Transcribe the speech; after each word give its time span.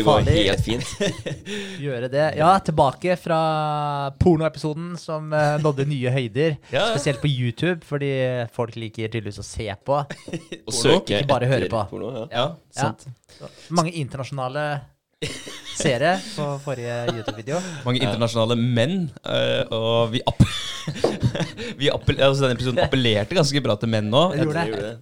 det 0.00 0.06
går 0.06 0.30
helt 0.32 0.64
fint. 0.64 0.92
Gjøre 1.84 2.08
det. 2.12 2.26
Ja, 2.40 2.50
tilbake 2.64 3.16
fra 3.20 3.40
pornoepisoden 4.20 4.94
som 5.00 5.32
uh, 5.32 5.56
nådde 5.62 5.88
nye 5.90 6.14
høyder. 6.14 6.56
Ja. 6.70 6.86
Spesielt 6.94 7.20
på 7.22 7.28
YouTube, 7.28 7.80
fordi 7.86 8.10
folk 8.54 8.76
liker 8.78 9.10
tydeligvis 9.10 9.40
å 9.42 9.44
se 9.46 9.66
på. 9.84 9.96
Og 10.00 10.74
søke 10.74 11.18
ikke 11.18 11.28
bare 11.28 11.48
høre 11.50 11.68
på. 11.70 11.82
porno. 11.90 12.12
Ja. 12.14 12.26
Ja, 12.30 12.46
sant. 12.74 13.06
Mange 13.74 13.92
internasjonale 13.98 14.64
seere 15.80 16.14
på 16.34 16.44
forrige 16.64 16.94
YouTube-video. 17.12 17.58
Mange 17.84 18.00
internasjonale 18.00 18.56
menn, 18.56 19.02
eh, 19.24 19.62
og 19.72 20.12
vi, 20.14 20.22
app 20.28 20.40
vi 21.80 21.90
appel 21.92 22.20
altså 22.24 22.46
denne 22.46 22.56
episoden 22.56 22.80
appellerte 22.82 23.36
ganske 23.36 23.62
bra 23.64 23.76
til 23.80 23.90
menn 23.92 24.08
nå. 24.12 24.22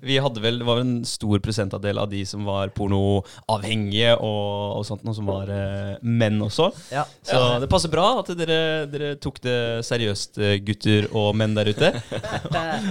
Vi 0.02 0.18
hadde 0.18 0.42
vel, 0.42 0.58
Det 0.60 0.66
var 0.66 0.82
en 0.82 0.96
stor 1.06 1.42
prosentandel 1.44 2.00
av 2.02 2.10
de 2.10 2.24
som 2.28 2.42
var 2.48 2.72
pornoavhengige 2.74 4.16
og, 4.16 4.80
og 4.80 4.86
sånt, 4.88 5.04
noe 5.06 5.16
som 5.16 5.30
var 5.30 5.52
eh, 5.54 5.94
menn 6.02 6.42
også. 6.44 6.70
Ja. 6.94 7.06
Så 7.26 7.42
det 7.62 7.70
passer 7.70 7.92
bra 7.92 8.08
at 8.18 8.32
dere, 8.38 8.60
dere 8.90 9.12
tok 9.22 9.38
det 9.44 9.58
seriøst, 9.86 10.42
eh, 10.42 10.56
gutter 10.66 11.08
og 11.12 11.30
menn 11.38 11.54
der 11.58 11.70
ute. 11.70 11.94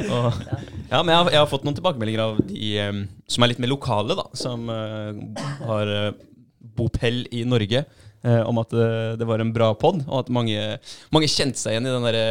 Og, 0.07 0.31
ja, 0.87 0.99
men 1.01 1.11
jeg 1.11 1.17
har, 1.17 1.29
jeg 1.33 1.39
har 1.41 1.49
fått 1.49 1.65
noen 1.67 1.75
tilbakemeldinger 1.75 2.21
av 2.23 2.39
de 2.47 2.71
som 3.27 3.43
er 3.43 3.51
litt 3.51 3.59
mer 3.61 3.71
lokale, 3.71 4.15
da. 4.17 4.25
Som 4.37 4.69
har 4.71 5.91
bopel 6.77 7.25
i 7.33 7.43
Norge. 7.47 7.83
eh, 8.23 8.41
om 8.49 8.57
at 8.61 8.73
eh, 8.73 9.13
det 9.19 9.27
var 9.29 9.39
en 9.43 9.53
bra 9.53 9.73
pod, 9.77 10.01
og 10.07 10.23
at 10.23 10.31
mange, 10.33 10.57
mange 11.13 11.29
kjente 11.29 11.59
seg 11.61 11.75
igjen 11.75 11.87
i 11.87 11.93
den 11.93 12.07
derre 12.07 12.25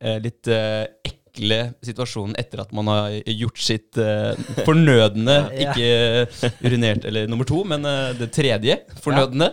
eh, 0.00 0.18
litt 0.24 0.50
ekle 0.50 1.58
situasjonen 1.84 2.34
etter 2.40 2.62
at 2.64 2.72
man 2.76 2.88
har 2.90 3.14
gjort 3.28 3.60
sitt 3.60 3.98
fornødne. 4.66 5.36
Ja. 5.56 5.72
Ikke 5.72 6.52
urinert 6.64 7.04
eller 7.08 7.28
nummer 7.30 7.48
to, 7.48 7.62
men 7.68 7.84
det 8.18 8.30
tredje 8.34 8.80
fornødne. 9.04 9.50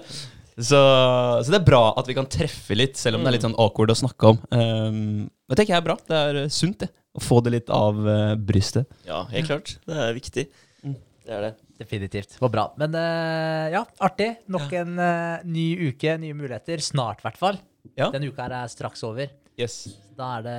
Så, 0.53 0.77
så 0.77 1.49
det 1.49 1.57
er 1.57 1.65
bra 1.65 1.81
at 1.97 2.07
vi 2.09 2.15
kan 2.17 2.27
treffe 2.29 2.75
litt, 2.77 2.99
selv 2.99 3.17
om 3.17 3.23
det 3.23 3.31
er 3.31 3.35
litt 3.37 3.45
sånn 3.47 3.57
awkward 3.59 3.89
å 3.93 3.97
snakke 3.97 4.33
om. 4.33 4.41
Um, 4.53 5.23
det 5.49 5.57
tenker 5.57 5.73
jeg 5.73 5.81
er 5.81 5.87
bra. 5.87 5.95
Det 6.09 6.19
er 6.19 6.39
sunt, 6.53 6.83
det. 6.83 6.91
Å 7.17 7.23
få 7.23 7.39
det 7.45 7.55
litt 7.55 7.71
av 7.73 7.97
uh, 8.05 8.35
brystet. 8.37 8.85
Ja, 9.07 9.23
helt 9.31 9.49
klart. 9.49 9.75
Det 9.89 9.97
er 10.05 10.13
viktig. 10.17 10.45
Det 10.83 11.33
er 11.33 11.47
det. 11.47 11.51
Definitivt. 11.79 12.35
Det 12.35 12.41
var 12.43 12.51
bra. 12.53 12.65
Men 12.77 12.93
eh, 12.99 13.71
ja, 13.73 13.83
artig. 14.05 14.29
Nok 14.53 14.73
en 14.77 14.97
eh, 15.01 15.45
ny 15.49 15.67
uke, 15.89 16.17
nye 16.21 16.35
muligheter. 16.37 16.81
Snart, 16.85 17.23
i 17.23 17.27
hvert 17.27 17.39
fall. 17.41 17.57
Ja. 17.97 18.11
Denne 18.13 18.29
uka 18.29 18.45
her 18.45 18.53
er 18.63 18.71
straks 18.71 19.01
over. 19.07 19.31
Yes. 19.59 19.81
Da 20.17 20.27
er 20.39 20.43
det 20.45 20.57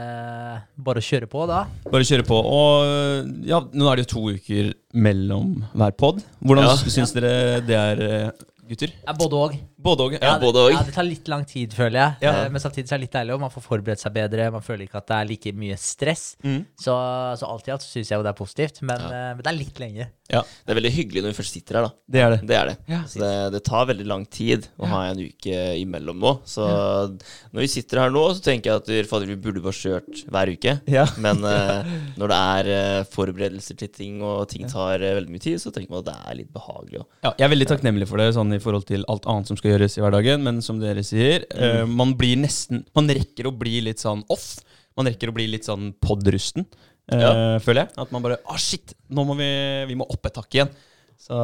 bare 0.86 1.00
å 1.02 1.04
kjøre 1.06 1.28
på, 1.30 1.44
da. 1.50 1.60
Bare 1.90 2.06
kjøre 2.06 2.26
på. 2.26 2.36
Og 2.38 3.46
ja, 3.46 3.60
nå 3.74 3.86
er 3.90 3.98
det 4.00 4.04
jo 4.06 4.10
to 4.16 4.24
uker 4.34 4.72
mellom 5.06 5.54
hver 5.74 5.94
pod. 5.98 6.20
Hvordan 6.42 6.66
Ja. 6.68 6.74
syns 6.94 7.14
dere 7.14 7.60
det 7.66 7.78
er, 7.78 8.02
eh, 8.02 8.30
gutter? 8.68 8.92
Ja, 9.04 9.12
både 9.18 9.40
òg. 9.44 9.54
Både 9.84 10.04
òg. 10.06 10.14
Ja, 10.20 10.38
både 10.40 10.62
og. 10.64 10.70
Ja, 10.72 10.82
det 10.86 10.94
tar 10.96 11.04
litt 11.04 11.28
lang 11.28 11.44
tid, 11.44 11.74
føler 11.76 11.98
jeg. 12.00 12.16
Ja. 12.24 12.32
Eh, 12.44 12.48
Men 12.54 12.60
samtidig 12.62 12.88
så 12.88 12.94
er 12.94 12.98
det 13.02 13.06
litt 13.08 13.16
deilig, 13.18 13.34
og 13.36 13.40
man 13.44 13.50
får 13.52 13.62
forberedt 13.66 14.00
seg 14.00 14.14
bedre. 14.16 14.50
Man 14.54 14.62
føler 14.64 14.86
ikke 14.86 15.00
at 15.02 15.06
det 15.10 15.16
er 15.18 15.28
like 15.28 15.52
mye 15.60 15.76
stress. 15.80 16.36
Mm. 16.44 16.64
Så, 16.80 16.94
så 17.40 17.48
alt 17.50 17.68
i 17.68 17.74
alt 17.74 17.84
syns 17.84 18.08
jeg 18.10 18.16
jo 18.18 18.22
det 18.24 18.32
er 18.32 18.38
positivt, 18.38 18.82
men, 18.82 19.00
Ja. 19.00 19.10
eh, 19.12 19.34
men 19.34 19.42
det 19.44 19.52
er 19.52 19.58
litt 19.58 19.78
lenge. 19.82 20.08
Ja, 20.32 20.40
Det 20.64 20.72
er 20.72 20.78
veldig 20.80 20.90
hyggelig 20.94 21.20
når 21.22 21.32
vi 21.34 21.36
først 21.42 21.52
sitter 21.52 21.76
her, 21.76 21.82
da. 21.84 21.90
det 22.08 22.20
er 22.24 22.30
det. 22.32 22.38
Det 22.48 22.56
er 22.56 22.66
det. 22.70 22.76
Ja. 22.88 23.00
Det, 23.12 23.32
det 23.52 23.60
tar 23.68 23.84
veldig 23.90 24.06
lang 24.08 24.24
tid 24.32 24.68
å 24.80 24.86
ha 24.88 25.02
en 25.10 25.18
uke 25.20 25.58
imellom 25.82 26.16
nå. 26.18 26.32
Så 26.48 26.64
når 26.64 27.60
vi 27.60 27.68
sitter 27.68 28.00
her 28.00 28.10
nå, 28.14 28.22
så 28.32 28.40
tenker 28.46 28.70
jeg 28.72 28.80
at 28.80 28.88
vi- 28.88 29.02
fader, 29.04 29.26
vi 29.28 29.36
burde 29.36 29.60
bare 29.60 29.76
kjørt 29.76 30.24
hver 30.32 30.48
uke. 30.56 30.80
Ja. 30.88 31.04
Men 31.20 31.44
eh, 31.44 31.84
når 32.20 32.32
det 32.32 32.40
er 32.40 33.04
forberedelser 33.12 33.76
til 33.76 33.88
ting, 33.92 34.22
og 34.24 34.48
ting 34.48 34.64
tar 34.70 34.98
veldig 35.04 35.28
mye 35.34 35.44
tid, 35.44 35.60
så 35.60 35.70
tenker 35.74 35.92
man 35.92 36.00
at 36.00 36.08
det 36.08 36.16
er 36.24 36.38
litt 36.40 36.52
behagelig. 36.56 37.02
også. 37.04 37.20
Ja, 37.28 37.34
jeg 37.36 37.44
er 37.50 37.52
veldig 37.54 37.68
takknemlig 37.74 38.08
for 38.08 38.22
det 38.24 38.30
sånn 38.36 38.53
i 38.56 38.62
forhold 38.62 38.86
til 38.88 39.04
alt 39.12 39.26
annet 39.30 39.50
som 39.50 39.58
skal 39.58 39.74
gjøres 39.74 39.98
i 39.98 40.02
hverdagen. 40.04 40.42
Men 40.46 40.62
som 40.64 40.78
dere 40.82 41.02
sier, 41.06 41.44
eh, 41.54 41.84
man 41.86 42.14
blir 42.18 42.36
nesten 42.40 42.84
Man 42.94 43.08
rekker 43.10 43.50
å 43.50 43.54
bli 43.58 43.80
litt 43.84 44.02
sånn 44.02 44.24
off. 44.32 44.56
Man 44.96 45.06
rekker 45.10 45.30
å 45.32 45.34
bli 45.36 45.48
litt 45.50 45.66
sånn 45.66 45.92
podrusten, 46.00 46.66
uh, 47.10 47.18
Ja. 47.18 47.30
føler 47.58 47.84
jeg. 47.84 47.90
At 47.98 48.12
man 48.14 48.22
bare 48.22 48.38
Å, 48.46 48.56
shit! 48.56 48.94
Nå 49.10 49.24
må 49.26 49.34
vi, 49.36 49.48
vi 49.90 49.96
må 49.98 50.06
opp 50.08 50.26
et 50.30 50.36
hakk 50.38 50.54
igjen. 50.54 50.70
Så, 51.18 51.34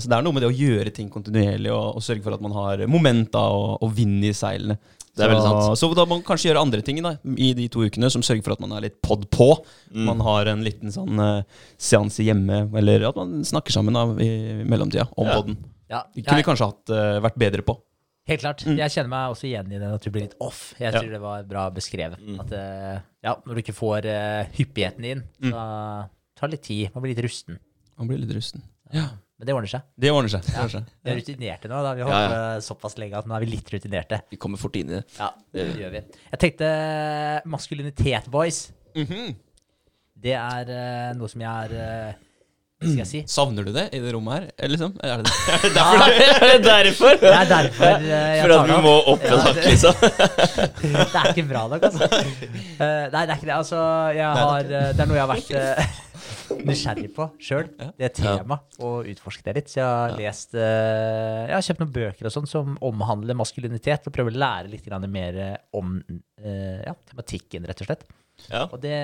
så 0.00 0.08
det 0.08 0.16
er 0.16 0.22
noe 0.24 0.32
med 0.34 0.42
det 0.42 0.48
å 0.50 0.54
gjøre 0.54 0.92
ting 0.94 1.08
kontinuerlig 1.12 1.70
og, 1.74 1.96
og 1.98 2.02
sørge 2.04 2.22
for 2.24 2.34
at 2.34 2.42
man 2.42 2.54
har 2.56 2.82
momenta 2.90 3.42
og, 3.52 3.82
og 3.84 3.92
vind 3.94 4.24
i 4.24 4.32
seilene. 4.34 4.78
Det 5.16 5.24
er 5.24 5.30
veldig 5.32 5.44
sant. 5.46 5.78
Så 5.80 5.88
da 5.96 6.04
må 6.04 6.18
man 6.18 6.24
kanskje 6.26 6.50
gjøre 6.50 6.60
andre 6.66 6.82
ting 6.84 6.98
da, 7.04 7.14
i 7.40 7.52
de 7.56 7.68
to 7.72 7.86
ukene 7.86 8.10
som 8.12 8.20
sørger 8.26 8.44
for 8.44 8.52
at 8.56 8.60
man 8.60 8.74
er 8.76 8.84
litt 8.84 8.98
pod 9.04 9.24
på. 9.32 9.48
Mm. 9.94 10.02
Man 10.10 10.20
har 10.26 10.50
en 10.52 10.64
liten 10.66 10.92
sånn 10.92 11.16
uh, 11.22 11.40
seanse 11.80 12.26
hjemme, 12.26 12.66
eller 12.76 13.06
at 13.08 13.16
man 13.16 13.38
snakker 13.48 13.72
sammen 13.72 13.96
da, 13.96 14.02
i 14.20 14.62
mellomtida 14.68 15.06
om 15.16 15.30
Ja. 15.30 15.38
podden. 15.40 15.56
Ja, 15.90 16.00
jeg, 16.14 16.24
kunne 16.26 16.40
vi 16.42 16.46
kanskje 16.48 16.66
hatt, 16.70 16.90
uh, 16.90 17.20
vært 17.22 17.36
bedre 17.38 17.62
på. 17.66 17.76
helt 18.26 18.40
klart. 18.42 18.64
Mm. 18.66 18.76
Jeg 18.80 18.90
kjenner 18.90 19.10
meg 19.12 19.30
også 19.34 19.46
igjen 19.46 19.68
i 19.70 19.78
den 19.78 19.92
at 19.94 20.02
du 20.02 20.10
blir 20.10 20.24
litt 20.26 20.34
off. 20.42 20.74
Jeg 20.80 20.92
Ja. 20.92 20.98
tror 21.00 21.10
det 21.12 21.20
var 21.22 21.44
bra 21.46 21.68
beskrevet. 21.70 22.18
Mm. 22.18 22.40
At 22.42 22.50
uh, 22.52 22.96
ja, 23.22 23.36
når 23.46 23.54
du 23.54 23.60
ikke 23.62 23.76
får 23.76 24.08
uh, 24.10 24.44
hyppigheten 24.56 25.04
inn, 25.04 25.22
Mm. 25.40 25.52
så 25.52 26.08
tar 26.36 26.48
det 26.48 26.56
litt 26.58 26.66
tid. 26.66 26.90
Man 26.94 27.02
blir 27.04 27.14
litt 27.14 27.22
rusten. 27.24 27.58
Man 27.96 28.08
blir 28.10 28.18
litt 28.18 28.34
rusten. 28.34 28.62
Ja. 28.92 29.06
Men 29.38 29.46
det 29.46 29.52
ordner 29.54 29.68
seg. 29.68 29.82
Det 30.00 30.10
ordner 30.10 30.30
seg. 30.32 30.42
Det 30.48 30.58
ordner. 30.64 30.84
Vi 31.04 31.10
er 31.12 31.16
rutinerte 31.20 31.68
nå. 31.68 31.82
da 31.84 31.90
Vi 31.94 32.02
har 32.02 32.08
Ja, 32.10 32.18
holdt 32.18 32.34
ja. 32.34 32.52
ja. 32.56 32.60
såpass 32.64 32.94
lenge 32.98 33.18
at 33.18 33.26
nå 33.28 33.34
er 33.36 33.40
vi 33.44 33.46
litt 33.52 33.68
rutinerte. 33.70 34.22
Vi 34.32 34.36
kommer 34.40 34.56
fort 34.58 34.76
inn 34.80 34.88
i 34.90 34.94
det. 34.96 35.02
Ja, 35.18 35.30
det 35.52 35.66
gjør 35.76 35.90
vi. 35.92 36.00
Jeg 36.32 36.38
tenkte 36.40 36.70
maskulinitet, 37.44 38.30
boys. 38.32 38.72
Mhm. 38.96 39.34
Det 40.16 40.32
er 40.32 40.70
uh, 40.72 41.10
noe 41.18 41.28
som 41.28 41.42
jeg 41.44 41.50
er 41.50 41.72
Hva 41.76 42.14
skal 42.76 42.98
jeg 43.00 43.08
si? 43.08 43.20
Savner 43.36 43.64
du 43.66 43.72
det 43.72 43.86
i 43.96 44.00
det 44.04 44.12
rommet 44.12 44.34
her? 44.36 44.46
Eller 44.58 44.74
liksom? 44.76 44.96
Er 45.00 45.22
det 45.22 45.30
det? 45.62 45.74
Ja, 45.76 45.84
Er 46.36 46.48
det 46.50 46.64
derfor? 46.66 47.14
det 47.22 47.32
er 47.32 47.50
derfor 47.50 47.86
eh, 47.88 48.08
jeg 48.10 48.42
For 48.42 48.56
at 48.56 48.72
det 48.72 48.80
må 48.84 48.94
opp 49.12 49.24
en 49.28 49.44
hakk, 49.46 49.60
liksom? 49.64 49.94
Det 51.12 51.20
er 51.22 51.30
ikke 51.32 51.46
bra 51.48 51.62
nok, 51.72 51.86
altså. 51.88 52.08
Eh, 52.08 53.06
nei, 53.12 53.22
det 53.22 53.32
er 53.32 53.38
ikke 53.38 53.48
det. 53.48 53.54
Altså, 53.56 53.80
jeg 54.16 54.42
har, 54.42 54.68
eh, 54.68 54.90
det 54.92 55.04
er 55.04 55.08
noe 55.08 55.16
jeg 55.16 55.24
har 55.24 55.32
vært 55.32 56.60
nysgjerrig 56.66 57.08
på 57.16 57.26
sjøl. 57.42 57.70
det 57.80 57.88
Det 58.02 58.12
temaet. 58.20 58.76
Og 58.84 59.08
utforsket 59.14 59.48
det 59.48 59.56
litt. 59.60 59.72
Så 59.72 59.80
jeg 59.80 59.88
har 59.88 60.14
lest 60.20 60.54
Jeg 60.58 61.54
har 61.56 61.64
kjøpt 61.70 61.82
noen 61.82 61.94
bøker 61.96 62.28
og 62.28 62.36
sånn 62.36 62.50
som 62.50 62.76
omhandler 62.84 63.38
maskulinitet, 63.38 64.06
og 64.06 64.14
prøver 64.14 64.36
å 64.36 64.42
lære 64.44 64.70
litt 64.72 64.92
mer 65.08 65.40
om 65.76 65.96
ja, 66.44 66.92
tematikken, 67.08 67.66
rett 67.68 67.82
og 67.82 67.88
slett. 67.90 68.06
Ja. 68.50 68.66
Og 68.70 68.78
det 68.82 68.96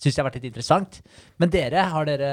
syns 0.00 0.14
jeg 0.14 0.22
har 0.22 0.28
vært 0.30 0.38
litt 0.40 0.50
interessant. 0.52 1.00
Men 1.40 1.52
dere, 1.52 1.84
har 1.92 2.08
dere 2.08 2.30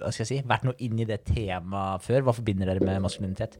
hva 0.00 0.10
skal 0.10 0.24
jeg 0.24 0.30
si, 0.30 0.48
vært 0.48 0.64
noe 0.66 0.74
inn 0.82 0.98
i 1.00 1.06
det 1.08 1.20
temaet 1.28 2.02
før? 2.04 2.24
Hva 2.26 2.34
forbinder 2.34 2.68
dere 2.68 2.82
med 2.82 3.02
maskulinitet? 3.04 3.56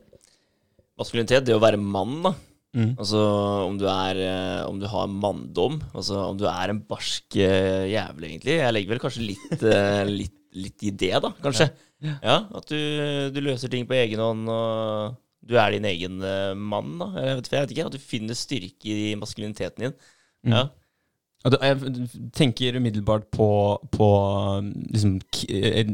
Maskulinitet, 0.98 1.46
det 1.46 1.54
å 1.56 1.62
være 1.62 1.78
mann, 1.80 2.18
da. 2.24 2.34
Mm. 2.74 2.92
Altså 2.98 3.20
om 3.68 3.76
du 3.78 3.84
er 3.86 4.18
eh, 4.18 4.62
Om 4.66 4.80
du 4.82 4.88
har 4.90 5.06
manndom. 5.06 5.76
Altså 5.94 6.16
om 6.32 6.38
du 6.38 6.42
er 6.50 6.72
en 6.72 6.80
barsk 6.90 7.36
eh, 7.38 7.84
jævel, 7.92 8.26
egentlig. 8.32 8.56
Jeg 8.58 8.74
legger 8.74 8.94
vel 8.96 9.02
kanskje 9.04 9.26
litt, 9.28 9.62
eh, 9.76 10.02
litt, 10.10 10.34
litt 10.58 10.86
i 10.86 10.94
det, 11.04 11.12
da, 11.22 11.30
kanskje. 11.44 11.70
Ja, 12.04 12.40
At 12.52 12.66
du, 12.68 12.80
du 13.32 13.38
løser 13.40 13.70
ting 13.72 13.86
på 13.88 13.94
egen 13.96 14.20
hånd, 14.20 14.50
og 14.52 15.14
du 15.44 15.54
er 15.60 15.72
din 15.72 15.86
egen 15.88 16.18
mann, 16.60 16.96
da. 17.00 17.06
Jeg 17.16 17.38
vet, 17.38 17.48
jeg 17.54 17.62
vet 17.64 17.72
ikke. 17.76 17.86
At 17.88 17.94
du 17.96 18.02
finner 18.10 18.36
styrke 18.38 18.90
i 18.92 19.14
maskuliniteten 19.20 19.86
din. 19.86 19.94
Mm. 20.44 20.52
Ja. 20.58 20.64
Da- 20.66 20.83
Jeg 21.44 22.30
tenker 22.32 22.78
umiddelbart 22.80 23.26
på, 23.34 23.46
på 23.92 24.08
liksom, 24.94 25.18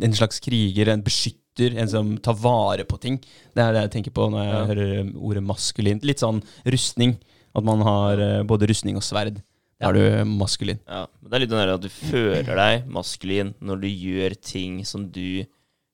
en 0.07 0.15
slags 0.15 0.39
kriger, 0.45 0.93
en 0.93 1.03
beskytter, 1.03 1.75
en 1.81 1.91
som 1.91 2.13
tar 2.23 2.37
vare 2.39 2.85
på 2.87 3.01
ting. 3.03 3.17
Det 3.57 3.65
er 3.65 3.75
det 3.75 3.83
jeg 3.89 3.93
tenker 3.97 4.15
på 4.15 4.29
når 4.31 4.45
jeg 4.45 4.55
Ja. 4.55 4.65
hører 4.71 5.11
ordet 5.19 5.43
maskulint. 5.43 6.05
Litt 6.07 6.23
sånn 6.23 6.39
rustning. 6.65 7.17
At 7.53 7.65
man 7.67 7.81
har 7.83 8.21
eh, 8.23 8.43
både 8.47 8.69
rustning 8.71 8.95
og 8.95 9.03
sverd. 9.03 9.41
Da 9.81 9.89
er 9.91 9.97
du 9.97 10.25
maskulin. 10.39 10.79
Ja, 10.87 11.07
det 11.25 11.35
er 11.35 11.41
litt 11.43 11.51
den 11.51 11.73
at 11.75 11.81
du 11.83 11.89
føler 11.89 12.45
deg 12.55 12.87
maskulin 12.87 13.55
når 13.61 13.81
du 13.83 13.89
gjør 13.89 14.37
ting 14.45 14.85
som 14.87 15.09
du, 15.11 15.43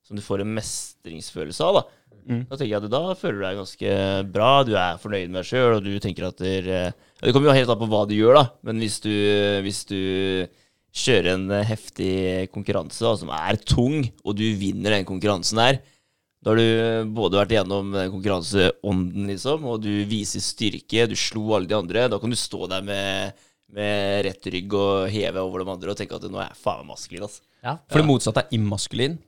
som 0.04 0.16
du 0.18 0.22
får 0.26 0.42
en 0.44 0.52
mestringsfølelse 0.58 1.64
av. 1.64 1.78
Da 1.80 1.84
Mm. 2.26 2.44
Da 2.50 2.56
tenker 2.58 2.72
jeg 2.72 2.82
at 2.82 2.90
da 2.90 3.02
føler 3.14 3.38
du 3.38 3.44
deg 3.46 3.58
ganske 3.60 3.96
bra, 4.34 4.50
du 4.66 4.72
er 4.74 5.00
fornøyd 5.02 5.30
med 5.30 5.40
deg 5.40 5.50
sjøl, 5.50 5.76
og 5.76 5.84
du 5.86 5.92
tenker 6.02 6.26
at 6.26 6.40
der, 6.42 6.70
eh, 6.74 7.10
Det 7.22 7.32
kommer 7.32 7.52
jo 7.52 7.58
helt 7.58 7.70
an 7.72 7.78
på 7.80 7.90
hva 7.92 8.04
du 8.08 8.16
gjør, 8.16 8.34
da, 8.34 8.44
men 8.66 8.82
hvis 8.82 8.98
du, 9.00 9.12
hvis 9.64 9.84
du 9.88 10.00
kjører 10.96 11.34
en 11.34 11.50
heftig 11.68 12.48
konkurranse 12.52 13.04
da, 13.04 13.12
som 13.20 13.30
er 13.32 13.60
tung, 13.62 14.08
og 14.24 14.36
du 14.36 14.44
vinner 14.58 14.96
den 14.96 15.06
konkurransen 15.08 15.60
her, 15.62 15.80
da 16.46 16.52
har 16.52 16.60
du 16.60 17.12
både 17.16 17.40
vært 17.40 17.56
igjennom 17.56 17.88
den 17.90 18.12
konkurranseånden, 18.12 19.26
liksom, 19.32 19.64
og 19.66 19.80
du 19.82 19.90
viser 20.06 20.44
styrke, 20.44 21.08
du 21.10 21.16
slo 21.18 21.56
alle 21.56 21.66
de 21.66 21.74
andre. 21.74 22.04
Da 22.12 22.20
kan 22.22 22.30
du 22.30 22.38
stå 22.38 22.68
der 22.70 22.84
med, 22.86 23.40
med 23.74 24.20
rett 24.28 24.46
rygg 24.54 24.76
og 24.78 25.08
heve 25.10 25.42
over 25.42 25.64
de 25.64 25.72
andre 25.74 25.90
og 25.90 25.98
tenke 25.98 26.14
at 26.14 26.28
nå 26.30 26.38
er 26.38 26.52
jeg 26.52 26.60
faen 26.60 26.84
meg 26.84 26.92
maskulin, 26.92 27.26
altså. 27.26 27.42
Ja. 27.66 27.74
For 27.90 27.98
det 27.98 28.06
motsatte 28.06 28.44
er 28.44 28.54
immaskulin. 28.54 29.18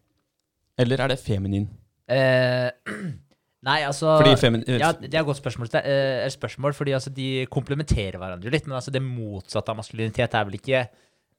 Eller 0.78 1.02
er 1.02 1.10
det 1.10 1.18
feminin? 1.18 1.66
Eh, 2.08 2.68
nei, 3.68 3.80
altså 3.84 4.16
Fordi 4.20 4.34
Ja, 4.78 4.92
det 4.96 5.12
er 5.12 5.20
et 5.20 5.28
godt 5.28 5.40
spørsmål. 5.42 5.70
Er, 5.80 6.24
eh, 6.24 6.30
spørsmål 6.32 6.76
fordi 6.78 6.96
altså, 6.96 7.12
de 7.14 7.46
komplementerer 7.52 8.18
hverandre 8.20 8.54
litt. 8.54 8.66
Men 8.66 8.80
altså, 8.80 8.94
det 8.94 9.04
motsatte 9.04 9.74
av 9.74 9.80
maskulinitet 9.82 10.34
er 10.34 10.48
vel 10.48 10.58
ikke 10.60 10.86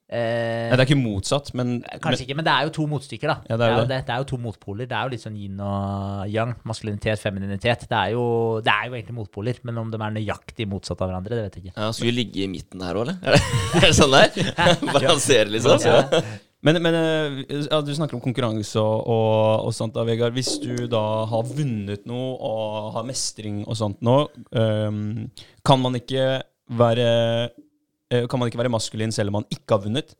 Eh, 0.09 0.71
Nei, 0.71 0.73
det 0.73 0.81
er 0.81 0.87
ikke 0.87 0.95
motsatt, 0.97 1.51
men, 1.53 1.83
Kanskje 2.01 2.23
ikke, 2.25 2.35
men 2.39 2.45
det 2.47 2.49
er 2.49 2.65
jo 2.65 2.71
to 2.79 2.85
motstykker, 2.89 3.29
da. 3.29 3.35
Ja, 3.45 3.53
det, 3.53 3.59
det 3.61 3.67
er 3.67 3.69
er 3.69 3.75
jo 3.75 3.83
jo 3.83 3.89
det. 3.91 3.99
det 4.07 4.13
er 4.15 4.23
jo 4.23 4.27
to 4.31 4.39
motpoler. 4.41 4.89
Det 4.89 4.97
er 4.97 5.05
jo 5.05 5.13
litt 5.13 5.21
sånn 5.21 5.37
yin 5.37 5.59
og 5.61 6.23
yang. 6.33 6.55
Maskulinitet, 6.65 7.21
femininitet. 7.21 7.85
Det 7.85 7.99
er, 7.99 8.15
jo, 8.15 8.23
det 8.65 8.73
er 8.73 8.89
jo 8.89 8.97
egentlig 8.97 9.17
motpoler, 9.19 9.61
men 9.69 9.77
om 9.83 9.93
de 9.93 10.01
er 10.01 10.15
nøyaktig 10.17 10.65
motsatt 10.71 11.05
av 11.05 11.11
hverandre, 11.11 11.37
det 11.37 11.45
vet 11.45 11.59
jeg 11.59 11.67
ikke. 11.67 11.75
Ja, 11.77 11.91
Skal 11.93 12.09
vi 12.09 12.15
ligge 12.17 12.41
i 12.41 12.49
midten 12.49 12.81
her 12.81 12.97
òg, 12.97 13.05
eller? 13.05 13.21
Er 13.21 13.37
det, 13.37 13.83
er 13.83 13.85
det 13.85 13.95
sånn 13.99 14.17
der? 14.17 14.41
Balansere, 14.97 15.49
liksom? 15.53 15.85
Ja. 15.85 16.23
Men, 16.65 16.75
men 16.83 16.95
eh, 16.99 17.37
ja, 17.69 17.79
du 17.79 17.91
snakker 17.95 18.17
om 18.17 18.23
konkurranse 18.23 18.81
og, 18.81 19.05
og, 19.07 19.67
og 19.69 19.75
sånt 19.75 19.95
da, 19.95 20.03
Vegard. 20.07 20.35
Hvis 20.35 20.57
du 20.59 20.73
da 20.91 21.03
har 21.31 21.45
vunnet 21.47 22.03
noe 22.09 22.33
og 22.35 22.89
har 22.97 23.05
mestring 23.07 23.61
og 23.63 23.77
sånt 23.79 24.01
nå, 24.03 24.17
um, 24.51 25.29
kan 25.63 25.79
man 25.79 25.95
ikke 25.99 26.25
være 26.79 27.05
eh, 28.11 28.25
Kan 28.29 28.41
man 28.41 28.49
ikke 28.51 28.59
være 28.59 28.73
maskulin 28.73 29.13
selv 29.15 29.31
om 29.31 29.39
man 29.39 29.47
ikke 29.53 29.77
har 29.77 29.85
vunnet? 29.85 30.11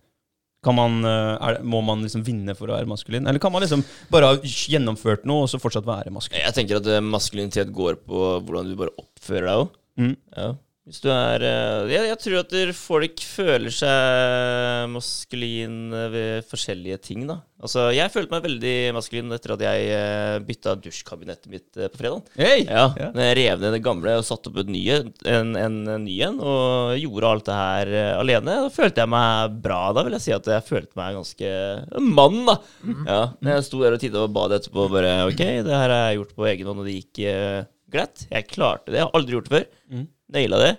Kan 0.63 0.75
man, 0.75 0.97
eh, 1.07 1.51
det- 1.57 1.65
må 1.67 1.81
man 1.83 2.01
liksom 2.03 2.23
vinne 2.23 2.55
for 2.55 2.71
å 2.71 2.77
være 2.77 2.87
maskulin? 2.87 3.27
Eller 3.27 3.39
kan 3.43 3.51
man 3.51 3.63
liksom 3.63 3.83
bare 4.11 4.31
ha 4.31 4.39
gjennomført 4.39 5.27
noe 5.27 5.43
og 5.43 5.51
så 5.51 5.59
fortsatt 5.59 5.87
være 5.87 6.11
maskulin? 6.15 6.43
Jeg 6.45 6.55
tenker 6.55 6.79
at 6.79 7.03
maskulinitet 7.03 7.71
går 7.75 7.99
på 8.07 8.23
hvordan 8.47 8.71
du 8.71 8.79
bare 8.79 8.95
oppfører 8.99 9.47
deg 9.51 9.63
òg. 9.65 9.69
Mm. 9.99 10.15
Ja. 10.39 10.49
Hvis 10.89 11.03
du 11.03 11.09
er 11.13 11.43
eh, 11.45 11.91
jeg, 11.91 12.05
jeg 12.09 12.17
tror 12.23 12.35
at 12.39 12.53
folk 12.73 13.21
føler 13.21 13.73
seg 13.77 14.87
maskulin 14.89 15.93
eh, 15.93 16.07
ved 16.09 16.47
forskjellige 16.49 16.97
ting, 17.05 17.27
da. 17.29 17.35
Altså, 17.61 17.83
jeg 17.93 18.09
følte 18.09 18.33
meg 18.33 18.45
veldig 18.47 18.73
maskulin 18.95 19.35
etter 19.35 19.53
at 19.53 19.63
jeg 19.67 19.85
eh, 19.93 20.39
bytta 20.47 20.73
dusjkabinettet 20.81 21.51
mitt 21.53 21.67
på 21.77 21.99
fredag. 21.99 22.31
Hey! 22.39 22.63
Ja, 22.65 22.87
Ja. 22.97 23.11
jeg 23.21 23.37
rev 23.37 23.61
ned 23.61 23.77
det 23.77 23.83
gamle 23.85 24.15
og 24.17 24.25
satte 24.25 24.49
opp 24.49 24.57
et 24.63 24.73
nye, 24.73 24.97
en, 25.29 25.53
en, 25.61 25.79
en 25.93 26.05
ny 26.09 26.17
en, 26.25 26.41
og 26.41 26.97
gjorde 26.97 27.33
alt 27.35 27.47
det 27.51 27.61
her 27.61 27.93
alene, 28.17 28.59
da 28.65 28.73
følte 28.73 29.05
jeg 29.05 29.13
meg 29.13 29.61
bra. 29.69 29.81
Da 29.93 30.07
vil 30.07 30.17
jeg 30.17 30.25
si 30.25 30.33
at 30.41 30.49
jeg 30.55 30.67
følte 30.73 30.97
meg 30.97 31.19
ganske 31.21 31.55
mann, 32.01 32.39
da. 32.49 32.57
Ja, 33.05 33.23
når 33.37 33.59
jeg 33.59 33.69
sto 33.69 33.85
der 33.85 33.99
og 33.99 34.01
tittet 34.01 34.23
på 34.25 34.29
badet 34.41 34.63
etterpå 34.63 34.87
og 34.89 34.95
bare 34.97 35.13
OK, 35.29 35.43
det 35.69 35.69
her 35.83 35.93
har 35.93 36.07
jeg 36.09 36.23
gjort 36.23 36.33
på 36.41 36.49
egen 36.55 36.71
hånd, 36.73 36.81
og 36.81 36.89
det 36.89 36.97
gikk 37.03 37.27
uh, 37.29 37.67
glatt. 37.93 38.25
Jeg 38.33 38.49
klarte 38.55 38.89
det. 38.89 39.03
Jeg 39.03 39.05
har 39.11 39.19
aldri 39.19 39.37
gjort 39.37 39.51
det 39.51 39.59
før. 39.59 39.69
Mm. 39.93 40.07
Naila 40.33 40.59
det. 40.61 40.75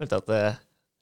Følte 0.00 0.18
at 0.20 0.28
det, 0.28 0.42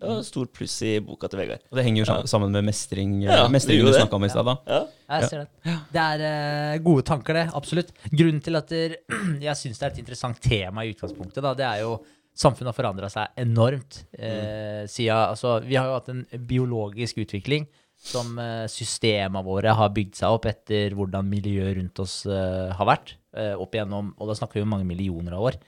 var 0.00 0.20
et 0.20 0.28
stort 0.28 0.52
pluss 0.56 0.76
i 0.86 0.94
boka 1.04 1.28
til 1.30 1.42
Vegard. 1.42 1.64
Og 1.70 1.78
det 1.78 1.84
henger 1.86 2.04
jo 2.04 2.16
sammen 2.30 2.54
med 2.54 2.68
mestring, 2.68 3.18
eh, 3.24 3.32
Ja, 3.32 3.48
mestringen 3.52 3.88
du 3.88 3.92
snakka 3.92 4.16
om 4.16 4.24
i 4.24 4.30
stad. 4.32 4.46
da. 4.46 4.56
Ja. 4.66 4.80
Jeg 5.16 5.28
ser 5.30 5.42
det. 5.42 5.74
Det 5.92 6.04
er 6.06 6.24
eh, 6.28 6.78
gode 6.84 7.04
tanker, 7.08 7.34
det. 7.34 7.50
Absolutt. 7.54 7.92
Grunnen 8.12 8.40
til 8.44 8.56
at 8.56 8.72
jeg 9.48 9.56
syns 9.58 9.80
det 9.80 9.86
er 9.88 9.92
et 9.92 10.00
interessant 10.04 10.40
tema 10.40 10.86
i 10.86 10.94
utgangspunktet, 10.94 11.42
da, 11.42 11.54
det 11.54 11.68
er 11.68 11.84
jo 11.84 12.00
Samfunnet 12.40 12.70
har 12.70 12.76
forandra 12.76 13.08
seg 13.10 13.40
enormt. 13.42 14.04
Eh, 14.14 14.86
siden, 14.88 15.16
altså, 15.18 15.58
vi 15.64 15.74
har 15.76 15.88
jo 15.90 15.96
hatt 15.98 16.10
en 16.12 16.22
biologisk 16.48 17.18
utvikling 17.20 17.66
som 18.00 18.38
eh, 18.40 18.64
systemene 18.70 19.42
våre 19.44 19.74
har 19.76 19.92
bygd 19.92 20.22
seg 20.22 20.36
opp 20.38 20.46
etter 20.48 20.94
hvordan 20.96 21.26
miljøet 21.28 21.74
rundt 21.76 22.00
oss 22.00 22.22
eh, 22.30 22.70
har 22.72 22.88
vært. 22.88 23.16
Eh, 23.36 23.52
opp 23.60 23.76
igjennom, 23.76 24.14
og 24.16 24.30
da 24.30 24.38
snakker 24.38 24.60
vi 24.60 24.64
om 24.64 24.72
mange 24.72 24.88
millioner 24.88 25.36
av 25.36 25.50
år. 25.50 25.60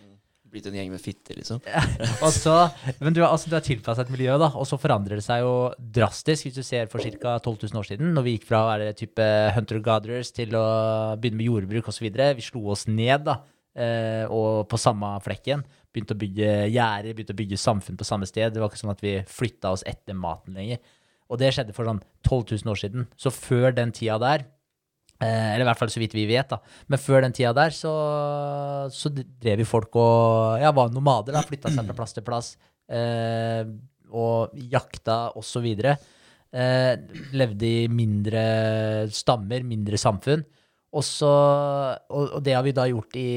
Blitt 0.53 0.67
en 0.69 0.75
gjeng 0.77 0.91
med 0.93 1.01
fitter, 1.01 1.39
liksom. 1.39 1.63
Og 2.27 2.33
så, 2.35 2.55
men 3.01 3.15
du, 3.17 3.23
har- 3.25 3.31
altså, 3.33 3.49
du 3.49 3.55
har 3.57 3.65
tilpassa 3.65 4.05
et 4.05 4.11
miljø, 4.13 4.35
da, 4.37 4.51
og 4.53 4.67
så 4.69 4.77
forandrer 4.77 5.17
det 5.17 5.25
seg 5.25 5.41
jo 5.41 5.53
drastisk. 5.97 6.45
Hvis 6.45 6.59
du 6.59 6.67
ser 6.67 6.91
for 6.93 7.01
ca. 7.01 7.39
12 7.41 7.71
000 7.71 7.81
år 7.81 7.89
siden, 7.89 8.11
når 8.13 8.27
vi 8.27 8.35
gikk 8.37 8.45
fra 8.51 8.61
å 8.61 8.69
være 8.75 8.91
type 8.99 9.29
hunter-gatherers 9.57 10.33
til 10.37 10.53
å 10.59 10.65
begynne 11.17 11.41
med 11.41 11.49
jordbruk 11.49 11.89
osv. 11.89 12.11
Vi 12.13 12.45
slo 12.45 12.67
oss 12.75 12.85
ned, 12.91 13.25
da, 13.31 13.39
eh, 13.73 14.25
og 14.29 14.67
på 14.69 14.81
samme 14.81 15.15
flekken. 15.25 15.65
Begynte 15.93 16.13
å 16.17 16.21
bygge 16.21 16.51
gjerder, 16.73 17.17
begynte 17.17 17.35
å 17.37 17.41
bygge 17.41 17.61
samfunn 17.61 17.97
på 18.01 18.07
samme 18.09 18.29
sted. 18.29 18.53
Det 18.53 18.61
var 18.61 18.69
ikke 18.73 18.81
sånn 18.85 18.93
at 18.95 19.03
vi 19.05 19.17
flytta 19.29 19.73
oss 19.73 19.85
etter 19.89 20.17
maten 20.17 20.57
lenger. 20.61 20.85
Og 21.33 21.41
det 21.41 21.55
skjedde 21.57 21.73
for 21.73 21.89
sånn 21.89 22.05
12 22.29 22.59
000 22.61 22.73
år 22.73 22.81
siden. 22.85 23.09
Så 23.17 23.33
før 23.33 23.73
den 23.77 23.93
tida 23.97 24.21
der 24.21 24.45
eller 25.27 25.65
i 25.65 25.69
hvert 25.69 25.81
fall 25.81 25.93
så 25.93 26.03
vidt 26.03 26.17
vi 26.17 26.27
vet, 26.31 26.51
da. 26.51 26.59
Men 26.91 27.01
før 27.01 27.25
den 27.25 27.35
tida 27.37 27.53
der 27.57 27.75
så, 27.77 27.93
så 28.93 29.13
drev 29.13 29.63
jo 29.63 29.69
folk 29.69 29.99
og 30.01 30.63
ja, 30.63 30.73
var 30.75 30.93
nomader, 30.95 31.37
da. 31.37 31.45
Flytta 31.47 31.73
seg 31.73 31.89
fra 31.89 31.99
plass 32.01 32.17
til 32.17 32.27
plass. 32.27 32.55
Eh, 32.93 33.63
og 34.13 34.57
jakta 34.73 35.21
osv. 35.39 35.69
Eh, 36.53 36.95
levde 37.33 37.69
i 37.69 37.87
mindre 37.89 38.43
stammer, 39.13 39.65
mindre 39.65 40.01
samfunn. 40.01 40.43
Også, 40.93 41.29
og, 41.29 42.35
og 42.37 42.43
det 42.45 42.53
har 42.53 42.67
vi 42.67 42.75
da 42.77 42.85
gjort 42.91 43.17
i 43.17 43.31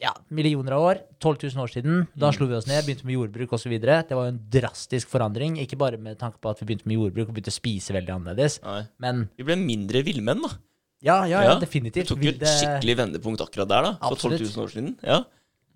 ja, 0.00 0.14
millioner 0.34 0.74
av 0.74 0.86
år. 0.88 1.02
12 1.20 1.52
000 1.52 1.62
år 1.62 1.70
siden. 1.70 2.00
Da 2.18 2.32
slo 2.34 2.48
vi 2.50 2.56
oss 2.56 2.66
ned, 2.68 2.82
begynte 2.86 3.06
med 3.06 3.18
jordbruk 3.18 3.52
osv. 3.56 3.76
Det 3.76 4.16
var 4.16 4.26
jo 4.26 4.32
en 4.32 4.40
drastisk 4.52 5.12
forandring. 5.12 5.60
Ikke 5.62 5.78
bare 5.80 6.00
med 6.00 6.18
tanke 6.20 6.40
på 6.42 6.50
at 6.50 6.62
vi 6.62 6.70
begynte 6.70 6.88
med 6.90 6.98
jordbruk 6.98 7.28
og 7.28 7.36
begynte 7.36 7.52
å 7.52 7.58
spise 7.60 7.94
veldig 7.94 8.16
annerledes, 8.16 8.58
Nei. 8.64 8.82
men 9.04 9.28
Vi 9.38 9.46
ble 9.46 9.58
mindre 9.60 10.02
villmenn, 10.06 10.42
da. 10.46 10.54
Ja, 11.02 11.18
ja, 11.28 11.42
ja, 11.46 11.58
definitivt. 11.60 12.04
Det 12.04 12.12
tok 12.12 12.24
jo 12.24 12.32
et 12.34 12.42
skikkelig 12.44 12.96
vendepunkt 13.04 13.44
akkurat 13.44 13.70
der, 13.70 13.88
da. 13.88 13.92
For 14.04 14.28
12 14.28 14.42
000 14.44 14.64
år 14.64 14.74
siden. 14.74 14.96
Ja, 15.06 15.22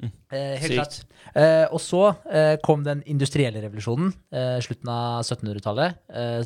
Eh, 0.03 0.57
helt 0.61 0.75
klart. 0.75 0.97
Eh, 1.39 1.65
og 1.73 1.81
så 1.83 2.01
eh, 2.27 2.57
kom 2.65 2.83
den 2.87 3.03
industrielle 3.11 3.63
revolusjonen, 3.63 4.11
eh, 4.35 4.59
slutten 4.65 4.91
av 4.91 5.23
1700-tallet. 5.23 6.01
Eh, 6.11 6.41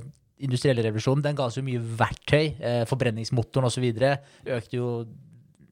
industrielle 0.44 0.84
revolusjonen 0.86 1.24
den 1.24 1.38
ga 1.38 1.48
oss 1.48 1.58
jo 1.58 1.64
mye 1.66 1.80
verktøy. 1.80 2.44
Eh, 2.60 2.82
forbrenningsmotoren 2.88 3.68
osv. 3.70 3.88
økte 3.88 4.78
jo 4.78 4.90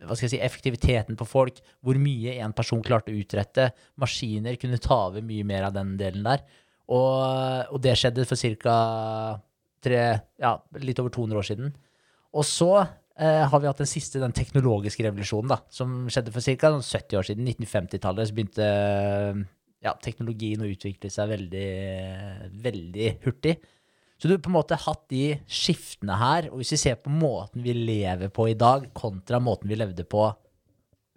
hva 0.07 0.15
skal 0.15 0.27
jeg 0.29 0.35
si, 0.37 0.43
effektiviteten 0.45 1.19
på 1.19 1.27
folk. 1.29 1.61
Hvor 1.85 1.99
mye 1.99 2.37
en 2.45 2.55
person 2.57 2.83
klarte 2.85 3.13
å 3.13 3.17
utrette. 3.19 3.71
Maskiner 4.01 4.59
kunne 4.61 4.79
ta 4.83 5.07
over 5.09 5.25
mye 5.25 5.47
mer 5.47 5.69
av 5.69 5.75
den 5.77 5.97
delen 6.01 6.27
der. 6.27 6.45
Og, 6.87 7.73
og 7.75 7.81
det 7.83 7.97
skjedde 7.99 8.27
for 8.29 8.39
ca. 8.63 8.77
Ja, 9.87 10.53
litt 10.83 10.99
over 11.03 11.13
200 11.15 11.39
år 11.41 11.47
siden. 11.47 11.75
Og 12.37 12.45
så 12.47 12.71
eh, 12.81 13.45
har 13.49 13.63
vi 13.63 13.69
hatt 13.69 13.81
den 13.83 13.91
siste, 13.91 14.21
den 14.23 14.35
teknologiske 14.37 15.07
revolusjonen, 15.07 15.55
da, 15.55 15.61
som 15.73 16.05
skjedde 16.13 16.35
for 16.35 16.45
ca. 16.45 16.73
70 16.77 17.21
år 17.21 17.29
siden. 17.31 17.49
1950-tallet 17.55 18.29
så 18.29 18.37
begynte 18.37 18.67
eh, 18.67 19.41
ja, 19.87 19.95
teknologien 20.03 20.65
å 20.65 20.71
utvikle 20.71 21.11
seg 21.13 21.33
veldig, 21.33 21.71
veldig 22.65 23.11
hurtig. 23.25 23.57
Så 24.17 24.29
du 24.29 24.33
har 24.33 24.41
på 24.41 24.49
en 24.49 24.57
måte 24.57 24.79
hatt 24.81 25.05
de 25.13 25.37
skiftene 25.45 26.17
her, 26.17 26.49
og 26.49 26.63
hvis 26.63 26.73
vi 26.73 26.81
ser 26.87 27.01
på 27.01 27.13
måten 27.13 27.65
vi 27.65 27.75
lever 27.77 28.33
på 28.33 28.49
i 28.49 28.57
dag, 28.57 28.89
kontra 28.97 29.41
måten 29.45 29.69
vi 29.69 29.77
levde 29.77 30.07
på 30.09 30.31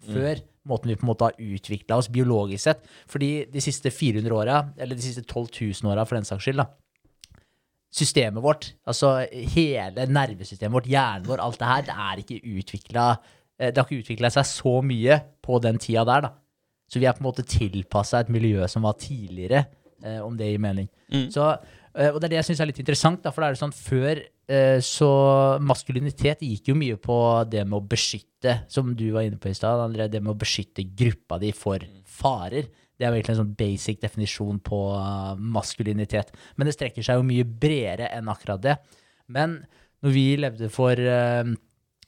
før, 0.04 0.42
måten 0.68 0.92
vi 0.92 0.96
på 1.00 1.06
en 1.06 1.10
måte 1.10 1.28
har 1.28 1.40
utvikla 1.40 1.96
oss 2.00 2.08
biologisk 2.12 2.62
sett 2.64 2.86
Fordi 3.08 3.46
de 3.52 3.60
siste 3.64 3.90
400 3.92 4.36
åra, 4.36 4.60
eller 4.80 4.96
de 4.96 5.04
siste 5.04 5.24
12 5.24 5.48
000 5.82 5.92
åra 5.92 6.04
for 6.08 6.16
den 6.16 6.28
saks 6.28 6.44
skyld, 6.44 6.60
da, 6.60 6.68
systemet 7.90 8.42
vårt, 8.42 8.68
altså 8.86 9.16
hele 9.54 10.06
nervesystemet 10.06 10.76
vårt, 10.76 10.90
hjernen 10.90 11.26
vår, 11.26 11.42
alt 11.42 11.58
det 11.58 11.70
her, 11.70 11.86
det 11.88 11.96
er 12.06 12.22
ikke 12.22 12.58
utvikla 12.60 13.06
Det 13.60 13.76
har 13.76 13.84
ikke 13.84 14.00
utvikla 14.00 14.30
seg 14.32 14.46
så 14.48 14.78
mye 14.80 15.18
på 15.44 15.58
den 15.60 15.76
tida 15.76 16.00
der, 16.08 16.22
da. 16.24 16.30
Så 16.90 16.98
vi 16.98 17.06
er 17.06 17.12
på 17.14 17.22
en 17.22 17.28
måte 17.28 17.44
tilpassa 17.46 18.22
et 18.22 18.30
miljø 18.32 18.64
som 18.70 18.86
var 18.86 18.96
tidligere, 18.98 19.66
eh, 20.02 20.18
om 20.24 20.36
det 20.36 20.48
gir 20.48 20.62
mening. 20.62 20.88
Så, 21.30 21.44
eh, 21.94 22.08
og 22.08 22.18
det 22.20 22.30
er 22.30 22.32
det 22.32 22.38
jeg 22.40 22.48
syns 22.48 22.62
er 22.64 22.70
litt 22.70 22.80
interessant, 22.82 23.22
da, 23.22 23.30
for 23.30 23.42
det 23.42 23.50
er 23.50 23.58
det 23.58 23.60
sånn 23.60 23.76
før 23.76 24.22
eh, 24.50 24.80
så 24.80 25.10
maskulinitet 25.60 26.42
gikk 26.42 26.72
jo 26.72 26.78
mye 26.80 26.96
på 26.96 27.18
det 27.52 27.66
med 27.66 27.78
å 27.78 27.86
beskytte, 27.86 28.62
som 28.72 28.94
du 28.96 29.10
var 29.12 29.28
inne 29.28 29.38
på 29.38 29.52
i 29.52 29.54
stad, 29.54 29.92
det 30.00 30.22
med 30.22 30.32
å 30.32 30.40
beskytte 30.40 30.88
gruppa 30.88 31.38
di 31.38 31.52
for 31.52 31.84
farer. 32.06 32.66
Det 33.00 33.06
er 33.06 33.14
jo 33.14 33.16
egentlig 33.16 33.32
en 33.32 33.40
sånn 33.40 33.56
basic 33.56 34.02
definisjon 34.02 34.60
på 34.60 34.78
uh, 34.92 35.32
maskulinitet. 35.40 36.34
Men 36.60 36.68
det 36.68 36.76
strekker 36.76 37.06
seg 37.06 37.16
jo 37.16 37.24
mye 37.24 37.46
bredere 37.48 38.10
enn 38.12 38.28
akkurat 38.28 38.60
det. 38.60 38.76
Men 39.32 39.62
når 40.04 40.14
vi 40.14 40.24
levde 40.40 40.70
for 40.72 41.00
uh, 41.00 41.48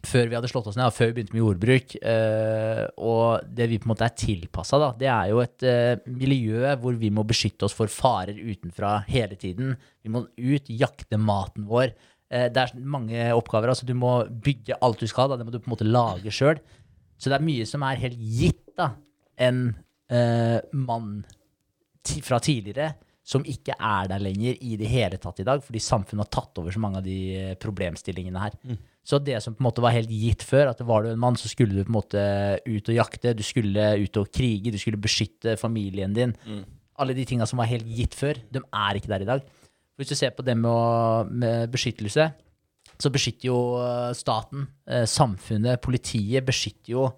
Før 0.03 0.27
vi 0.27 0.35
hadde 0.35 0.51
slått 0.51 0.67
oss 0.67 0.77
ned, 0.77 0.91
før 0.91 1.13
vi 1.13 1.15
begynte 1.15 1.37
med 1.37 1.45
jordbruk, 1.45 1.93
uh, 2.03 2.85
og 3.07 3.45
det 3.55 3.69
vi 3.71 3.79
på 3.79 3.87
en 3.87 3.93
måte 3.93 4.09
er 4.09 4.17
tilpassa, 4.19 4.81
det 4.99 5.07
er 5.07 5.29
jo 5.31 5.39
et 5.45 5.63
uh, 5.63 6.09
miljø 6.11 6.73
hvor 6.83 6.97
vi 6.99 7.13
må 7.15 7.23
beskytte 7.29 7.69
oss 7.69 7.77
for 7.79 7.93
farer 7.93 8.35
utenfra 8.35 8.97
hele 9.07 9.39
tiden. 9.39 9.77
Vi 10.03 10.11
må 10.11 10.25
ut, 10.27 10.73
jakte 10.75 11.21
maten 11.23 11.69
vår. 11.71 11.95
Det 12.33 12.57
er 12.57 12.71
mange 12.89 13.27
oppgaver. 13.37 13.69
altså 13.69 13.85
Du 13.85 13.93
må 13.93 14.23
bygge 14.25 14.79
alt 14.81 15.03
du 15.05 15.07
skal. 15.07 15.29
Da. 15.29 15.37
Det 15.37 15.45
må 15.45 15.53
du 15.53 15.59
på 15.61 15.69
en 15.69 15.75
måte 15.75 15.85
lage 15.85 16.33
sjøl. 16.33 16.63
Så 17.21 17.29
det 17.29 17.37
er 17.37 17.45
mye 17.45 17.67
som 17.69 17.85
er 17.85 18.01
helt 18.01 18.17
gitt. 18.17 18.63
da, 18.81 18.95
En 19.37 19.75
eh, 20.13 20.59
mann 20.73 21.23
fra 22.23 22.39
tidligere 22.43 22.93
som 23.23 23.45
ikke 23.47 23.77
er 23.79 24.09
der 24.11 24.23
lenger 24.23 24.57
i 24.67 24.75
det 24.81 24.89
hele 24.91 25.19
tatt 25.23 25.39
i 25.39 25.47
dag, 25.47 25.63
fordi 25.63 25.79
samfunnet 25.83 26.27
har 26.27 26.43
tatt 26.43 26.59
over 26.59 26.75
så 26.75 26.81
mange 26.83 26.99
av 26.99 27.07
de 27.07 27.19
eh, 27.39 27.53
problemstillingene 27.63 28.43
her. 28.43 28.57
Så 29.07 29.19
det 29.23 29.39
som 29.43 29.55
på 29.55 29.63
en 29.63 29.69
måte 29.69 29.83
var 29.83 29.95
helt 29.95 30.11
gitt 30.11 30.43
før, 30.47 30.73
at 30.73 30.83
var 30.87 31.03
du 31.03 31.13
en 31.13 31.23
mann, 31.23 31.39
så 31.39 31.51
skulle 31.51 31.75
du 31.75 31.85
på 31.85 31.91
en 31.91 31.99
måte 32.01 32.23
ut 32.67 32.91
og 32.91 32.99
jakte, 32.99 33.35
du 33.35 33.43
skulle 33.47 33.89
ut 33.99 34.19
og 34.21 34.31
krige, 34.35 34.75
du 34.75 34.79
skulle 34.79 35.01
beskytte 35.01 35.57
familien 35.59 36.15
din. 36.15 36.35
Alle 36.99 37.15
de 37.17 37.25
tinga 37.27 37.47
som 37.47 37.63
var 37.63 37.71
helt 37.71 37.87
gitt 37.87 38.15
før, 38.19 38.39
de 38.53 38.63
er 38.63 38.99
ikke 38.99 39.11
der 39.11 39.25
i 39.25 39.31
dag. 39.33 39.47
Hvis 39.99 40.11
du 40.13 40.17
ser 40.19 40.35
på 40.35 40.45
det 40.47 40.55
med, 40.59 40.71
å, 40.71 41.23
med 41.31 41.71
beskyttelse, 41.73 42.29
så 43.03 43.11
beskytter 43.11 43.49
jo 43.49 43.59
eh, 43.83 44.13
staten, 44.15 44.67
eh, 44.87 45.07
samfunnet, 45.11 45.83
politiet 45.83 46.47
beskytter 46.47 46.95
jo 46.95 47.09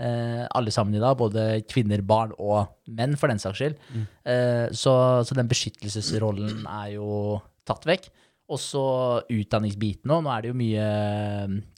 alle 0.00 0.72
sammen 0.72 0.96
i 0.96 1.02
dag, 1.02 1.16
både 1.20 1.44
kvinner, 1.68 2.00
barn 2.06 2.32
og 2.38 2.70
menn, 2.88 3.18
for 3.20 3.28
den 3.28 3.42
saks 3.42 3.60
skyld. 3.60 3.76
Eh, 4.24 4.66
så, 4.72 4.94
så 5.26 5.36
den 5.36 5.50
beskyttelsesrollen 5.50 6.64
er 6.64 6.94
jo 6.96 7.38
tatt 7.68 7.84
vekk. 7.88 8.08
Og 8.50 8.58
så 8.58 8.84
utdanningsbiten 9.30 10.10
òg. 10.10 10.24
Nå 10.26 10.30
er 10.34 10.42
det 10.42 10.50
jo 10.50 10.58
mye 10.58 10.86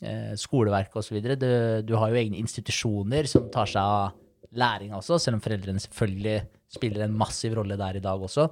eh, 0.09 0.31
skoleverk 0.41 0.95
osv. 0.97 1.19
Du, 1.37 1.49
du 1.85 1.95
har 2.01 2.13
jo 2.13 2.21
egne 2.23 2.41
institusjoner 2.41 3.29
som 3.29 3.51
tar 3.53 3.69
seg 3.69 3.83
av 3.83 4.15
læring 4.57 4.95
også, 4.97 5.19
selv 5.21 5.39
om 5.39 5.43
foreldrene 5.45 5.81
selvfølgelig 5.81 6.39
spiller 6.73 7.05
en 7.07 7.15
massiv 7.17 7.57
rolle 7.59 7.77
der 7.81 7.99
i 7.99 8.05
dag 8.05 8.25
også. 8.25 8.47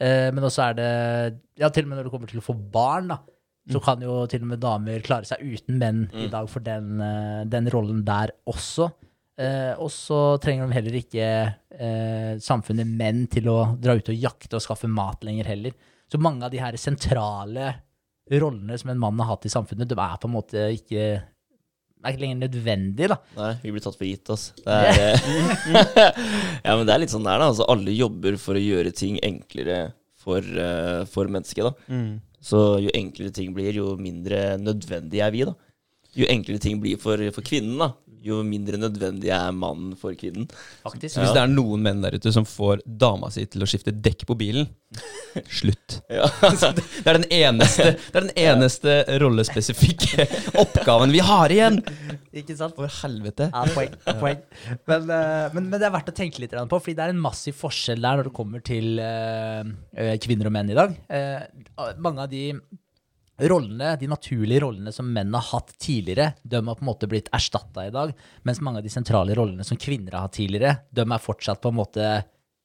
Eh, 0.00 0.28
men 0.34 0.44
også 0.44 0.70
er 0.70 0.76
det 0.78 0.90
Ja, 1.60 1.68
til 1.70 1.86
og 1.86 1.90
med 1.92 2.00
når 2.00 2.08
det 2.08 2.12
kommer 2.14 2.30
til 2.30 2.40
å 2.40 2.44
få 2.44 2.56
barn, 2.56 3.12
da, 3.12 3.20
så 3.72 3.80
kan 3.80 4.02
jo 4.04 4.18
til 4.28 4.42
og 4.44 4.50
med 4.50 4.60
damer 4.60 5.04
klare 5.04 5.28
seg 5.28 5.40
uten 5.40 5.78
menn 5.80 6.04
i 6.12 6.28
dag 6.32 6.48
for 6.52 6.64
den, 6.64 6.98
eh, 7.00 7.44
den 7.48 7.70
rollen 7.72 8.02
der 8.04 8.34
også. 8.50 8.90
Eh, 9.40 9.72
og 9.82 9.90
så 9.90 10.36
trenger 10.42 10.68
de 10.68 10.76
heller 10.76 10.98
ikke 11.00 11.24
eh, 11.26 12.34
samfunnet 12.42 12.86
menn 12.86 13.24
til 13.32 13.48
å 13.50 13.58
dra 13.80 13.96
ut 13.98 14.12
og 14.12 14.26
jakte 14.26 14.60
og 14.60 14.62
skaffe 14.62 14.90
mat 14.90 15.24
lenger 15.26 15.48
heller. 15.50 15.74
Så 16.10 16.20
mange 16.22 16.44
av 16.46 16.52
de 16.52 16.60
her 16.62 16.76
sentrale 16.78 17.72
rollene 18.30 18.76
som 18.78 18.92
en 18.92 19.00
mann 19.00 19.18
har 19.20 19.32
hatt 19.32 19.48
i 19.48 19.52
samfunnet, 19.52 19.88
de 19.90 19.96
er 19.98 20.20
på 20.20 20.28
en 20.28 20.36
måte 20.36 20.68
ikke, 20.76 21.08
er 21.18 22.12
ikke 22.12 22.22
lenger 22.22 22.44
nødvendig, 22.44 23.08
da. 23.10 23.18
Nei, 23.40 23.50
vi 23.64 23.74
blir 23.74 23.84
tatt 23.84 23.98
for 23.98 24.08
gitt, 24.08 24.30
altså. 24.30 24.54
Det 24.60 24.78
er, 24.92 25.02
eh, 25.02 25.98
ja, 26.66 26.76
men 26.76 26.86
det 26.86 26.94
er 26.94 27.02
litt 27.02 27.16
sånn 27.16 27.26
der, 27.26 27.42
da. 27.42 27.50
Altså, 27.50 27.66
alle 27.74 27.96
jobber 27.96 28.38
for 28.40 28.60
å 28.60 28.64
gjøre 28.64 28.94
ting 28.96 29.18
enklere 29.24 29.80
for, 30.24 30.40
uh, 30.40 31.02
for 31.10 31.28
mennesket, 31.32 31.66
da. 31.66 31.90
Så 32.44 32.60
jo 32.84 32.92
enklere 32.92 33.32
ting 33.32 33.54
blir, 33.56 33.72
jo 33.78 33.94
mindre 33.96 34.58
nødvendig 34.60 35.22
er 35.24 35.32
vi, 35.32 35.44
da. 35.48 35.54
Jo 36.14 36.28
enklere 36.30 36.60
ting 36.62 36.80
blir 36.82 37.00
for, 37.00 37.20
for 37.34 37.46
kvinnen, 37.46 37.78
da, 37.80 37.94
jo 38.24 38.40
mindre 38.46 38.78
nødvendig 38.80 39.30
er 39.34 39.52
mannen 39.54 39.94
for 40.00 40.16
kvinnen. 40.18 40.48
Faktisk. 40.84 41.18
Hvis 41.20 41.34
det 41.34 41.42
er 41.42 41.50
noen 41.52 41.84
menn 41.84 42.02
der 42.04 42.16
ute 42.16 42.32
som 42.34 42.46
får 42.48 42.82
dama 42.84 43.30
si 43.34 43.44
til 43.50 43.64
å 43.64 43.68
skifte 43.68 43.94
dekk 43.94 44.26
på 44.28 44.36
bilen, 44.40 44.68
slutt. 45.60 45.98
Ja. 46.12 46.28
Det 47.04 47.10
er 47.10 47.18
den 47.18 47.26
eneste, 47.34 47.86
det 47.98 48.18
er 48.18 48.26
den 48.28 48.36
eneste 48.38 48.92
rollespesifikke 49.20 50.26
oppgaven 50.62 51.12
vi 51.12 51.20
har 51.24 51.52
igjen! 51.52 51.80
Ikke 52.34 52.56
sant? 52.58 52.76
For 52.78 52.90
helvete. 53.02 53.48
Ja, 53.50 53.64
poeng. 53.74 53.96
poeng. 54.20 54.40
Men, 54.88 55.10
eh, 55.10 55.48
men, 55.54 55.68
men 55.68 55.80
det 55.80 55.88
er 55.88 55.94
verdt 55.94 56.12
å 56.12 56.16
tenke 56.16 56.42
litt 56.42 56.54
på, 56.54 56.78
fordi 56.78 56.96
det 56.98 57.08
er 57.08 57.14
en 57.14 57.22
massiv 57.22 57.58
forskjell 57.58 58.02
der 58.02 58.20
når 58.20 58.30
det 58.30 58.34
kommer 58.36 58.64
til 58.64 59.02
eh, 59.02 59.66
eh, 59.98 60.14
kvinner 60.22 60.50
og 60.50 60.54
menn 60.56 60.72
i 60.72 60.78
dag. 60.78 60.94
Eh, 61.10 61.44
mange 62.02 62.24
av 62.24 62.32
de 62.32 62.46
rollene, 63.50 63.94
de 63.98 64.08
naturlige 64.10 64.62
rollene 64.62 64.92
som 64.94 65.08
menn 65.10 65.34
har 65.34 65.46
hatt 65.50 65.72
tidligere, 65.82 66.32
de 66.42 66.60
har 66.60 66.78
på 66.78 66.84
en 66.84 66.90
måte 66.90 67.08
blitt 67.10 67.30
erstatta 67.34 67.88
i 67.88 67.94
dag, 67.94 68.12
mens 68.46 68.60
mange 68.62 68.78
av 68.80 68.86
de 68.86 68.92
sentrale 68.92 69.34
rollene 69.34 69.66
som 69.66 69.80
kvinner 69.80 70.14
har 70.14 70.28
hatt 70.28 70.36
tidligere, 70.38 70.76
de 70.94 71.04
er 71.04 71.22
fortsatt 71.22 71.62
på 71.62 71.72
en 71.72 71.80
måte 71.80 72.12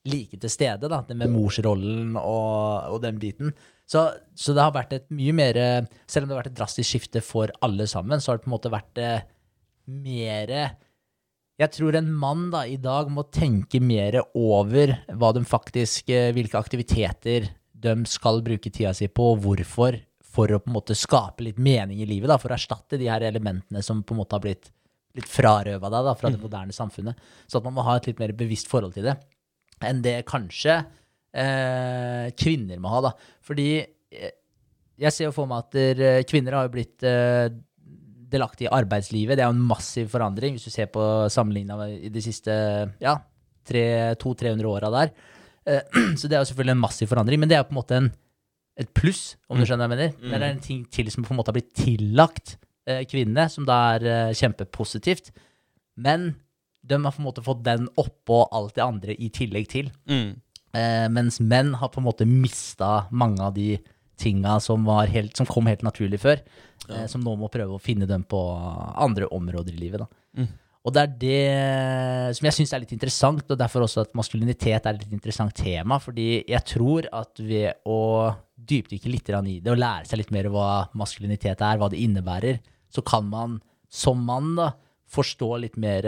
like 0.09 0.37
til 0.39 0.51
stede, 0.51 0.87
da, 0.91 1.01
det 1.07 1.17
med 1.17 1.31
morsrollen 1.33 2.15
og, 2.19 2.93
og 2.93 3.01
den 3.03 3.19
biten. 3.21 3.53
Så, 3.89 4.05
så 4.37 4.53
det 4.55 4.63
har 4.63 4.75
vært 4.75 4.93
et 4.93 5.07
mye 5.17 5.33
mer 5.33 5.57
Selv 6.05 6.23
om 6.23 6.29
det 6.29 6.35
har 6.35 6.43
vært 6.43 6.51
et 6.51 6.59
drastisk 6.59 6.91
skifte 6.91 7.23
for 7.25 7.49
alle 7.65 7.87
sammen, 7.89 8.21
så 8.21 8.31
har 8.31 8.37
det 8.37 8.45
på 8.45 8.51
en 8.51 8.53
måte 8.53 8.71
vært 8.73 9.01
eh, 9.01 9.23
mer 9.89 10.53
Jeg 11.59 11.73
tror 11.73 11.97
en 11.97 12.11
mann 12.13 12.51
da 12.53 12.67
i 12.69 12.77
dag 12.77 13.09
må 13.09 13.25
tenke 13.33 13.81
mer 13.81 14.21
over 14.37 14.93
hva 15.09 15.31
de 15.33 15.41
faktisk 15.41 16.13
eh, 16.13 16.29
Hvilke 16.37 16.61
aktiviteter 16.61 17.49
de 17.79 17.95
skal 18.11 18.43
bruke 18.45 18.69
tida 18.69 18.93
si 18.93 19.07
på, 19.07 19.31
og 19.33 19.41
hvorfor, 19.45 19.95
for 20.29 20.51
å 20.51 20.59
på 20.61 20.69
en 20.69 20.75
måte 20.77 20.97
skape 20.97 21.45
litt 21.45 21.59
mening 21.61 22.01
i 22.03 22.07
livet, 22.09 22.29
da, 22.29 22.37
for 22.41 22.53
å 22.53 22.57
erstatte 22.57 22.99
de 23.01 23.09
her 23.09 23.23
elementene 23.25 23.81
som 23.85 24.03
på 24.03 24.15
en 24.15 24.21
måte 24.21 24.37
har 24.37 24.43
blitt 24.43 24.69
litt 25.17 25.29
frarøva 25.29 25.89
deg 25.89 26.05
da, 26.05 26.15
fra 26.17 26.29
det 26.29 26.41
moderne 26.41 26.75
samfunnet. 26.75 27.17
Så 27.49 27.59
at 27.59 27.65
man 27.65 27.75
må 27.77 27.85
ha 27.87 27.97
et 27.97 28.09
litt 28.11 28.21
mer 28.21 28.35
bevisst 28.37 28.69
forhold 28.69 28.95
til 28.97 29.09
det 29.09 29.17
enn 29.87 30.01
det 30.03 30.17
kanskje 30.27 30.73
eh, 30.75 32.27
kvinner 32.35 32.81
må 32.83 32.91
ha. 32.91 33.01
da. 33.07 33.13
Fordi 33.47 33.69
eh, 33.79 34.35
jeg 34.99 35.15
ser 35.15 35.29
jo 35.29 35.35
for 35.35 35.49
meg 35.49 35.63
at 35.63 35.77
der, 35.77 36.03
eh, 36.03 36.25
kvinner 36.27 36.57
har 36.57 36.67
jo 36.67 36.73
blitt 36.73 37.05
eh, 37.07 37.47
delaktige 38.29 38.67
i 38.67 38.75
arbeidslivet. 38.75 39.37
Det 39.37 39.45
er 39.45 39.49
jo 39.49 39.55
en 39.55 39.67
massiv 39.71 40.09
forandring, 40.11 40.57
hvis 40.57 40.67
du 40.67 40.73
ser 40.73 40.89
på 40.93 41.03
sammenligna 41.31 41.87
i 41.95 42.11
de 42.13 42.23
siste 42.23 42.53
ja, 43.01 43.15
200-300 43.69 44.69
åra 44.69 44.91
der. 44.99 45.13
Eh, 45.65 46.01
så 46.19 46.27
det 46.27 46.37
er 46.37 46.43
jo 46.43 46.49
selvfølgelig 46.51 46.75
en 46.75 46.83
massiv 46.83 47.11
forandring, 47.11 47.41
men 47.41 47.51
det 47.51 47.57
er 47.57 47.63
jo 47.63 47.69
på 47.71 47.75
en 47.77 47.81
måte 47.81 48.01
en, 48.01 48.11
et 48.79 48.89
pluss, 48.95 49.35
om 49.51 49.59
du 49.59 49.65
skjønner 49.67 49.89
hva 49.89 49.97
jeg 49.97 50.13
mener. 50.15 50.17
Det 50.31 50.37
er 50.39 50.49
en 50.49 50.63
ting 50.63 50.83
til 50.91 51.09
som 51.11 51.25
på 51.25 51.33
en 51.33 51.39
måte 51.39 51.51
har 51.51 51.57
blitt 51.57 51.73
tillagt 51.75 52.55
eh, 52.87 53.03
kvinnene, 53.09 53.49
som 53.51 53.67
da 53.67 53.79
er 53.95 54.05
eh, 54.07 54.35
kjempepositivt. 54.39 55.33
Men 55.99 56.31
de 56.87 56.99
har 57.03 57.15
på 57.15 57.21
en 57.21 57.27
måte 57.27 57.43
fått 57.43 57.65
den 57.65 57.89
oppå 57.99 58.45
alt 58.55 58.77
det 58.77 58.85
andre 58.85 59.15
i 59.19 59.29
tillegg 59.35 59.67
til. 59.71 59.91
Mm. 60.09 60.37
Eh, 60.79 61.07
mens 61.11 61.41
menn 61.41 61.73
har 61.81 61.91
på 61.91 62.01
en 62.01 62.07
måte 62.07 62.27
mista 62.29 63.09
mange 63.11 63.43
av 63.43 63.55
de 63.57 63.73
tinga 64.19 64.57
som, 64.63 64.87
helt, 64.87 65.35
som 65.37 65.47
kom 65.47 65.69
helt 65.69 65.83
naturlig 65.85 66.21
før. 66.23 66.41
Eh, 66.87 67.05
som 67.11 67.23
nå 67.23 67.35
må 67.39 67.51
prøve 67.51 67.75
å 67.75 67.83
finne 67.83 68.07
dem 68.09 68.25
på 68.27 68.39
andre 68.95 69.29
områder 69.35 69.75
i 69.75 69.83
livet. 69.83 70.05
Da. 70.05 70.47
Og 70.87 70.95
det 70.95 71.01
er 71.01 71.15
det 71.21 72.35
som 72.37 72.47
jeg 72.47 72.55
syns 72.55 72.71
er 72.73 72.83
litt 72.83 72.93
interessant, 72.95 73.43
og 73.43 73.59
derfor 73.59 73.83
også 73.83 74.05
at 74.05 74.13
maskulinitet 74.17 74.85
er 74.87 74.95
et 74.95 75.03
litt 75.03 75.15
interessant 75.17 75.53
tema. 75.55 75.99
Fordi 75.99 76.45
jeg 76.47 76.65
tror 76.71 77.09
at 77.13 77.41
ved 77.43 77.81
å 77.89 77.99
dypdykke 78.55 79.11
litt 79.11 79.31
i 79.31 79.59
det, 79.59 79.71
og 79.71 79.79
lære 79.79 80.07
seg 80.07 80.21
litt 80.21 80.31
mer 80.35 80.47
hva 80.53 80.69
maskulinitet 80.97 81.59
er, 81.59 81.79
hva 81.79 81.91
det 81.91 81.99
innebærer, 81.99 82.61
så 82.89 83.03
kan 83.05 83.27
man 83.27 83.59
som 83.91 84.21
mann 84.23 84.55
da 84.57 84.71
forstå 85.09 85.49
litt 85.65 85.77
mer 85.81 86.05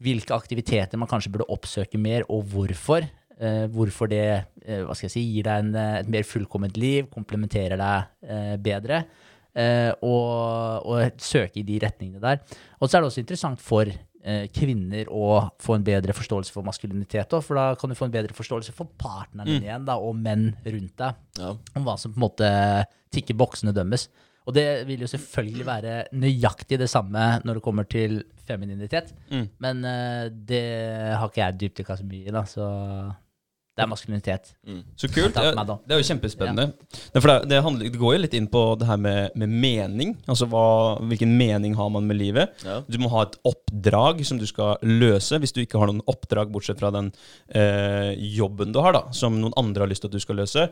hvilke 0.00 0.34
aktiviteter 0.34 1.00
man 1.00 1.10
kanskje 1.10 1.32
burde 1.34 1.50
oppsøke 1.52 2.00
mer, 2.00 2.24
og 2.32 2.46
hvorfor. 2.54 3.04
Eh, 3.40 3.66
hvorfor 3.72 4.08
det 4.10 4.24
eh, 4.28 4.82
hva 4.84 4.92
skal 4.92 5.08
jeg 5.08 5.14
si, 5.14 5.24
gir 5.32 5.46
deg 5.46 5.62
en, 5.64 5.74
eh, 5.76 5.98
et 6.02 6.08
mer 6.12 6.26
fullkomment 6.28 6.76
liv, 6.80 7.06
komplementerer 7.12 7.80
deg 7.80 8.28
eh, 8.28 8.56
bedre. 8.60 9.04
Eh, 9.54 9.90
og, 10.06 10.86
og 10.86 11.18
søke 11.18 11.58
i 11.58 11.66
de 11.66 11.80
retningene 11.82 12.20
der. 12.22 12.38
Og 12.80 12.86
så 12.88 12.96
er 12.96 13.02
det 13.02 13.08
også 13.10 13.22
interessant 13.24 13.58
for 13.60 13.88
eh, 13.90 14.44
kvinner 14.54 15.08
å 15.10 15.50
få 15.58 15.74
en 15.74 15.84
bedre 15.86 16.14
forståelse 16.14 16.52
for 16.54 16.62
maskulinitet 16.62 17.32
Også, 17.34 17.46
for 17.48 17.58
da 17.58 17.74
kan 17.74 17.90
du 17.90 17.96
få 17.98 18.06
en 18.06 18.14
bedre 18.14 18.36
forståelse 18.36 18.72
for 18.76 18.86
partneren 19.00 19.48
din 19.50 19.64
igjen, 19.66 19.86
da, 19.88 19.96
og 19.98 20.14
menn 20.22 20.52
rundt 20.66 20.94
deg, 21.02 21.14
Ja. 21.40 21.54
om 21.74 21.84
hva 21.88 21.96
som 21.98 22.12
på 22.14 22.20
en 22.20 22.26
måte 22.28 22.50
tikker 23.10 23.34
boksene 23.34 23.74
dømmes. 23.74 24.06
Og 24.46 24.54
det 24.56 24.86
vil 24.88 25.02
jo 25.04 25.06
selvfølgelig 25.10 25.66
være 25.66 25.96
nøyaktig 26.16 26.78
det 26.80 26.88
samme 26.90 27.40
når 27.44 27.58
det 27.58 27.62
kommer 27.66 27.84
til 27.90 28.22
femininitet, 28.46 29.12
Mm. 29.30 29.48
men 29.58 29.84
eh, 29.84 30.28
det 30.30 30.64
har 31.16 31.26
ikke 31.28 31.42
jeg 31.42 31.58
dypdykka 31.64 31.98
så 31.98 32.06
mye 32.06 32.26
i, 32.28 32.30
da, 32.34 32.42
så 32.48 32.66
det 33.80 33.86
er 33.86 33.90
maskulinitet. 33.90 34.50
Så 35.00 35.08
kult. 35.08 35.32
Det, 35.32 35.52
for 35.56 35.72
det 35.88 35.94
er 35.96 36.02
jo 36.02 36.06
kjempespennende. 36.10 36.66
Det, 36.92 37.20
for 37.20 37.30
det, 37.30 37.36
det, 37.48 37.60
handler, 37.64 37.88
det 37.88 38.00
går 38.00 38.14
jo 38.16 38.22
litt 38.26 38.36
inn 38.36 38.48
på 38.52 38.64
det 38.80 38.88
her 38.90 39.00
med, 39.00 39.36
med 39.40 39.54
mening. 39.64 40.14
Altså 40.30 40.48
hva, 40.52 40.64
hvilken 41.08 41.32
mening 41.38 41.76
har 41.78 41.90
man 41.94 42.08
med 42.08 42.20
livet? 42.20 42.52
Ja. 42.66 42.80
Du 42.84 43.00
må 43.00 43.08
ha 43.14 43.24
et 43.24 43.38
oppdrag 43.48 44.20
som 44.28 44.40
du 44.40 44.46
skal 44.48 44.76
løse. 44.84 45.40
Hvis 45.40 45.56
du 45.56 45.62
ikke 45.64 45.80
har 45.80 45.88
noen 45.88 46.04
oppdrag 46.10 46.52
bortsett 46.52 46.82
fra 46.82 46.92
den 46.94 47.12
eh, 47.48 48.12
jobben 48.36 48.74
du 48.74 48.82
har, 48.84 48.96
da, 48.98 49.06
som 49.16 49.38
noen 49.40 49.56
andre 49.60 49.86
har 49.86 49.92
lyst 49.92 50.04
til 50.04 50.12
at 50.12 50.18
du 50.18 50.22
skal 50.22 50.42
løse, 50.42 50.66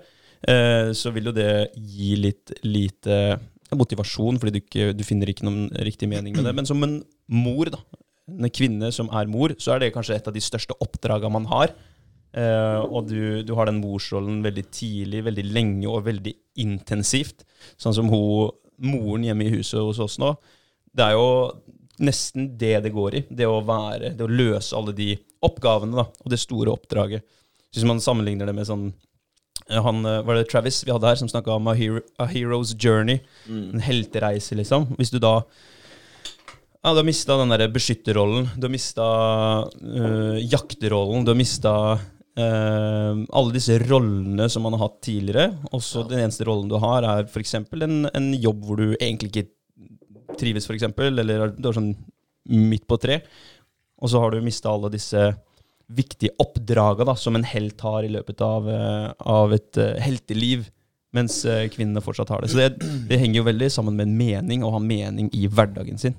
eh, 0.44 0.90
så 0.92 1.14
vil 1.16 1.30
jo 1.30 1.36
det 1.36 1.52
gi 1.74 2.12
litt 2.20 2.58
lite 2.66 3.38
motivasjon, 3.76 4.38
fordi 4.40 4.54
du, 4.54 4.60
ikke, 4.62 4.92
du 4.96 5.04
finner 5.04 5.32
ikke 5.32 5.48
noen 5.48 5.68
riktig 5.84 6.08
mening 6.10 6.36
med 6.36 6.46
det. 6.48 6.54
Men 6.56 6.68
som 6.68 6.84
en 6.84 7.00
mor, 7.32 7.72
da, 7.72 7.80
en 8.28 8.52
kvinne 8.52 8.90
som 8.94 9.10
er 9.16 9.28
mor, 9.30 9.54
så 9.60 9.74
er 9.74 9.82
det 9.82 9.94
kanskje 9.96 10.18
et 10.18 10.28
av 10.28 10.36
de 10.36 10.42
største 10.44 10.76
oppdraga 10.84 11.30
man 11.32 11.48
har. 11.50 11.74
Eh, 12.36 12.80
og 12.84 13.08
du, 13.08 13.42
du 13.46 13.54
har 13.56 13.68
den 13.68 13.80
morsrollen 13.80 14.42
veldig 14.44 14.66
tidlig, 14.74 15.24
veldig 15.28 15.46
lenge 15.48 15.88
og 15.88 16.04
veldig 16.08 16.34
intensivt. 16.60 17.46
Sånn 17.80 17.96
som 17.96 18.10
hun, 18.12 18.52
moren 18.84 19.24
hjemme 19.26 19.48
i 19.48 19.54
huset 19.56 19.80
hos 19.80 20.00
oss 20.02 20.18
nå. 20.20 20.34
Det 20.94 21.06
er 21.06 21.16
jo 21.16 21.28
nesten 22.04 22.52
det 22.60 22.76
det 22.84 22.94
går 22.94 23.18
i. 23.18 23.24
Det 23.30 23.48
å 23.48 23.62
være, 23.66 24.12
det 24.16 24.26
å 24.26 24.30
løse 24.30 24.76
alle 24.76 24.94
de 24.96 25.14
oppgavene 25.44 25.98
da, 25.98 26.06
og 26.06 26.32
det 26.32 26.40
store 26.42 26.74
oppdraget. 26.74 27.24
Så 27.68 27.80
Hvis 27.80 27.88
man 27.88 28.02
sammenligner 28.02 28.48
det 28.48 28.56
med 28.56 28.68
sånn 28.68 28.86
eh, 29.68 29.80
han, 29.84 30.04
eh, 30.06 30.22
Var 30.24 30.38
det 30.38 30.46
Travis 30.52 30.84
vi 30.84 30.92
hadde 30.92 31.08
her, 31.08 31.18
som 31.20 31.30
snakka 31.32 31.56
om 31.56 31.68
a, 31.68 31.74
hero, 31.78 32.04
a 32.20 32.28
hero's 32.28 32.74
journey? 32.76 33.22
En 33.48 33.82
heltereise, 33.84 34.56
liksom. 34.58 34.92
Hvis 35.00 35.12
du 35.12 35.18
da 35.22 35.40
ja, 36.78 36.92
Du 36.92 37.00
har 37.00 37.08
mista 37.08 37.36
den 37.40 37.50
der 37.52 37.66
beskytterrollen. 37.72 38.52
Du 38.56 38.68
har 38.68 38.72
mista 38.72 39.08
jakterollen. 40.38 41.26
Du 41.26 41.32
har 41.34 41.36
mista 41.36 41.72
alle 42.38 43.54
disse 43.54 43.74
rollene 43.82 44.46
som 44.52 44.62
man 44.66 44.76
har 44.76 44.84
hatt 44.84 45.00
tidligere. 45.02 45.50
Også 45.74 46.04
ja. 46.04 46.08
den 46.12 46.22
eneste 46.26 46.46
rollen 46.46 46.70
du 46.70 46.76
har, 46.82 47.02
er 47.02 47.26
f.eks. 47.26 47.54
En, 47.58 48.04
en 48.06 48.28
jobb 48.36 48.62
hvor 48.66 48.78
du 48.78 48.92
egentlig 48.94 49.32
ikke 49.32 49.48
trives, 50.38 50.68
f.eks., 50.68 50.86
eller 51.08 51.52
du 51.56 51.68
er 51.68 51.76
sånn 51.76 51.92
midt 52.48 52.86
på 52.88 52.98
tre. 53.00 53.20
Og 53.98 54.12
så 54.12 54.22
har 54.22 54.32
du 54.32 54.44
mista 54.44 54.70
alle 54.70 54.90
disse 54.92 55.30
viktige 55.88 56.36
oppdraga 56.42 57.06
da, 57.08 57.14
som 57.16 57.36
en 57.36 57.46
helt 57.48 57.80
har 57.80 58.04
i 58.04 58.12
løpet 58.12 58.42
av, 58.44 58.68
eh, 58.68 59.06
av 59.18 59.54
et 59.56 59.80
uh, 59.80 59.94
helteliv, 60.04 60.66
mens 61.16 61.40
eh, 61.48 61.64
kvinnene 61.72 62.02
fortsatt 62.04 62.28
har 62.28 62.44
det. 62.44 62.50
Så 62.52 62.60
det, 62.60 62.90
det 63.08 63.20
henger 63.22 63.40
jo 63.40 63.46
veldig 63.46 63.70
sammen 63.72 63.96
med 63.96 64.10
en 64.10 64.18
mening, 64.18 64.64
å 64.64 64.74
ha 64.74 64.82
mening 64.84 65.30
i 65.32 65.46
hverdagen 65.48 66.00
sin. 66.00 66.18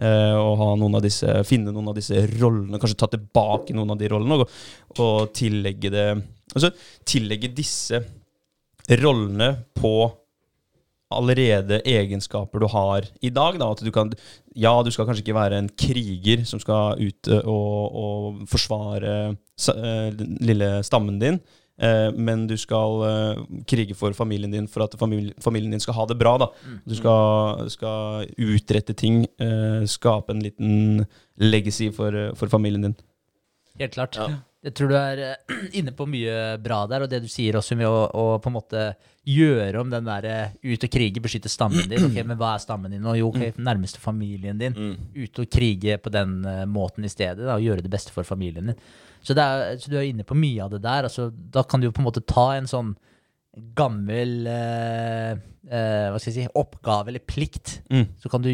Eh, 0.00 0.36
og 0.38 0.62
noen 0.80 0.96
disse, 1.04 1.28
finne 1.44 1.74
noen 1.74 1.90
av 1.92 1.98
disse 1.98 2.22
rollene, 2.38 2.78
kanskje 2.80 3.00
ta 3.02 3.10
tilbake 3.12 3.74
noen 3.76 3.92
av 3.92 3.98
de 4.00 4.08
rollene, 4.08 4.38
og, 4.40 4.54
og 4.98 5.32
tillegge 5.36 5.92
det 5.92 6.06
Altså 6.50 6.72
tillegge 7.06 7.46
disse 7.54 8.00
rollene 8.98 9.52
på 9.78 9.92
allerede 11.14 11.78
egenskaper 11.86 12.58
du 12.58 12.66
har 12.72 13.06
i 13.22 13.30
dag. 13.30 13.54
Da, 13.60 13.68
at 13.70 13.84
du 13.86 13.90
kan, 13.94 14.10
ja, 14.58 14.72
du 14.82 14.90
skal 14.90 15.06
kanskje 15.06 15.22
ikke 15.22 15.36
være 15.36 15.60
en 15.62 15.70
kriger 15.78 16.42
som 16.48 16.58
skal 16.58 16.98
ut 16.98 17.30
eh, 17.30 17.46
og, 17.46 18.00
og 18.02 18.42
forsvare 18.50 19.14
den 20.18 20.34
lille 20.42 20.72
stammen 20.86 21.22
din. 21.22 21.38
Eh, 21.80 22.10
Men 22.16 22.46
du 22.50 22.56
skal 22.60 23.02
eh, 23.08 23.40
krige 23.68 23.96
for 23.98 24.12
familien 24.16 24.52
din 24.52 24.68
for 24.68 24.84
at 24.86 24.94
famili- 25.00 25.34
familien 25.42 25.72
din 25.74 25.80
skal 25.82 25.94
ha 25.98 26.06
det 26.06 26.18
bra. 26.20 26.36
Da. 26.44 26.50
Du 26.86 26.94
skal, 26.98 27.66
skal 27.72 28.28
utrette 28.38 28.94
ting, 28.94 29.24
eh, 29.40 29.82
skape 29.90 30.30
en 30.36 30.44
liten 30.44 31.06
legacy 31.40 31.90
for, 31.92 32.12
for 32.36 32.52
familien 32.52 32.82
din. 32.90 32.96
Helt 33.80 33.94
klart. 33.96 34.16
Ja. 34.20 34.28
Jeg 34.60 34.74
tror 34.76 34.90
du 34.92 34.96
er 34.98 35.20
inne 35.80 35.92
på 35.96 36.04
mye 36.04 36.58
bra 36.60 36.82
der, 36.90 37.06
og 37.06 37.08
det 37.08 37.22
du 37.24 37.28
sier 37.32 37.56
også 37.56 37.78
med 37.80 37.88
å, 37.88 38.02
å 38.12 38.24
på 38.44 38.50
en 38.50 38.56
måte 38.58 38.82
gjøre 39.24 39.80
om 39.80 39.88
den 39.92 40.04
der 40.04 40.26
ut 40.60 40.84
og 40.84 40.90
krige, 40.92 41.20
beskytte 41.24 41.48
stammen 41.48 41.88
din. 41.88 42.04
Ok, 42.10 42.18
Men 42.28 42.36
hva 42.40 42.50
er 42.58 42.60
stammen 42.64 42.92
din 42.92 43.00
nå? 43.04 43.14
Jo, 43.16 43.30
ok, 43.32 43.56
nærmeste 43.56 44.00
familien 44.02 44.60
din. 44.60 44.76
Mm. 44.76 44.98
Ut 45.16 45.40
og 45.40 45.48
krige 45.52 45.96
på 46.04 46.12
den 46.12 46.42
måten 46.68 47.08
i 47.08 47.12
stedet, 47.12 47.40
da, 47.46 47.56
og 47.56 47.64
gjøre 47.64 47.84
det 47.86 47.92
beste 47.92 48.12
for 48.12 48.28
familien 48.28 48.68
din. 48.72 48.78
Så, 49.22 49.36
er, 49.36 49.76
så 49.80 49.90
du 49.92 49.96
er 50.00 50.08
inne 50.08 50.24
på 50.26 50.36
mye 50.38 50.64
av 50.64 50.72
det 50.74 50.82
der. 50.84 51.08
Altså, 51.08 51.28
da 51.30 51.62
kan 51.68 51.80
du 51.82 51.88
jo 51.88 51.94
på 51.96 52.02
en 52.02 52.08
måte 52.08 52.24
ta 52.24 52.50
en 52.56 52.68
sånn 52.70 52.94
gammel 53.76 54.46
eh, 54.48 55.32
eh, 55.68 56.06
hva 56.10 56.18
skal 56.20 56.30
jeg 56.30 56.36
si, 56.36 56.50
oppgave 56.58 57.12
eller 57.12 57.24
plikt. 57.26 57.80
Mm. 57.92 58.06
Så 58.22 58.30
kan 58.32 58.44
du 58.44 58.52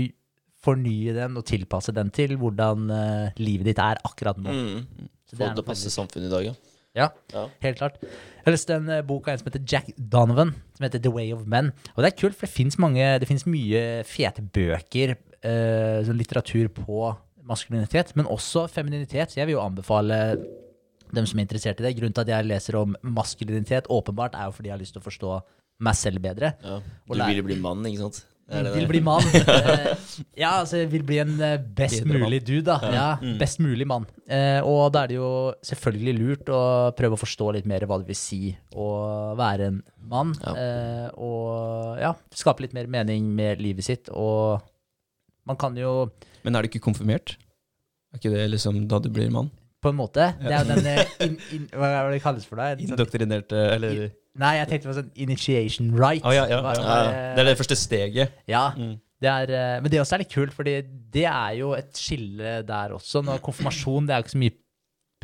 fornye 0.66 1.14
den 1.14 1.36
og 1.38 1.46
tilpasse 1.46 1.94
den 1.94 2.10
til 2.14 2.34
hvordan 2.40 2.88
eh, 2.90 3.36
livet 3.42 3.70
ditt 3.70 3.82
er 3.82 4.00
akkurat 4.06 4.40
nå. 4.42 4.50
Mm. 4.50 5.10
Så 5.26 5.36
Få 5.36 5.42
det 5.44 5.52
til 5.58 5.64
å 5.64 5.68
passe 5.68 5.92
samfunnet 5.92 6.30
i 6.30 6.32
dag, 6.32 6.48
ja. 6.50 6.56
Ja, 6.96 7.10
Ja. 7.34 7.42
helt 7.60 7.76
klart. 7.76 7.98
Jeg 8.00 8.46
har 8.46 8.54
lest 8.54 8.70
en 8.72 8.88
eh, 8.88 9.02
bok 9.04 9.26
av 9.28 9.34
en 9.34 9.40
som 9.42 9.50
heter 9.50 9.64
Jack 9.68 9.90
Donovan, 9.98 10.54
som 10.78 10.86
heter 10.86 11.02
The 11.04 11.12
Way 11.12 11.34
of 11.36 11.44
Men. 11.46 11.72
Og 11.94 12.00
det 12.02 12.12
er 12.12 12.16
kult, 12.22 12.38
for 12.38 12.48
det 12.48 13.28
fins 13.28 13.44
mye 13.50 13.82
fete 14.08 14.40
bøker, 14.40 15.16
eh, 15.42 15.98
sånn 16.06 16.16
litteratur 16.16 16.70
på 16.72 17.10
maskulinitet, 17.46 18.14
men 18.18 18.26
også 18.32 18.66
femininitet. 18.72 19.36
Jeg 19.38 19.46
vil 19.48 19.56
jo 19.58 19.64
anbefale 19.64 20.20
dem 21.14 21.26
som 21.28 21.38
er 21.38 21.46
interessert 21.46 21.80
i 21.80 21.86
det. 21.86 21.94
Grunnen 21.98 22.14
til 22.16 22.24
at 22.26 22.32
jeg 22.34 22.48
leser 22.50 22.78
om 22.80 22.96
maskulinitet, 23.16 23.86
åpenbart, 23.92 24.34
er 24.34 24.48
jo 24.50 24.56
fordi 24.56 24.72
jeg 24.72 24.76
har 24.78 24.82
lyst 24.82 24.96
til 24.96 25.02
å 25.04 25.06
forstå 25.06 25.34
meg 25.86 25.94
selv 25.98 26.22
bedre. 26.24 26.54
ja. 26.64 26.80
Du 27.06 27.20
vil 27.20 27.44
bli 27.46 27.60
mann, 27.62 27.84
ikke 27.86 28.06
sant? 28.06 28.24
Det 28.46 28.60
det 28.62 28.72
Vil 28.76 28.86
bli 28.86 29.00
mann. 29.02 29.24
Eh, 29.36 29.88
ja, 30.38 30.52
altså 30.60 30.78
jeg 30.78 30.90
vil 30.92 31.02
bli 31.06 31.16
en 31.18 31.32
eh, 31.42 31.56
best 31.58 31.98
Bedre 32.04 32.12
mann. 32.12 32.28
mulig 32.28 32.38
dude, 32.46 32.62
da. 32.68 32.76
Ja, 32.94 33.06
Best 33.40 33.58
mulig 33.58 33.86
mann. 33.90 34.06
Eh, 34.30 34.60
og 34.62 34.92
da 34.94 35.02
er 35.02 35.10
det 35.10 35.16
jo 35.18 35.30
selvfølgelig 35.66 36.14
lurt 36.20 36.52
å 36.54 36.60
prøve 36.96 37.18
å 37.18 37.20
forstå 37.20 37.48
litt 37.56 37.66
mer 37.66 37.82
hva 37.90 37.98
det 37.98 38.06
vil 38.06 38.18
si 38.18 38.40
å 38.78 38.86
være 39.38 39.66
en 39.72 39.80
mann. 40.06 40.30
Ja. 40.44 40.54
Eh, 40.62 41.08
og 41.18 41.98
ja, 42.00 42.12
skape 42.38 42.62
litt 42.62 42.76
mer 42.76 42.86
mening 42.86 43.26
med 43.34 43.60
livet 43.64 43.84
sitt. 43.88 44.12
Og 44.14 44.62
man 45.50 45.58
kan 45.58 45.74
jo 45.78 46.06
Men 46.46 46.54
er 46.56 46.64
du 46.64 46.70
ikke 46.70 46.84
konfirmert? 46.86 47.36
Er 48.14 48.20
ikke 48.20 48.32
det 48.32 48.44
liksom 48.54 48.84
da 48.88 49.02
du 49.02 49.10
blir 49.12 49.30
mann? 49.34 49.50
på 49.86 49.92
en 49.92 49.98
måte 49.98 50.24
Det 50.40 50.50
er 50.50 50.62
jo 50.64 50.68
den 50.74 50.86
eh, 50.90 51.10
in, 51.26 51.34
in, 51.54 51.64
Hva 51.76 51.88
er 51.92 52.06
det 52.08 52.16
det 52.16 52.22
kalles 52.24 52.46
for 52.48 52.58
deg? 52.58 52.80
Indoktrinerte, 52.86 53.58
Indoktrinert 53.76 54.06
in, 54.06 54.14
nei, 54.40 54.52
jeg 54.58 54.68
tenkte 54.70 54.90
på 54.90 54.94
sånn 54.98 55.10
initiation 55.24 55.90
right. 55.96 56.24
Oh, 56.26 56.32
ja, 56.34 56.44
ja, 56.50 56.58
ja. 56.60 57.02
Det 57.36 57.44
er 57.44 57.48
det 57.50 57.56
første 57.60 57.76
steget. 57.78 58.34
Ja, 58.50 58.66
Mm. 58.76 58.96
det 59.22 59.30
er, 59.32 59.52
eh, 59.56 59.76
men 59.80 59.92
det 59.92 60.00
også 60.02 60.16
er 60.18 60.24
litt 60.24 60.32
kult, 60.34 60.52
fordi 60.52 60.74
det 61.14 61.24
er 61.30 61.54
jo 61.60 61.70
et 61.76 61.96
skille 61.96 62.58
der 62.68 62.92
også. 62.96 63.22
Når 63.24 63.40
konfirmasjon, 63.46 64.08
det 64.08 64.12
er 64.12 64.20
jo 64.20 64.26
ikke 64.26 64.34
så 64.34 64.42
mye 64.42 64.56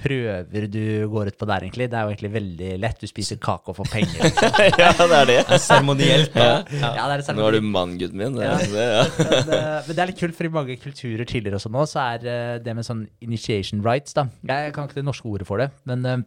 prøver 0.03 0.67
du 0.73 0.81
går 1.13 1.31
ut 1.31 1.37
på 1.39 1.47
der, 1.49 1.65
egentlig. 1.67 1.87
Det 1.93 1.99
er 1.99 2.07
jo 2.09 2.13
egentlig 2.13 2.31
veldig 2.35 2.71
lett. 2.83 2.99
Du 3.03 3.07
spiser 3.11 3.39
kake 3.43 3.71
og 3.73 3.77
får 3.79 3.91
penger. 3.93 4.19
Liksom. 4.27 4.59
ja, 4.83 4.91
det 4.99 5.19
er 5.21 5.31
det. 5.31 5.59
Seremonielt. 5.63 6.35
Ja. 6.37 6.51
Ja, 6.75 7.07
det 7.09 7.15
er 7.17 7.23
det 7.23 7.37
Nå 7.39 7.47
er 7.49 7.57
du 7.57 7.67
mann, 7.67 7.95
gutten 8.01 8.19
min. 8.21 8.37
Det 8.39 8.45
Ja. 8.47 8.57
er, 8.59 8.75
det, 8.75 8.87
ja. 8.91 9.05
men, 9.33 9.53
eh, 9.57 9.79
men 9.87 9.97
det 9.97 10.05
er 10.05 10.11
litt 10.13 10.21
kult, 10.21 10.37
for 10.39 10.49
i 10.49 10.53
mange 10.59 10.77
kulturer 10.83 11.25
tidligere 11.29 11.61
også 11.61 11.73
nå, 11.73 11.85
så 11.91 12.03
er 12.17 12.27
eh, 12.35 12.55
det 12.65 12.75
med 12.79 12.87
sånn 12.89 13.05
initiation 13.25 13.83
rights, 13.87 14.15
da. 14.19 14.27
Jeg 14.49 14.75
kan 14.77 14.89
ikke 14.91 15.01
det 15.01 15.07
norske 15.09 15.31
ordet 15.31 15.47
for 15.49 15.63
det, 15.63 15.71
men 15.89 16.05
eh, 16.09 16.25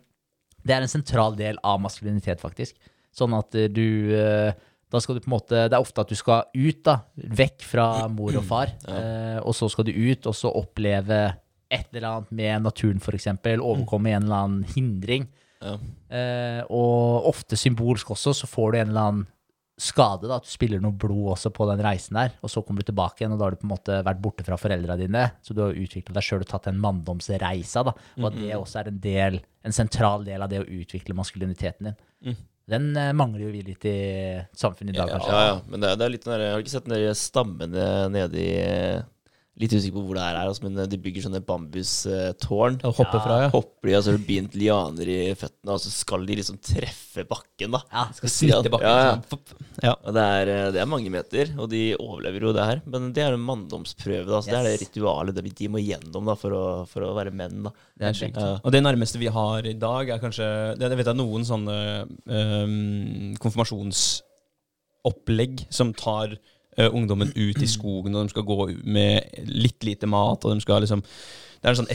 det 0.66 0.78
er 0.78 0.86
en 0.88 0.92
sentral 0.96 1.36
del 1.38 1.60
av 1.64 1.82
maskulinitet, 1.84 2.40
faktisk. 2.42 2.78
Sånn 3.16 3.36
at 3.38 3.54
du 3.72 3.86
da 4.92 5.00
skal 5.02 5.18
du 5.18 5.22
på 5.24 5.28
en 5.30 5.34
måte, 5.34 5.60
Det 5.70 5.76
er 5.76 5.82
ofte 5.82 6.04
at 6.04 6.10
du 6.12 6.16
skal 6.16 6.44
ut, 6.56 6.78
da, 6.86 7.00
vekk 7.18 7.64
fra 7.68 7.86
mor 8.12 8.36
og 8.38 8.44
far. 8.48 8.72
og 9.44 9.54
så 9.58 9.68
skal 9.72 9.88
du 9.88 9.92
ut 9.92 10.28
og 10.30 10.36
så 10.38 10.52
oppleve 10.56 11.20
et 11.76 11.92
eller 11.94 12.10
annet 12.10 12.32
med 12.42 12.66
naturen, 12.66 13.00
f.eks. 13.04 13.28
Overkomme 13.60 14.12
en 14.16 14.24
eller 14.28 14.42
annen 14.46 14.66
hindring. 14.76 15.28
Ja. 15.64 15.78
Eh, 16.14 16.62
og 16.70 17.30
ofte 17.32 17.58
symbolsk 17.60 18.12
også, 18.16 18.34
så 18.42 18.50
får 18.50 18.72
du 18.76 18.78
en 18.82 18.92
eller 18.94 19.08
annen 19.10 19.26
skade. 19.82 20.28
da, 20.30 20.38
At 20.40 20.46
du 20.48 20.52
spiller 20.54 20.80
noe 20.84 20.96
blod 20.96 21.34
også 21.34 21.50
på 21.52 21.66
den 21.68 21.82
reisen 21.84 22.16
der. 22.16 22.32
Og 22.46 22.52
så 22.52 22.62
kommer 22.64 22.80
du 22.84 22.88
tilbake 22.92 23.20
igjen, 23.24 23.34
og 23.36 23.40
da 23.42 23.48
har 23.50 23.56
du 23.56 23.60
på 23.60 23.68
en 23.68 23.74
måte 23.74 23.98
vært 24.08 24.22
borte 24.24 24.46
fra 24.48 24.56
foreldra 24.60 24.96
dine. 25.00 25.26
Så 25.44 25.56
du 25.56 25.62
har 25.66 25.76
utvikla 25.76 26.16
deg 26.16 26.24
sjøl 26.28 26.46
og 26.46 26.50
tatt 26.52 26.70
den 26.70 26.80
manndomsreisa. 26.84 27.84
da, 27.90 27.96
Og 28.20 28.28
at 28.30 28.38
det 28.40 28.54
også 28.56 28.80
er 28.84 28.92
en 28.94 29.00
del, 29.04 29.40
en 29.68 29.76
sentral 29.76 30.24
del 30.28 30.42
av 30.46 30.52
det 30.54 30.62
å 30.64 30.68
utvikle 30.70 31.18
maskuliniteten 31.18 31.90
din. 31.92 31.98
Mm. 32.30 32.38
Den 32.66 32.86
eh, 32.98 33.12
mangler 33.14 33.44
jo 33.46 33.52
vi 33.54 33.60
litt 33.68 33.84
i 33.86 33.98
samfunnet 34.58 34.96
i 34.96 34.98
dag, 34.98 35.12
Ja, 35.12 35.18
kanskje. 35.20 35.42
ja, 35.50 35.58
men 35.70 35.84
det 35.84 35.90
er, 35.92 36.00
det 36.00 36.06
er 36.08 36.14
litt 36.16 36.24
den 36.26 36.34
der, 36.34 36.46
Jeg 36.48 36.54
har 36.56 36.64
ikke 36.64 36.74
sett 36.74 36.88
den 36.88 36.96
der 36.96 37.20
stammene 37.20 37.90
nede 38.16 38.40
i 38.42 38.56
Litt 39.56 39.72
usikker 39.72 39.96
på 39.96 40.02
hvor 40.04 40.18
det 40.18 40.24
er, 40.26 40.36
altså, 40.42 40.66
men 40.66 40.76
de 40.92 40.98
bygger 41.00 41.24
sånne 41.24 41.40
bambustårn. 41.48 42.76
Og 42.84 42.98
hopper 42.98 43.20
ja. 43.20 43.22
fra, 43.24 43.36
ja. 43.46 43.52
Hopper 43.54 43.88
de, 43.88 43.94
og 43.96 44.02
så 44.04 44.12
har 44.12 44.18
det 44.20 44.28
begynt 44.28 44.58
lianer 44.60 45.08
i 45.14 45.32
føttene, 45.40 45.72
og 45.72 45.80
så 45.80 45.90
skal 45.96 46.26
de 46.28 46.36
liksom 46.42 46.58
treffe 46.60 47.24
bakken, 47.30 47.72
da. 47.78 47.82
Ja, 47.94 48.04
Skal 48.18 48.30
snitte 48.34 48.70
bakken. 48.74 48.90
Ja, 48.90 48.96
ja. 49.14 49.18
Ja. 49.86 49.94
Og 49.96 50.12
det 50.18 50.24
er, 50.40 50.46
eh, 50.52 50.72
det 50.76 50.82
er 50.82 50.90
mange 50.92 51.12
meter, 51.14 51.46
og 51.56 51.70
de 51.72 51.96
overlever 51.96 52.42
jo 52.50 52.52
det 52.56 52.66
her. 52.68 52.80
Men 52.90 53.02
det 53.16 53.24
er 53.24 53.32
en 53.38 53.48
manndomsprøve. 53.48 54.28
Da, 54.28 54.42
så 54.44 54.50
Det 54.52 54.60
er 54.60 54.68
det 54.68 54.82
ritualet 54.84 55.36
det 55.38 55.44
de 55.56 55.68
må 55.72 55.78
gjennom 55.80 56.24
da, 56.28 56.36
for, 56.40 56.52
å, 56.52 56.86
for 56.92 57.02
å 57.08 57.16
være 57.16 57.32
menn. 57.36 57.64
Da. 57.68 57.72
Det 57.96 58.06
er 58.10 58.14
sjukt. 58.20 58.38
Ja. 58.42 58.60
Og 58.60 58.72
det 58.76 58.84
nærmeste 58.84 59.20
vi 59.22 59.30
har 59.32 59.60
i 59.64 59.80
dag, 59.80 60.04
er 60.10 60.20
kanskje 60.20 60.76
det, 60.76 60.90
Jeg 60.90 60.98
vet 61.00 61.08
det 61.08 61.16
er 61.16 61.24
noen 61.24 61.44
sånne 61.48 61.78
um, 62.28 63.32
konfirmasjonsopplegg 63.40 65.64
som 65.70 65.94
tar 65.96 66.36
eh, 66.36 66.40
ungdommen 66.78 67.32
ut 67.36 67.62
i 67.62 67.70
skogen, 67.70 68.16
og 68.16 68.26
de 68.26 68.34
skal 68.34 68.48
gå 68.48 68.60
med 68.84 69.48
litt 69.48 69.84
lite 69.88 70.10
mat, 70.12 70.46
og 70.46 70.56
de 70.56 70.64
skal 70.64 70.84
liksom 70.84 71.04
det 71.66 71.72
er 71.72 71.74
en 71.74 71.80
sånn 71.82 71.90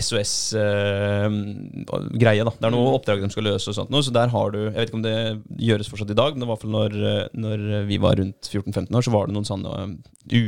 SOS-greie. 1.31 2.43
da. 2.43 2.51
Det 2.59 2.67
er 2.67 2.73
noe 2.75 2.95
oppdrag 2.97 3.21
de 3.23 3.29
skal 3.31 3.45
løse. 3.47 3.71
og 3.71 3.77
sånt. 3.77 3.91
nå, 3.95 4.01
Så 4.03 4.11
der 4.11 4.27
har 4.33 4.51
du 4.51 4.59
Jeg 4.65 4.75
vet 4.75 4.89
ikke 4.91 4.99
om 4.99 5.05
det 5.05 5.15
gjøres 5.63 5.87
fortsatt 5.93 6.11
i 6.11 6.17
dag, 6.19 6.35
men 6.35 6.43
i 6.43 6.51
hvert 6.51 6.63
fall 6.65 6.75
når, 6.75 6.91
eh, 6.99 7.29
når 7.39 7.87
vi 7.87 7.97
var 8.03 8.17
rundt 8.19 8.43
14-15 8.51 8.91
år, 8.99 9.03
så 9.07 9.13
var 9.15 9.27
det 9.31 9.35
noen 9.37 9.47
sånne 9.47 9.71
eh, 9.71 9.95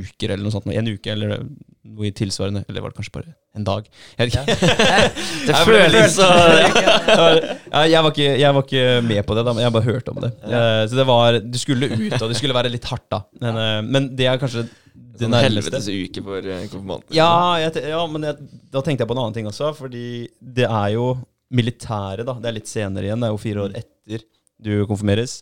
uker 0.03 0.27
eller 0.35 0.43
noe 0.43 0.51
sånt. 0.51 0.67
En 0.67 0.91
uke 0.91 1.07
eller 1.15 1.29
noe 1.39 2.07
i 2.09 2.11
tilsvarende. 2.11 2.65
Eller 2.69 2.81
var 2.83 2.91
det 2.91 2.99
kanskje 2.99 3.15
bare 3.15 3.31
en 3.55 3.65
dag? 3.69 3.87
Jeg 4.19 4.27
vet 4.27 4.35
ikke. 4.43 4.57
Det 5.47 5.55
føles 5.71 6.15
så 6.19 6.27
Ja, 6.27 7.87
jeg, 7.87 8.03
var 8.03 8.11
ikke, 8.11 8.29
jeg 8.43 8.55
var 8.59 8.63
ikke 8.67 8.85
med 9.07 9.23
på 9.27 9.35
det, 9.39 9.45
da, 9.47 9.53
men 9.55 9.63
jeg 9.63 9.73
bare 9.79 9.87
hørte 9.93 10.11
om 10.17 10.21
det. 10.27 10.33
Eh, 10.43 10.83
Så 10.91 10.95
det 10.99 11.07
var, 11.07 11.39
Du 11.39 11.59
skulle 11.63 11.87
ut, 11.95 12.19
og 12.19 12.27
det 12.29 12.37
skulle 12.43 12.59
være 12.59 12.75
litt 12.75 12.91
hardt, 12.91 13.07
da. 13.13 13.23
Men, 13.39 13.55
eh, 13.63 13.81
men 13.87 14.11
det 14.19 14.27
er 14.27 14.43
kanskje 14.43 14.67
det 15.12 15.27
sånn 15.27 15.37
helvetes 15.37 15.88
uke 15.92 16.22
for 16.25 16.46
eh, 16.55 16.64
konfirmanter. 16.70 17.14
Ja, 17.16 17.59
ja 17.61 18.05
men 18.11 18.29
jeg, 18.29 18.48
da 18.72 18.83
tenkte 18.85 19.05
jeg 19.05 19.11
på 19.11 19.16
en 19.16 19.22
annen 19.25 19.37
ting 19.37 19.51
også. 19.51 19.72
Fordi 19.77 20.07
det 20.40 20.68
er 20.68 20.94
jo 20.94 21.11
militæret, 21.53 22.25
da. 22.29 22.38
Det 22.40 22.48
er 22.48 22.57
litt 22.57 22.70
senere 22.70 23.09
igjen. 23.09 23.20
Det 23.20 23.29
er 23.29 23.35
jo 23.35 23.42
fire 23.42 23.66
år 23.66 23.77
etter 23.83 24.25
du 24.62 24.72
konfirmeres. 24.88 25.40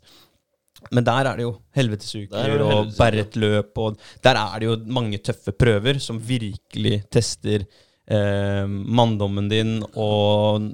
Men 0.88 1.04
der 1.04 1.28
er 1.28 1.37
det 1.37 1.44
jo 1.44 1.52
Helvetes 1.76 2.14
er 2.14 2.24
helvetesuker 2.24 2.64
og 2.64 2.92
berretløp. 2.96 3.78
Og 3.85 4.00
der 4.24 4.40
er 4.40 4.59
det 4.59 4.68
jo 4.70 4.76
mange 4.98 5.20
tøffe 5.22 5.54
prøver 5.54 6.00
som 6.02 6.18
virkelig 6.18 7.02
tester 7.12 7.66
eh, 8.11 8.66
manndommen 8.68 9.49
din, 9.51 9.77
og 9.94 10.66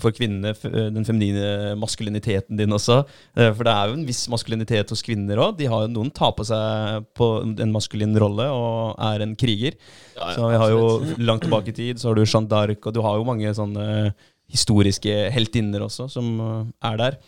for 0.00 0.14
kvinnene 0.16 0.54
den 0.94 1.06
feminine 1.06 1.74
maskuliniteten 1.80 2.58
din 2.58 2.74
også. 2.76 3.02
Eh, 3.36 3.50
for 3.52 3.66
det 3.66 3.74
er 3.74 3.90
jo 3.90 3.98
en 3.98 4.06
viss 4.08 4.24
maskulinitet 4.32 4.92
hos 4.94 5.04
kvinner 5.06 5.42
òg. 5.42 5.60
Noen 5.92 6.12
tar 6.14 6.34
på 6.36 6.46
seg 6.48 7.06
på 7.16 7.30
en 7.46 7.74
maskulin 7.74 8.16
rolle 8.20 8.48
og 8.52 8.96
er 9.12 9.26
en 9.26 9.36
kriger. 9.38 9.76
Ja, 10.16 10.30
ja, 10.30 10.38
Så 10.38 10.48
vi 10.50 10.62
har 10.62 10.72
jo 10.72 10.86
langt 11.20 11.44
tilbake 11.46 11.74
i 11.74 11.76
tid, 11.76 12.00
så 12.00 12.10
har 12.10 12.18
du 12.18 12.24
Jeanne 12.24 12.50
d'Arc, 12.50 12.80
og 12.82 12.96
du 12.96 13.04
har 13.04 13.18
jo 13.18 13.28
mange 13.28 13.52
sånne 13.56 14.14
historiske 14.52 15.14
heltinner 15.34 15.84
også, 15.86 16.08
som 16.10 16.26
eh, 16.40 16.90
er 16.90 16.98
der. 17.00 17.20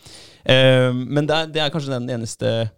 Eh, 0.49 0.91
men 0.95 1.27
det 1.27 1.35
er, 1.35 1.49
det 1.55 1.63
er 1.63 1.73
kanskje 1.73 1.95
den 1.97 2.09
eneste 2.15 2.69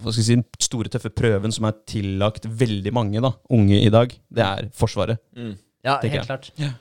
hva 0.00 0.12
skal 0.12 0.22
jeg 0.22 0.26
si, 0.26 0.38
den 0.38 0.66
store, 0.66 0.90
tøffe 0.92 1.12
prøven 1.14 1.54
som 1.54 1.68
er 1.68 1.78
tillagt 1.88 2.48
veldig 2.48 2.92
mange 2.94 3.22
da, 3.24 3.32
unge 3.54 3.78
i 3.82 3.92
dag. 3.92 4.12
Det 4.12 4.44
er 4.44 4.68
Forsvaret. 4.76 5.22
Mm. 5.36 5.54
Ja, 5.86 6.00
helt 6.02 6.12
helt 6.12 6.26
klart. 6.26 6.50
Ja. 6.58 6.72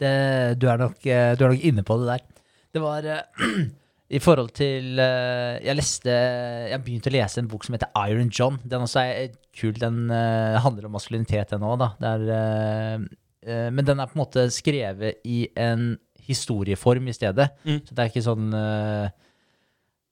Det, 0.00 0.12
du, 0.60 0.68
er 0.68 0.80
nok, 0.80 1.00
eh, 1.08 1.32
du 1.36 1.44
er 1.44 1.52
nok 1.54 1.64
inne 1.64 1.82
på 1.86 1.96
det 2.00 2.06
der. 2.10 2.22
Det 2.76 2.80
var 2.82 3.06
uh, 3.08 3.20
i 4.16 4.20
forhold 4.20 4.50
til 4.54 5.00
uh, 5.00 5.56
Jeg 5.64 5.76
leste 5.78 6.12
Jeg 6.12 6.82
begynte 6.84 7.10
å 7.10 7.14
lese 7.14 7.40
en 7.40 7.48
bok 7.50 7.64
som 7.64 7.74
heter 7.76 7.92
Iron 8.04 8.30
John. 8.32 8.58
Den 8.64 8.84
også 8.84 9.00
er 9.04 9.36
kul. 9.56 9.74
Den 9.80 10.10
uh, 10.12 10.60
handler 10.64 10.88
om 10.88 10.96
maskulinitet, 10.98 11.50
den 11.54 11.64
òg, 11.64 11.76
da. 11.80 11.88
Er, 12.12 12.98
men 13.70 13.86
den 13.86 14.00
er 14.02 14.08
på 14.10 14.16
en 14.16 14.24
måte 14.24 14.50
skrevet 14.50 15.22
i 15.24 15.46
en 15.54 15.94
historieform 16.26 17.06
i 17.08 17.14
stedet. 17.14 17.46
Mm. 17.62 17.80
Så 17.86 17.94
det 17.94 18.02
er 18.02 18.10
ikke 18.10 18.24
sånn 18.26 18.48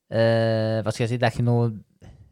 Hva 0.06 0.92
skal 0.92 1.02
jeg 1.02 1.10
si, 1.10 1.18
det 1.18 1.26
er 1.26 1.34
ikke 1.34 1.48
noe 1.48 1.72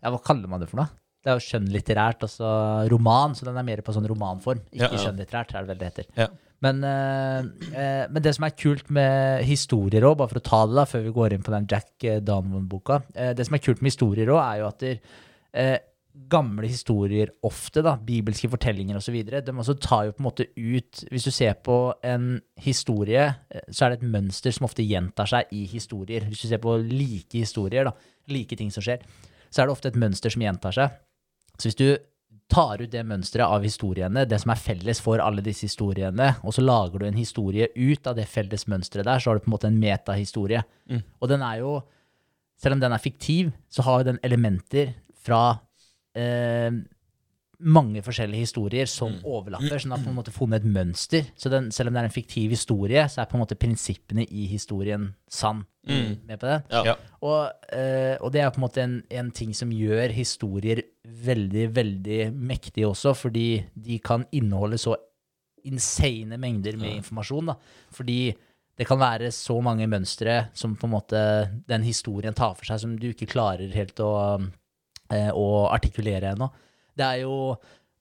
ja, 0.03 0.11
Hva 0.11 0.21
kaller 0.25 0.51
man 0.51 0.61
det 0.63 0.69
for 0.71 0.83
noe? 0.83 0.91
Det 1.23 1.31
er 1.31 1.37
jo 1.39 1.45
skjønnlitterært, 1.47 2.25
altså 2.27 2.49
roman, 2.91 3.37
så 3.39 3.47
den 3.47 3.59
er 3.61 3.67
mer 3.67 3.83
på 3.87 3.93
sånn 3.95 4.09
romanform. 4.11 4.65
Ikke 4.73 4.89
Ja, 4.89 4.91
ja. 4.91 5.03
skjønnlitterært, 5.05 5.55
er 5.55 5.63
det 5.63 5.71
vel 5.71 5.79
det 5.79 5.91
heter. 5.93 6.09
Ja. 6.19 6.27
Men, 6.63 6.83
eh, 6.87 7.39
eh, 7.75 8.09
men 8.11 8.23
det 8.23 8.35
som 8.37 8.45
er 8.47 8.57
kult 8.59 8.91
med 8.91 9.45
historier 9.47 10.03
òg, 10.07 10.17
bare 10.19 10.31
for 10.31 10.39
å 10.43 10.45
ta 10.47 10.61
det 10.67 10.75
da, 10.79 10.85
før 10.87 11.05
vi 11.07 11.15
går 11.15 11.33
inn 11.35 11.47
på 11.47 11.55
den 11.55 11.67
Jack 11.71 12.05
eh, 12.07 12.21
Donovan-boka 12.23 13.01
eh, 13.15 13.33
Det 13.35 13.47
som 13.47 13.55
er 13.59 13.63
kult 13.65 13.83
med 13.83 13.91
historier 13.91 14.31
òg, 14.31 14.43
er 14.43 14.61
jo 14.61 14.69
at 14.69 14.79
der, 14.83 15.01
eh, 15.55 15.79
gamle 16.29 16.69
historier 16.69 17.31
ofte, 17.43 17.83
da, 17.83 17.97
bibelske 17.97 18.51
fortellinger 18.53 18.99
osv., 18.99 19.17
de 19.25 19.55
også 19.55 19.79
tar 19.81 20.05
jo 20.07 20.13
på 20.13 20.21
en 20.23 20.27
måte 20.29 20.47
ut 20.59 21.05
Hvis 21.11 21.25
du 21.25 21.31
ser 21.33 21.55
på 21.55 21.95
en 22.05 22.41
historie, 22.61 23.31
så 23.71 23.87
er 23.87 23.95
det 23.95 24.03
et 24.03 24.11
mønster 24.13 24.53
som 24.53 24.67
ofte 24.69 24.85
gjentar 24.85 25.31
seg 25.31 25.51
i 25.57 25.65
historier. 25.71 26.27
Hvis 26.29 26.45
du 26.45 26.49
ser 26.51 26.61
på 26.63 26.77
like 26.85 27.33
historier, 27.33 27.89
da, 27.89 27.95
like 28.29 28.59
ting 28.59 28.71
som 28.71 28.85
skjer, 28.85 29.01
så 29.53 29.63
er 29.63 29.69
det 29.69 29.77
ofte 29.77 29.93
et 29.93 30.01
mønster 30.01 30.33
som 30.33 30.43
gjentar 30.43 30.75
seg. 30.77 30.97
Så 31.61 31.69
hvis 31.69 31.79
du 31.79 31.87
tar 32.53 32.83
ut 32.83 32.91
det 32.93 33.03
mønsteret 33.09 33.49
av 33.49 33.65
historiene, 33.65 34.27
det 34.29 34.39
som 34.43 34.53
er 34.53 34.61
felles 34.61 35.01
for 35.01 35.21
alle 35.25 35.45
disse 35.45 35.69
historiene, 35.69 36.35
og 36.43 36.57
så 36.57 36.65
lager 36.65 37.01
du 37.01 37.07
en 37.09 37.17
historie 37.17 37.69
ut 37.77 38.09
av 38.09 38.17
det 38.19 38.27
felles 38.29 38.67
mønsteret 38.69 39.09
der, 39.09 39.23
så 39.23 39.31
har 39.31 39.39
du 39.39 39.45
på 39.45 39.51
en 39.51 39.55
måte 39.55 39.71
en 39.71 39.81
metahistorie. 39.81 40.61
Og 41.21 41.29
den 41.33 41.45
er 41.47 41.61
jo, 41.63 41.77
selv 42.61 42.77
om 42.77 42.83
den 42.83 42.93
er 42.93 43.03
fiktiv, 43.03 43.53
så 43.73 43.85
har 43.87 44.01
jo 44.01 44.11
den 44.11 44.21
elementer 44.25 44.93
fra 45.23 45.43
eh, 46.17 46.73
mange 47.63 48.03
forskjellige 48.05 48.47
historier 48.47 48.89
som 48.91 49.15
overlapper, 49.25 49.79
så 49.79 49.87
den 49.87 49.95
har 49.95 50.03
på 50.03 50.11
en 50.11 50.19
måte 50.19 50.35
funnet 50.35 50.63
et 50.63 50.75
mønster. 50.75 51.29
Så 51.39 51.51
den, 51.53 51.71
selv 51.75 51.91
om 51.91 51.97
det 51.97 52.03
er 52.03 52.09
en 52.11 52.15
fiktiv 52.15 52.55
historie, 52.55 53.05
så 53.09 53.23
er 53.23 53.31
på 53.31 53.39
en 53.39 53.45
måte 53.45 53.59
prinsippene 53.59 54.27
i 54.27 54.47
historien 54.51 55.13
sann. 55.31 55.65
Med 55.87 56.39
på 56.39 56.47
det? 56.47 56.59
Ja. 56.71 56.95
Og, 57.27 57.67
eh, 57.75 58.15
og 58.21 58.31
det 58.35 58.43
er 58.43 58.53
på 58.55 58.61
en 58.61 58.67
måte 58.67 58.83
en, 58.85 58.99
en 59.11 59.31
ting 59.35 59.55
som 59.57 59.73
gjør 59.75 60.15
historier 60.15 60.85
veldig, 61.03 61.67
veldig 61.75 62.21
mektige 62.35 62.91
også, 62.91 63.15
fordi 63.19 63.65
de 63.75 63.99
kan 64.05 64.27
inneholde 64.31 64.79
så 64.79 64.97
insane 65.67 66.39
mengder 66.43 66.79
med 66.79 67.01
informasjon. 67.01 67.53
Da. 67.53 67.57
Fordi 67.95 68.33
det 68.79 68.87
kan 68.89 69.01
være 69.01 69.31
så 69.35 69.59
mange 69.63 69.87
mønstre 69.91 70.49
som 70.59 70.75
på 70.79 70.89
en 70.89 70.95
måte 70.95 71.23
den 71.69 71.87
historien 71.87 72.35
tar 72.35 72.55
for 72.59 72.69
seg, 72.69 72.83
som 72.83 72.95
du 72.99 73.11
ikke 73.11 73.31
klarer 73.31 73.75
helt 73.75 74.01
å, 74.03 74.13
eh, 75.13 75.31
å 75.31 75.69
artikulere 75.71 76.33
ennå. 76.33 76.49
Det 76.99 77.07
er 77.07 77.23
jo 77.25 77.57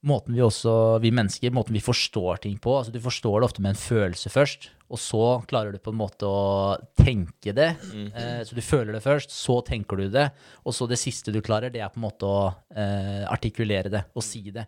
måten 0.08 0.34
vi 0.34 0.42
også, 0.42 0.98
vi 1.02 1.12
mennesker, 1.14 1.54
måten 1.54 1.76
vi 1.76 1.82
forstår 1.82 2.42
ting 2.42 2.56
på. 2.62 2.74
altså 2.78 2.92
Du 2.94 3.00
forstår 3.02 3.40
det 3.40 3.48
ofte 3.48 3.62
med 3.62 3.74
en 3.74 3.82
følelse 3.82 4.32
først, 4.32 4.70
og 4.92 5.00
så 5.00 5.24
klarer 5.48 5.72
du 5.72 5.78
på 5.82 5.92
en 5.92 6.00
måte 6.00 6.28
å 6.28 6.76
tenke 6.98 7.54
det. 7.56 7.70
Eh, 8.10 8.40
så 8.44 8.58
du 8.58 8.62
føler 8.66 8.92
det 8.96 9.04
først, 9.04 9.30
så 9.32 9.60
tenker 9.66 10.02
du 10.02 10.08
det, 10.12 10.28
og 10.66 10.74
så 10.74 10.88
det 10.90 10.98
siste 11.00 11.34
du 11.34 11.40
klarer, 11.44 11.72
det 11.72 11.84
er 11.84 11.92
på 11.92 12.02
en 12.02 12.08
måte 12.08 12.28
å 12.28 12.40
eh, 12.74 13.22
artikulere 13.30 13.92
det 13.92 14.06
og 14.12 14.26
si 14.26 14.48
det. 14.50 14.66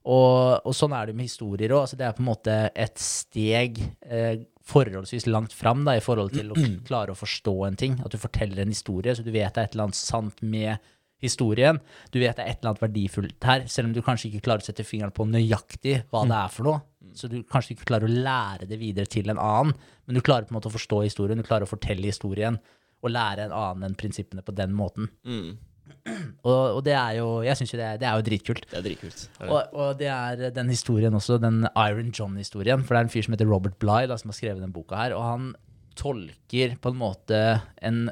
Og, 0.00 0.64
og 0.64 0.72
sånn 0.72 0.94
er 0.96 1.10
det 1.10 1.16
med 1.16 1.28
historier 1.28 1.74
òg. 1.74 1.84
Altså 1.84 1.98
det 2.00 2.06
er 2.08 2.14
på 2.16 2.22
en 2.24 2.30
måte 2.30 2.54
et 2.72 3.02
steg 3.04 3.82
eh, 4.08 4.46
forholdsvis 4.70 5.26
langt 5.28 5.52
fram 5.52 5.84
da, 5.84 5.98
i 5.98 6.04
forhold 6.04 6.32
til 6.32 6.54
å 6.54 6.56
klare 6.88 7.12
å 7.12 7.18
forstå 7.18 7.54
en 7.68 7.76
ting. 7.76 7.98
At 8.00 8.14
du 8.14 8.20
forteller 8.22 8.64
en 8.64 8.72
historie, 8.72 9.12
så 9.12 9.26
du 9.26 9.28
vet 9.28 9.52
det 9.52 9.60
er 9.60 9.68
et 9.68 9.76
eller 9.76 9.90
annet 9.90 10.00
sant 10.00 10.40
med 10.40 10.80
historien. 11.22 11.80
Du 12.10 12.20
vet 12.20 12.36
det 12.36 12.44
er 12.44 12.52
et 12.52 12.60
eller 12.60 12.72
annet 12.72 12.84
verdifullt 12.84 13.48
her, 13.48 13.66
selv 13.70 13.90
om 13.90 13.94
du 13.96 14.02
kanskje 14.04 14.30
ikke 14.30 14.46
klarer 14.48 14.64
å 14.64 14.68
sette 14.70 14.86
fingeren 14.86 15.14
på 15.16 15.28
nøyaktig 15.28 16.02
hva 16.10 16.26
det 16.28 16.38
er 16.38 16.52
for 16.54 16.68
noe. 16.68 16.82
Så 17.16 17.30
du 17.30 17.40
kanskje 17.42 17.74
ikke 17.74 17.88
klarer 17.90 18.06
å 18.06 18.20
lære 18.28 18.68
det 18.70 18.78
videre 18.80 19.08
til 19.10 19.32
en 19.32 19.40
annen, 19.40 19.74
men 20.06 20.16
du 20.16 20.22
klarer 20.24 20.46
på 20.46 20.54
en 20.54 20.60
måte 20.60 20.70
å 20.70 20.76
forstå 20.76 21.02
historien, 21.06 21.40
du 21.40 21.46
klarer 21.46 21.66
å 21.66 21.70
fortelle 21.70 22.06
historien, 22.06 22.60
og 23.00 23.14
lære 23.14 23.48
en 23.48 23.56
annen 23.56 23.88
enn 23.88 23.98
prinsippene 23.98 24.44
på 24.44 24.54
den 24.56 24.74
måten. 24.76 25.10
Mm. 25.24 25.58
Og, 26.46 26.76
og 26.78 26.78
det 26.86 26.94
er 26.96 27.16
jo, 27.18 27.26
jeg 27.44 27.58
synes 27.58 27.72
jo 27.74 27.78
det 27.80 27.86
er, 27.86 27.96
det 28.00 28.06
er 28.08 28.14
jo 28.16 28.24
dritkult. 28.24 28.62
Det 28.70 28.78
er 28.78 28.84
dritkult. 28.86 29.18
Det 29.20 29.42
er 29.42 29.48
det. 29.48 29.50
Og, 29.52 29.74
og 29.74 29.98
det 29.98 30.06
er 30.08 30.54
den 30.56 30.70
historien 30.72 31.16
også, 31.18 31.36
den 31.42 31.66
Iron 31.74 32.12
John-historien. 32.14 32.84
For 32.86 32.94
det 32.94 33.00
er 33.00 33.08
en 33.08 33.12
fyr 33.12 33.26
som 33.26 33.34
heter 33.34 33.50
Robert 33.50 33.76
Bly, 33.82 34.06
da, 34.08 34.16
som 34.20 34.32
har 34.32 34.38
skrevet 34.38 34.64
den 34.64 34.72
boka 34.72 34.96
her. 34.96 35.16
Og 35.18 35.26
han 35.26 35.50
tolker 35.98 36.76
på 36.80 36.92
en 36.92 37.00
måte 37.00 37.40
en 37.84 38.06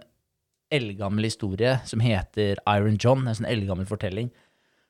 eldgammel 0.74 1.28
historie 1.28 1.78
som 1.88 2.02
heter 2.04 2.60
Iron 2.74 2.98
John, 3.00 3.26
en 3.26 3.38
sånn 3.38 3.48
eldgammel 3.48 3.88
fortelling. 3.88 4.30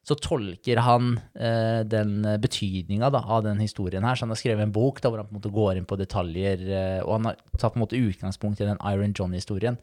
Så 0.06 0.16
tolker 0.24 0.80
han 0.80 1.18
eh, 1.36 1.84
den 1.84 2.22
betydninga 2.40 3.10
av 3.12 3.42
den 3.44 3.60
historien 3.60 4.06
her. 4.06 4.16
Så 4.16 4.24
han 4.24 4.32
har 4.32 4.40
skrevet 4.40 4.64
en 4.64 4.72
bok 4.72 5.02
da, 5.02 5.10
hvor 5.10 5.20
han 5.20 5.28
på 5.28 5.34
en 5.34 5.40
måte 5.40 5.52
går 5.52 5.78
inn 5.78 5.88
på 5.88 5.98
detaljer, 6.00 6.64
eh, 6.64 7.00
og 7.04 7.18
han 7.18 7.30
har 7.30 7.40
tatt 7.58 7.74
på 7.74 7.80
en 7.80 7.84
måte 7.84 8.00
utgangspunkt 8.00 8.62
i 8.62 8.68
den 8.70 8.80
Iron 8.88 9.12
John-historien. 9.12 9.76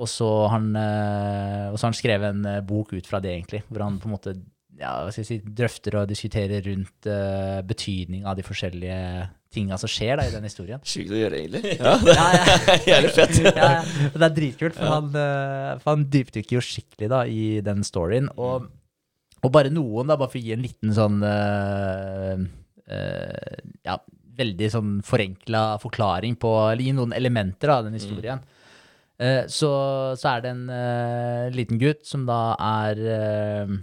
Og 0.00 0.08
så 0.08 0.28
har 0.48 0.54
han, 0.56 0.70
eh, 0.80 1.76
han 1.76 1.96
skrevet 1.96 2.32
en 2.32 2.46
eh, 2.48 2.62
bok 2.64 2.94
ut 2.96 3.06
fra 3.06 3.20
det, 3.20 3.34
egentlig, 3.36 3.62
hvor 3.68 3.84
han 3.84 4.00
på 4.00 4.08
en 4.08 4.16
måte 4.16 4.34
ja, 4.80 4.94
hva 5.04 5.12
skal 5.12 5.22
jeg 5.22 5.28
si, 5.28 5.52
drøfter 5.60 5.98
og 6.00 6.08
diskuterer 6.10 6.64
rundt 6.64 7.08
uh, 7.10 7.60
betydning 7.68 8.26
av 8.28 8.38
de 8.38 8.44
forskjellige 8.46 8.98
tinga 9.52 9.76
som 9.80 9.90
skjer 9.90 10.20
da, 10.20 10.26
i 10.28 10.34
den 10.34 10.46
historien. 10.46 10.82
Sjukt 10.92 11.12
å 11.12 11.18
gjøre, 11.20 11.40
egentlig. 11.42 11.74
Ja, 11.76 11.96
Ja, 12.08 12.28
ja. 12.36 12.76
Jævlig 12.94 13.14
fett. 13.16 13.40
ja, 13.44 13.56
ja. 13.56 14.12
Det 14.14 14.28
er 14.28 14.36
dritkult, 14.36 14.78
for, 14.78 14.92
han, 14.94 15.10
uh, 15.14 15.74
for 15.82 15.94
han 15.94 16.06
dypdykker 16.12 16.58
jo 16.58 16.64
skikkelig 16.64 17.10
da, 17.12 17.24
i 17.28 17.58
den 17.66 17.84
storyen. 17.86 18.30
Og, 18.40 18.70
og 19.40 19.52
bare 19.52 19.72
noen, 19.74 20.08
da, 20.08 20.16
bare 20.20 20.32
for 20.32 20.40
å 20.40 20.44
gi 20.46 20.54
en 20.56 20.64
liten 20.64 20.96
sånn 20.96 21.20
uh, 21.24 22.40
uh, 22.88 23.60
Ja, 23.86 23.98
veldig 24.40 24.70
sånn 24.72 24.96
forenkla 25.04 25.74
forklaring 25.82 26.38
på 26.40 26.50
Eller 26.70 26.86
gi 26.86 26.94
noen 26.96 27.12
elementer 27.12 27.74
av 27.74 27.84
den 27.84 27.98
historien. 27.98 28.40
Eh, 29.20 29.44
så, 29.52 29.70
så 30.16 30.30
er 30.30 30.44
det 30.44 30.50
en 30.54 30.62
eh, 30.72 31.50
liten 31.52 31.80
gutt 31.80 32.06
som 32.08 32.22
da 32.28 32.54
er 32.56 33.00
eh, 33.04 33.74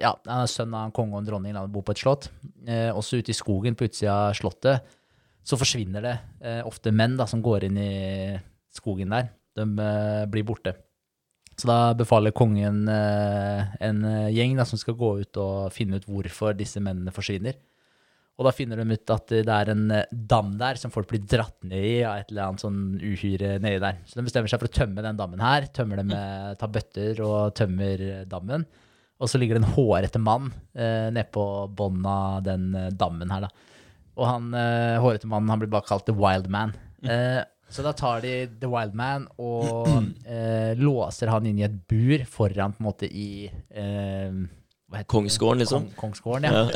ja, 0.00 0.10
han 0.26 0.42
er 0.42 0.50
sønn 0.50 0.74
av 0.74 0.88
en 0.88 0.94
konge 0.94 1.14
og 1.14 1.22
en 1.22 1.28
dronning, 1.28 1.54
han 1.56 1.70
bor 1.72 1.84
på 1.86 1.94
et 1.94 2.02
slott. 2.02 2.30
Eh, 2.66 2.90
også 2.90 3.20
ute 3.22 3.30
i 3.30 3.36
skogen 3.36 3.78
på 3.78 3.86
utsida 3.88 4.16
av 4.28 4.36
slottet 4.38 4.98
så 5.42 5.58
forsvinner 5.58 6.04
det 6.04 6.14
eh, 6.46 6.62
ofte 6.66 6.92
menn 6.94 7.16
da, 7.18 7.26
som 7.30 7.42
går 7.42 7.66
inn 7.66 7.78
i 7.82 7.92
skogen 8.72 9.12
der. 9.14 9.32
De 9.58 9.66
eh, 9.66 10.24
blir 10.30 10.46
borte. 10.46 10.76
Så 11.58 11.68
da 11.68 11.92
befaler 11.98 12.34
kongen 12.34 12.86
eh, 12.88 13.74
en 13.84 14.06
eh, 14.08 14.30
gjeng 14.34 14.56
da, 14.58 14.66
som 14.68 14.80
skal 14.80 14.96
gå 14.98 15.12
ut 15.22 15.40
og 15.42 15.74
finne 15.74 15.98
ut 15.98 16.08
hvorfor 16.08 16.56
disse 16.58 16.80
mennene 16.82 17.14
forsvinner. 17.14 17.58
Og 18.40 18.46
da 18.46 18.52
finner 18.56 18.80
de 18.80 18.96
ut 18.96 19.12
at 19.12 19.34
det 19.44 19.52
er 19.52 19.72
en 19.74 19.82
eh, 19.92 20.14
dam 20.30 20.54
der 20.60 20.78
som 20.80 20.94
folk 20.94 21.10
blir 21.10 21.26
dratt 21.26 21.58
ned 21.68 21.84
i 21.84 21.98
av 22.06 22.22
et 22.22 22.32
eller 22.32 22.48
annet 22.48 22.64
sånn 22.64 22.80
uhyre 23.02 23.58
nedi 23.62 23.82
der. 23.82 24.00
Så 24.08 24.18
de 24.18 24.24
bestemmer 24.26 24.50
seg 24.50 24.62
for 24.62 24.70
å 24.70 24.78
tømme 24.78 25.04
den 25.04 25.18
dammen 25.18 25.42
her. 25.42 25.68
Tømmer 25.74 26.00
det 26.00 26.06
med, 26.08 26.56
tar 26.62 26.72
bøtter 26.72 27.22
og 27.26 27.52
tømmer 27.58 28.06
eh, 28.08 28.24
dammen. 28.30 28.64
Og 29.22 29.30
så 29.30 29.38
ligger 29.38 29.58
det 29.58 29.62
en 29.62 29.74
hårete 29.76 30.18
mann 30.22 30.50
eh, 30.74 31.08
nede 31.14 31.28
på 31.30 31.44
bånn 31.70 32.02
av 32.08 32.42
den 32.46 32.72
eh, 32.74 32.90
dammen 32.98 33.30
her, 33.30 33.46
da. 33.46 33.52
Og 34.18 34.26
han 34.28 34.48
eh, 34.58 34.98
hårete 35.00 35.30
mannen 35.30 35.52
han 35.52 35.62
blir 35.62 35.70
bare 35.72 35.86
kalt 35.88 36.04
The 36.08 36.16
Wild 36.16 36.50
Man. 36.52 36.74
Eh, 37.06 37.40
så 37.72 37.84
da 37.86 37.94
tar 37.96 38.20
de 38.20 38.34
The 38.60 38.68
Wild 38.68 38.96
Man 38.98 39.28
og 39.40 39.88
eh, 40.26 40.74
låser 40.76 41.30
han 41.32 41.46
inn 41.48 41.62
i 41.62 41.68
et 41.68 41.78
bur 41.88 42.26
foran 42.28 42.74
på 42.74 42.82
en 42.82 42.90
måte 42.90 43.08
i 43.08 43.46
eh, 43.48 44.42
hva 44.92 45.00
heter 45.00 45.06
det? 45.06 45.12
Kongsgården, 45.14 45.62
liksom. 45.62 45.86
Kong, 45.96 46.12
kongsgården, 46.12 46.50
ja. 46.50 46.66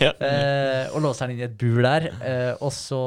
ja. 0.00 0.12
Eh, 0.26 0.94
og 0.94 1.02
låser 1.04 1.26
han 1.26 1.34
inn 1.34 1.42
i 1.42 1.48
et 1.50 1.58
bur 1.60 1.82
der. 1.84 2.06
Eh, 2.24 2.52
og 2.64 2.72
så 2.72 3.02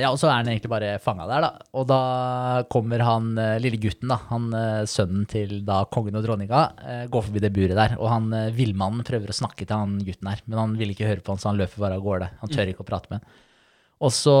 Ja, 0.00 0.08
og 0.12 0.18
så 0.20 0.28
er 0.30 0.38
han 0.38 0.48
egentlig 0.52 0.70
bare 0.72 0.94
fanga 1.02 1.26
der, 1.28 1.44
da. 1.44 1.50
Og 1.76 1.86
da 1.90 2.00
kommer 2.72 3.02
han 3.04 3.32
eh, 3.40 3.58
lille 3.62 3.80
gutten, 3.82 4.10
da, 4.12 4.18
han 4.30 4.48
eh, 4.56 4.86
sønnen 4.90 5.26
til 5.30 5.60
da 5.66 5.82
kongen 5.92 6.16
og 6.18 6.24
dronninga, 6.26 6.62
eh, 6.84 7.04
går 7.12 7.26
forbi 7.28 7.42
det 7.44 7.52
buret 7.56 7.76
der. 7.78 7.96
Og 7.98 8.08
han 8.12 8.32
eh, 8.36 8.50
villmannen 8.56 9.04
prøver 9.06 9.32
å 9.32 9.38
snakke 9.42 9.66
til 9.66 9.76
han 9.76 9.98
gutten 10.06 10.30
her, 10.32 10.42
men 10.46 10.58
han 10.62 10.74
vil 10.80 10.94
ikke 10.94 11.08
høre 11.10 11.24
på 11.24 11.34
han, 11.34 11.42
så 11.42 11.52
han 11.52 11.60
løper 11.60 11.82
bare 11.84 12.00
av 12.00 12.04
gårde. 12.06 12.30
Han 12.42 12.52
tør 12.56 12.72
ikke 12.72 12.86
å 12.86 12.90
prate 12.90 13.12
med 13.12 13.20
han. 13.20 13.38
Og 14.00 14.14
så 14.16 14.32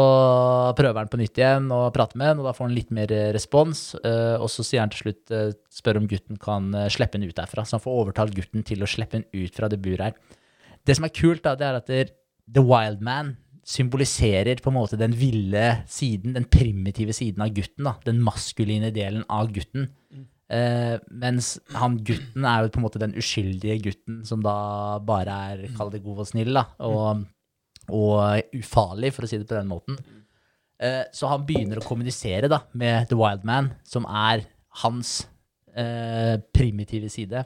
prøver 0.78 1.02
han 1.02 1.10
på 1.12 1.18
nytt 1.20 1.36
igjen 1.36 1.66
å 1.76 1.82
prate 1.92 2.16
med 2.16 2.30
han, 2.30 2.38
og 2.40 2.46
da 2.48 2.54
får 2.56 2.64
han 2.70 2.76
litt 2.78 2.94
mer 2.96 3.12
eh, 3.12 3.26
respons. 3.36 3.82
eh, 4.00 4.36
og 4.40 4.48
så 4.48 4.64
sier 4.64 4.80
han 4.80 4.92
til 4.94 5.02
slutt, 5.04 5.34
eh, 5.36 5.50
spør 5.68 6.00
om 6.00 6.08
gutten 6.08 6.40
kan 6.40 6.70
eh, 6.72 6.88
slippe 6.88 7.18
han 7.20 7.26
ut 7.28 7.36
derfra. 7.36 7.66
Så 7.68 7.76
han 7.76 7.84
får 7.84 7.98
overtalt 8.06 8.32
gutten 8.38 8.64
til 8.64 8.80
å 8.80 8.88
slippe 8.88 9.20
han 9.20 9.26
ut 9.36 9.58
fra 9.58 9.68
det 9.68 9.82
buret 9.84 10.06
her. 10.08 10.38
Det 10.88 10.96
som 10.96 11.04
er 11.04 11.12
kult, 11.12 11.44
da, 11.44 11.52
det 11.60 11.66
er 11.68 11.76
at 11.82 11.92
The 12.50 12.64
Wild 12.64 13.04
Man 13.04 13.34
symboliserer 13.70 14.60
på 14.62 14.72
en 14.72 14.76
måte 14.76 14.98
den 14.98 15.14
ville 15.16 15.64
siden, 15.90 16.34
den 16.36 16.48
primitive 16.50 17.14
siden 17.16 17.44
av 17.44 17.54
gutten. 17.54 17.86
da, 17.86 17.94
Den 18.06 18.22
maskuline 18.24 18.92
delen 18.94 19.24
av 19.30 19.52
gutten. 19.54 19.90
Uh, 20.50 20.98
mens 21.14 21.60
han 21.78 22.00
gutten 22.02 22.46
er 22.48 22.64
jo 22.64 22.72
på 22.74 22.80
en 22.80 22.86
måte 22.88 23.02
den 23.02 23.14
uskyldige 23.14 23.76
gutten 23.84 24.24
som 24.26 24.40
da 24.42 24.98
bare 25.06 25.36
er, 25.52 25.68
kall 25.76 25.92
det 25.92 26.02
god 26.02 26.24
og 26.24 26.30
snill, 26.32 26.50
da. 26.58 26.64
Og, 26.82 27.22
og 27.94 28.56
ufarlig, 28.58 29.12
for 29.14 29.26
å 29.26 29.30
si 29.30 29.38
det 29.38 29.46
på 29.46 29.58
den 29.58 29.70
måten. 29.70 30.00
Uh, 30.80 31.04
så 31.14 31.30
han 31.30 31.46
begynner 31.46 31.78
å 31.78 31.86
kommunisere 31.86 32.50
da, 32.50 32.64
med 32.74 33.06
The 33.12 33.18
Wild 33.20 33.46
Man, 33.46 33.70
som 33.86 34.08
er 34.10 34.42
hans 34.82 35.20
eh, 35.78 36.34
primitive 36.54 37.10
side. 37.12 37.44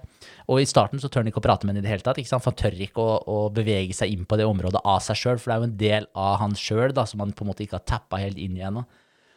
Og 0.49 0.61
i 0.63 0.69
starten 0.69 1.01
så 1.03 1.09
tør 1.09 1.25
han 1.25 1.31
ikke 1.31 1.43
å 1.43 1.47
prate 1.47 1.67
med 1.67 1.75
henne 1.75 1.85
i 1.85 1.87
det 1.87 1.93
hele 1.93 2.07
tatt, 2.07 2.21
ikke 2.21 2.31
sant? 2.31 2.45
for 2.45 2.55
han 2.55 2.61
tør 2.63 2.85
ikke 2.87 3.05
å, 3.05 3.17
å 3.29 3.39
bevege 3.55 3.97
seg 3.97 4.15
inn 4.15 4.27
på 4.29 4.39
det 4.41 4.49
området 4.49 4.83
av 4.85 5.01
seg 5.05 5.21
sjøl, 5.21 5.41
for 5.41 5.51
det 5.51 5.57
er 5.57 5.63
jo 5.63 5.71
en 5.71 5.81
del 5.85 6.11
av 6.27 6.37
han 6.43 6.59
sjøl 6.59 6.95
som 7.05 7.25
han 7.25 7.35
på 7.37 7.45
en 7.45 7.53
måte 7.53 7.67
ikke 7.67 7.81
har 7.81 7.89
tappa 7.89 8.23
helt 8.23 8.41
inn 8.41 8.59
i 8.59 8.65
ennå. 8.67 8.85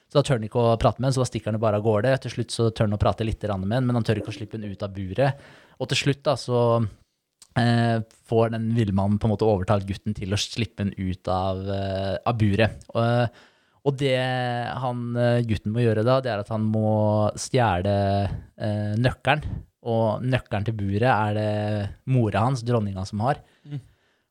Så 0.08 0.20
da 0.20 0.24
tør 0.24 0.40
han 0.40 0.48
ikke 0.48 0.62
å 0.64 0.78
prate 0.80 1.02
med 1.02 1.10
henne, 1.10 1.18
så 1.18 1.26
da 1.26 1.28
stikker 1.28 1.52
han 1.52 1.60
bare 1.62 1.82
av 1.82 1.84
gårde. 1.84 2.14
Til 2.24 2.38
slutt 2.38 2.54
så 2.54 2.70
tør 2.72 2.88
han 2.88 2.96
å 2.96 3.02
prate 3.02 3.28
litt 3.28 3.44
med 3.44 3.52
henne, 3.66 3.82
men 3.90 3.98
han 4.00 4.08
tør 4.08 4.22
ikke 4.22 4.32
å 4.32 4.38
slippe 4.38 4.56
henne 4.56 4.72
ut 4.72 4.86
av 4.86 4.94
buret. 4.96 5.50
Og 5.78 5.92
til 5.92 6.00
slutt 6.00 6.24
da 6.24 6.38
så 6.40 6.62
eh, 7.60 7.98
får 8.30 8.54
den 8.56 8.70
villmannen 8.78 9.20
på 9.20 9.28
en 9.28 9.34
måte 9.36 9.48
overtalt 9.48 9.88
gutten 9.90 10.16
til 10.18 10.32
å 10.32 10.40
slippe 10.40 10.86
henne 10.86 10.96
ut 10.96 11.28
av, 11.32 11.60
eh, 11.76 12.16
av 12.24 12.40
buret. 12.40 12.88
Og, 12.96 13.44
og 13.88 13.96
det 14.00 14.18
han, 14.84 15.04
eh, 15.16 15.46
gutten 15.48 15.72
må 15.72 15.84
gjøre 15.86 16.04
da, 16.04 16.20
det 16.24 16.34
er 16.34 16.44
at 16.44 16.52
han 16.52 16.66
må 16.68 16.92
stjele 17.40 17.96
eh, 18.28 18.94
nøkkelen. 19.00 19.46
Og 19.88 20.24
nøkkelen 20.28 20.66
til 20.68 20.76
buret 20.76 21.08
er 21.08 21.38
det 21.38 21.52
mora 22.12 22.44
hans, 22.44 22.66
dronninga, 22.68 23.06
som 23.08 23.22
har. 23.24 23.40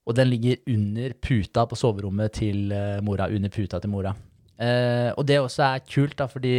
Og 0.07 0.15
den 0.15 0.29
ligger 0.31 0.61
under 0.71 1.15
puta 1.19 1.65
på 1.67 1.79
soverommet 1.79 2.35
til 2.37 2.75
eh, 2.75 2.99
mora. 3.03 3.31
Under 3.33 3.51
puta 3.51 3.81
til 3.83 3.91
mora. 3.91 4.13
Eh, 4.57 5.11
og 5.17 5.25
det 5.29 5.41
også 5.41 5.65
er 5.67 5.87
kult, 5.89 6.19
da, 6.21 6.29
fordi 6.31 6.59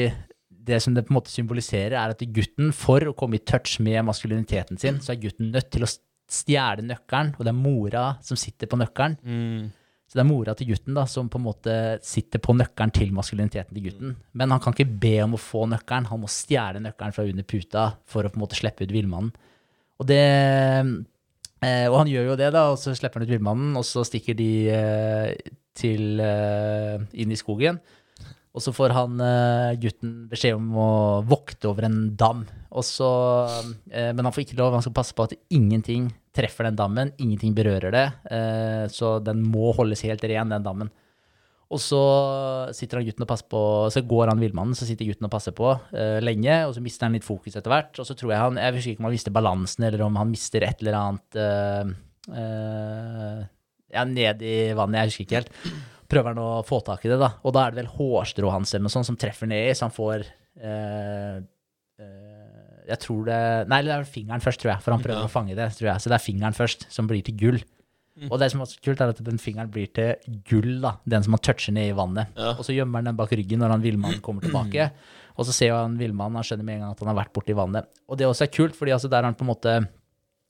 det 0.67 0.81
som 0.83 0.95
det 0.95 1.05
på 1.07 1.13
en 1.13 1.19
måte 1.21 1.31
symboliserer, 1.31 1.95
er 1.95 2.11
at 2.11 2.25
gutten, 2.33 2.73
for 2.75 3.05
å 3.07 3.15
komme 3.17 3.39
i 3.39 3.45
touch 3.45 3.77
med 3.83 4.03
maskuliniteten 4.09 4.79
sin, 4.81 4.99
så 5.03 5.13
er 5.13 5.21
gutten 5.21 5.53
nødt 5.53 5.69
til 5.71 5.87
å 5.87 5.91
stjele 6.27 6.83
nøkkelen, 6.83 7.35
og 7.37 7.45
det 7.45 7.53
er 7.53 7.61
mora 7.61 8.07
som 8.25 8.39
sitter 8.39 8.67
på 8.67 8.79
nøkkelen. 8.81 9.15
Så 10.07 10.15
det 10.15 10.21
er 10.23 10.29
mora 10.29 10.53
til 10.55 10.69
gutten 10.69 10.95
da, 10.95 11.03
som 11.09 11.27
på 11.27 11.35
en 11.39 11.45
måte 11.49 11.73
sitter 12.07 12.39
på 12.39 12.53
nøkkelen 12.55 12.93
til 12.95 13.09
maskuliniteten 13.11 13.75
til 13.75 13.89
gutten. 13.89 14.13
Men 14.39 14.53
han 14.55 14.61
kan 14.63 14.71
ikke 14.71 14.99
be 15.03 15.17
om 15.25 15.35
å 15.35 15.41
få 15.41 15.65
nøkkelen, 15.67 16.07
han 16.07 16.21
må 16.21 16.29
stjele 16.31 16.79
nøkkelen 16.79 17.15
fra 17.15 17.25
under 17.27 17.43
puta 17.43 17.83
for 18.07 18.23
å 18.23 18.31
på 18.31 18.39
en 18.39 18.45
måte 18.45 18.55
slippe 18.55 18.87
ut 18.87 18.93
villmannen. 18.95 19.33
Og 19.99 20.13
eh, 20.15 20.85
Og 21.89 21.97
han 21.97 22.07
gjør 22.11 22.31
jo 22.31 22.39
det, 22.39 22.51
da, 22.55 22.67
og 22.71 22.79
så 22.79 22.93
slipper 22.95 23.19
han 23.19 23.27
ut 23.27 23.33
villmannen, 23.33 23.75
og 23.75 23.83
så 23.83 24.05
stikker 24.07 24.37
de 24.37 24.51
eh, 24.71 25.53
til 25.75 26.21
eh, 26.23 27.01
inn 27.17 27.33
i 27.33 27.39
skogen. 27.39 27.81
Og 28.57 28.63
så 28.63 28.73
får 28.73 28.95
han 28.95 29.19
eh, 29.21 29.75
gutten 29.77 30.13
beskjed 30.31 30.55
om 30.57 30.71
å 30.81 30.91
vokte 31.29 31.69
over 31.69 31.85
en 31.85 31.99
dam. 32.17 32.41
Og 32.73 32.85
så, 32.85 33.09
eh, 33.91 34.09
men 34.17 34.25
han 34.25 34.33
får 34.33 34.47
ikke 34.47 34.57
lov, 34.57 34.73
han 34.73 34.85
skal 34.85 34.95
passe 34.97 35.13
på 35.13 35.27
at 35.27 35.35
ingenting 35.53 36.09
treffer 36.33 36.65
den 36.65 36.79
dammen, 36.79 37.13
ingenting 37.21 37.53
berører 37.57 37.93
det. 37.93 38.07
Eh, 38.33 38.85
så 38.89 39.19
den 39.21 39.43
må 39.45 39.69
holdes 39.77 40.01
helt 40.07 40.25
ren, 40.25 40.49
den 40.55 40.65
dammen. 40.65 40.89
Og 41.67 41.81
så 41.83 41.99
sitter 42.75 43.01
han 43.01 43.07
gutten 43.09 43.25
og 43.25 43.29
passer 43.29 43.49
på, 43.51 43.61
så 43.91 44.01
går 44.07 44.31
han 44.31 44.41
villmannen, 44.41 44.77
så 44.77 44.87
sitter 44.87 45.09
gutten 45.09 45.27
og 45.27 45.33
passer 45.33 45.51
på 45.55 45.67
uh, 45.67 46.19
lenge, 46.23 46.61
og 46.63 46.71
så 46.77 46.83
mister 46.83 47.09
han 47.09 47.17
litt 47.17 47.27
fokus 47.27 47.57
etter 47.59 47.73
hvert. 47.73 47.91
Og 47.99 48.07
så 48.07 48.15
tror 48.15 48.31
jeg 48.31 48.39
han, 48.39 48.59
jeg 48.61 48.75
husker 48.77 48.93
ikke 48.93 49.03
om 49.03 49.09
han 49.09 49.15
mister 49.17 49.35
balansen, 49.35 49.83
eller 49.89 50.05
om 50.05 50.15
han 50.15 50.31
mister 50.31 50.63
et 50.63 50.79
eller 50.79 50.95
annet 51.01 51.39
uh, 51.43 51.91
uh, 52.31 53.41
ja, 53.91 54.07
ned 54.07 54.47
i 54.47 54.55
vannet, 54.79 55.01
jeg 55.01 55.11
husker 55.11 55.27
ikke 55.27 55.41
helt. 55.41 55.51
Prøver 56.07 56.31
han 56.33 56.39
å 56.39 56.63
få 56.63 56.79
tak 56.87 57.03
i 57.05 57.09
det, 57.11 57.17
da. 57.19 57.33
Og 57.43 57.53
da 57.55 57.65
er 57.67 57.73
det 57.75 57.81
vel 57.83 57.91
hårstrået 57.97 58.53
hans 58.55 58.73
eller 58.73 58.85
noe 58.87 58.93
sånt 58.95 59.09
som 59.09 59.17
treffer 59.19 59.49
ned 59.51 59.69
i, 59.69 59.73
så 59.75 59.87
han 59.89 59.95
får 59.95 60.23
eh, 60.63 61.39
eh, 61.99 62.83
Jeg 62.87 62.99
tror 63.03 63.25
det 63.27 63.39
Nei, 63.71 63.81
det 63.83 63.91
er 63.95 64.05
fingeren 64.07 64.43
først, 64.43 64.61
tror 64.63 64.71
jeg, 64.75 64.83
for 64.85 64.95
han 64.95 65.03
prøver 65.03 65.19
Ja. 65.25 65.27
å 65.27 65.33
fange 65.33 65.55
det. 65.57 65.71
tror 65.75 65.89
jeg. 65.91 65.99
Så 66.03 66.07
det 66.11 66.15
er 66.19 66.23
fingeren 66.23 66.55
først 66.55 66.87
som 66.93 67.07
blir 67.09 67.23
til 67.27 67.35
gull. 67.37 67.59
Og 68.31 68.39
det 68.41 68.47
som 68.49 68.61
er 68.63 68.65
så 68.65 68.79
kult, 68.81 68.99
er 69.03 69.11
at 69.13 69.19
den 69.21 69.37
fingeren 69.37 69.69
blir 69.69 69.91
til 69.93 70.15
gull, 70.49 70.79
da. 70.81 70.95
Den 71.05 71.21
som 71.21 71.35
han 71.35 71.43
toucher 71.45 71.71
ned 71.75 71.91
i 71.91 71.93
vannet. 71.93 72.31
Ja. 72.35 72.55
Og 72.57 72.63
så 72.65 72.73
gjemmer 72.73 72.97
han 73.03 73.11
den 73.11 73.15
bak 73.19 73.29
ryggen 73.29 73.59
når 73.61 73.75
han 73.75 73.83
villmannen 73.83 74.23
kommer 74.25 74.41
tilbake. 74.41 74.89
Og 75.37 75.45
så 75.45 75.53
ser 75.53 75.69
han 75.75 75.99
villmannen, 75.99 76.33
han 76.39 76.43
skjønner 76.47 76.65
med 76.65 76.75
en 76.79 76.81
gang 76.81 76.91
at 76.95 76.99
han 77.03 77.11
har 77.11 77.17
vært 77.19 77.33
borti 77.35 77.53
vannet. 77.53 77.85
Og 78.09 78.17
det 78.17 78.25
også 78.25 78.47
er 78.47 78.53
kult, 78.55 78.73
fordi 78.73 78.89
altså 78.95 79.05
der 79.13 79.21
han 79.27 79.35
på 79.37 79.45
en 79.45 79.51
måte 79.51 79.75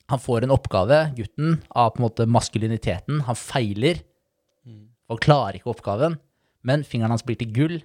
Han 0.08 0.20
får 0.24 0.46
en 0.46 0.54
oppgave, 0.56 1.00
gutten, 1.17 1.58
av 1.76 1.89
på 1.91 2.00
en 2.00 2.06
måte 2.06 2.24
maskuliniteten. 2.32 3.20
Han 3.28 3.36
feiler 3.36 4.00
og 5.10 5.20
klarer 5.24 5.56
ikke 5.60 5.72
oppgaven, 5.74 6.17
men 6.67 6.84
fingeren 6.84 7.13
hans 7.15 7.24
blir 7.24 7.38
til 7.39 7.52
gull. 7.56 7.78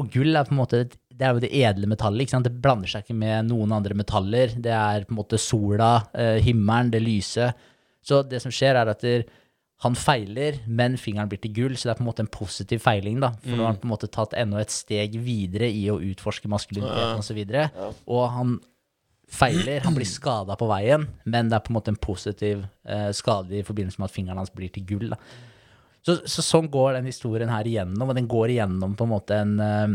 Og 0.00 0.10
gull 0.12 0.36
er 0.36 0.44
på 0.48 0.52
en 0.52 0.58
måte 0.62 0.80
et- 0.86 0.96
det 1.12 1.26
er 1.28 1.34
jo 1.34 1.40
det 1.40 1.52
edle 1.52 1.86
metallet. 1.86 2.22
ikke 2.22 2.30
sant? 2.30 2.44
Det 2.44 2.60
blander 2.62 2.88
seg 2.88 3.04
ikke 3.04 3.14
med 3.16 3.46
noen 3.48 3.72
andre 3.72 3.94
metaller. 3.94 4.48
Det 4.60 4.72
er 4.72 5.04
på 5.04 5.12
en 5.12 5.16
måte 5.24 5.38
sola, 5.38 6.08
eh, 6.14 6.40
himmelen, 6.40 6.90
det 6.90 7.02
lyse. 7.02 7.52
Så 8.02 8.22
det 8.28 8.40
som 8.42 8.50
skjer, 8.50 8.74
er 8.74 8.88
at 8.88 9.04
han 9.82 9.94
feiler, 9.94 10.60
men 10.66 10.96
fingeren 10.96 11.28
blir 11.28 11.40
til 11.40 11.52
gull, 11.52 11.74
så 11.76 11.82
det 11.84 11.90
er 11.90 11.94
på 12.02 12.06
en 12.06 12.12
måte 12.12 12.20
en 12.20 12.26
positiv 12.28 12.80
feiling. 12.80 13.20
da, 13.20 13.30
For 13.42 13.50
nå 13.50 13.56
har 13.58 13.66
han 13.72 13.76
på 13.76 13.84
en 13.84 13.90
måte 13.90 14.10
tatt 14.10 14.32
enda 14.34 14.58
et 14.60 14.70
steg 14.70 15.12
videre 15.12 15.68
i 15.70 15.86
å 15.90 16.00
utforske 16.00 16.48
maskuliniteten 16.48 17.18
osv. 17.18 17.38
Og, 17.38 17.46
så 17.48 17.94
og 18.08 18.30
han 18.30 18.60
feiler, 19.28 19.80
han 19.82 19.94
blir 19.94 20.06
skada 20.08 20.56
på 20.56 20.68
veien, 20.68 21.06
men 21.24 21.48
det 21.48 21.56
er 21.56 21.64
på 21.66 21.70
en 21.72 21.78
måte 21.80 21.88
en 21.88 21.96
positiv 21.96 22.64
eh, 22.86 23.10
skade 23.12 23.52
i 23.58 23.62
forbindelse 23.62 23.98
med 23.98 24.08
at 24.10 24.14
fingeren 24.16 24.36
hans 24.42 24.50
blir 24.50 24.70
til 24.72 24.84
gull. 24.84 25.08
da. 25.10 25.16
Så, 26.02 26.16
så 26.26 26.42
sånn 26.42 26.70
går 26.72 26.96
den 26.96 27.06
historien 27.10 27.50
her 27.52 27.68
igjennom, 27.68 28.10
og 28.10 28.18
den 28.18 28.28
går 28.30 28.56
igjennom 28.56 28.96
på 28.98 29.06
en 29.06 29.12
måte 29.12 29.38
en, 29.38 29.54
eh, 29.62 29.94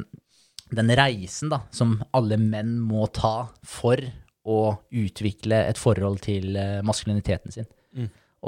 den 0.78 0.93
reisen 0.96 1.52
da, 1.52 1.65
som 1.74 1.98
alle 2.15 2.39
menn 2.39 2.78
må 2.80 3.10
ta 3.12 3.50
for 3.67 4.00
å 4.48 4.60
utvikle 4.96 5.65
et 5.67 5.80
forhold 5.80 6.22
til 6.24 6.56
eh, 6.56 6.80
maskuliniteten 6.88 7.56
sin. 7.56 7.67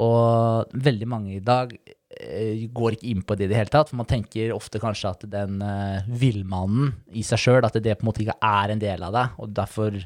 Og 0.00 0.70
veldig 0.72 1.08
mange 1.10 1.34
i 1.34 1.42
dag 1.44 1.74
eh, 1.76 2.64
går 2.72 2.96
ikke 2.96 3.10
inn 3.10 3.24
på 3.26 3.36
det 3.36 3.48
i 3.48 3.50
det 3.50 3.58
hele 3.58 3.72
tatt, 3.74 3.90
for 3.90 4.00
man 4.00 4.08
tenker 4.08 4.54
ofte 4.54 4.80
kanskje 4.80 5.12
at 5.12 5.26
den 5.28 5.60
villmannen 6.08 6.94
i 7.12 7.24
seg 7.26 7.44
sjøl, 7.44 7.60
at 7.66 7.76
det 7.76 7.98
på 7.98 8.06
en 8.06 8.12
måte 8.12 8.24
ikke 8.24 8.40
er 8.40 8.72
en 8.72 8.80
del 8.80 9.04
av 9.04 9.16
deg, 9.18 9.36
og 9.36 9.52
derfor 9.58 10.00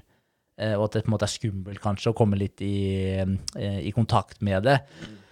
og 0.79 0.85
at 0.87 0.97
det 0.97 1.05
på 1.05 1.11
en 1.11 1.15
måte 1.17 1.27
er 1.27 1.35
skummelt 1.35 1.83
kanskje 1.83 2.13
å 2.13 2.17
komme 2.17 2.39
litt 2.39 2.63
i, 2.63 2.77
eh, 3.19 3.81
i 3.83 3.91
kontakt 3.95 4.39
med 4.45 4.63
det. 4.69 4.79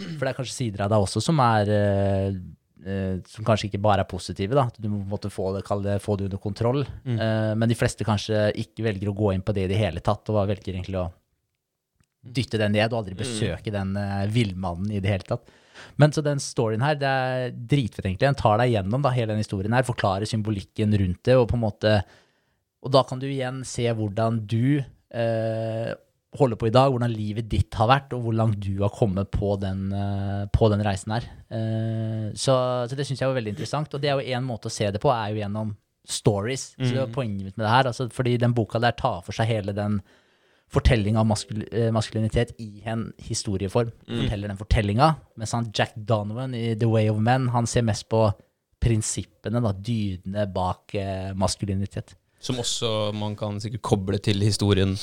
For 0.01 0.25
det 0.25 0.33
er 0.33 0.39
kanskje 0.41 0.57
sider 0.57 0.83
av 0.83 0.91
deg 0.91 1.05
også 1.07 1.23
som 1.23 1.39
er 1.45 1.71
eh, 1.71 2.39
eh, 2.83 3.17
som 3.31 3.47
kanskje 3.47 3.71
ikke 3.71 3.83
bare 3.85 4.03
er 4.03 4.11
positive. 4.11 4.59
da, 4.59 4.67
Du 4.75 4.91
må 4.91 5.21
få 5.31 5.53
det, 5.55 5.63
det, 5.87 5.99
få 6.03 6.19
det 6.19 6.27
under 6.31 6.43
kontroll. 6.43 6.83
Mm. 7.05 7.59
men 7.59 7.69
de 7.71 7.79
fleste 7.79 8.07
kanskje 8.07 8.51
ikke 8.59 8.87
velger 8.89 9.11
å 9.11 9.17
gå 9.17 9.35
inn 9.35 9.47
på 9.47 9.55
det 9.55 9.69
i 9.69 9.75
det 9.75 9.79
hele 9.79 10.03
tatt, 10.03 10.27
og 10.31 10.47
velger 10.51 10.75
egentlig 10.75 10.99
å 10.99 11.11
dytte 12.23 12.61
den 12.61 12.77
ned 12.77 12.93
og 12.93 13.03
aldri 13.03 13.17
besøke 13.19 13.73
den 13.75 13.97
uh, 13.99 14.23
villmannen 14.31 14.93
i 14.95 15.01
det 15.03 15.11
hele 15.11 15.27
tatt. 15.27 15.51
Men 15.99 16.13
så 16.15 16.23
den 16.25 16.41
storyen 16.43 16.85
her, 16.85 16.97
det 16.99 17.09
er 17.09 17.55
dritfett 17.55 18.07
egentlig. 18.07 18.29
Den 18.29 18.39
tar 18.39 18.61
deg 18.61 18.75
gjennom 18.75 19.03
da, 19.03 19.13
hele 19.15 19.35
den 19.35 19.43
historien 19.43 19.75
her, 19.75 19.87
forklarer 19.87 20.29
symbolikken 20.29 20.95
rundt 21.01 21.23
det, 21.27 21.37
og 21.39 21.49
på 21.51 21.59
en 21.59 21.67
måte 21.67 22.01
Og 22.83 22.91
da 22.91 23.05
kan 23.07 23.21
du 23.23 23.29
igjen 23.29 23.61
se 23.63 23.85
hvordan 23.95 24.41
du 24.51 24.81
eh, 24.81 24.87
holder 26.39 26.57
på 26.57 26.69
i 26.69 26.73
dag, 26.73 26.93
hvordan 26.93 27.13
livet 27.13 27.49
ditt 27.51 27.77
har 27.77 27.91
vært, 27.91 28.15
og 28.17 28.25
hvor 28.25 28.37
langt 28.37 28.61
du 28.65 28.81
har 28.81 28.93
kommet 28.95 29.29
på 29.33 29.53
den, 29.61 29.91
eh, 29.93 30.47
på 30.53 30.71
den 30.73 30.85
reisen 30.85 31.13
her. 31.13 31.29
Eh, 31.53 32.33
så, 32.33 32.57
så 32.89 32.97
det 32.97 33.07
syns 33.07 33.21
jeg 33.21 33.29
var 33.29 33.37
veldig 33.37 33.53
interessant, 33.53 33.93
og 33.93 34.01
det 34.01 34.11
er 34.11 34.17
jo 34.17 34.39
én 34.39 34.47
måte 34.47 34.71
å 34.71 34.73
se 34.73 34.89
det 34.91 35.03
på, 35.03 35.13
er 35.13 35.33
jo 35.33 35.43
gjennom 35.43 35.75
stories. 36.09 36.73
Så 36.79 36.89
det 36.89 37.03
var 37.03 37.13
poenget 37.15 37.47
mitt 37.47 37.59
med 37.59 37.67
det 37.67 37.75
her, 37.75 37.91
altså, 37.93 38.09
fordi 38.13 38.39
den 38.41 38.57
boka 38.57 38.81
der 38.83 38.97
tar 38.99 39.21
for 39.27 39.37
seg 39.37 39.51
hele 39.51 39.77
den 39.77 40.01
fortellinga 40.73 41.21
av 41.21 41.29
maskul 41.29 41.67
eh, 41.69 41.91
maskulinitet 41.93 42.55
i 42.65 42.81
en 42.89 43.11
historieform. 43.21 43.93
Forteller 44.09 44.49
den 44.49 44.61
fortellinga. 44.61 45.11
Mens 45.37 45.53
han 45.53 45.69
Jack 45.77 45.93
Donovan 46.09 46.57
i 46.57 46.73
The 46.81 46.89
Way 46.89 47.13
of 47.13 47.21
Men, 47.21 47.51
han 47.53 47.69
ser 47.69 47.85
mest 47.85 48.09
på 48.09 48.25
prinsippene, 48.83 49.61
da, 49.63 49.75
dydene 49.77 50.49
bak 50.51 50.97
eh, 50.99 51.35
maskulinitet. 51.39 52.17
Som 52.43 52.59
også 52.63 53.13
man 53.15 53.37
kan 53.39 53.61
sikkert 53.63 53.85
koble 53.87 54.19
til 54.23 54.43
historien 54.43 54.97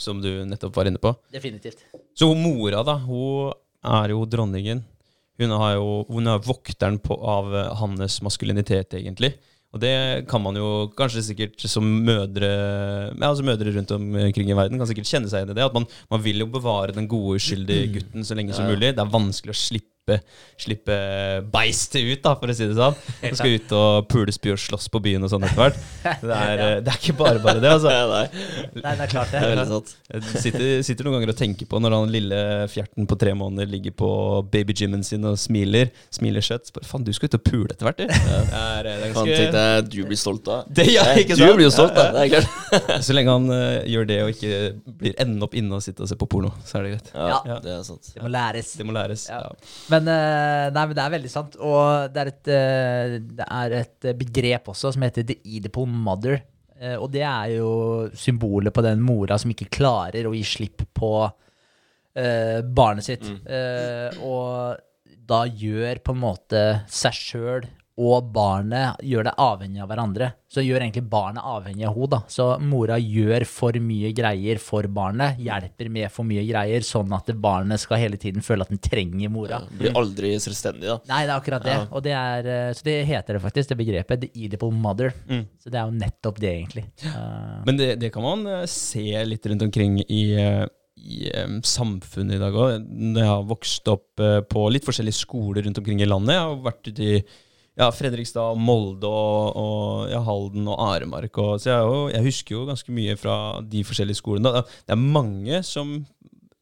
som 0.00 0.22
du 0.22 0.30
nettopp 0.48 0.78
var 0.78 0.88
inne 0.88 1.00
på. 1.02 1.12
Definitivt. 1.32 1.84
Så 2.16 2.30
hun 2.30 2.40
mora, 2.40 2.80
da, 2.86 2.96
hun 3.04 3.52
er 3.84 4.14
jo 4.14 4.24
dronningen. 4.28 4.80
Hun, 5.40 5.52
er 5.56 5.76
jo, 5.76 6.02
hun 6.08 6.28
er 6.28 6.40
vokteren 6.44 6.98
på, 7.00 7.16
av 7.16 7.52
hans 7.80 8.18
maskulinitet, 8.24 8.96
egentlig. 8.96 9.34
Og 9.70 9.78
det 9.78 10.26
kan 10.26 10.42
man 10.42 10.56
jo 10.58 10.88
kanskje 10.98 11.22
sikkert 11.28 11.62
som 11.70 11.84
mødre 11.86 12.48
ja, 12.48 13.28
altså 13.28 13.44
mødre 13.46 13.70
rundt 13.76 13.92
omkring 13.94 14.48
i 14.50 14.56
verden 14.58 14.80
kan 14.80 14.88
sikkert 14.90 15.06
kjenne 15.06 15.30
seg 15.30 15.44
igjen 15.44 15.52
i 15.52 15.58
det. 15.60 15.68
At 15.68 15.76
man, 15.76 15.86
man 16.10 16.22
vil 16.24 16.42
jo 16.42 16.48
bevare 16.50 16.96
den 16.96 17.06
gode, 17.10 17.38
uskyldige 17.38 17.92
gutten 17.94 18.26
så 18.26 18.34
lenge 18.34 18.56
som 18.56 18.66
mulig. 18.66 18.90
Det 18.96 19.04
er 19.04 19.12
vanskelig 19.12 19.54
å 19.54 19.60
slippe, 19.60 19.86
slippe 20.60 20.96
beistet 21.52 22.02
ut, 22.04 22.20
da, 22.24 22.34
for 22.36 22.52
å 22.52 22.56
si 22.56 22.66
det 22.68 22.76
sånn. 22.76 22.96
Du 23.30 23.36
skal 23.38 23.54
ut 23.56 23.72
og 23.76 24.08
pulespy 24.10 24.52
og 24.54 24.58
slåss 24.60 24.88
på 24.92 25.00
byen 25.04 25.24
og 25.26 25.30
sånn 25.32 25.44
etter 25.46 25.60
hvert. 25.60 25.78
Det 26.26 26.36
er, 26.36 26.62
eh, 26.64 26.76
det 26.84 26.92
er 26.92 26.98
ikke 27.00 27.14
bare 27.20 27.40
bare 27.44 27.62
det, 27.62 27.70
altså. 27.76 27.92
Ja, 28.00 28.06
nei, 28.10 28.24
Nei, 28.80 28.92
det 28.96 29.04
er 29.06 29.10
klart 29.12 29.32
det 29.32 29.40
det. 29.44 29.52
er 29.62 29.68
sant. 29.70 29.94
Jeg 30.10 30.42
sitter, 30.44 30.66
sitter 30.86 31.06
noen 31.06 31.18
ganger 31.18 31.32
og 31.34 31.38
tenker 31.40 31.68
på 31.70 31.80
når 31.82 31.94
han 31.96 32.12
lille 32.12 32.40
fjerten 32.72 33.06
på 33.10 33.16
tre 33.20 33.32
måneder 33.36 33.68
ligger 33.70 33.94
på 34.00 34.10
babygymmen 34.52 35.02
sin 35.06 35.24
og 35.28 35.38
smiler. 35.40 35.90
Smiler 36.14 36.44
søtt. 36.44 36.68
så 36.70 36.82
Faen, 36.86 37.04
du 37.06 37.12
skal 37.16 37.30
ut 37.30 37.36
og 37.38 37.44
pule 37.46 37.70
etter 37.74 37.86
hvert, 37.88 38.00
du. 38.00 38.06
Det 38.10 38.60
er, 38.60 38.88
det 38.88 38.92
er 38.94 39.14
ganske- 39.14 39.36
Fan, 39.40 39.54
deg 39.56 39.90
du 39.92 39.98
blir 40.08 40.18
stolt 40.20 40.48
av. 40.52 40.64
Det 40.70 40.86
jeg, 40.90 41.24
ikke 41.24 41.36
Du 41.40 41.44
blir 41.56 41.66
jo 41.66 41.72
stolt 41.74 41.96
av, 42.00 42.14
det 42.16 42.26
er 42.26 42.32
klart. 42.36 43.04
Så 43.06 43.14
lenge 43.16 43.34
han 43.34 43.48
uh, 43.52 43.80
gjør 43.90 44.08
det 44.10 44.18
og 44.24 44.30
ikke 44.34 44.60
blir 45.00 45.14
ende 45.22 45.44
opp 45.46 45.54
inne 45.58 45.76
og 45.78 45.84
sitte 45.84 46.04
og 46.04 46.10
se 46.10 46.16
på 46.20 46.28
porno, 46.30 46.52
så 46.66 46.78
er 46.80 46.86
det 46.88 46.92
greit. 46.96 47.10
Ja, 47.14 47.40
Ja. 47.50 47.58
det 47.64 47.72
er 47.74 47.82
sant. 47.86 48.10
Det 48.14 48.22
må 48.24 48.30
læres. 48.32 48.72
Det 48.78 48.86
må 48.88 48.94
læres. 48.96 49.26
Ja. 49.30 49.40
Ja. 49.46 49.52
Men, 50.00 50.08
eh, 50.10 50.70
nei, 50.72 50.86
men 50.86 50.96
det 50.96 51.04
er 51.04 51.12
veldig 51.14 51.30
sant. 51.30 51.58
Og 51.60 52.10
det 52.14 52.22
er 52.22 52.30
et, 52.32 52.50
eh, 52.56 53.18
det 53.40 53.46
er 53.46 53.76
et 53.82 54.08
begrep 54.18 54.72
også 54.72 54.94
som 54.96 55.04
heter 55.04 55.26
the 55.28 55.36
edible 55.44 55.86
mother. 55.86 56.40
Eh, 56.80 56.96
Og 56.96 57.10
det 57.12 57.22
er 57.22 57.56
jo 57.58 58.08
symbolet 58.16 58.72
på 58.72 58.82
den 58.82 59.02
mora 59.04 59.38
som 59.38 59.52
ikke 59.52 59.68
klarer 59.70 60.26
å 60.26 60.34
gi 60.34 60.44
slipp 60.46 60.86
på 60.96 61.12
uh, 62.16 62.60
barnet 62.62 63.06
sitt. 63.06 63.26
Eh, 63.46 64.16
og 64.24 64.80
da 65.30 65.44
gjør 65.46 66.00
på 66.02 66.16
en 66.16 66.24
måte 66.24 66.62
seg 66.90 67.14
sjøl 67.14 67.68
og 68.00 68.30
barnet 68.32 69.00
gjør 69.04 69.26
det 69.28 69.32
avhengig 69.40 69.82
av 69.84 69.90
hverandre. 69.90 70.30
Så 70.50 70.64
gjør 70.64 70.82
egentlig 70.82 71.04
barnet 71.10 71.44
avhengig 71.46 71.84
av 71.86 71.98
henne. 71.98 72.20
Så 72.32 72.46
mora 72.64 72.96
gjør 72.98 73.44
for 73.46 73.76
mye 73.84 74.10
greier 74.16 74.60
for 74.62 74.88
barnet, 74.90 75.38
hjelper 75.42 75.90
med 75.92 76.10
for 76.12 76.26
mye 76.26 76.42
greier, 76.48 76.84
sånn 76.86 77.12
at 77.14 77.28
barnet 77.38 77.82
skal 77.82 78.00
hele 78.00 78.18
tiden 78.20 78.44
føle 78.44 78.64
at 78.64 78.72
den 78.72 78.80
trenger 78.82 79.30
mora. 79.32 79.60
Blir 79.78 79.94
aldri 80.00 80.32
selvstendig, 80.42 80.88
da. 80.88 80.96
Nei, 81.10 81.20
det 81.26 81.34
er 81.34 81.36
akkurat 81.36 81.66
det. 81.66 81.76
Og 81.90 82.04
det 82.06 82.14
er, 82.16 82.48
eh, 82.54 82.72
så 82.76 82.86
det 82.88 82.96
heter 83.10 83.36
det 83.36 83.42
faktisk, 83.44 83.72
det 83.72 83.78
begrepet. 83.82 84.24
The 84.24 84.46
edible 84.46 84.72
Mother. 84.72 85.12
Så 85.60 85.70
det 85.70 85.78
er 85.78 85.86
jo 85.90 86.00
nettopp 86.00 86.40
det, 86.42 86.54
egentlig. 86.56 86.86
Uh, 87.04 87.60
Men 87.68 87.78
det, 87.78 87.92
det 88.00 88.10
kan 88.14 88.24
man 88.24 88.46
eh, 88.48 88.64
se 88.70 89.04
litt 89.28 89.46
rundt 89.52 89.66
omkring 89.68 90.00
i, 90.06 90.24
i 90.96 91.20
samfunnet 91.68 92.38
i 92.38 92.42
dag 92.42 92.56
òg. 92.56 92.90
Jeg 93.20 93.28
har 93.28 93.46
vokst 93.48 93.92
opp 93.92 94.24
på 94.50 94.66
litt 94.72 94.88
forskjellige 94.88 95.20
skoler 95.20 95.68
rundt 95.68 95.78
omkring 95.78 96.02
i 96.02 96.08
landet. 96.08 96.34
Jeg 96.38 96.48
har 96.48 96.66
vært 96.66 96.90
ute 96.90 97.06
i 97.06 97.22
ja, 97.80 97.88
Fredrikstad, 97.96 98.58
Molde 98.60 99.08
og, 99.08 99.56
og 99.56 100.10
ja, 100.12 100.20
Halden 100.26 100.68
og 100.68 100.78
Aremark. 100.84 101.32
Og, 101.40 101.56
så 101.62 101.72
jeg, 101.72 101.88
og, 101.88 102.04
jeg 102.14 102.26
husker 102.28 102.56
jo 102.58 102.66
ganske 102.68 102.92
mye 102.94 103.16
fra 103.18 103.36
de 103.64 103.82
forskjellige 103.88 104.20
skolene. 104.20 104.52
Det 104.52 104.62
er- 104.62 104.80
Det 104.90 104.96
er 104.96 105.04
mange 105.18 105.62
som 105.66 105.94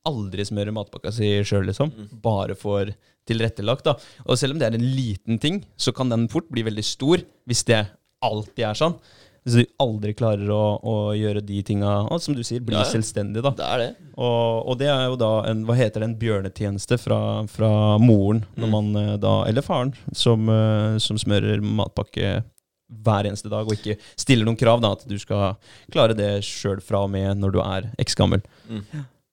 aldri 0.09 0.45
smører 0.47 0.73
matpakka 0.73 1.13
si 1.13 1.27
sjøl, 1.45 1.67
liksom. 1.69 1.91
Bare 2.23 2.55
får 2.57 2.95
tilrettelagt. 3.29 3.85
da. 3.85 3.97
Og 4.27 4.39
selv 4.41 4.55
om 4.55 4.59
det 4.63 4.69
er 4.71 4.79
en 4.79 4.87
liten 4.97 5.39
ting, 5.43 5.65
så 5.77 5.93
kan 5.93 6.09
den 6.09 6.29
fort 6.33 6.49
bli 6.51 6.63
veldig 6.65 6.85
stor 6.85 7.19
hvis 7.47 7.65
det 7.69 7.83
alltid 8.25 8.65
er 8.71 8.75
sånn. 8.79 8.95
Hvis 9.49 9.57
du 9.65 9.73
aldri 9.81 10.13
klarer 10.13 10.51
å, 10.53 10.63
å 10.85 10.97
gjøre 11.17 11.41
de 11.49 11.63
tinga, 11.65 11.93
som 12.21 12.37
du 12.37 12.43
sier, 12.45 12.61
bli 12.65 12.77
Ja, 12.77 12.85
selvstendig, 12.85 13.41
da. 13.47 13.55
Det 13.57 13.65
er 13.65 13.81
det. 13.81 13.89
Og, 14.19 14.69
og 14.69 14.79
det 14.81 14.91
er 14.93 15.07
jo 15.09 15.17
da 15.21 15.33
en, 15.49 15.65
hva 15.65 15.77
heter 15.79 16.05
det, 16.05 16.11
en 16.11 16.19
bjørnetjeneste 16.21 16.99
fra, 17.01 17.21
fra 17.49 17.73
moren, 18.03 18.45
når 18.61 18.73
man 18.75 18.93
eh, 19.01 19.13
da, 19.23 19.35
eller 19.49 19.65
faren, 19.65 19.95
som, 20.13 20.49
eh, 20.53 20.99
som 21.01 21.21
smører 21.21 21.65
matpakke 21.65 22.43
hver 23.05 23.29
eneste 23.29 23.51
dag, 23.53 23.69
og 23.69 23.77
ikke 23.77 23.99
stiller 24.21 24.49
noen 24.49 24.59
krav, 24.61 24.81
da, 24.85 24.95
at 24.97 25.09
du 25.09 25.17
skal 25.21 25.57
klare 25.93 26.17
det 26.17 26.39
sjøl 26.47 26.81
fra 26.85 27.03
og 27.05 27.13
med 27.13 27.41
når 27.41 27.57
du 27.57 27.63
er 27.65 27.89
eks 28.01 28.17
gammel. 28.19 28.45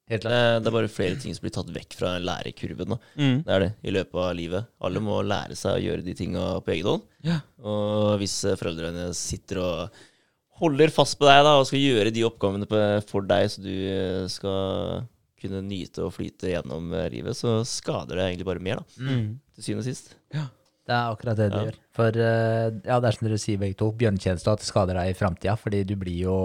Helt 0.10 0.22
Det, 0.22 0.30
klart. 0.30 0.64
det 0.64 0.70
er 0.70 0.76
bare 0.78 0.90
flere 0.92 1.16
ting 1.22 1.34
som 1.36 1.42
blir 1.46 1.54
tatt 1.56 1.72
vekk 1.74 1.94
fra 1.98 2.12
lærekurven. 2.22 2.98
Mm. 3.18 3.38
Det 3.46 3.54
er 3.56 3.60
det, 3.66 3.72
i 3.84 3.92
løpet 3.96 4.20
av 4.22 4.36
livet. 4.38 4.68
Alle 4.82 5.00
må 5.02 5.22
lære 5.26 5.56
seg 5.58 5.78
å 5.80 5.84
gjøre 5.86 6.06
de 6.06 6.14
tinga 6.14 6.44
på 6.62 6.76
egen 6.76 6.86
hånd. 6.92 7.08
Ja. 7.26 7.40
Og 7.64 8.20
hvis 8.22 8.36
eh, 8.46 8.56
foreldrene 8.60 9.08
sitter 9.18 9.62
og 9.64 10.04
holder 10.62 10.94
fast 10.94 11.18
på 11.20 11.26
deg 11.28 11.42
da, 11.44 11.56
og 11.60 11.66
skal 11.68 11.82
gjøre 11.82 12.14
de 12.16 12.24
oppgavene 12.28 12.68
på, 12.70 12.84
for 13.10 13.26
deg, 13.28 13.50
så 13.52 13.64
du 13.66 13.72
eh, 13.74 14.28
skal 14.32 15.04
kunne 15.42 15.60
nyte 15.68 16.06
og 16.06 16.14
flyte 16.16 16.54
gjennom 16.54 16.94
eh, 16.96 17.10
livet, 17.12 17.36
så 17.38 17.58
skader 17.68 18.16
det 18.22 18.30
egentlig 18.30 18.48
bare 18.48 18.64
mer, 18.64 18.80
da, 18.80 19.02
Mm. 19.04 19.26
til 19.58 19.64
syvende 19.68 19.84
og 19.84 19.90
sist. 19.90 20.14
Det 20.86 20.94
er 20.94 21.10
akkurat 21.12 21.36
det 21.38 21.50
det 21.52 21.58
Ja. 21.60 21.66
gjør. 21.66 21.78
For 21.98 22.08
eh, 22.22 22.70
ja, 22.86 23.00
det 23.02 23.08
er 23.10 23.16
som 23.18 23.28
dere 23.28 23.38
sier 23.42 23.58
begge 23.58 23.76
to, 23.82 23.92
bjørnetjeneste 23.92 24.52
at 24.54 24.60
det 24.62 24.68
skader 24.70 24.94
deg 25.00 25.10
i 25.12 25.18
framtida, 25.18 25.58
fordi 25.58 25.84
du 25.90 25.96
blir 25.98 26.20
jo 26.28 26.38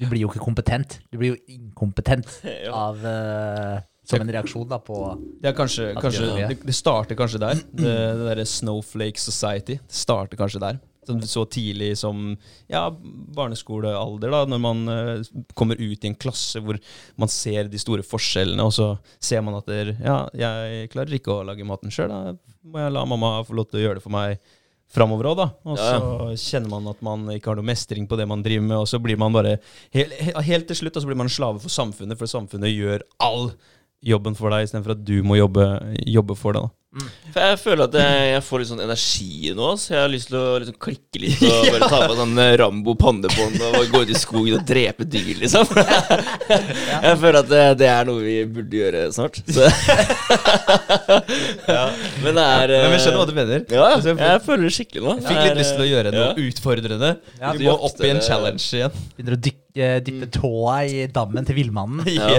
Du 0.00 0.06
blir 0.10 0.24
jo 0.24 0.30
ikke 0.32 0.42
kompetent. 0.42 0.98
Du 1.12 1.18
blir 1.20 1.34
jo 1.34 1.40
inkompetent 1.54 2.30
av 2.84 2.98
uh, 3.04 3.76
Som 4.06 4.24
en 4.24 4.32
reaksjon 4.36 4.66
da 4.70 4.80
på 4.82 4.96
Det, 5.38 5.52
er 5.52 5.54
kanskje, 5.56 5.92
kanskje, 6.00 6.32
det 6.40 6.58
det, 6.64 6.74
starter 6.74 7.18
kanskje 7.18 7.42
der. 7.44 7.62
Det, 7.84 7.92
det 8.18 8.26
derre 8.30 8.48
Snowflake 8.48 9.22
Society. 9.22 9.78
Det 9.78 10.02
starter 10.02 10.40
kanskje 10.40 10.62
der. 10.64 10.82
Så 11.28 11.42
tidlig 11.52 11.98
som 12.00 12.30
ja, 12.70 12.86
barneskolealder, 13.36 14.30
da, 14.32 14.38
når 14.48 14.60
man 14.64 14.84
uh, 14.88 15.42
kommer 15.54 15.76
ut 15.76 16.00
i 16.00 16.08
en 16.08 16.16
klasse 16.16 16.62
hvor 16.64 16.78
man 17.20 17.30
ser 17.30 17.68
de 17.68 17.80
store 17.80 18.06
forskjellene, 18.08 18.64
og 18.64 18.72
så 18.72 18.86
ser 19.20 19.44
man 19.44 19.58
at 19.58 19.68
der, 19.68 19.92
ja, 20.00 20.22
jeg 20.32 20.88
klarer 20.94 21.18
ikke 21.18 21.36
å 21.36 21.44
lage 21.44 21.66
maten 21.68 21.92
sjøl. 21.92 22.08
Da 22.08 22.34
må 22.64 22.80
jeg 22.80 22.96
la 22.96 23.04
mamma 23.04 23.36
få 23.44 23.58
lov 23.60 23.68
til 23.68 23.82
å 23.82 23.84
gjøre 23.84 24.00
det 24.00 24.06
for 24.06 24.16
meg 24.16 24.40
framover 24.94 25.30
òg, 25.32 25.36
da. 25.42 25.46
Og 25.66 25.78
Ja, 25.78 25.98
så 25.98 26.28
kjenner 26.38 26.70
man 26.76 26.90
at 26.92 27.00
man 27.04 27.26
ikke 27.34 27.50
har 27.52 27.58
noe 27.60 27.66
mestring 27.66 28.06
på 28.10 28.18
det 28.20 28.28
man 28.30 28.44
driver 28.46 28.66
med, 28.68 28.76
og 28.78 28.88
så 28.90 29.00
blir 29.02 29.18
man 29.20 29.34
bare 29.34 29.56
helt, 29.96 30.14
helt 30.46 30.68
til 30.70 30.76
slutt, 30.84 30.96
og 30.96 31.04
så 31.04 31.10
blir 31.10 31.18
man 31.18 31.32
slave 31.32 31.62
for 31.62 31.72
samfunnet, 31.72 32.18
for 32.20 32.30
samfunnet 32.30 32.72
gjør 32.74 33.04
all 33.24 33.50
jobben 34.04 34.36
for 34.38 34.52
deg, 34.54 34.66
istedenfor 34.68 34.92
at 34.98 35.04
du 35.08 35.16
må 35.26 35.40
jobbe, 35.40 35.64
jobbe 36.06 36.36
for 36.38 36.56
det. 36.56 36.62
da. 36.66 36.70
For 37.34 37.42
jeg 37.42 37.56
føler 37.58 37.88
at 37.88 37.94
jeg, 37.98 38.18
jeg 38.30 38.42
får 38.46 38.60
litt 38.62 38.68
sånn 38.68 38.82
energi 38.84 39.50
nå, 39.58 39.68
så 39.82 39.88
jeg 39.96 40.02
har 40.04 40.10
lyst 40.12 40.28
til 40.30 40.36
å 40.38 40.42
liksom 40.62 40.76
klikke 40.84 41.18
litt 41.24 41.40
og 41.42 41.64
bare 41.74 41.88
ta 41.90 41.98
på 42.06 42.14
sånn 42.20 42.36
eh, 42.38 42.52
Rambo 42.60 42.92
pannebånd 43.00 43.56
og 43.66 43.88
gå 43.90 44.02
ut 44.04 44.12
i 44.14 44.18
skogen 44.20 44.60
og 44.60 44.68
drepe 44.68 45.02
dyr, 45.10 45.32
liksom. 45.40 45.66
Jeg 47.08 47.16
føler 47.18 47.38
at 47.40 47.48
det, 47.50 47.64
det 47.82 47.88
er 47.90 48.06
noe 48.06 48.22
vi 48.22 48.36
burde 48.46 48.78
gjøre 48.78 49.00
snart. 49.16 49.40
Så. 49.42 49.66
Men 52.22 52.38
det 52.38 52.46
er 52.46 52.76
Men 52.76 52.94
jeg 52.94 53.02
skjønner 53.02 53.18
hva 53.18 53.26
eh, 53.26 53.32
du 53.32 53.36
mener. 53.40 53.66
Ja, 53.74 53.90
jeg 53.98 54.38
føler 54.46 54.62
det 54.68 54.72
skikkelig 54.78 55.02
nå. 55.04 55.16
Jeg 55.18 55.26
fikk 55.32 55.42
litt 55.48 55.58
lyst 55.64 55.74
til 55.74 55.86
å 55.88 55.90
gjøre 55.90 56.14
noe 56.14 56.30
Ja. 56.30 56.38
utfordrende. 56.46 57.10
Ja, 57.42 57.50
du 57.58 57.66
må 57.66 57.74
opp 57.90 57.98
i 58.06 58.14
en 58.14 58.22
challenge 58.22 58.62
igjen. 58.70 58.94
Begynner 59.18 59.34
å 59.34 59.42
dykke, 59.50 59.90
dyppe 60.06 60.30
tåa 60.38 60.78
i 60.86 61.10
dammen 61.10 61.42
til 61.50 61.58
villmannen. 61.58 62.06
Ja. 62.14 62.38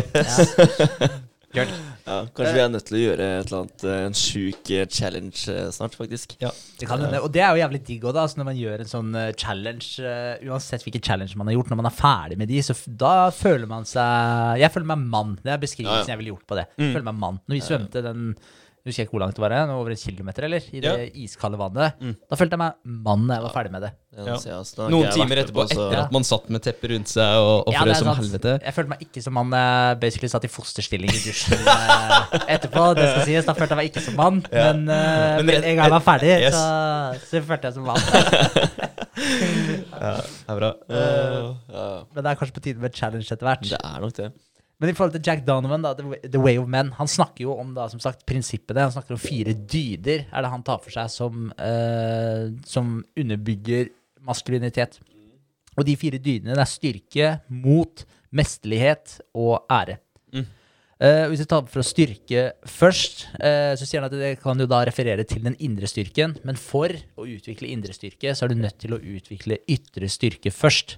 Ja. 1.55 1.93
Ja, 2.05 2.19
kanskje 2.37 2.51
vi 2.53 2.61
er 2.61 2.67
nødt 2.69 2.85
til 2.85 2.97
å 2.97 2.99
gjøre 3.01 3.27
et 3.39 3.47
eller 3.49 3.61
annet 3.63 3.83
eh, 3.89 4.01
en 4.05 4.17
sjuk 4.17 4.69
eh, 4.75 4.83
challenge 4.93 5.45
eh, 5.49 5.69
snart, 5.73 5.95
faktisk. 5.97 6.35
Ja. 6.41 6.51
Det 6.77 6.85
kan 6.89 7.01
hende. 7.01 7.21
Og 7.25 7.31
det 7.33 7.41
er 7.41 7.55
jo 7.55 7.63
jævlig 7.63 7.81
digg 7.87 8.03
òg, 8.05 8.19
altså 8.21 8.41
når 8.41 8.49
man 8.51 8.59
gjør 8.59 8.83
en 8.83 8.91
sånn 8.91 9.15
challenge. 9.41 10.11
uansett 10.45 10.85
hvilken 10.85 11.01
challenge 11.05 11.39
man 11.39 11.49
har 11.49 11.57
gjort, 11.57 11.71
når 11.73 11.79
man 11.81 11.89
er 11.89 11.95
ferdig 11.97 12.37
med 12.37 12.51
de, 12.51 12.59
så 12.65 12.75
da 12.85 13.15
føler 13.33 13.69
man 13.69 13.87
seg 13.89 14.61
Jeg 14.61 14.73
føler 14.75 14.91
meg 14.93 15.07
mann. 15.15 15.33
Det 15.41 15.55
er 15.55 15.63
beskrivelsen 15.63 16.03
Ja, 16.03 16.05
ja. 16.05 16.11
jeg 16.13 16.21
ville 16.21 16.35
gjort 16.35 16.45
på 16.51 16.59
det. 16.59 16.67
Jeg 16.77 16.93
føler 16.93 17.09
meg 17.09 17.19
mann. 17.23 17.41
Når 17.47 17.57
vi 17.57 17.65
svømte 17.65 18.05
den 18.05 18.29
jeg 18.85 18.91
husker 18.93 19.05
ikke 19.07 19.15
hvor 19.17 19.21
langt 19.25 19.35
det 19.35 19.41
var, 19.41 19.51
eh, 19.57 19.71
over 19.73 19.89
en 19.89 19.97
kilometer, 19.97 20.43
eller? 20.45 20.61
I 20.71 20.79
det 20.79 20.91
Ja. 20.93 21.05
iskalde 21.25 21.57
vannet. 21.57 21.95
Da 22.29 22.35
følte 22.37 22.53
jeg 22.53 22.59
meg 22.61 22.73
mann 22.85 23.25
da 23.27 23.33
jeg 23.39 23.43
var 23.47 23.53
ferdig 23.55 23.71
med 23.73 23.81
det. 23.81 23.91
Altså. 24.15 24.85
Noen 24.93 25.09
timer 25.11 25.41
etterpå, 25.41 25.65
på, 25.65 25.73
så- 25.73 25.87
etter 25.89 26.03
at 26.05 26.11
man 26.13 26.23
satt 26.23 26.45
med 26.53 26.61
teppet 26.63 26.91
rundt 26.93 27.07
seg 27.09 27.35
og, 27.35 27.67
og 27.67 27.73
Ja, 27.73 27.81
frøs 27.81 27.97
som 27.97 28.07
sant. 28.13 28.19
helvete. 28.21 28.53
Jeg 28.63 28.73
følte 28.77 28.89
meg 28.93 28.99
ikke 29.01 29.23
som 29.25 29.33
mann. 29.33 29.49
Jeg 29.51 29.99
basically 29.99 30.29
satt 30.29 30.45
i 30.45 30.51
fosterstilling 30.53 31.09
i 31.09 31.19
dusjen 31.25 31.57
eh, 31.57 32.45
etterpå. 32.55 32.85
Det 32.95 33.09
skal 33.09 33.25
sies, 33.25 33.45
Da 33.49 33.53
følte 33.57 33.73
jeg 33.75 33.81
meg 33.81 33.89
ikke 33.91 34.05
som 34.05 34.15
mann. 34.15 34.45
Men, 34.53 34.85
uh, 34.87 35.35
Men 35.41 35.45
men 35.49 35.63
en 35.63 35.75
gang 35.75 35.83
jeg 35.89 35.95
var 35.97 36.05
ferdig, 36.05 36.31
Yes. 36.45 36.53
så, 36.53 37.27
så 37.27 37.41
følte 37.43 37.63
jeg 37.63 37.73
som 37.73 37.83
mann. 37.89 37.99
Ja, 39.15 40.15
det 40.19 40.51
er 40.51 40.57
bra. 40.59 40.69
Uh, 40.91 41.55
uh. 41.71 42.03
Men 42.13 42.23
det 42.23 42.31
er 42.31 42.35
kanskje 42.39 42.55
på 42.57 42.61
tide 42.65 42.81
med 42.83 42.93
challenge 42.95 43.25
etter 43.31 43.47
hvert. 43.47 43.63
det 43.63 43.79
er 43.79 43.99
nok 44.03 44.13
det. 44.17 44.31
Men 44.81 44.91
i 44.91 44.95
forhold 44.95 45.13
til 45.15 45.23
Jack 45.23 45.45
Donovan, 45.47 45.85
da, 45.85 45.93
The 45.95 46.41
Way- 46.41 46.59
of 46.59 46.67
Men, 46.67 46.91
han 46.97 47.07
snakker 47.07 47.45
jo 47.45 47.55
om 47.55 47.73
da, 47.77 47.87
som 47.91 48.01
sagt, 48.03 48.25
prinsippene. 48.27 48.83
Han 48.83 48.91
snakker 48.91 49.15
om 49.15 49.21
fire 49.21 49.53
dyder 49.55 50.25
er 50.27 50.43
det 50.43 50.51
han 50.51 50.65
tar 50.67 50.81
for 50.83 50.91
seg 50.91 51.11
som, 51.13 51.45
uh, 51.55 52.51
som 52.67 52.97
underbygger 53.15 53.93
maskulinitet. 54.25 54.99
Og 55.75 55.87
de 55.87 55.95
fire 55.99 56.19
dydene 56.19 56.55
det 56.55 56.63
er 56.63 56.71
styrke, 56.71 57.29
mot, 57.47 58.03
mesterlighet 58.35 59.19
og 59.35 59.63
ære. 59.71 59.99
Eh, 60.95 61.25
hvis 61.27 61.41
vi 61.43 61.47
tar 61.51 61.65
for 61.67 61.81
å 61.81 61.83
styrke 61.83 62.41
først, 62.71 63.25
uh, 63.41 63.73
så 63.75 63.83
sier 63.83 63.99
han 63.99 64.07
at 64.07 64.13
det 64.15 64.29
kan 64.39 64.55
jo 64.61 64.67
da 64.71 64.77
referere 64.87 65.25
til 65.27 65.41
den 65.43 65.57
indre 65.59 65.89
styrken. 65.91 66.37
Men 66.47 66.55
for 66.55 66.87
å 67.19 67.25
utvikle 67.27 67.67
indre 67.67 67.91
styrke, 67.91 68.31
så 68.31 68.45
er 68.45 68.53
du 68.53 68.61
nødt 68.61 68.77
til 68.79 68.95
å 68.95 68.99
utvikle 69.01 69.57
ytre 69.67 70.07
styrke 70.07 70.53
først. 70.55 70.95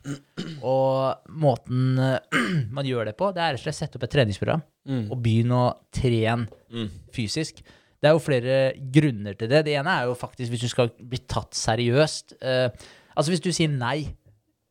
Og 0.61 1.31
måten 1.33 1.97
uh, 1.97 2.19
man 2.77 2.85
gjør 2.85 3.09
det 3.09 3.15
på, 3.17 3.31
det 3.33 3.41
er 3.41 3.55
rett 3.57 3.63
og 3.63 3.65
slett 3.65 3.79
å 3.79 3.81
sette 3.85 3.97
opp 4.01 4.05
et 4.09 4.13
treningsprogram 4.17 4.65
Mm. 4.87 5.09
og 5.11 5.17
begynne 5.19 5.51
å 5.51 5.71
trene 5.91 6.45
Mm. 6.71 6.85
fysisk. 7.11 7.57
Det 7.99 8.07
er 8.07 8.13
jo 8.15 8.21
flere 8.23 8.53
grunner 8.93 9.33
til 9.35 9.49
det. 9.51 9.65
Det 9.65 9.73
ene 9.75 9.91
er 9.97 10.05
jo 10.07 10.13
faktisk 10.15 10.53
hvis 10.53 10.61
du 10.63 10.69
skal 10.71 10.93
bli 10.95 11.17
tatt 11.27 11.51
seriøst. 11.57 12.37
Altså 12.39 13.33
hvis 13.33 13.43
du 13.43 13.49
sier 13.51 13.67
nei 13.67 13.97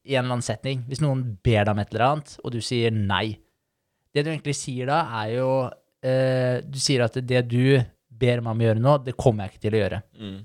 i 0.07 0.15
en 0.15 0.25
eller 0.25 0.39
annen 0.39 0.47
setning, 0.47 0.87
hvis 0.89 1.03
noen 1.05 1.37
ber 1.45 1.67
deg 1.67 1.75
om 1.75 1.83
et 1.83 1.93
eller 1.93 2.07
annet, 2.07 2.33
og 2.45 2.55
du 2.55 2.63
sier 2.65 2.95
nei 2.97 3.37
Det 4.17 4.25
du 4.25 4.33
egentlig 4.33 4.57
sier 4.57 4.89
da, 4.89 5.03
er 5.21 5.37
jo 5.37 5.51
eh, 6.01 6.65
Du 6.65 6.79
sier 6.81 7.05
at 7.05 7.19
det 7.21 7.43
du 7.51 7.77
ber 8.17 8.41
meg 8.41 8.55
om 8.55 8.63
å 8.63 8.69
gjøre 8.71 8.81
nå, 8.81 8.93
det 9.05 9.17
kommer 9.21 9.45
jeg 9.45 9.55
ikke 9.55 9.65
til 9.67 9.75
å 9.77 9.81
gjøre. 9.83 9.99
Mm. 10.17 10.37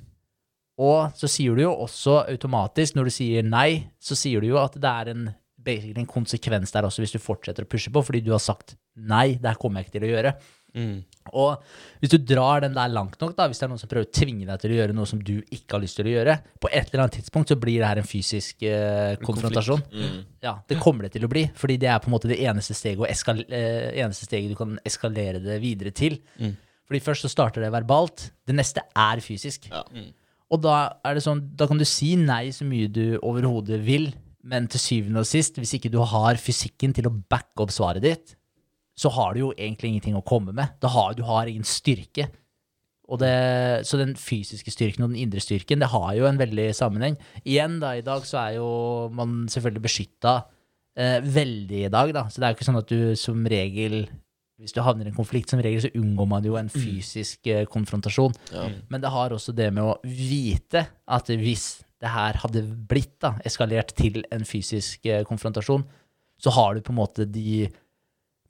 Og 0.82 1.14
så 1.16 1.30
sier 1.32 1.56
du 1.56 1.64
jo 1.64 1.76
også 1.86 2.18
automatisk, 2.26 2.98
når 2.98 3.08
du 3.08 3.14
sier 3.16 3.46
nei, 3.48 3.70
så 4.02 4.18
sier 4.18 4.44
du 4.44 4.50
jo 4.50 4.60
at 4.60 4.76
det 4.76 4.92
er 4.92 5.12
en, 5.14 5.30
en 5.72 6.10
konsekvens 6.10 6.74
der 6.76 6.88
også 6.88 7.04
hvis 7.04 7.16
du 7.16 7.22
fortsetter 7.24 7.64
å 7.64 7.70
pushe 7.72 7.94
på, 7.94 8.04
fordi 8.04 8.24
du 8.26 8.34
har 8.34 8.44
sagt 8.44 8.76
nei, 8.98 9.38
det 9.40 9.54
her 9.54 9.62
kommer 9.62 9.80
jeg 9.80 9.88
ikke 9.88 9.98
til 10.00 10.08
å 10.10 10.12
gjøre. 10.12 10.34
Mm. 10.76 10.98
Og 11.30 11.62
hvis 12.02 12.12
du 12.14 12.18
drar 12.18 12.64
den 12.64 12.74
der 12.76 12.92
langt 12.92 13.20
nok, 13.22 13.36
da, 13.38 13.46
hvis 13.50 13.62
det 13.62 13.68
er 13.68 13.72
noen 13.72 13.82
som 13.82 13.92
prøver 13.92 14.08
å 14.08 14.14
tvinge 14.16 14.48
deg 14.48 14.62
til 14.62 14.74
å 14.74 14.80
gjøre 14.80 14.96
noe 14.98 15.10
som 15.10 15.22
du 15.22 15.36
ikke 15.44 15.78
har 15.78 15.84
lyst 15.84 16.00
til 16.00 16.10
å 16.10 16.16
gjøre, 16.16 16.38
på 16.64 16.72
et 16.72 16.90
eller 16.90 17.06
annet 17.06 17.18
tidspunkt 17.20 17.54
så 17.54 17.60
blir 17.62 17.82
det 17.82 17.92
her 17.92 18.02
en 18.02 18.10
fysisk 18.10 18.66
eh, 18.68 19.14
konfrontasjon. 19.22 19.84
Mm. 19.94 20.18
Ja, 20.44 20.56
det 20.68 20.80
kommer 20.82 21.06
det 21.08 21.14
til 21.16 21.28
å 21.28 21.32
bli, 21.32 21.46
fordi 21.58 21.78
det 21.82 21.92
er 21.94 22.02
på 22.02 22.10
en 22.10 22.16
måte 22.16 22.32
det 22.32 22.42
eneste 22.42 22.76
steget, 22.78 23.04
å 23.06 23.10
eskal 23.10 23.44
eh, 23.48 23.92
eneste 24.02 24.28
steget 24.28 24.52
du 24.52 24.58
kan 24.60 24.76
eskalere 24.88 25.44
det 25.44 25.62
videre 25.64 25.94
til. 25.96 26.18
Mm. 26.42 26.58
Fordi 26.90 27.04
først 27.06 27.28
så 27.28 27.32
starter 27.32 27.64
det 27.64 27.72
verbalt, 27.72 28.32
det 28.50 28.58
neste 28.58 28.84
er 28.98 29.22
fysisk. 29.24 29.70
Ja. 29.72 29.86
Og 30.52 30.60
da 30.66 30.76
er 31.08 31.16
det 31.16 31.24
sånn, 31.24 31.46
da 31.56 31.70
kan 31.70 31.80
du 31.80 31.88
si 31.88 32.18
nei 32.20 32.50
så 32.52 32.68
mye 32.68 32.90
du 32.92 33.16
overhodet 33.24 33.80
vil, 33.86 34.10
men 34.42 34.68
til 34.72 34.82
syvende 34.82 35.22
og 35.22 35.30
sist, 35.30 35.60
hvis 35.62 35.78
ikke 35.78 35.92
du 35.94 36.02
har 36.04 36.40
fysikken 36.42 36.96
til 36.98 37.08
å 37.08 37.14
backe 37.14 37.64
opp 37.64 37.72
svaret 37.72 38.04
ditt, 38.04 38.34
så 39.02 39.10
har 39.16 39.34
du 39.34 39.42
jo 39.42 39.50
egentlig 39.56 39.92
ingenting 39.96 40.18
å 40.20 40.26
komme 40.26 40.54
med. 40.54 40.78
Da 40.84 40.92
har, 40.94 41.16
du 41.18 41.24
har 41.26 41.50
ingen 41.50 41.66
styrke. 41.66 42.28
Og 43.12 43.20
det, 43.20 43.34
så 43.88 43.98
den 44.00 44.14
fysiske 44.20 44.72
styrken 44.72 45.04
og 45.04 45.12
den 45.12 45.24
indre 45.26 45.42
styrken, 45.44 45.82
det 45.82 45.90
har 45.92 46.14
jo 46.16 46.28
en 46.30 46.40
veldig 46.40 46.70
sammenheng. 46.78 47.18
Igjen, 47.42 47.80
da, 47.82 47.96
i 47.98 48.06
dag 48.06 48.24
så 48.30 48.40
er 48.46 48.58
jo 48.60 48.70
man 49.18 49.50
selvfølgelig 49.52 49.84
beskytta 49.84 50.36
eh, 50.96 51.18
veldig 51.26 51.86
i 51.88 51.92
dag, 51.92 52.14
da. 52.16 52.28
Så 52.30 52.40
det 52.40 52.48
er 52.48 52.54
jo 52.54 52.60
ikke 52.60 52.70
sånn 52.70 52.82
at 52.84 52.94
du 52.94 53.02
som 53.20 53.48
regel 53.52 54.06
hvis 54.62 54.76
du 54.78 54.84
havner 54.86 55.08
i 55.08 55.10
en 55.10 55.18
konflikt, 55.18 55.50
som 55.50 55.62
regel 55.64 55.82
så 55.82 55.90
unngår 55.98 56.28
man 56.30 56.46
jo 56.46 56.54
en 56.60 56.70
fysisk 56.70 57.50
eh, 57.50 57.64
konfrontasjon. 57.66 58.36
Ja. 58.54 58.68
Men 58.94 59.02
det 59.02 59.10
har 59.10 59.34
også 59.34 59.56
det 59.58 59.72
med 59.74 59.82
å 59.82 59.96
vite 60.06 60.86
at 61.10 61.32
hvis 61.34 61.82
det 62.02 62.12
her 62.14 62.38
hadde 62.44 62.62
blitt 62.90 63.16
da, 63.26 63.36
eskalert 63.46 63.96
til 63.98 64.22
en 64.34 64.46
fysisk 64.46 65.10
eh, 65.10 65.24
konfrontasjon, 65.26 65.84
så 66.42 66.54
har 66.54 66.78
du 66.78 66.86
på 66.86 66.94
en 66.94 67.02
måte 67.02 67.26
de 67.30 67.66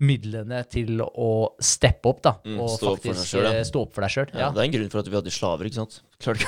midlene 0.01 0.63
til 0.71 1.01
å 1.05 1.29
steppe 1.61 2.09
opp 2.09 2.21
da, 2.25 2.31
Mm, 2.41 2.57
og 2.63 2.71
stå 2.73 2.93
opp 2.95 3.03
faktisk 3.03 3.35
selv, 3.35 3.47
ja. 3.47 3.59
eh, 3.59 3.65
stå 3.67 3.83
opp 3.85 3.93
for 3.93 4.05
deg 4.05 4.13
sjøl. 4.15 4.31
Ja, 4.33 4.39
Ja. 4.39 4.49
Det 4.55 4.63
er 4.63 4.69
en 4.69 4.73
grunn 4.75 4.89
for 4.93 5.01
at 5.03 5.09
vi 5.11 5.19
hadde 5.19 5.33
slaver, 5.35 5.69
ikke 5.69 5.81
sant? 5.81 5.99
Klart 6.23 6.41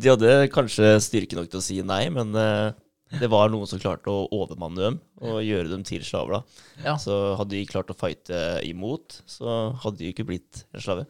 de 0.00 0.10
hadde 0.10 0.32
kanskje 0.54 0.94
styrke 1.04 1.36
nok 1.38 1.50
til 1.52 1.60
å 1.60 1.64
si 1.64 1.76
nei, 1.86 2.02
men 2.12 2.34
uh, 2.34 2.72
det 3.20 3.28
var 3.30 3.52
noen 3.52 3.68
som 3.70 3.78
klarte 3.78 4.10
å 4.10 4.24
overmanne 4.34 4.80
dem 4.80 4.96
og 5.22 5.38
gjøre 5.44 5.70
dem 5.70 5.84
til 5.86 6.02
slaver. 6.06 6.40
da. 6.40 6.64
Ja. 6.88 6.94
Så 7.00 7.14
hadde 7.38 7.54
de 7.54 7.64
klart 7.68 7.92
å 7.92 7.96
fighte 7.98 8.40
imot, 8.66 9.20
så 9.30 9.74
hadde 9.84 10.00
de 10.00 10.10
ikke 10.10 10.26
blitt 10.26 10.64
en 10.74 10.82
slave. 10.82 11.06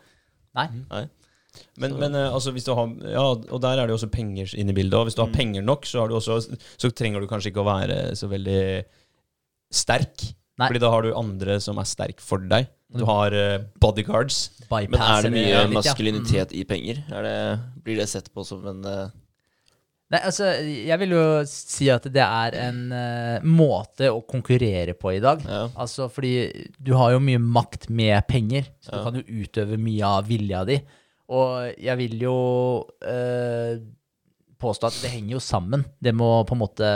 Nei. 0.58 0.68
Nei. 0.90 1.06
Men, 1.78 1.94
men 2.00 2.16
eh, 2.18 2.32
altså 2.34 2.50
hvis 2.50 2.66
du 2.66 2.72
har 2.74 2.90
Ja, 3.06 3.22
og 3.30 3.60
der 3.62 3.78
er 3.78 3.86
det 3.86 3.94
jo 3.94 3.98
også 4.00 4.10
penger 4.10 4.50
inne 4.58 4.74
i 4.74 4.76
bildet. 4.76 4.98
Og 4.98 5.06
hvis 5.08 5.16
du 5.16 5.22
har 5.22 5.30
penger 5.34 5.62
nok, 5.62 5.86
så, 5.86 6.02
har 6.02 6.10
du 6.10 6.16
også, 6.18 6.40
så 6.50 6.90
trenger 6.90 7.22
du 7.22 7.28
kanskje 7.30 7.52
ikke 7.52 7.62
å 7.62 7.68
være 7.68 7.98
så 8.18 8.26
veldig 8.30 8.60
sterk. 9.74 10.30
Nei. 10.54 10.68
Fordi 10.68 10.82
da 10.84 10.90
har 10.92 11.02
du 11.02 11.14
andre 11.18 11.58
som 11.62 11.80
er 11.82 11.88
sterk 11.90 12.22
for 12.22 12.42
deg. 12.50 12.68
Du 12.94 13.02
har 13.08 13.34
eh, 13.34 13.64
bodyguards. 13.82 14.52
Men 14.70 14.94
er 15.02 15.26
det 15.26 15.32
mye 15.34 15.42
litt, 15.42 15.50
ja. 15.50 15.66
Mm. 15.66 15.76
maskulinitet 15.80 16.54
i 16.54 16.62
penger? 16.68 17.02
Er 17.10 17.26
det, 17.26 17.36
blir 17.82 17.98
det 17.98 18.08
sett 18.12 18.30
på 18.34 18.46
som 18.46 18.64
en 18.70 18.82
uh... 18.86 19.12
Nei, 20.12 20.20
altså, 20.28 20.50
jeg 20.62 20.98
vil 21.00 21.14
jo 21.16 21.24
si 21.48 21.88
at 21.90 22.04
det 22.12 22.22
er 22.22 22.54
en 22.60 22.80
uh, 22.92 23.46
måte 23.48 24.10
å 24.12 24.20
konkurrere 24.28 24.94
på 24.94 25.14
i 25.16 25.22
dag. 25.24 25.40
Ja. 25.48 25.64
Altså, 25.80 26.06
fordi 26.12 26.68
du 26.78 26.92
har 27.00 27.16
jo 27.16 27.22
mye 27.24 27.40
makt 27.42 27.88
med 27.90 28.20
penger, 28.28 28.68
så 28.84 28.92
du 28.92 28.98
Ja. 29.00 29.04
kan 29.08 29.18
jo 29.18 29.42
utøve 29.42 29.80
mye 29.80 30.12
av 30.20 30.28
vilja 30.28 30.62
di. 30.68 30.78
Og 31.34 31.80
jeg 31.80 31.98
vil 31.98 32.18
jo 32.20 32.36
eh, 33.00 33.80
påstå 34.60 34.90
at 34.90 34.98
det 35.02 35.12
henger 35.16 35.38
jo 35.38 35.42
sammen. 35.42 35.82
Det 35.98 36.12
må 36.14 36.28
på 36.46 36.54
en 36.54 36.62
måte 36.62 36.90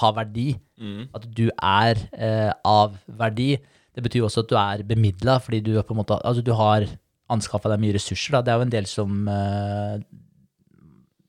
ha 0.00 0.10
verdi. 0.16 0.48
mm, 0.80 1.02
At 1.16 1.28
du 1.36 1.46
er 1.50 2.00
eh, 2.16 2.50
av 2.66 2.96
verdi. 3.20 3.52
Det 3.94 4.04
betyr 4.06 4.26
også 4.26 4.44
at 4.44 4.50
du 4.52 4.56
er 4.60 4.84
bemidla, 4.86 5.38
fordi 5.42 5.60
du, 5.66 5.72
på 5.82 5.94
en 5.96 6.00
måte, 6.02 6.18
altså 6.24 6.44
du 6.46 6.52
har 6.56 6.86
anskaffa 7.30 7.70
deg 7.72 7.82
mye 7.82 7.96
ressurser. 7.96 8.36
Da. 8.36 8.42
Det 8.46 8.52
er 8.52 8.60
jo 8.60 8.66
en 8.68 8.76
del 8.76 8.86
som 8.90 9.16
eh, 9.30 9.96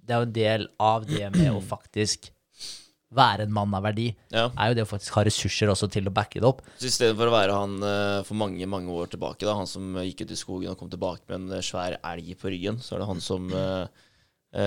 Det 0.02 0.14
er 0.16 0.22
jo 0.22 0.28
en 0.30 0.38
del 0.38 0.70
av 0.82 1.06
det 1.10 1.28
med 1.38 1.52
å 1.56 1.62
faktisk 1.64 2.32
være 3.12 3.44
en 3.44 3.52
mann 3.52 3.74
av 3.76 3.84
verdi, 3.84 4.06
ja. 4.32 4.46
er 4.56 4.70
jo 4.72 4.76
det 4.78 4.84
å 4.86 4.88
faktisk 4.88 5.18
ha 5.18 5.26
ressurser 5.28 5.68
også 5.68 5.90
til 5.92 6.06
å 6.08 6.14
backe 6.16 6.40
det 6.40 6.48
opp. 6.48 6.62
Så 6.80 6.88
i 6.88 6.94
stedet 6.96 7.18
for 7.20 7.28
å 7.28 7.34
være 7.34 7.58
han 7.58 7.74
eh, 7.84 8.20
for 8.24 8.40
mange 8.40 8.70
mange 8.72 8.94
år 8.96 9.10
tilbake, 9.12 9.44
da, 9.44 9.58
han 9.58 9.68
som 9.68 9.98
gikk 10.00 10.24
ut 10.24 10.32
i 10.32 10.38
skogen 10.40 10.72
og 10.72 10.78
kom 10.80 10.92
tilbake 10.94 11.26
med 11.28 11.36
en 11.42 11.58
eh, 11.58 11.66
svær 11.66 11.98
elg 12.00 12.30
på 12.40 12.54
ryggen, 12.54 12.80
så 12.80 12.96
er 12.96 13.04
det 13.04 13.10
han 13.12 13.20
som 13.24 13.50
eh, 13.52 14.06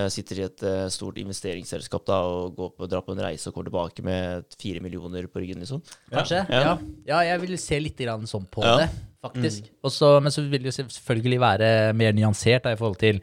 sitter 0.09 0.39
i 0.41 0.45
et 0.47 0.63
eh, 0.65 0.85
stort 0.89 1.19
investeringsselskap 1.21 2.07
da, 2.09 2.21
og 2.25 2.55
går 2.57 2.71
på, 2.79 2.87
drar 2.89 3.03
på 3.05 3.13
en 3.13 3.21
reise 3.27 3.51
og 3.51 3.55
kommer 3.57 3.69
tilbake 3.69 4.05
med 4.07 4.47
fire 4.61 4.81
millioner 4.81 5.27
på 5.29 5.43
ryggen, 5.43 5.61
liksom. 5.61 5.83
Kanskje? 6.13 6.41
Ja. 6.49 6.63
Ja. 6.71 6.79
ja, 7.11 7.19
jeg 7.35 7.43
vil 7.45 7.59
se 7.61 7.81
litt 7.85 7.99
grann 8.01 8.25
sånn 8.31 8.47
på 8.49 8.65
Ja. 8.65 8.79
det, 8.85 8.89
faktisk. 9.25 9.67
Også, 9.85 10.15
men 10.23 10.33
så 10.35 10.45
vil 10.47 10.63
det 10.63 10.71
jo 10.71 10.85
selvfølgelig 10.85 11.41
være 11.43 11.69
mer 11.97 12.15
nyansert 12.17 12.67
da, 12.67 12.75
i 12.75 12.79
forhold 12.81 12.99
til 13.01 13.21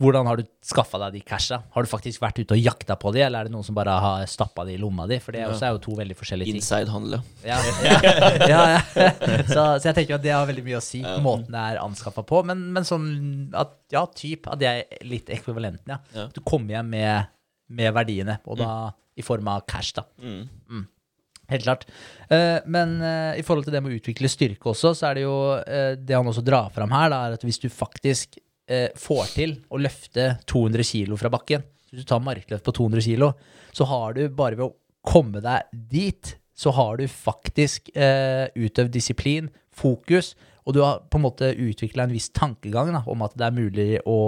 hvordan 0.00 0.28
har 0.30 0.40
du 0.40 0.46
skaffa 0.64 0.96
deg 1.02 1.18
de 1.18 1.20
casha? 1.28 1.58
Har 1.74 1.84
du 1.84 1.88
faktisk 1.90 2.22
vært 2.22 2.38
ute 2.40 2.56
og 2.56 2.60
jakta 2.62 2.96
på 2.96 3.10
de, 3.12 3.20
eller 3.26 3.42
er 3.42 3.50
det 3.50 3.52
noen 3.52 3.66
som 3.66 3.76
bare 3.76 3.92
har 4.00 4.22
stappa 4.30 4.64
de 4.64 4.78
i 4.78 4.80
lomma 4.80 5.04
di? 5.10 5.18
For 5.20 5.36
det 5.36 5.42
også 5.44 5.66
er 5.68 5.74
jo 5.74 5.82
to 5.84 5.96
veldig 5.98 6.16
forskjellige 6.16 6.54
ting. 6.54 6.60
Inside-handel, 6.62 7.18
ja. 7.50 7.58
Ja, 7.84 7.98
ja, 8.48 8.62
ja. 8.72 9.10
Så, 9.50 9.64
så 9.82 9.90
jeg 9.90 9.98
tenker 9.98 10.16
at 10.16 10.24
det 10.24 10.32
har 10.32 10.46
veldig 10.48 10.64
mye 10.64 10.78
å 10.78 10.84
si, 10.84 11.02
måten 11.24 11.52
det 11.52 11.64
er 11.72 11.82
anskaffa 11.82 12.24
på. 12.26 12.40
Men, 12.48 12.62
men 12.72 12.86
sånn 12.88 13.10
at 13.60 13.76
ja, 13.92 14.06
typ, 14.16 14.48
at 14.48 14.62
det 14.62 14.70
er 14.70 15.04
litt 15.04 15.28
ekvivalenten, 15.34 15.92
ja. 15.92 16.00
Ja. 16.16 16.28
Du 16.32 16.40
kommer 16.46 16.78
hjem 16.78 16.94
med, 16.96 17.28
med 17.76 17.92
verdiene, 17.96 18.40
og 18.48 18.60
da 18.62 18.70
i 19.20 19.24
form 19.26 19.52
av 19.52 19.66
cash, 19.68 19.92
da. 19.98 20.06
Mm. 20.22 20.86
Helt 21.50 21.64
klart. 21.66 21.86
Eh, 22.30 22.58
men 22.70 23.00
eh, 23.02 23.40
i 23.40 23.44
forhold 23.46 23.66
til 23.66 23.74
det 23.74 23.82
med 23.82 23.92
å 23.92 23.98
utvikle 23.98 24.30
styrke 24.30 24.70
også, 24.72 24.94
så 24.96 25.10
er 25.10 25.18
det 25.18 25.24
jo 25.26 25.36
eh, 25.58 25.92
det 25.98 26.16
han 26.16 26.30
også 26.30 26.44
drar 26.46 26.70
fram 26.74 26.94
her, 26.94 27.10
er 27.16 27.36
at 27.36 27.46
hvis 27.46 27.60
du 27.62 27.68
faktisk 27.72 28.40
får 28.70 29.24
til 29.34 29.52
å 29.74 29.80
løfte 29.82 30.24
200 30.46 30.84
kilo 30.86 31.16
fra 31.18 31.26
bakken, 31.34 31.64
hvis 31.90 32.04
du 32.04 32.06
tar 32.06 32.20
markløft 32.22 32.62
på 32.62 32.74
200 32.76 33.02
kilo, 33.02 33.32
så 33.74 33.82
har 33.90 34.14
du 34.14 34.20
bare 34.30 34.54
ved 34.54 34.68
å 34.68 34.76
komme 35.02 35.42
deg 35.42 35.72
dit, 35.90 36.30
så 36.54 36.70
har 36.76 37.00
du 37.00 37.10
faktisk 37.10 37.90
utøvd 37.90 38.92
disiplin, 38.94 39.48
fokus, 39.74 40.36
og 40.62 40.76
du 40.76 40.84
har 40.84 41.02
på 41.10 41.18
en 41.18 41.24
måte 41.24 41.50
utvikla 41.50 42.06
en 42.06 42.14
viss 42.14 42.30
tankegang 42.30 42.94
da, 42.94 43.02
om 43.10 43.26
at 43.26 43.34
det 43.34 43.48
er 43.48 43.58
mulig 43.58 43.88
å 44.06 44.20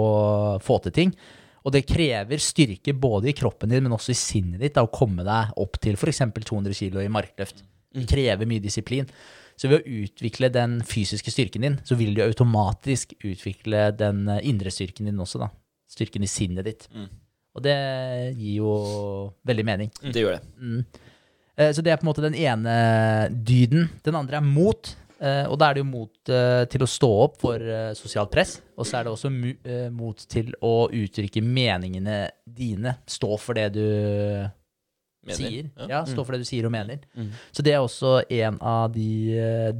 få 0.59 0.81
til 0.83 0.97
ting. 0.99 1.15
Og 1.63 1.71
det 1.71 1.85
krever 1.87 2.41
styrke 2.43 2.93
både 2.93 3.31
i 3.31 3.35
kroppen 3.37 3.71
din, 3.71 3.85
men 3.85 3.95
også 3.95 4.11
i 4.11 4.19
sinnet 4.19 4.59
ditt, 4.59 4.75
da, 4.75 4.83
å 4.83 4.91
komme 4.91 5.23
deg 5.23 5.53
opp 5.63 5.79
til 5.83 5.95
f.eks. 5.95 6.19
200 6.35 6.75
kg 6.75 6.99
i 7.05 7.11
markløft. 7.11 7.63
Det 7.93 8.07
krever 8.09 8.49
mye 8.49 8.63
disiplin. 8.63 9.07
Så 9.55 9.69
ved 9.69 9.83
å 9.83 9.97
utvikle 10.03 10.49
den 10.51 10.79
fysiske 10.87 11.31
styrken 11.31 11.63
din, 11.63 11.75
så 11.85 11.95
vil 11.95 12.15
du 12.17 12.23
automatisk 12.25 13.13
utvikle 13.21 13.91
den 13.95 14.25
eh, 14.33 14.41
indre 14.49 14.71
styrken 14.73 15.07
din 15.07 15.21
også, 15.21 15.43
da. 15.45 15.51
Styrken 15.93 16.25
i 16.25 16.29
sinnet 16.31 16.65
ditt. 16.65 16.87
Mm. 16.91 17.07
Og 17.53 17.61
det 17.61 17.77
gir 18.33 18.55
jo 18.63 18.71
veldig 19.45 19.65
mening. 19.67 19.91
Det 20.01 20.23
gjør 20.23 20.39
det. 20.39 20.43
Mm. 20.57 20.79
Eh, 21.55 21.69
Så 21.71 21.85
det 21.85 21.93
er 21.93 22.01
på 22.01 22.07
en 22.07 22.09
måte 22.09 22.25
den 22.25 22.35
ene 22.35 23.29
dyden. 23.29 23.91
Den 24.03 24.17
andre 24.17 24.41
er 24.41 24.47
mot. 24.47 24.95
Eh, 25.23 25.45
Og 25.49 25.55
da 25.59 25.69
er 25.71 25.77
det 25.77 25.83
jo 25.83 25.89
mot 25.89 26.29
eh, 26.33 26.63
til 26.71 26.83
å 26.85 26.89
stå 26.89 27.09
opp 27.25 27.39
for 27.41 27.61
eh, 27.63 27.93
sosialt 27.97 28.31
press. 28.33 28.57
Og 28.77 28.85
så 28.89 28.99
er 28.99 29.07
det 29.07 29.13
også 29.15 29.31
mot 29.93 30.17
til 30.29 30.51
å 30.65 30.73
uttrykke 30.91 31.41
meningene 31.45 32.25
dine. 32.45 32.97
Stå 33.07 33.37
for 33.39 33.55
det 33.57 33.69
du 33.75 33.83
Mener. 35.23 35.37
sier. 35.37 35.67
Ja. 35.79 35.85
Ja, 35.87 35.99
stå 36.09 36.25
for 36.25 36.35
det 36.35 36.41
du 36.43 36.47
sier 36.49 36.65
og 36.67 36.73
mener. 36.73 36.99
Så 37.55 37.63
det 37.63 37.71
er 37.71 37.79
også 37.85 38.17
en 38.27 38.57
av 38.59 38.91
de 38.91 39.05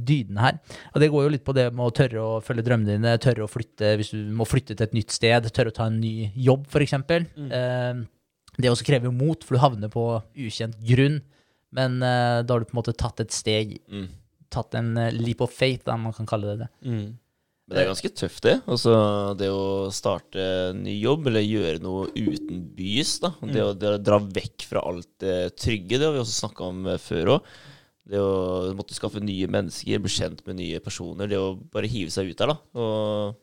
dydene 0.08 0.40
her. 0.40 0.60
Og 0.94 1.02
det 1.02 1.10
går 1.12 1.26
jo 1.26 1.32
litt 1.34 1.44
på 1.44 1.52
det 1.58 1.66
med 1.74 1.84
å 1.84 1.92
tørre 1.92 2.22
å 2.22 2.38
følge 2.40 2.64
drømmene 2.64 2.94
dine, 2.96 3.12
tørre 3.20 3.44
å 3.44 3.50
flytte 3.52 3.90
hvis 4.00 4.14
du 4.14 4.22
må 4.32 4.46
flytte 4.48 4.72
til 4.78 4.86
et 4.86 4.96
nytt 4.96 5.12
sted, 5.12 5.50
tørre 5.52 5.74
å 5.74 5.76
ta 5.76 5.90
en 5.90 5.98
ny 6.00 6.30
jobb, 6.46 6.64
f.eks. 6.72 6.94
Mm. 7.36 8.06
Det 8.56 8.70
også 8.72 8.86
krever 8.88 9.10
jo 9.10 9.12
mot, 9.18 9.44
for 9.44 9.58
du 9.58 9.60
havner 9.66 9.92
på 9.92 10.06
ukjent 10.46 10.78
grunn. 10.88 11.20
Men 11.74 11.98
da 12.00 12.46
har 12.46 12.62
du 12.62 12.68
på 12.70 12.76
en 12.78 12.80
måte 12.80 12.94
tatt 12.96 13.20
et 13.26 13.34
steg, 13.34 13.80
Mm. 13.90 14.08
Tatt 14.54 14.78
en 14.78 14.94
eh, 15.00 15.12
leap 15.14 15.44
of 15.44 15.52
faith, 15.54 15.84
da 15.88 15.98
man 16.00 16.14
kan 16.16 16.28
kalle 16.30 16.54
det 16.54 16.64
det. 16.64 16.70
Men 17.64 17.78
det 17.78 17.80
er 17.80 17.86
ganske 17.88 18.10
tøft, 18.12 18.42
det. 18.44 18.58
Altså, 18.68 18.94
det 19.40 19.46
å 19.48 19.90
starte 19.94 20.48
en 20.70 20.82
ny 20.84 20.98
jobb, 21.00 21.30
eller 21.30 21.46
gjøre 21.46 21.80
noe 21.80 22.10
utenbys. 22.12 23.14
da. 23.22 23.30
Det, 23.40 23.62
å, 23.64 23.70
det 23.72 23.94
å 23.94 24.02
dra 24.04 24.18
vekk 24.20 24.66
fra 24.68 24.82
alt 24.84 25.08
det 25.24 25.38
trygge, 25.56 25.96
det 25.96 26.04
har 26.04 26.12
vi 26.12 26.20
også 26.20 26.42
snakka 26.42 26.68
om 26.68 26.84
eh, 26.92 27.00
før 27.00 27.38
òg. 27.38 27.54
Det 28.04 28.20
å 28.20 28.74
måtte 28.76 28.92
skaffe 28.92 29.22
nye 29.24 29.48
mennesker, 29.48 30.02
bli 30.04 30.12
kjent 30.12 30.42
med 30.44 30.58
nye 30.60 30.82
personer. 30.84 31.30
Det 31.30 31.40
å 31.40 31.54
bare 31.72 31.88
hive 31.88 32.12
seg 32.12 32.28
ut 32.28 32.42
der, 32.42 32.52
da. 32.52 32.58
Og 32.76 33.40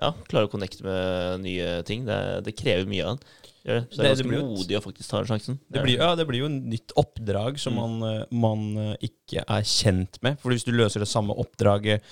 ja, 0.00 0.14
klare 0.30 0.48
å 0.48 0.52
connecte 0.52 0.86
med 0.86 1.44
nye 1.44 1.74
ting. 1.84 2.06
Det, 2.08 2.18
det 2.48 2.56
krever 2.56 2.88
mye 2.88 3.04
av 3.04 3.18
en. 3.18 3.51
Det. 3.62 3.78
Så 3.92 4.00
det 4.00 4.08
er 4.08 4.16
ganske 4.16 4.42
modig 4.42 4.76
å 4.78 4.82
faktisk 4.82 5.10
ta 5.10 5.20
den 5.20 5.28
sjansen. 5.30 5.58
Det 5.70 5.82
blir, 5.84 6.00
ja, 6.00 6.12
det 6.18 6.26
blir 6.26 6.42
jo 6.42 6.48
et 6.50 6.70
nytt 6.72 6.94
oppdrag 6.98 7.60
som 7.62 7.76
man, 7.78 7.98
eh, 8.08 8.22
man 8.34 8.64
eh, 8.82 8.94
ikke 9.06 9.44
er 9.46 9.66
kjent 9.68 10.18
med. 10.26 10.40
For 10.42 10.50
hvis 10.50 10.66
du 10.66 10.72
løser 10.74 11.04
det 11.04 11.10
samme 11.10 11.36
oppdraget 11.38 12.02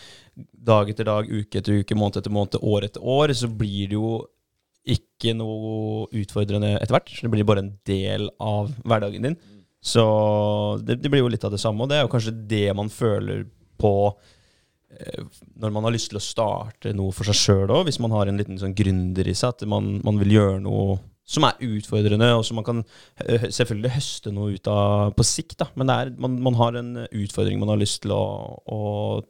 dag 0.54 0.92
etter 0.92 1.08
dag, 1.08 1.26
uke 1.26 1.58
etter 1.58 1.80
uke, 1.82 1.98
måned 1.98 2.20
etter 2.20 2.34
måned, 2.34 2.60
år 2.62 2.86
etter 2.86 3.02
år, 3.02 3.34
så 3.34 3.50
blir 3.50 3.90
det 3.90 3.98
jo 3.98 4.12
ikke 4.90 5.34
noe 5.36 6.06
utfordrende 6.22 6.76
etter 6.78 6.94
hvert. 6.94 7.10
Det 7.18 7.32
blir 7.34 7.48
bare 7.48 7.66
en 7.66 7.74
del 7.88 8.30
av 8.40 8.70
hverdagen 8.86 9.26
din. 9.26 9.40
Så 9.82 10.04
det, 10.84 11.00
det 11.02 11.10
blir 11.10 11.24
jo 11.24 11.32
litt 11.32 11.44
av 11.44 11.54
det 11.54 11.60
samme, 11.60 11.82
og 11.82 11.90
det 11.90 11.98
er 11.98 12.06
jo 12.06 12.12
kanskje 12.12 12.36
det 12.48 12.68
man 12.76 12.92
føler 12.92 13.46
på 13.80 13.94
eh, 14.92 15.22
når 15.58 15.74
man 15.74 15.86
har 15.88 15.94
lyst 15.96 16.12
til 16.12 16.20
å 16.20 16.24
starte 16.24 16.94
noe 16.96 17.14
for 17.16 17.26
seg 17.26 17.38
sjøl 17.38 17.72
òg, 17.72 17.86
hvis 17.88 18.00
man 18.02 18.14
har 18.14 18.28
en 18.28 18.38
liten 18.38 18.60
sånn 18.60 18.76
gründer 18.76 19.26
i 19.26 19.34
seg, 19.34 19.56
at 19.56 19.66
man, 19.68 19.96
man 20.04 20.20
vil 20.20 20.36
gjøre 20.36 20.60
noe 20.68 21.00
som 21.30 21.46
er 21.46 21.60
utfordrende, 21.62 22.32
og 22.34 22.44
som 22.46 22.58
man 22.58 22.66
kan 22.66 22.80
eh, 23.22 23.46
selvfølgelig 23.54 23.94
høste 23.96 24.32
noe 24.34 24.56
ut 24.56 24.70
av 24.70 25.12
på 25.16 25.26
sikt. 25.26 25.58
da, 25.62 25.70
Men 25.78 25.90
det 25.90 25.98
er, 25.98 26.14
man, 26.22 26.40
man 26.42 26.58
har 26.58 26.80
en 26.80 26.96
utfordring 27.06 27.60
man 27.62 27.74
har 27.74 27.80
lyst 27.80 28.02
til 28.04 28.16
å, 28.16 28.24
å 28.66 28.80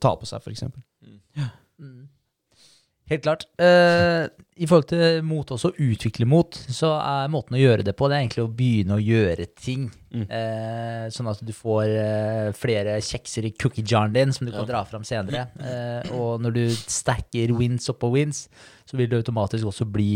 ta 0.00 0.14
på 0.16 0.28
seg, 0.28 0.40
f.eks. 0.40 0.64
Mm. 1.80 2.08
Helt 3.10 3.24
klart. 3.24 3.46
Eh, 3.58 4.28
I 4.62 4.66
forhold 4.70 4.86
til 4.92 5.24
mot 5.26 5.48
også, 5.50 5.72
å 5.72 5.86
utvikle 5.90 6.28
mot, 6.30 6.54
så 6.70 6.92
er 7.00 7.30
måten 7.32 7.56
å 7.58 7.60
gjøre 7.60 7.82
det 7.88 7.96
på, 7.98 8.06
det 8.06 8.16
er 8.16 8.22
egentlig 8.22 8.44
å 8.44 8.52
begynne 8.54 8.98
å 8.98 9.02
gjøre 9.02 9.48
ting. 9.58 9.88
Mm. 10.14 10.26
Eh, 10.26 11.06
sånn 11.10 11.30
at 11.32 11.40
du 11.42 11.50
får 11.54 11.90
eh, 11.90 12.50
flere 12.54 13.00
kjekser 13.02 13.48
i 13.48 13.54
cookie-jaren 13.58 14.14
din 14.14 14.34
som 14.36 14.46
du 14.46 14.54
kan 14.54 14.68
dra 14.68 14.84
fram 14.86 15.06
senere. 15.06 15.48
Eh, 15.58 16.12
og 16.14 16.38
når 16.44 16.54
du 16.54 16.62
stacker 16.70 17.56
wins 17.58 17.90
oppå 17.90 18.12
wins, 18.14 18.44
så 18.86 19.00
vil 19.00 19.10
du 19.10 19.18
automatisk 19.18 19.72
også 19.72 19.88
bli 19.90 20.12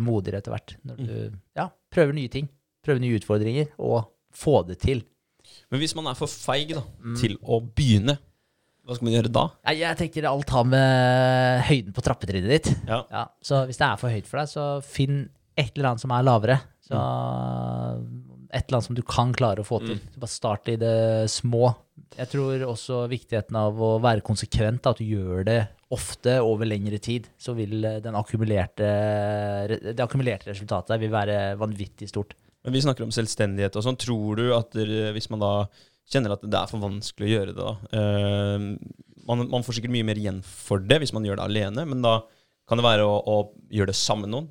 modigere 0.00 0.40
etter 0.42 0.54
hvert. 0.54 0.76
Når 0.86 0.98
du 1.04 1.14
ja, 1.58 1.68
prøver 1.92 2.16
nye 2.16 2.32
ting, 2.32 2.48
prøver 2.84 3.02
nye 3.02 3.20
utfordringer, 3.20 3.70
og 3.78 4.10
få 4.34 4.60
det 4.68 4.78
til. 4.82 5.04
Men 5.72 5.82
hvis 5.82 5.94
man 5.98 6.10
er 6.10 6.18
for 6.18 6.30
feig 6.30 6.74
da, 6.76 6.82
til 7.18 7.36
å 7.42 7.60
begynne, 7.64 8.18
hva 8.86 8.96
skal 8.96 9.06
man 9.06 9.14
gjøre 9.14 9.30
da? 9.34 9.44
Jeg 9.76 9.98
tenker 10.00 10.26
alt 10.26 10.50
har 10.50 10.64
med 10.66 11.60
høyden 11.68 11.94
på 11.94 12.02
trappetrinnet 12.02 12.50
ditt. 12.50 12.70
Ja. 12.88 13.02
Ja, 13.12 13.24
så 13.44 13.64
hvis 13.68 13.78
det 13.78 13.86
er 13.86 14.00
for 14.00 14.10
høyt 14.10 14.26
for 14.26 14.40
deg, 14.40 14.50
så 14.50 14.64
finn 14.82 15.20
et 15.58 15.76
eller 15.76 15.92
annet 15.92 16.02
som 16.02 16.14
er 16.16 16.26
lavere. 16.26 16.56
Så 16.82 16.98
et 18.50 18.64
eller 18.64 18.78
annet 18.78 18.88
som 18.88 18.96
du 18.98 19.02
kan 19.06 19.34
klare 19.36 19.62
å 19.62 19.68
få 19.68 19.78
til. 19.84 20.00
Så 20.10 20.22
bare 20.22 20.32
start 20.32 20.72
i 20.72 20.78
det 20.80 20.94
små. 21.30 21.70
Jeg 22.18 22.30
tror 22.32 22.64
også 22.66 23.04
viktigheten 23.10 23.56
av 23.58 23.78
å 23.78 23.92
være 24.02 24.24
konsekvent, 24.26 24.88
at 24.90 24.98
du 24.98 25.06
gjør 25.06 25.44
det 25.46 25.60
ofte 25.94 26.38
over 26.42 26.68
lengre 26.68 26.98
tid. 27.02 27.28
Så 27.38 27.54
vil 27.58 27.84
den 28.02 28.18
akkumulerte, 28.18 28.88
det 29.90 30.02
akkumulerte 30.02 30.50
resultatet 30.50 31.00
vil 31.00 31.12
være 31.12 31.54
vanvittig 31.60 32.10
stort. 32.10 32.34
Men 32.66 32.74
vi 32.76 32.82
snakker 32.84 33.06
om 33.06 33.14
selvstendighet 33.14 33.78
og 33.78 33.86
sånn. 33.86 33.98
Tror 34.00 34.40
du 34.40 34.50
at 34.56 34.74
dere, 34.76 35.14
hvis 35.16 35.30
man 35.32 35.42
da 35.42 35.54
kjenner 36.10 36.34
at 36.34 36.44
det 36.44 36.58
er 36.58 36.68
for 36.68 36.82
vanskelig 36.82 37.28
å 37.28 37.32
gjøre 37.34 37.54
det, 37.54 37.62
da 37.62 38.00
eh, 38.00 38.64
man, 39.28 39.46
man 39.52 39.64
får 39.64 39.78
sikkert 39.78 39.94
mye 39.94 40.06
mer 40.08 40.18
igjen 40.18 40.40
for 40.46 40.82
det 40.82 40.98
hvis 41.02 41.14
man 41.14 41.26
gjør 41.26 41.38
det 41.38 41.46
alene, 41.46 41.84
men 41.88 42.02
da 42.04 42.18
kan 42.68 42.80
det 42.80 42.86
være 42.86 43.06
å, 43.06 43.14
å 43.18 43.36
gjøre 43.72 43.92
det 43.92 43.98
sammen 43.98 44.26
med 44.26 44.34
noen? 44.34 44.48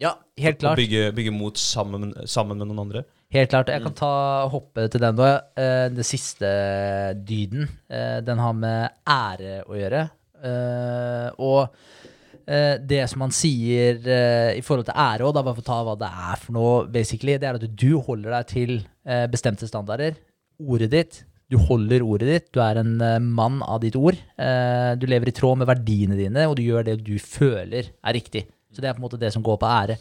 Ja, 0.00 0.14
helt 0.40 0.60
klart. 0.60 0.78
klart. 0.78 0.80
bygge, 0.80 1.10
bygge 1.16 1.32
mot 1.34 1.58
sammen, 1.60 2.14
sammen 2.30 2.60
med 2.60 2.70
noen 2.70 2.84
andre? 2.86 3.04
Helt 3.30 3.52
klart. 3.52 3.68
Jeg 3.70 3.82
kan 3.84 3.94
ta 3.94 4.12
hoppe 4.50 4.88
til 4.90 5.02
den 5.04 5.14
nå. 5.18 5.28
Den 5.94 6.06
siste 6.06 6.48
dyden, 7.26 7.68
eh, 7.90 8.18
den 8.26 8.40
har 8.42 8.56
med 8.58 8.90
ære 9.06 9.60
å 9.70 9.76
gjøre. 9.78 10.00
Eh, 10.42 11.28
Og 11.38 11.68
eh, 12.48 12.74
det 12.82 13.04
som 13.12 13.22
han 13.22 13.30
sier 13.30 14.00
eh, 14.02 14.58
i 14.58 14.64
forhold 14.66 14.88
til 14.88 14.98
ære, 14.98 15.30
da 15.36 15.44
bare 15.46 15.54
for 15.54 15.62
å 15.62 15.68
ta 15.70 15.78
hva 15.86 15.94
det 16.00 16.10
er 16.10 16.42
for 16.42 16.56
noe, 16.58 16.74
basically, 16.90 17.38
det 17.38 17.46
er 17.52 17.60
at 17.60 17.68
du 17.70 17.90
holder 18.02 18.34
deg 18.40 18.50
til 18.50 18.76
eh, 19.06 19.26
bestemte 19.30 19.68
standarder. 19.70 20.18
Ordet 20.60 20.90
ditt. 20.90 21.22
Du 21.50 21.58
holder 21.58 22.02
ordet 22.06 22.28
ditt. 22.34 22.48
Du 22.54 22.58
er 22.66 22.82
en 22.82 22.96
eh, 23.00 23.18
mann 23.22 23.62
av 23.62 23.78
ditt 23.86 23.94
ord. 23.98 24.18
Eh, 24.38 24.94
Du 24.98 25.06
lever 25.06 25.30
i 25.30 25.36
tråd 25.38 25.62
med 25.62 25.70
verdiene 25.70 26.18
dine, 26.18 26.48
og 26.50 26.58
du 26.58 26.66
gjør 26.66 26.82
det 26.90 26.98
du 27.06 27.14
føler 27.22 27.94
er 27.94 28.16
riktig. 28.18 28.48
Så 28.74 28.82
det 28.82 28.90
er 28.90 28.94
på 28.98 29.04
en 29.04 29.06
måte 29.06 29.22
det 29.22 29.30
som 29.34 29.42
går 29.46 29.58
på 29.62 29.70
ære. 29.70 30.00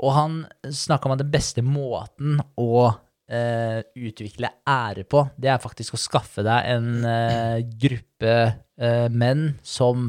Og 0.00 0.14
han 0.16 0.36
snakka 0.64 1.08
om 1.08 1.14
at 1.14 1.22
den 1.22 1.32
beste 1.32 1.64
måten 1.64 2.38
å 2.60 2.86
eh, 2.88 3.80
utvikle 4.00 4.52
ære 4.68 5.04
på, 5.10 5.26
det 5.36 5.52
er 5.52 5.60
faktisk 5.62 5.96
å 5.96 6.00
skaffe 6.00 6.44
deg 6.46 6.70
en 6.72 7.04
eh, 7.04 7.58
gruppe 7.84 8.32
eh, 8.80 9.08
menn 9.12 9.50
som 9.62 10.08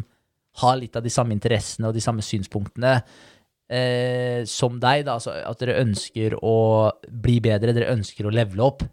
har 0.62 0.80
litt 0.80 0.96
av 0.96 1.04
de 1.04 1.12
samme 1.12 1.36
interessene 1.36 1.90
og 1.90 1.96
de 1.96 2.04
samme 2.04 2.24
synspunktene 2.26 3.00
som 4.52 4.74
deg. 4.84 5.06
Da. 5.08 5.14
Altså 5.14 5.32
at 5.48 5.62
dere 5.62 5.78
ønsker 5.80 6.34
å 6.44 6.90
bli 7.24 7.38
bedre, 7.40 7.72
dere 7.72 7.94
ønsker 7.94 8.28
å 8.28 8.34
levele 8.36 8.66
opp. 8.66 8.84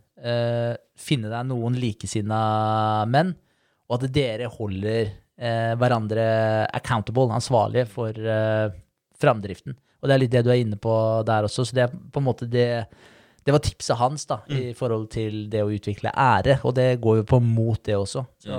Finne 0.94 1.32
deg 1.32 1.48
noen 1.48 1.74
likesinna 1.82 2.38
menn, 3.10 3.32
og 3.90 3.96
at 3.96 4.06
dere 4.14 4.46
holder 4.54 5.10
hverandre 5.82 6.28
accountable, 6.78 7.26
ansvarlige 7.34 7.90
for 7.90 8.22
framdriften. 9.18 9.74
Og 9.98 10.08
det 10.08 10.14
er 10.14 10.22
litt 10.22 10.34
det 10.34 10.44
du 10.46 10.50
er 10.54 10.60
inne 10.62 10.78
på 10.80 10.92
der 11.26 11.48
også. 11.48 11.64
Så 11.66 11.74
det 11.74 11.86
er 11.86 11.94
på 11.94 12.20
en 12.20 12.28
måte 12.28 12.46
det 12.50 12.86
Det 13.46 13.52
var 13.54 13.62
tipset 13.64 13.96
hans 13.96 14.26
da, 14.28 14.42
i 14.52 14.74
forhold 14.76 15.06
til 15.08 15.46
det 15.48 15.62
å 15.64 15.70
utvikle 15.72 16.10
ære, 16.12 16.58
og 16.68 16.74
det 16.76 17.00
går 17.00 17.22
jo 17.22 17.24
på 17.30 17.38
mot 17.40 17.80
det 17.86 17.94
også. 17.96 18.26
Så, 18.44 18.58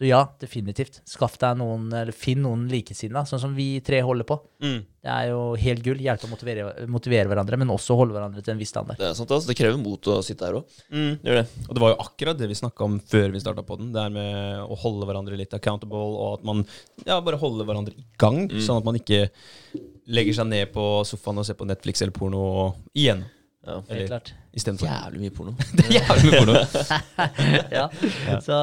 så 0.00 0.06
ja, 0.08 0.22
definitivt. 0.40 1.02
Skaff 1.04 1.34
deg 1.42 1.58
noen, 1.60 1.90
eller 1.92 2.16
finn 2.16 2.38
noen 2.40 2.62
likesinnede, 2.72 3.28
sånn 3.28 3.42
som 3.42 3.52
vi 3.52 3.82
tre 3.84 3.98
holder 4.00 4.24
på. 4.24 4.38
Mm. 4.64 4.78
Det 5.04 5.10
er 5.12 5.26
jo 5.28 5.40
helt 5.60 5.82
gull. 5.84 5.98
Hjelpe 6.00 6.24
å 6.24 6.30
motivere, 6.30 6.86
motivere 6.88 7.28
hverandre, 7.28 7.58
men 7.60 7.72
også 7.74 7.98
holde 7.98 8.16
hverandre 8.16 8.40
til 8.40 8.54
en 8.54 8.62
viss 8.62 8.72
standard. 8.72 8.96
Det 8.96 9.10
er 9.10 9.18
sant, 9.18 9.28
altså. 9.28 9.50
Det 9.50 9.58
krever 9.58 9.76
mot 9.76 10.08
å 10.08 10.14
sitte 10.24 10.48
her 10.48 10.56
òg. 10.56 10.78
Mm. 10.88 11.10
Det 11.20 11.28
gjør 11.28 11.38
det. 11.42 11.66
Og 11.66 11.76
det 11.76 11.82
var 11.84 11.92
jo 11.92 11.98
akkurat 12.06 12.40
det 12.40 12.48
vi 12.48 12.56
snakka 12.62 12.86
om 12.86 12.96
før 13.12 13.34
vi 13.34 13.42
starta 13.44 13.66
på 13.68 13.76
den. 13.82 13.90
Det 13.92 14.06
her 14.06 14.14
med 14.14 14.64
å 14.64 14.78
holde 14.86 15.10
hverandre 15.10 15.36
litt 15.42 15.58
accountable, 15.60 16.00
og 16.00 16.38
at 16.38 16.48
man 16.48 16.64
ja, 17.04 17.20
bare 17.20 17.40
holder 17.44 17.68
hverandre 17.68 18.00
i 18.00 18.06
gang. 18.24 18.46
Sånn 18.56 18.80
at 18.80 18.88
man 18.88 18.96
ikke 19.02 19.26
legger 20.08 20.40
seg 20.40 20.48
ned 20.48 20.72
på 20.72 20.86
sofaen 21.10 21.44
og 21.44 21.48
ser 21.50 21.60
på 21.60 21.68
Netflix 21.68 22.00
eller 22.00 22.16
porno 22.16 22.46
igjen. 22.96 23.26
Ja. 23.70 23.80
Helt 23.94 24.10
klart. 24.10 24.32
istedenfor. 24.52 24.90
Jævlig 24.90 25.24
mye 25.24 25.34
porno. 25.36 25.56
Det 25.76 25.86
er 25.86 25.98
jævlig 25.98 26.30
mye 26.30 26.40
porno. 26.44 26.54
ja. 27.78 27.86
Så, 28.44 28.62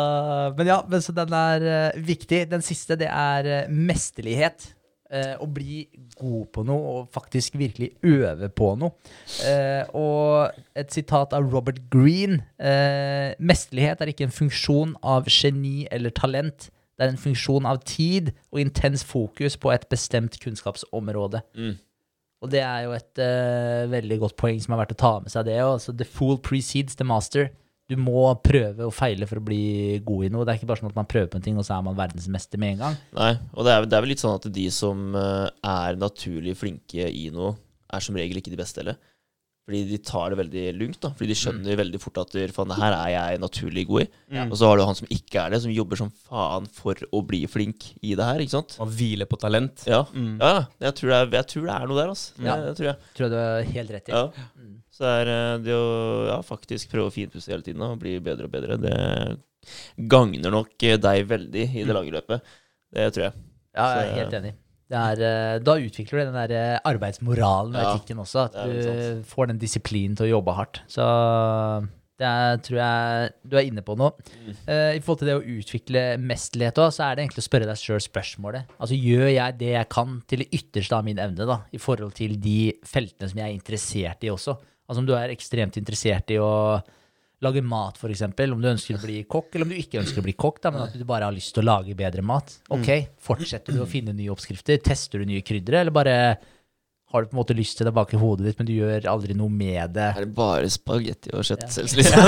men 0.58 0.74
ja, 0.74 0.82
men 0.90 1.06
så 1.06 1.16
den 1.16 1.38
er 1.42 1.68
uh, 1.68 2.08
viktig. 2.08 2.46
Den 2.52 2.66
siste, 2.66 3.00
det 3.00 3.10
er 3.12 3.54
uh, 3.68 3.72
mesterlighet. 3.72 4.74
Uh, 5.08 5.38
å 5.40 5.46
bli 5.48 5.86
god 6.20 6.50
på 6.52 6.64
noe 6.68 6.94
og 6.94 7.12
faktisk 7.16 7.56
virkelig 7.60 7.94
øve 8.04 8.50
på 8.52 8.74
noe. 8.80 8.92
Eh, 9.48 9.86
og 9.96 10.58
et 10.78 10.92
sitat 10.94 11.36
av 11.38 11.48
Robert 11.54 11.80
Greene. 11.94 12.42
Eh, 12.60 13.32
mesterlighet 13.40 14.02
er 14.02 14.12
ikke 14.12 14.28
en 14.28 14.36
funksjon 14.36 14.96
av 15.06 15.30
geni 15.32 15.88
eller 15.92 16.12
talent. 16.12 16.70
Det 16.98 17.06
er 17.06 17.14
en 17.14 17.22
funksjon 17.22 17.68
av 17.70 17.84
tid 17.86 18.32
og 18.52 18.62
intens 18.64 19.06
fokus 19.06 19.58
på 19.62 19.72
et 19.72 19.86
bestemt 19.92 20.40
kunnskapsområde. 20.42 21.44
Mm. 21.56 21.76
Og 22.44 22.52
det 22.54 22.62
er 22.62 22.84
jo 22.86 22.92
et 22.94 23.22
uh, 23.22 23.88
veldig 23.90 24.20
godt 24.22 24.36
poeng 24.38 24.60
som 24.62 24.76
er 24.76 24.84
verdt 24.84 24.94
å 24.94 25.00
ta 25.00 25.14
med 25.24 25.34
seg 25.34 25.48
det. 25.48 25.58
Altså, 25.64 25.96
the 25.98 26.06
fool 26.06 26.38
precedes 26.44 27.00
the 27.00 27.08
master. 27.08 27.50
Du 27.88 27.96
må 27.96 28.28
prøve 28.44 28.84
og 28.84 28.94
feile 28.94 29.26
for 29.30 29.40
å 29.40 29.46
bli 29.48 29.98
god 30.06 30.28
i 30.28 30.30
noe. 30.34 30.44
Det 30.46 30.54
er 30.54 30.60
ikke 30.60 30.70
bare 30.70 30.82
sånn 30.82 30.92
at 30.92 30.98
man 31.00 31.08
prøver 31.10 31.32
på 31.32 31.40
en 31.40 31.46
ting, 31.46 31.58
og 31.58 31.66
så 31.66 31.78
er 31.78 31.86
man 31.88 31.96
verdensmester 31.98 32.60
med 32.60 32.76
en 32.76 32.82
gang. 32.84 32.98
Nei, 33.16 33.30
og 33.56 33.64
det 33.64 33.74
er, 33.74 33.88
det 33.88 33.96
er 33.96 34.04
vel 34.04 34.12
litt 34.12 34.24
sånn 34.24 34.36
at 34.36 34.48
de 34.58 34.66
som 34.76 35.16
eh, 35.16 35.46
er 35.72 36.00
naturlig 36.02 36.58
flinke 36.60 37.08
i 37.08 37.30
noe, 37.32 37.54
er 37.88 38.04
som 38.04 38.20
regel 38.20 38.42
ikke 38.42 38.52
de 38.52 38.60
beste 38.60 38.84
heller. 38.84 39.00
Fordi 39.68 39.82
de 39.90 39.98
tar 40.00 40.32
det 40.32 40.38
veldig 40.40 40.62
lugnt. 40.80 41.00
da 41.04 41.10
Fordi 41.12 41.28
de 41.28 41.36
skjønner 41.36 41.76
veldig 41.76 42.00
fort 42.00 42.18
at 42.22 42.32
faen, 42.56 42.70
det 42.72 42.78
her 42.80 42.94
er 42.96 43.10
jeg 43.12 43.40
naturlig 43.44 43.82
god 43.90 44.02
i. 44.06 44.08
Ja. 44.38 44.46
Og 44.48 44.54
så 44.56 44.70
har 44.70 44.78
du 44.80 44.84
han 44.88 44.96
som 44.96 45.08
ikke 45.12 45.42
er 45.44 45.50
det, 45.52 45.60
som 45.66 45.74
jobber 45.76 46.00
som 46.00 46.10
faen 46.30 46.70
for 46.72 46.96
å 47.12 47.20
bli 47.28 47.42
flink 47.52 47.90
i 48.02 48.14
det 48.16 48.24
her. 48.24 48.40
Ikke 48.40 48.56
sant? 48.56 48.78
Og 48.80 48.88
hviler 48.96 49.28
på 49.28 49.36
talent. 49.42 49.84
Ja, 49.86 50.06
Mm. 50.14 50.38
ja 50.40 50.54
jeg, 50.80 50.96
tror 50.96 51.10
det 51.12 51.18
er, 51.20 51.32
jeg 51.42 51.48
tror 51.52 51.66
det 51.68 51.76
er 51.76 51.88
noe 51.92 52.00
der, 52.00 52.08
altså. 52.16 52.32
Ja. 52.48 52.56
Det, 52.64 52.76
tror 52.80 52.88
jeg. 52.94 52.98
Tror 53.14 53.26
jeg 53.28 53.32
du 53.32 53.38
er 53.44 53.72
helt 53.76 53.92
rett 53.98 54.08
i. 54.08 54.12
Ja. 54.16 54.24
Så 54.98 55.04
er 55.12 55.28
eh, 55.36 55.58
det 55.68 55.74
å 55.76 56.28
ja, 56.32 56.40
faktisk 56.42 56.90
prøve 56.90 57.12
å 57.12 57.14
finpusse 57.14 57.52
hele 57.52 57.62
tiden 57.62 57.84
da, 57.84 57.92
og 57.92 58.00
bli 58.00 58.16
bedre 58.24 58.48
og 58.48 58.52
bedre, 58.56 58.78
det 58.82 58.96
gagner 60.10 60.50
nok 60.54 60.80
eh, 60.88 60.96
deg 60.98 61.28
veldig 61.28 61.66
i 61.76 61.84
det 61.84 61.94
lange 61.94 62.14
løpet. 62.16 62.42
Det 62.96 63.10
tror 63.14 63.28
jeg. 63.28 63.34
Ja, 63.76 63.90
jeg 64.00 64.08
er 64.08 64.14
Så- 64.16 64.18
helt 64.24 64.34
enig. 64.40 64.54
Er, 64.88 65.20
eh, 65.20 65.58
da 65.60 65.76
utvikler 65.84 66.22
du 66.22 66.30
den 66.30 66.38
der 66.38 66.54
eh, 66.56 66.80
arbeidsmoralen 66.88 67.76
og 67.76 67.82
Ja, 67.82 67.94
etikken 67.96 68.22
også. 68.24 68.48
At 68.48 68.56
du 68.56 69.24
får 69.28 69.52
den 69.52 69.60
disiplinen 69.60 70.16
til 70.16 70.30
å 70.30 70.38
jobbe 70.38 70.56
hardt. 70.56 70.80
Så 70.88 71.04
det 72.18 72.26
er, 72.26 72.62
tror 72.66 72.80
jeg 72.80 73.34
du 73.46 73.58
er 73.60 73.68
inne 73.68 73.84
på 73.86 73.94
noe. 74.00 74.16
Mm. 74.42 74.54
Uh, 74.66 74.94
I 74.98 75.02
forhold 75.04 75.20
til 75.22 75.30
det 75.30 75.36
å 75.38 75.58
utvikle 75.58 76.04
mesterlighet 76.18 76.80
òg, 76.82 76.94
så 76.96 77.06
er 77.06 77.18
det 77.18 77.26
egentlig 77.26 77.44
å 77.44 77.48
spørre 77.50 77.68
deg 77.70 77.82
sjøl 77.82 78.02
spørsmålet. 78.02 78.72
Altså, 78.80 78.98
gjør 78.98 79.28
jeg 79.30 79.58
det 79.60 79.74
jeg 79.76 79.90
kan 79.94 80.16
til 80.26 80.42
det 80.42 80.50
ytterste 80.58 80.98
av 80.98 81.06
min 81.06 81.22
evne, 81.22 81.50
da, 81.50 81.60
i 81.70 81.82
forhold 81.82 82.16
til 82.18 82.34
de 82.42 82.58
feltene 82.88 83.30
som 83.30 83.44
jeg 83.44 83.46
er 83.46 83.58
interessert 83.58 84.26
i 84.26 84.34
også? 84.34 84.58
Altså 84.88 85.04
om 85.04 85.10
du 85.10 85.14
er 85.18 85.34
ekstremt 85.34 85.78
interessert 85.78 86.32
i 86.32 86.40
å 86.40 86.52
lage 87.46 87.62
mat, 87.62 88.00
f.eks. 88.02 88.24
Om 88.26 88.62
du 88.64 88.70
ønsker 88.72 88.98
å 88.98 89.04
bli 89.04 89.22
kokk, 89.30 89.52
eller 89.54 89.68
om 89.68 89.74
du 89.74 89.78
ikke 89.78 90.02
ønsker 90.02 90.24
å 90.24 90.26
bli 90.26 90.36
kokk, 90.38 90.62
da, 90.64 90.74
men 90.74 90.88
at 90.88 90.98
du 90.98 91.06
bare 91.08 91.30
har 91.30 91.36
lyst 91.36 91.54
til 91.56 91.66
å 91.66 91.70
lage 91.70 91.98
bedre 91.98 92.26
mat. 92.26 92.56
Ok, 92.74 92.92
Fortsetter 93.22 93.78
du 93.78 93.84
å 93.84 93.90
finne 93.90 94.16
nye 94.18 94.34
oppskrifter? 94.34 94.80
Tester 94.84 95.22
du 95.22 95.30
nye 95.30 95.46
krydder, 95.46 95.84
eller 95.84 95.94
bare 95.94 96.16
har 97.08 97.24
du 97.24 97.30
på 97.30 97.38
en 97.38 97.40
måte 97.40 97.56
lyst 97.56 97.78
til 97.80 97.88
det 97.88 97.94
bak 97.96 98.10
i 98.12 98.18
hodet 98.20 98.44
ditt, 98.50 98.58
men 98.60 98.68
du 98.68 98.74
gjør 98.74 99.06
aldri 99.08 99.36
noe 99.38 99.48
med 99.54 99.94
det? 99.96 100.10
Er 100.12 100.26
det 100.26 100.34
bare 100.36 100.68
spagetti 100.72 101.32
og 101.32 101.46
kjøttsaus, 101.48 101.94
liksom? 101.96 102.26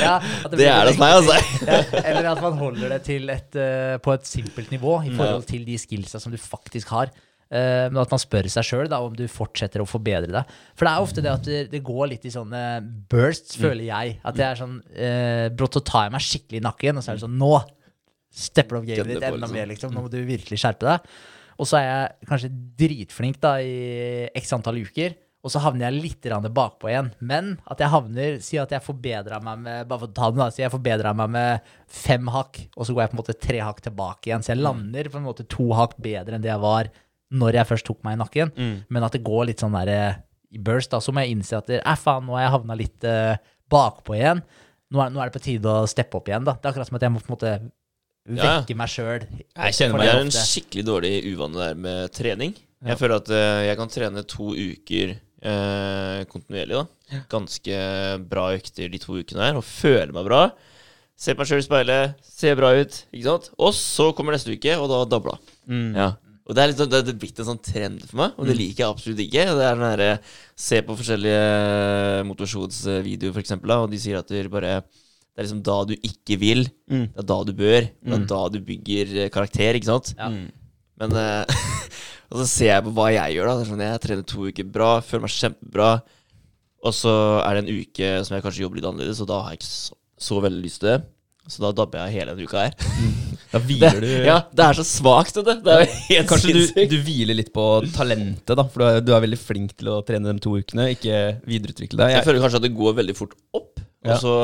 Ja, 0.00 0.14
Det 0.54 0.64
er 0.64 0.86
det 0.88 0.94
hos 0.94 1.00
meg, 1.02 1.16
altså. 1.18 1.36
Ja, 1.68 1.82
eller 2.00 2.30
at 2.30 2.40
man 2.40 2.56
holder 2.62 2.94
det 2.94 3.18
et, 3.34 3.58
eh, 3.60 3.98
på 4.00 4.14
et 4.14 4.30
simpelt 4.30 4.72
nivå 4.72 4.94
i 5.04 5.12
forhold 5.12 5.44
til 5.50 5.66
de 5.68 5.76
skillsa 5.82 6.22
som 6.22 6.32
du 6.32 6.38
faktisk 6.40 6.94
har. 6.94 7.12
Eh, 7.50 7.88
men 7.90 7.98
at 7.98 8.12
man 8.14 8.20
spør 8.22 8.46
seg 8.52 8.66
sjøl 8.66 8.92
om 8.94 9.14
du 9.18 9.24
fortsetter 9.30 9.82
å 9.82 9.88
forbedre 9.88 10.30
deg. 10.30 10.54
For 10.78 10.86
det 10.86 10.92
er 10.92 11.06
ofte 11.06 11.24
det 11.24 11.32
at 11.32 11.48
det, 11.72 11.82
går 11.86 12.12
litt 12.12 12.28
i 12.28 12.34
sånne 12.34 12.62
bursts, 13.10 13.56
føler 13.58 13.88
jeg. 13.88 14.20
At 14.22 14.38
det 14.38 14.46
er 14.46 14.60
sånn 14.60 14.78
eh, 14.94 15.48
Brått 15.50 15.80
så 15.80 15.82
tar 15.86 16.06
jeg 16.06 16.14
meg 16.14 16.26
skikkelig 16.28 16.60
i 16.60 16.66
nakken, 16.68 17.00
og 17.00 17.04
så 17.04 17.12
er 17.12 17.18
det 17.18 17.24
sånn 17.26 17.40
Nå 17.40 17.54
stepper 18.30 18.76
du 18.76 18.80
opp 18.80 18.86
gamet 18.92 19.10
ditt 19.16 19.26
enda 19.26 19.50
mer, 19.50 19.66
liksom. 19.72 19.90
Nå 19.94 20.04
må 20.04 20.12
du 20.12 20.20
virkelig 20.22 20.60
skjerpe 20.62 20.86
deg. 20.86 21.10
Og 21.60 21.66
så 21.66 21.80
er 21.80 21.88
jeg 21.88 22.30
kanskje 22.30 22.52
dritflink 22.78 23.42
da 23.42 23.56
i 23.58 24.30
x 24.38 24.54
antall 24.54 24.78
uker, 24.86 25.18
og 25.40 25.50
så 25.50 25.60
havner 25.64 25.88
jeg 25.88 26.04
litt 26.04 26.30
bakpå 26.54 26.92
igjen. 26.92 27.10
Men 27.18 27.54
at 27.64 27.80
jeg 27.80 27.90
havner 27.90 28.38
Si 28.44 28.58
at 28.60 28.70
jeg 28.74 28.84
forbedra 28.84 29.38
meg 29.40 29.62
med 29.64 29.86
Bare 29.88 30.02
for 30.02 30.12
å 30.12 30.16
ta 30.18 30.28
den, 30.28 30.42
da. 30.42 30.50
Si 30.52 30.60
jeg 30.60 30.72
forbedra 30.72 31.14
meg 31.16 31.32
med 31.32 31.70
fem 31.88 32.28
hakk, 32.30 32.60
og 32.76 32.86
så 32.86 32.94
går 32.94 33.02
jeg 33.02 33.10
på 33.10 33.16
en 33.16 33.22
måte 33.24 33.38
tre 33.48 33.62
hakk 33.64 33.80
tilbake 33.88 34.30
igjen. 34.30 34.44
Så 34.44 34.52
jeg 34.52 34.62
lander 34.62 35.08
på 35.10 35.18
en 35.18 35.26
måte 35.26 35.48
to 35.50 35.72
hakk 35.74 35.96
bedre 35.98 36.36
enn 36.36 36.44
det 36.44 36.52
jeg 36.52 36.62
var 36.62 36.92
når 37.30 37.54
jeg 37.60 37.68
først 37.68 37.86
tok 37.86 38.00
meg 38.06 38.16
i 38.16 38.20
nakken. 38.20 38.52
Men 38.90 39.06
at 39.06 39.14
det 39.14 39.22
går 39.26 39.46
litt 39.50 39.62
sånn 39.62 39.76
der 39.78 39.90
eh, 39.94 40.14
i 40.50 40.58
burst, 40.58 40.90
da, 40.90 40.98
så 40.98 41.12
må 41.14 41.22
jeg 41.22 41.36
innse 41.36 41.58
at 41.60 41.68
eh, 41.70 41.94
faen, 42.00 42.24
nå 42.26 42.34
har 42.34 42.42
jeg 42.48 42.54
havna 42.56 42.74
litt 42.78 43.04
eh, 43.06 43.36
bakpå 43.70 44.16
igjen. 44.18 44.40
Nå 44.90 45.04
er, 45.04 45.12
nå 45.14 45.20
er 45.22 45.30
det 45.30 45.36
på 45.38 45.44
tide 45.44 45.70
å 45.70 45.86
steppe 45.86 46.18
opp 46.18 46.26
igjen, 46.32 46.42
da. 46.48 46.56
Det 46.58 46.66
er 46.66 46.72
akkurat 46.72 46.88
som 46.90 46.98
at 46.98 47.04
jeg 47.06 47.12
må 47.14 47.20
på 47.22 47.30
en 47.30 47.36
måte 47.36 47.52
Ja. 48.30 48.56
vekke 48.60 48.74
meg 48.76 48.90
sjøl. 48.90 49.22
Jeg 49.30 49.76
kjenner 49.78 49.94
meg 49.96 50.02
meg 50.02 50.10
er 50.14 50.24
en 50.24 50.32
skikkelig 50.34 50.84
dårlig 50.88 51.12
uvane 51.30 51.60
der 51.62 51.78
med 51.86 52.10
trening. 52.16 52.56
Jeg 52.84 52.98
føler 52.98 53.20
at 53.20 53.30
eh, 53.30 53.60
jeg 53.68 53.78
kan 53.78 53.92
trene 53.92 54.24
to 54.26 54.50
uker 54.56 55.14
eh, 55.14 56.24
kontinuerlig. 56.32 56.80
da 56.82 57.22
Ganske 57.30 57.78
bra 58.30 58.48
økter 58.56 58.90
de 58.92 59.00
to 59.02 59.16
ukene 59.20 59.46
her, 59.46 59.58
og 59.60 59.64
føler 59.66 60.12
meg 60.16 60.26
bra. 60.28 60.42
Ser 61.20 61.36
på 61.36 61.42
meg 61.44 61.50
sjøl 61.50 61.60
i 61.62 61.66
speilet, 61.66 62.20
ser 62.24 62.56
bra 62.58 62.70
ut. 62.78 62.98
Ikke 63.12 63.26
sant? 63.28 63.50
Og 63.60 63.74
så 63.76 64.10
kommer 64.16 64.32
neste 64.34 64.54
uke, 64.56 64.74
og 64.80 64.88
da 64.92 65.00
dabla. 65.14 65.36
Mm. 65.68 65.90
Ja. 65.98 66.10
Og 66.50 66.56
det 66.56 66.62
er, 66.62 66.72
liksom, 66.72 66.88
det 66.90 66.98
er 66.98 67.18
blitt 67.22 67.38
en 67.38 67.46
sånn 67.46 67.60
trend 67.62 68.00
for 68.08 68.18
meg, 68.18 68.32
og 68.34 68.48
det 68.48 68.56
liker 68.58 68.82
jeg 68.82 68.90
absolutt 68.90 69.20
ikke. 69.22 69.44
Det 69.54 69.66
er 69.68 69.76
den 69.78 70.00
der, 70.00 70.32
Se 70.58 70.80
på 70.82 70.96
forskjellige 70.98 72.24
motivasjonsvideoer, 72.26 73.36
for 73.36 73.42
eksempel, 73.44 73.72
og 73.76 73.92
de 73.92 74.00
sier 74.02 74.18
at 74.18 74.28
det 74.28 74.48
bare 74.50 74.80
det 74.80 75.38
er 75.38 75.46
liksom 75.46 75.60
da 75.64 75.76
du 75.86 75.92
ikke 75.94 76.36
vil. 76.42 76.64
Mm. 76.90 77.04
Det 77.14 77.22
er 77.22 77.28
da 77.30 77.36
du 77.46 77.52
bør. 77.56 77.86
Det 77.86 78.16
er 78.16 78.24
da 78.32 78.40
du 78.50 78.58
bygger 78.66 79.12
eh, 79.14 79.30
karakter, 79.32 79.78
ikke 79.78 79.88
sant? 79.88 80.10
Ja. 80.18 80.26
Mm. 80.34 80.50
Men 81.00 81.14
eh, 81.16 81.60
Og 82.30 82.42
så 82.42 82.46
ser 82.46 82.68
jeg 82.74 82.84
på 82.86 82.92
hva 82.94 83.06
jeg 83.14 83.36
gjør, 83.36 83.48
da. 83.48 83.54
Det 83.56 83.64
er 83.64 83.70
sånn, 83.70 83.84
jeg 83.86 84.02
trener 84.04 84.26
to 84.28 84.48
uker 84.50 84.66
bra, 84.74 84.90
føler 85.02 85.24
meg 85.24 85.32
kjempebra. 85.34 85.88
Og 86.86 86.94
så 86.96 87.14
er 87.44 87.56
det 87.56 87.62
en 87.64 87.80
uke 87.80 88.10
som 88.26 88.36
jeg 88.36 88.44
kanskje 88.44 88.62
jobber 88.64 88.78
litt 88.78 88.90
annerledes, 88.90 89.22
og 89.22 89.30
da 89.30 89.40
har 89.44 89.54
jeg 89.54 89.62
ikke 89.62 89.70
så, 89.70 89.96
så 90.28 90.42
veldig 90.44 90.62
lyst 90.66 90.82
til 90.82 90.92
det. 90.92 90.98
Så 91.50 91.62
da 91.64 91.72
dabber 91.74 92.04
jeg 92.06 92.20
hele 92.20 92.34
denne 92.36 92.46
uka 92.46 92.62
her. 92.62 92.74
Da 93.50 93.58
Det, 93.58 93.64
hviler 93.66 94.04
du 94.04 94.10
ja, 94.28 94.36
det 94.54 94.62
er 94.68 94.76
så 94.78 94.84
svakt, 94.86 95.34
du. 95.34 95.48
Det 95.50 95.72
er 95.74 95.80
jo 95.82 95.88
helt 96.06 96.28
Kanskje 96.30 96.52
du, 96.54 96.60
sinnssykt. 96.62 96.92
du 96.92 96.98
hviler 97.08 97.34
litt 97.40 97.50
på 97.54 97.64
talentet, 97.96 98.54
da. 98.60 98.64
For 98.70 98.78
du 98.84 98.86
er, 98.86 99.00
du 99.02 99.10
er 99.16 99.24
veldig 99.26 99.40
flink 99.42 99.74
til 99.80 99.90
å 99.90 99.98
trene 100.06 100.30
de 100.30 100.44
to 100.44 100.52
ukene, 100.60 100.86
ikke 100.94 101.16
videreutvikle 101.50 101.98
deg. 101.98 102.12
Jeg 102.14 102.20
Jeg, 102.20 102.28
føler 102.30 102.44
kanskje 102.46 102.60
at 102.62 102.66
det 102.68 102.72
går 102.78 102.94
veldig 103.02 103.16
fort 103.18 103.34
opp. 103.58 103.82
Og 104.06 104.12
Ja. 104.14 104.20
så, 104.22 104.36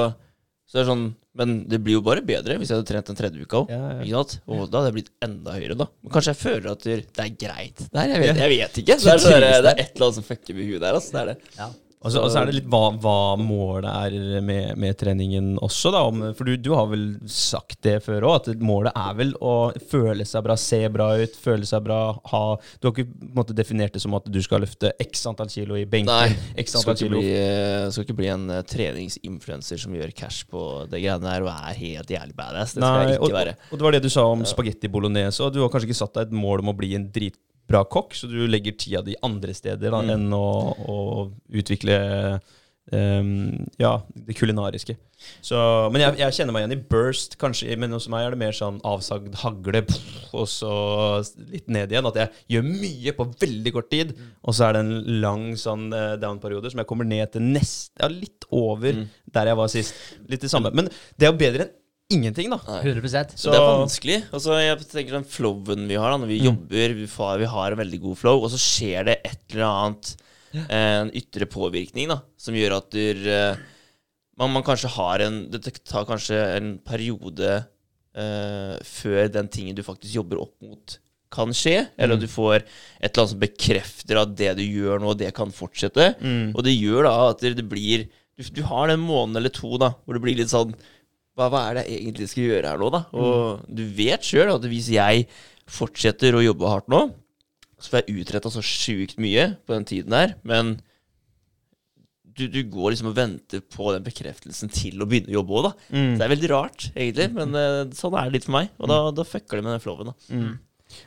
så 0.69 0.77
er 0.77 0.83
det 0.83 0.89
sånn 0.91 1.07
Men 1.37 1.55
det 1.69 1.79
blir 1.85 1.99
jo 1.99 2.03
bare 2.05 2.21
bedre 2.25 2.55
hvis 2.59 2.71
jeg 2.73 2.79
hadde 2.81 2.89
trent 2.89 3.09
den 3.13 3.17
tredje 3.23 3.41
uka 3.47 3.59
òg. 3.63 3.71
Ja, 3.73 4.03
ja. 4.09 4.21
Og 4.49 4.67
da 4.73 4.81
hadde 4.83 4.89
jeg 4.91 4.97
blitt 4.99 5.11
enda 5.25 5.53
høyere, 5.53 5.77
da. 5.79 5.87
Men 6.03 6.13
kanskje 6.15 6.33
jeg 6.35 6.41
føler 6.43 6.71
at 6.73 6.85
det 6.89 6.95
det 7.13 7.25
er 7.27 7.35
greit. 7.47 7.83
Nei, 7.93 8.07
jeg 8.11 8.23
vet, 8.25 8.41
jeg 8.43 8.53
vet 8.57 8.79
ikke. 8.83 8.97
Det 8.97 9.11
er, 9.15 9.21
så, 9.23 9.35
det 9.37 9.51
er, 9.53 9.61
det 9.67 9.73
er 9.75 9.83
et 9.85 9.91
eller 9.95 10.07
annet 10.09 10.19
som 10.19 10.25
fucker 10.27 10.57
med 10.57 10.65
huet 10.71 10.81
der. 10.83 10.97
Altså. 10.97 11.13
Det 11.13 11.21
er 11.23 11.31
det. 11.35 11.37
Ja. 11.61 11.69
Og 12.07 12.31
så 12.31 12.41
er 12.41 12.49
det 12.49 12.57
litt 12.61 12.69
hva, 12.71 12.91
hva 13.03 13.37
målet 13.41 13.89
er 13.91 14.45
med, 14.45 14.77
med 14.81 14.97
treningen 14.99 15.57
også, 15.63 15.93
da. 15.95 16.03
Om, 16.07 16.23
for 16.39 16.49
du, 16.49 16.55
du 16.61 16.71
har 16.77 16.89
vel 16.91 17.07
sagt 17.31 17.81
det 17.87 17.99
før 18.05 18.29
òg, 18.29 18.51
at 18.53 18.63
målet 18.63 18.97
er 18.97 19.17
vel 19.19 19.33
å 19.43 19.55
føle 19.91 20.27
seg 20.29 20.45
bra, 20.47 20.57
se 20.61 20.81
bra 20.93 21.11
ut, 21.19 21.39
føle 21.41 21.67
seg 21.69 21.85
bra, 21.87 22.01
ha 22.33 22.43
Du 22.81 22.89
har 22.89 22.95
ikke 22.95 23.33
måte 23.37 23.57
definert 23.57 23.97
det 23.97 24.03
som 24.05 24.15
at 24.19 24.29
du 24.31 24.39
skal 24.45 24.63
løfte 24.65 24.93
x 25.03 25.27
antall 25.29 25.51
kilo 25.53 25.79
i 25.79 25.87
benken, 25.91 26.13
Nei, 26.13 26.37
x 26.63 26.79
antall 26.79 26.97
skal, 26.97 27.03
kilo 27.03 27.21
bli, 27.21 27.35
eh, 27.35 27.89
skal 27.95 28.07
ikke 28.07 28.19
bli 28.21 28.31
en 28.33 28.47
uh, 28.53 28.63
treningsinfluenser 28.67 29.83
som 29.83 29.97
gjør 29.97 30.15
cash 30.17 30.47
på 30.51 30.63
det 30.91 31.03
greiene 31.03 31.27
der 31.27 31.47
og 31.47 31.53
er 31.53 31.81
helt 31.81 32.13
jævlig 32.17 32.37
badass. 32.39 32.77
Det 32.77 32.83
skal 32.85 33.01
Nei, 33.03 33.11
jeg 33.13 33.21
ikke 33.21 33.31
og, 33.31 33.39
være. 33.41 33.57
og 33.71 33.81
det 33.81 33.89
var 33.89 33.99
det 33.99 34.05
du 34.07 34.11
sa 34.13 34.27
om 34.31 34.47
spagetti 34.47 34.93
bolognese, 34.93 35.43
og 35.45 35.55
du 35.55 35.63
har 35.65 35.73
kanskje 35.73 35.91
ikke 35.91 36.03
satt 36.05 36.17
deg 36.19 36.31
et 36.31 36.39
mål 36.47 36.65
om 36.65 36.73
å 36.73 36.79
bli 36.79 36.95
en 36.99 37.11
dritbra 37.67 37.85
kokk, 37.91 38.15
så 38.15 38.29
du 38.31 38.47
legger 38.47 38.77
tida 38.79 39.03
di 39.03 39.17
andre 39.23 39.55
steder 39.55 39.91
da, 39.91 40.03
Mm. 40.03 40.11
enn 40.15 40.33
å, 40.33 40.47
å 40.87 41.33
utvikle 41.51 42.41
um, 42.93 43.67
ja, 43.79 44.03
det 44.15 44.35
kulinariske. 44.39 44.97
Så, 45.43 45.57
men 45.91 46.03
jeg, 46.03 46.19
jeg 46.21 46.35
kjenner 46.37 46.53
meg 46.55 46.63
igjen 46.67 46.77
i 46.77 46.83
burst, 46.91 47.37
kanskje, 47.41 47.77
men 47.81 47.91
hos 47.97 48.07
meg 48.13 48.27
er 48.27 48.35
det 48.35 48.39
mer 48.39 48.53
sånn 48.55 48.79
avsagd 48.87 49.35
hagle, 49.43 49.83
pff, 49.89 50.35
og 50.37 50.47
så 50.47 50.73
litt 51.51 51.67
ned 51.73 51.91
igjen. 51.91 52.07
At 52.07 52.17
jeg 52.21 52.31
gjør 52.55 52.69
mye 52.69 53.15
på 53.17 53.27
veldig 53.41 53.73
kort 53.75 53.91
tid, 53.91 54.13
og 54.45 54.55
så 54.55 54.69
er 54.69 54.77
det 54.77 54.85
en 54.85 55.21
lang 55.25 55.49
sånn 55.59 55.89
eh, 55.97 56.15
down-periode 56.23 56.71
som 56.71 56.79
jeg 56.85 56.87
kommer 56.91 57.09
ned 57.09 57.33
til 57.35 57.43
nest, 57.43 57.93
ja, 57.99 58.09
litt 58.13 58.47
over 58.55 58.93
Mm. 58.97 59.09
der 59.35 59.47
jeg 59.51 59.57
var 59.59 59.69
sist. 59.73 59.95
Litt 60.31 60.41
det 60.47 60.53
samme. 60.53 60.71
Men 60.77 60.87
det 61.19 61.27
er 61.27 61.33
jo 61.33 61.39
bedre 61.41 61.67
enn 61.67 61.75
ingenting, 62.13 62.51
da. 62.51 62.61
Nei. 62.69 62.83
100 62.85 63.35
Så- 63.37 63.51
det 63.51 63.59
er 63.59 63.67
vanskelig. 63.67 64.19
Altså, 64.33 64.55
jeg 64.61 64.79
tenker 64.89 65.11
den 65.13 65.25
flowen 65.25 65.89
vi 65.89 65.95
har 65.97 66.11
da 66.11 66.19
når 66.19 66.29
vi 66.29 66.41
Mm. 66.41 66.45
jobber, 66.47 66.95
vi, 66.95 67.07
får, 67.07 67.39
vi 67.39 67.45
har 67.47 67.73
en 67.73 67.79
veldig 67.79 68.01
god 68.01 68.17
flow, 68.19 68.43
og 68.45 68.51
så 68.51 68.59
skjer 68.59 69.05
det 69.07 69.21
et 69.25 69.41
eller 69.51 69.65
annet 69.65 70.17
En 70.71 71.11
ytre 71.11 71.45
påvirkning 71.45 72.09
da 72.09 72.23
som 72.39 72.55
gjør 72.55 72.77
at 72.79 72.91
du, 72.91 73.29
eh, 73.29 73.57
man, 74.39 74.53
man 74.55 74.63
kanskje 74.63 74.89
har 74.89 75.19
en 75.21 75.51
Det 75.51 75.85
tar 75.85 76.07
kanskje 76.07 76.57
en 76.57 76.79
periode 76.79 77.67
uh, 78.17 78.79
før 78.83 79.29
den 79.31 79.49
tingen 79.49 79.75
du 79.77 79.83
faktisk 79.83 80.15
jobber 80.15 80.41
opp 80.41 80.55
mot, 80.63 80.99
kan 81.31 81.49
skje. 81.53 81.89
Eller 81.99 82.15
Mm. 82.17 82.23
at 82.23 82.27
du 82.27 82.27
får 82.33 82.55
et 82.57 82.65
eller 83.13 83.21
annet 83.27 83.29
som 83.29 83.41
bekrefter 83.41 84.17
at 84.23 84.35
det 84.35 84.57
du 84.57 84.63
gjør 84.63 84.99
nå, 85.03 85.15
det 85.19 85.35
kan 85.35 85.51
fortsette. 85.53 86.15
Mm. 86.23 86.55
Og 86.57 86.65
det 86.65 86.81
gjør 86.81 87.03
da 87.05 87.29
at 87.31 87.39
det 87.41 87.57
det 87.57 87.69
blir 87.69 88.09
du, 88.39 88.43
du 88.45 88.63
har 88.63 88.87
den 88.89 89.01
måneden 89.01 89.37
eller 89.37 89.51
to 89.51 89.77
da 89.77 89.91
hvor 90.07 90.15
det 90.15 90.23
blir 90.23 90.37
litt 90.37 90.49
sånn 90.49 90.75
hva, 91.37 91.51
hva 91.53 91.63
er 91.69 91.79
det 91.79 91.85
jeg 91.87 92.01
egentlig 92.03 92.31
skal 92.33 92.49
gjøre 92.49 92.73
her 92.73 92.81
nå, 92.81 92.91
da? 92.95 93.03
Og 93.21 93.69
du 93.69 93.85
vet 93.99 94.25
sjøl 94.25 94.55
at 94.55 94.67
hvis 94.71 94.91
jeg 94.95 95.27
fortsetter 95.69 96.37
å 96.37 96.45
jobbe 96.45 96.71
hardt 96.71 96.91
nå, 96.93 97.03
så 97.77 97.93
får 97.93 98.03
jeg 98.03 98.23
utretta 98.23 98.53
så 98.53 98.63
sjukt 98.65 99.19
mye 99.21 99.51
på 99.67 99.77
den 99.77 99.89
tiden 99.89 100.17
her, 100.17 100.37
men 100.49 100.79
du, 102.37 102.47
du 102.53 102.61
går 102.69 102.93
liksom 102.93 103.11
og 103.11 103.17
venter 103.17 103.63
på 103.73 103.91
den 103.95 104.05
bekreftelsen 104.05 104.73
til 104.73 105.01
å 105.01 105.09
begynne 105.09 105.33
å 105.33 105.39
jobbe 105.39 105.57
òg, 105.57 105.67
da. 105.69 105.73
Mm. 105.89 106.15
Det 106.17 106.25
er 106.25 106.33
veldig 106.33 106.51
rart, 106.53 106.87
egentlig, 106.93 107.29
men 107.37 107.57
uh, 107.57 107.83
sånn 107.97 108.17
er 108.17 108.29
det 108.29 108.37
litt 108.37 108.49
for 108.49 108.57
meg. 108.59 108.71
Og 108.81 108.93
da, 108.93 108.99
da 109.17 109.25
fucker 109.25 109.59
det 109.59 109.65
med 109.65 109.77
den 109.77 109.85
flowen, 109.85 110.11
da. 110.13 110.17
Mm. 110.29 110.55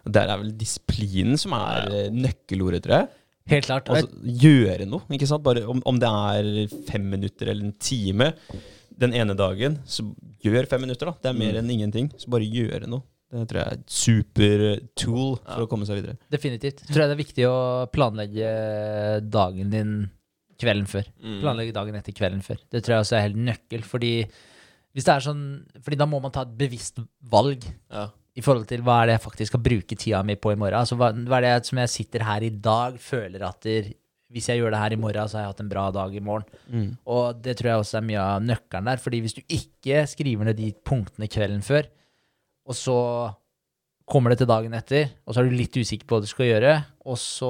Og 0.06 0.14
Der 0.18 0.34
er 0.34 0.42
vel 0.42 0.52
disiplinen 0.60 1.40
som 1.40 1.54
er 1.58 1.94
ja. 1.94 2.08
nøkkelordet, 2.14 2.82
tror 2.86 2.98
jeg. 2.98 3.12
Helt 3.50 3.70
klart. 3.70 3.90
Altså, 3.94 4.34
gjøre 4.46 4.86
noe, 4.90 5.06
ikke 5.16 5.30
sant? 5.30 5.46
Bare 5.46 5.64
om, 5.70 5.82
om 5.90 6.02
det 6.02 6.10
er 6.10 6.76
fem 6.90 7.06
minutter 7.14 7.50
eller 7.50 7.70
en 7.70 7.78
time 7.82 8.34
den 9.00 9.14
ene 9.16 9.36
dagen, 9.40 9.80
så 9.88 10.04
gjør 10.44 10.68
fem 10.70 10.82
minutter, 10.86 11.10
da. 11.10 11.16
Det 11.24 11.32
er 11.32 11.40
mer 11.40 11.58
enn 11.62 11.72
ingenting. 11.72 12.12
Så 12.20 12.30
bare 12.32 12.48
gjøre 12.48 12.88
noe. 12.92 13.04
Det 13.30 13.44
tror 13.52 13.60
jeg 13.60 13.68
er 13.70 13.78
et 13.78 13.92
super-tool 13.94 15.36
for 15.44 15.60
Ja. 15.60 15.66
å 15.66 15.70
komme 15.70 15.86
seg 15.86 16.00
videre. 16.02 16.18
Definitivt. 16.34 16.82
Tror 16.88 17.04
jeg 17.04 17.10
det 17.12 17.16
er 17.18 17.24
viktig 17.24 17.46
å 17.46 17.90
planlegge 17.94 18.54
dagen 19.30 19.70
din 19.70 19.92
kvelden 20.60 20.88
før. 20.90 21.06
Mm. 21.24 21.40
Planlegge 21.44 21.74
dagen 21.76 21.96
etter 22.00 22.16
kvelden 22.18 22.42
før. 22.44 22.58
Det 22.72 22.82
tror 22.84 22.96
jeg 22.98 23.06
også 23.06 23.18
er 23.20 23.28
helt 23.28 23.38
nøkkel, 23.38 23.84
fordi 23.86 24.14
hvis 24.96 25.06
det 25.06 25.14
er 25.14 25.20
sånn 25.22 25.44
Fordi 25.86 25.96
da 25.98 26.06
må 26.10 26.20
man 26.22 26.32
ta 26.32 26.42
et 26.42 26.58
bevisst 26.58 26.98
valg 27.30 27.64
Ja. 27.92 28.10
i 28.36 28.42
forhold 28.42 28.68
til 28.68 28.82
hva 28.82 29.04
er 29.04 29.06
det 29.08 29.20
jeg 29.22 29.32
faktisk 29.32 29.48
skal 29.54 29.62
bruke 29.62 29.96
tida 29.98 30.24
mi 30.26 30.36
på 30.36 30.52
i 30.52 30.56
morgen. 30.56 30.80
Altså 30.80 30.98
hva, 30.98 31.12
hva 31.14 31.38
er 31.38 31.42
det 31.42 31.54
jeg, 31.54 31.66
som 31.70 31.78
jeg 31.78 31.90
sitter 31.90 32.24
her 32.24 32.42
i 32.42 32.50
dag, 32.50 32.98
føler 33.00 33.42
at 33.48 33.62
hvis 34.30 34.50
jeg 34.50 34.60
gjør 34.62 34.70
det 34.76 34.80
her 34.80 34.94
i 34.94 35.00
morgen, 35.02 35.28
så 35.30 35.38
har 35.40 35.44
jeg 35.48 35.54
hatt 35.56 35.62
en 35.64 35.70
bra 35.72 35.88
dag 35.92 36.14
i 36.16 36.20
morgen. 36.22 36.46
Og 37.10 37.40
det 37.44 37.58
tror 37.58 37.70
jeg 37.72 37.84
også 37.84 37.98
er 37.98 38.06
mye 38.06 38.22
av 38.22 38.44
nøkkelen 38.46 38.86
der. 38.92 38.98
Fordi 39.02 39.20
hvis 39.26 39.34
du 39.34 39.42
ikke 39.48 40.04
skriver 40.08 40.46
ned 40.46 40.58
de 40.60 40.74
punktene 40.86 41.28
kvelden 41.28 41.64
før, 41.66 41.90
og 42.70 42.76
så 42.78 42.98
kommer 44.10 44.34
det 44.34 44.40
til 44.42 44.50
dagen 44.50 44.74
etter, 44.74 45.12
og 45.26 45.36
så 45.36 45.42
er 45.42 45.50
du 45.50 45.58
litt 45.58 45.76
usikker 45.78 46.08
på 46.08 46.18
hva 46.18 46.24
du 46.24 46.30
skal 46.30 46.48
gjøre, 46.48 46.72
og 47.10 47.18
så 47.22 47.50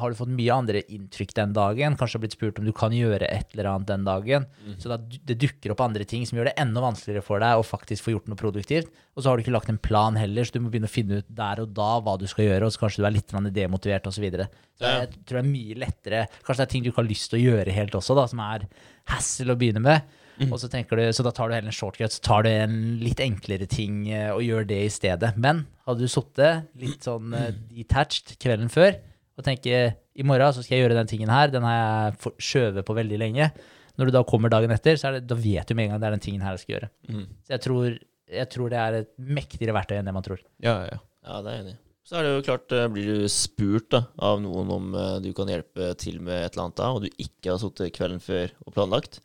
har 0.00 0.10
du 0.10 0.16
fått 0.18 0.32
mye 0.32 0.54
andre 0.54 0.80
inntrykk 0.94 1.34
den 1.36 1.52
dagen, 1.56 1.96
kanskje 2.00 2.16
har 2.16 2.22
blitt 2.22 2.36
spurt 2.36 2.60
om 2.60 2.66
du 2.68 2.72
kan 2.76 2.94
gjøre 2.96 3.28
et 3.28 3.52
eller 3.52 3.68
annet 3.70 3.90
den 3.90 4.06
dagen, 4.06 4.46
så 4.80 4.92
da, 4.92 4.98
det 4.98 5.36
dukker 5.40 5.74
opp 5.74 5.82
andre 5.84 6.06
ting 6.08 6.24
som 6.28 6.40
gjør 6.40 6.50
det 6.50 6.54
enda 6.60 6.82
vanskeligere 6.84 7.24
for 7.24 7.44
deg 7.44 7.60
å 7.60 7.66
faktisk 7.66 8.06
få 8.06 8.14
gjort 8.14 8.30
noe 8.32 8.40
produktivt, 8.40 8.88
og 9.14 9.22
så 9.22 9.30
har 9.30 9.36
du 9.36 9.44
ikke 9.44 9.54
lagt 9.54 9.72
en 9.72 9.80
plan 9.84 10.16
heller, 10.18 10.48
så 10.48 10.56
du 10.56 10.64
må 10.64 10.72
begynne 10.72 10.90
å 10.90 10.94
finne 10.94 11.20
ut 11.20 11.28
der 11.40 11.64
og 11.64 11.74
da 11.76 11.90
hva 12.04 12.16
du 12.20 12.24
skal 12.30 12.48
gjøre, 12.48 12.68
og 12.68 12.74
så 12.74 12.84
kanskje 12.84 13.04
du 13.04 13.08
er 13.08 13.16
litt 13.18 13.36
demotivert 13.58 14.08
og 14.08 14.16
så 14.16 14.24
videre. 14.24 14.48
Så 14.78 14.94
jeg 14.94 15.10
tror 15.18 15.40
det 15.40 15.44
er 15.44 15.50
mye 15.50 15.80
lettere, 15.84 16.22
kanskje 16.40 16.62
det 16.62 16.68
er 16.68 16.72
ting 16.72 16.86
du 16.86 16.92
ikke 16.92 17.02
har 17.02 17.10
lyst 17.10 17.32
til 17.32 17.40
å 17.40 17.44
gjøre 17.50 17.76
helt 17.76 18.00
også 18.00 18.16
da, 18.16 18.24
som 18.30 18.42
er 18.48 18.64
hassle 19.12 19.52
å 19.52 19.60
begynne 19.60 19.84
med, 19.84 20.16
og 20.46 20.60
så 20.60 20.68
du, 20.70 21.00
så 21.12 21.24
da 21.26 21.32
tar 21.34 21.50
du 21.50 21.56
heller 21.56 21.72
en 21.72 21.74
shortcut, 21.74 22.14
så 22.14 22.22
tar 22.22 22.44
du 22.46 22.50
en 22.52 22.76
litt 23.02 23.20
enklere 23.22 23.66
ting 23.70 24.06
eh, 24.12 24.30
og 24.30 24.44
gjør 24.46 24.68
det 24.70 24.78
i 24.86 24.92
stedet. 24.92 25.32
Men 25.36 25.64
hadde 25.88 26.04
du 26.04 26.12
sittet 26.12 26.68
litt 26.78 27.06
sånn 27.06 27.32
eh, 27.36 27.54
detached 27.72 28.36
kvelden 28.42 28.70
før 28.72 28.98
og 29.38 29.46
tenker 29.46 29.94
i 30.18 30.26
morgen 30.26 30.54
så 30.54 30.64
skal 30.64 30.76
jeg 30.76 30.86
gjøre 30.86 30.98
den 30.98 31.10
tingen 31.10 31.30
her, 31.30 31.50
den 31.52 31.66
har 31.66 31.76
jeg 31.78 32.32
skjøvet 32.42 32.86
på 32.86 32.96
veldig 32.96 33.18
lenge. 33.22 33.50
Når 33.98 34.08
du 34.08 34.14
da 34.14 34.22
kommer 34.26 34.50
dagen 34.50 34.72
etter, 34.74 34.98
så 34.98 35.08
er 35.08 35.18
det, 35.18 35.28
da 35.30 35.36
vet 35.38 35.68
du 35.68 35.76
med 35.78 35.86
en 35.86 35.94
gang 35.94 36.02
det 36.02 36.08
er 36.08 36.16
den 36.16 36.24
tingen 36.24 36.42
her 36.42 36.56
jeg 36.56 36.64
skal 36.64 36.74
gjøre. 36.74 36.88
Mm. 37.06 37.26
Så 37.46 37.54
jeg 37.54 37.62
tror, 37.64 37.98
jeg 38.38 38.50
tror 38.54 38.72
det 38.72 38.80
er 38.82 38.96
et 39.00 39.12
mektigere 39.38 39.74
verktøy 39.76 39.98
enn 39.98 40.10
det 40.10 40.14
man 40.16 40.26
tror. 40.26 40.42
Ja, 40.62 40.80
ja. 40.90 40.98
Ja, 41.22 41.38
det 41.44 41.52
er 41.52 41.56
jeg 41.56 41.64
enig 41.64 41.76
i. 41.76 41.80
Så 42.08 42.16
er 42.16 42.24
det 42.24 42.30
jo 42.32 42.44
klart, 42.46 42.72
eh, 42.72 42.86
blir 42.90 43.08
du 43.12 43.30
spurt 43.30 43.90
da, 43.92 44.02
av 44.24 44.38
noen 44.40 44.70
om 44.72 44.94
eh, 44.96 45.16
du 45.22 45.30
kan 45.36 45.50
hjelpe 45.52 45.90
til 46.00 46.22
med 46.24 46.40
et 46.40 46.54
eller 46.54 46.66
annet 46.66 46.78
da, 46.80 46.90
og 46.96 47.04
du 47.04 47.08
ikke 47.20 47.52
har 47.52 47.60
sittet 47.62 47.94
kvelden 47.94 48.22
før 48.24 48.54
og 48.64 48.74
planlagt, 48.74 49.20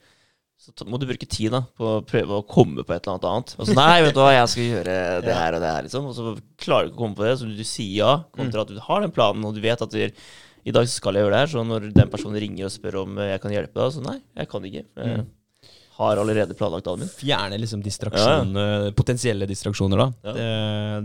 så 0.63 0.85
må 0.87 0.95
du 0.95 1.03
bruke 1.09 1.27
tid 1.27 1.51
da, 1.51 1.59
på 1.75 1.89
å 1.97 2.03
prøve 2.07 2.37
å 2.39 2.45
komme 2.47 2.85
på 2.87 2.95
et 2.95 3.03
eller 3.03 3.17
annet 3.17 3.27
annet. 3.27 3.53
Og 3.57 3.67
så, 3.67 3.75
nei, 3.75 3.99
vet 4.05 4.15
du 4.15 4.21
hva, 4.21 4.31
jeg 4.31 4.51
skal 4.53 4.69
gjøre 4.69 4.95
det 5.27 5.35
her 5.35 5.57
og 5.57 5.63
det 5.65 5.73
her, 5.75 5.85
liksom. 5.89 6.07
Og 6.07 6.15
så 6.15 6.33
klarer 6.63 6.87
du 6.87 6.93
ikke 6.93 6.99
å 6.99 7.03
komme 7.03 7.19
på 7.19 7.27
det, 7.27 7.35
så 7.41 7.49
du 7.49 7.67
sier 7.67 7.99
ja, 7.99 8.15
kontra 8.37 8.63
at 8.63 8.71
du 8.71 8.79
har 8.85 9.03
den 9.03 9.13
planen, 9.15 9.43
og 9.49 9.57
du 9.57 9.61
vet 9.63 9.83
at 9.83 9.91
du, 9.91 10.23
I 10.63 10.75
dag 10.75 10.87
skal 10.87 11.19
jeg 11.19 11.25
gjøre 11.25 11.35
det 11.35 11.41
her, 11.43 11.51
så 11.51 11.65
når 11.67 11.89
den 11.91 12.11
personen 12.13 12.39
ringer 12.39 12.69
og 12.69 12.75
spør 12.77 13.01
om 13.03 13.19
jeg 13.25 13.43
kan 13.43 13.55
hjelpe 13.57 13.81
deg, 13.81 13.95
så 13.97 14.03
nei, 14.05 14.19
jeg 14.39 14.51
kan 14.53 14.69
ikke. 14.69 14.85
Jeg 15.03 15.25
har 15.99 16.23
allerede 16.23 16.55
planlagt 16.57 16.87
dagen 16.87 17.03
min. 17.03 17.11
Fjerne 17.11 17.59
liksom 17.59 17.83
distraksjoner, 17.85 18.87
potensielle 18.97 19.49
distraksjoner, 19.51 19.99
da. 19.99 20.07
Ja. 20.23 20.37
Det, 20.39 20.47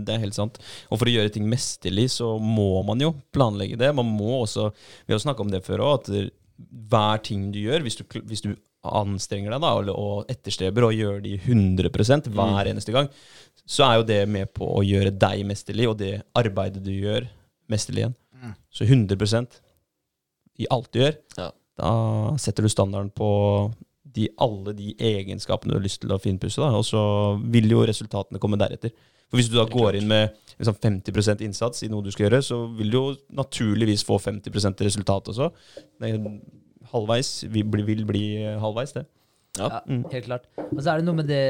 det 0.07 0.15
er 0.15 0.23
helt 0.23 0.39
sant. 0.39 0.57
Og 0.87 1.01
for 1.01 1.11
å 1.11 1.17
gjøre 1.17 1.35
ting 1.35 1.45
mesterlig, 1.51 2.07
så 2.15 2.31
må 2.41 2.79
man 2.87 3.03
jo 3.03 3.11
planlegge 3.35 3.77
det. 3.77 3.91
Man 3.99 4.07
må 4.15 4.39
også 4.39 4.71
Vi 5.03 5.13
har 5.13 5.21
snakka 5.21 5.45
om 5.45 5.51
det 5.51 5.65
før 5.67 5.85
òg, 5.85 5.99
at 5.99 6.33
hver 6.89 7.21
ting 7.23 7.51
du 7.53 7.61
gjør, 7.61 7.85
hvis 7.85 7.99
du, 7.99 8.07
hvis 8.27 8.41
du 8.47 8.53
anstrenger 8.83 9.51
deg 9.51 9.61
da, 9.63 9.73
og, 9.75 9.89
og 9.91 10.31
etterstreber 10.31 10.87
og 10.87 10.93
gjør 10.95 11.19
de 11.23 11.35
100 11.37 11.89
hver 12.31 12.69
eneste 12.71 12.93
gang, 12.95 13.09
så 13.69 13.85
er 13.85 13.99
jo 13.99 14.07
det 14.07 14.21
med 14.31 14.53
på 14.55 14.65
å 14.65 14.83
gjøre 14.85 15.11
deg 15.19 15.43
mesterlig, 15.45 15.89
og 15.89 15.97
det 15.99 16.21
arbeidet 16.37 16.83
du 16.85 16.91
gjør, 16.93 17.27
mesterlig 17.69 18.05
igjen. 18.05 18.15
Så 18.71 18.87
100% 18.87 19.59
i 20.59 20.67
alt 20.71 20.89
du 20.93 20.99
gjør, 21.01 21.17
Ja. 21.37 21.51
da 21.77 22.37
setter 22.37 22.63
du 22.63 22.69
standarden 22.71 23.11
på 23.11 23.29
de, 24.03 24.27
alle 24.41 24.73
de 24.73 24.95
egenskapene 24.97 25.71
du 25.73 25.77
har 25.77 25.83
lyst 25.85 26.01
til 26.01 26.11
å 26.11 26.19
finpusse, 26.19 26.59
da, 26.59 26.71
og 26.75 26.83
så 26.87 27.37
vil 27.51 27.69
jo 27.69 27.85
resultatene 27.85 28.39
komme 28.41 28.57
deretter. 28.57 28.91
For 29.29 29.37
Hvis 29.37 29.51
du 29.51 29.59
da 29.59 29.65
går 29.69 29.99
inn 29.99 30.07
med 30.09 30.33
liksom 30.57 30.75
50% 30.81 31.43
innsats 31.45 31.83
i 31.85 31.89
noe 31.91 32.01
du 32.01 32.09
skal 32.11 32.25
gjøre, 32.25 32.41
så 32.41 32.57
vil 32.75 32.89
du 32.89 32.97
jo 32.97 33.03
naturligvis 33.37 34.03
få 34.07 34.17
50% 34.17 34.81
resultat 34.87 35.29
også. 35.29 35.51
Det 36.01 36.09
halvveis 36.91 37.45
Vi 37.51 37.63
bli, 37.63 37.85
vil 37.87 38.05
bli 38.09 38.25
halvveis, 38.61 38.95
det. 38.97 39.05
Ja, 39.57 39.81
helt 39.87 40.27
klart. 40.27 40.45
Og 40.69 40.79
så 40.79 40.91
er 40.91 40.99
det 40.99 41.07
noe 41.07 41.17
med 41.17 41.27
det 41.27 41.43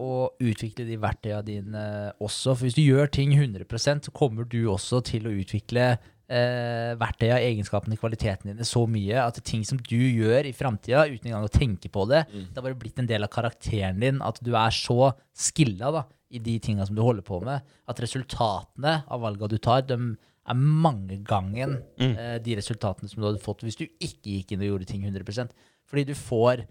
å 0.00 0.30
utvikle 0.40 0.86
de 0.88 0.96
verktøyene 1.00 1.42
dine 1.44 1.84
også. 2.22 2.54
For 2.54 2.66
hvis 2.66 2.78
du 2.78 2.84
gjør 2.84 3.10
ting 3.12 3.34
100 3.34 3.66
så 4.06 4.14
kommer 4.14 4.48
du 4.48 4.60
også 4.70 5.02
til 5.04 5.26
å 5.28 5.34
utvikle 5.34 5.90
eh, 6.32 6.92
verktøyene, 7.00 7.42
egenskapene, 7.50 7.98
kvaliteten 8.00 8.52
dine 8.52 8.66
så 8.68 8.84
mye 8.90 9.20
at 9.26 9.38
det 9.38 9.44
ting 9.48 9.66
som 9.68 9.80
du 9.82 9.98
gjør 9.98 10.48
i 10.48 10.54
framtida 10.56 11.04
uten 11.10 11.28
engang 11.28 11.48
å 11.48 11.52
tenke 11.52 11.92
på 11.92 12.06
det, 12.10 12.24
det 12.32 12.56
har 12.56 12.66
bare 12.70 12.78
blitt 12.78 13.02
en 13.02 13.10
del 13.10 13.26
av 13.26 13.32
karakteren 13.34 14.00
din 14.02 14.22
at 14.24 14.40
du 14.44 14.54
er 14.54 14.74
så 14.76 15.12
skilla 15.36 15.92
da, 15.98 16.06
i 16.32 16.40
de 16.40 16.56
tinga 16.64 16.86
som 16.88 16.96
du 16.96 17.02
holder 17.04 17.24
på 17.26 17.42
med, 17.44 17.60
at 17.90 17.98
resultatene 18.00 19.02
av 19.04 19.20
valga 19.20 19.50
du 19.52 19.58
tar, 19.60 19.84
de 19.84 20.14
er 20.42 20.58
mangegangen 20.58 21.76
eh, 22.02 22.38
de 22.42 22.56
resultatene 22.58 23.10
som 23.10 23.20
du 23.20 23.28
hadde 23.28 23.42
fått 23.42 23.62
hvis 23.62 23.78
du 23.78 23.84
ikke 23.86 24.38
gikk 24.38 24.54
inn 24.54 24.64
og 24.64 24.72
gjorde 24.72 24.88
ting 24.90 25.04
100% 25.06 25.54
Fordi 25.88 26.04
du 26.08 26.16
får 26.18 26.64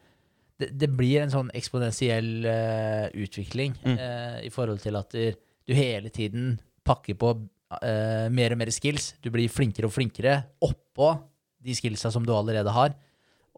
det, 0.61 0.69
det 0.77 0.89
blir 0.93 1.23
en 1.23 1.31
sånn 1.33 1.47
eksponentiell 1.57 2.45
uh, 2.45 3.07
utvikling 3.17 3.73
eh, 3.81 4.43
i 4.45 4.51
forhold 4.53 4.83
til 4.83 4.99
at 4.99 5.15
du, 5.15 5.73
hele 5.73 6.11
tiden 6.13 6.51
pakker 6.85 7.17
på 7.17 7.31
uh, 7.33 8.27
mer 8.29 8.53
og 8.53 8.59
mer 8.61 8.69
skills. 8.69 9.15
Du 9.25 9.31
blir 9.33 9.49
flinkere 9.49 9.89
og 9.89 9.95
flinkere 9.95 10.35
oppå 10.61 11.15
de 11.65 11.73
skillsa 11.77 12.11
som 12.13 12.27
du 12.27 12.33
allerede 12.35 12.69
har. 12.75 12.93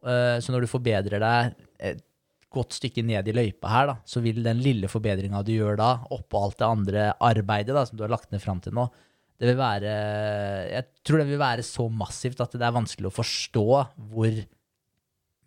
Så 0.04 0.52
når 0.52 0.66
du 0.66 0.68
forbedrer 0.68 1.20
deg 1.24 1.54
et 1.92 2.02
godt 2.54 2.76
stykke 2.76 3.04
ned 3.08 3.28
i 3.28 3.36
løypa 3.36 3.70
her, 3.72 3.90
da, 3.90 3.96
så 4.08 4.22
vil 4.24 4.42
den 4.46 4.60
lille 4.64 4.90
forbedringa 4.92 5.42
du 5.48 5.54
gjør 5.56 5.80
da, 5.80 5.92
oppå 6.12 6.42
alt 6.44 6.60
det 6.60 6.68
andre 6.68 7.06
arbeidet 7.24 7.76
da, 7.76 7.86
som 7.88 8.00
du 8.00 8.04
har 8.06 8.12
lagt 8.12 8.32
ned 8.34 8.44
fram 8.44 8.60
til 8.64 8.76
nå, 8.78 8.88
det 9.42 9.50
vil 9.50 9.58
være 9.60 9.94
Jeg 10.70 10.86
tror 11.04 11.22
det 11.22 11.30
vil 11.32 11.42
være 11.42 11.66
så 11.66 11.88
massivt 11.92 12.44
at 12.44 12.54
det 12.56 12.68
er 12.68 12.76
vanskelig 12.76 13.10
å 13.10 13.16
forstå 13.16 13.66
hvor 14.14 14.44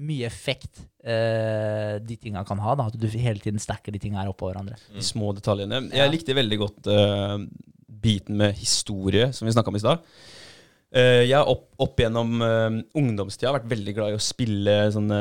mye 0.07 0.27
effekt 0.29 0.83
eh, 1.01 1.97
de 2.05 2.17
tinga 2.21 2.43
kan 2.45 2.61
ha. 2.61 2.75
Da, 2.77 2.89
at 2.91 2.99
du 3.01 3.07
hele 3.09 3.41
tiden 3.41 3.63
stacker 3.63 3.95
de 3.95 4.01
tinga 4.03 4.21
her 4.21 4.33
oppå 4.33 4.51
hverandre. 4.51 4.77
De 4.93 5.05
små 5.05 5.33
detaljene. 5.37 5.87
Jeg 5.95 6.13
likte 6.13 6.37
veldig 6.37 6.59
godt 6.61 6.91
uh, 6.93 7.39
biten 7.87 8.37
med 8.41 8.57
historie, 8.61 9.31
som 9.33 9.49
vi 9.49 9.55
snakka 9.57 9.73
om 9.73 9.79
i 9.79 9.83
stad. 9.83 10.05
Eh, 10.95 11.27
jeg 11.27 11.35
har 11.35 11.49
opp, 11.51 11.65
opp 11.83 11.99
gjennom 11.99 12.39
uh, 12.39 12.77
ungdomstida 12.97 13.51
vært 13.57 13.67
veldig 13.69 13.95
glad 13.97 14.13
i 14.13 14.17
å 14.17 14.23
spille 14.23 14.75
sånne 14.95 15.19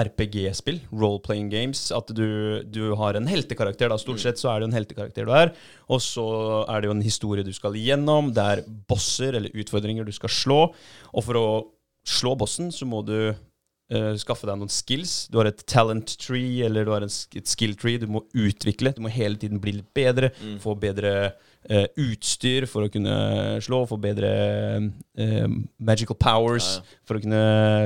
RPG-spill. 0.00 0.80
Role-playing 0.96 1.50
games. 1.52 1.86
At 1.94 2.08
du, 2.16 2.64
du 2.64 2.94
har 2.98 3.18
en 3.18 3.28
heltekarakter. 3.28 3.92
da 3.92 4.00
Stort 4.00 4.22
sett 4.24 4.40
så 4.40 4.50
er 4.50 4.58
det 4.58 4.66
jo 4.66 4.70
en 4.72 4.78
heltekarakter 4.78 5.28
du 5.28 5.34
er. 5.36 5.52
Og 5.92 6.00
så 6.02 6.26
er 6.64 6.80
det 6.80 6.90
jo 6.90 6.96
en 6.96 7.04
historie 7.04 7.46
du 7.46 7.52
skal 7.54 7.76
igjennom. 7.78 8.32
Det 8.34 8.48
er 8.56 8.64
bosser 8.90 9.36
eller 9.36 9.52
utfordringer 9.52 10.08
du 10.08 10.14
skal 10.16 10.32
slå. 10.32 10.60
Og 11.12 11.26
for 11.28 11.40
å 11.40 11.48
slå 12.04 12.34
bossen 12.40 12.72
så 12.74 12.88
må 12.88 13.04
du 13.04 13.18
eh, 13.94 14.10
skaffe 14.20 14.48
deg 14.48 14.58
noen 14.60 14.72
skills. 14.72 15.14
Du 15.32 15.38
har 15.40 15.48
et 15.50 15.64
talent 15.70 16.14
tree, 16.20 16.64
eller 16.66 16.86
du 16.86 16.92
har 16.94 17.06
et 17.06 17.50
skill 17.50 17.74
tree 17.80 18.00
du 18.02 18.06
må 18.10 18.24
utvikle. 18.34 18.94
Du 18.96 19.02
må 19.04 19.12
hele 19.12 19.40
tiden 19.40 19.62
bli 19.62 19.78
litt 19.78 19.90
bedre, 19.96 20.32
få 20.62 20.74
bedre 20.80 21.14
uh, 21.70 21.86
utstyr 22.00 22.66
for 22.70 22.86
å 22.86 22.92
kunne 22.92 23.14
slå, 23.64 23.80
få 23.88 23.98
bedre 24.02 24.32
uh, 24.82 25.46
magical 25.78 26.18
powers 26.20 26.74
Ja, 26.74 26.82
ja. 26.82 27.00
for 27.08 27.18
å 27.18 27.24
kunne 27.24 27.42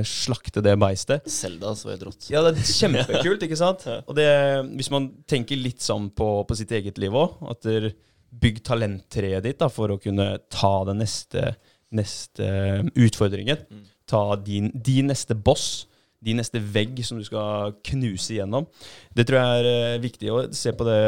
slakte 0.08 0.64
det 0.64 0.74
beistet. 0.80 1.28
Selda, 1.30 1.76
så 1.78 1.92
helt 1.92 2.08
rått. 2.08 2.28
Ja, 2.32 2.42
det 2.46 2.56
er 2.56 2.74
kjempekult, 2.74 3.46
ikke 3.46 3.60
sant? 3.60 3.86
Og 4.08 4.18
det, 4.18 4.28
hvis 4.74 4.92
man 4.94 5.12
tenker 5.30 5.60
litt 5.60 5.84
sånn 5.84 6.10
på, 6.16 6.32
på 6.48 6.58
sitt 6.58 6.74
eget 6.74 7.00
liv 7.00 7.16
òg, 7.16 7.40
at 7.52 7.64
der, 7.68 7.90
bygg 8.28 8.62
talenttreet 8.66 9.44
ditt 9.44 9.60
da, 9.60 9.68
for 9.72 9.92
å 9.92 10.00
kunne 10.02 10.30
ta 10.52 10.72
den 10.88 11.00
neste, 11.02 11.52
neste 11.94 12.48
utfordringen. 12.94 13.64
Ta 14.08 14.36
din, 14.40 14.70
din 14.74 15.10
neste 15.10 15.36
boss, 15.36 15.87
din 16.24 16.40
neste 16.40 16.60
vegg 16.60 16.98
som 17.06 17.18
du 17.18 17.26
skal 17.26 17.76
knuse 17.86 18.34
igjennom. 18.34 18.66
Det 19.14 19.26
tror 19.28 19.38
jeg 19.38 19.62
er 19.62 19.70
eh, 19.70 20.02
viktig 20.02 20.32
å 20.34 20.42
se 20.56 20.72
på 20.74 20.86
det 20.88 21.00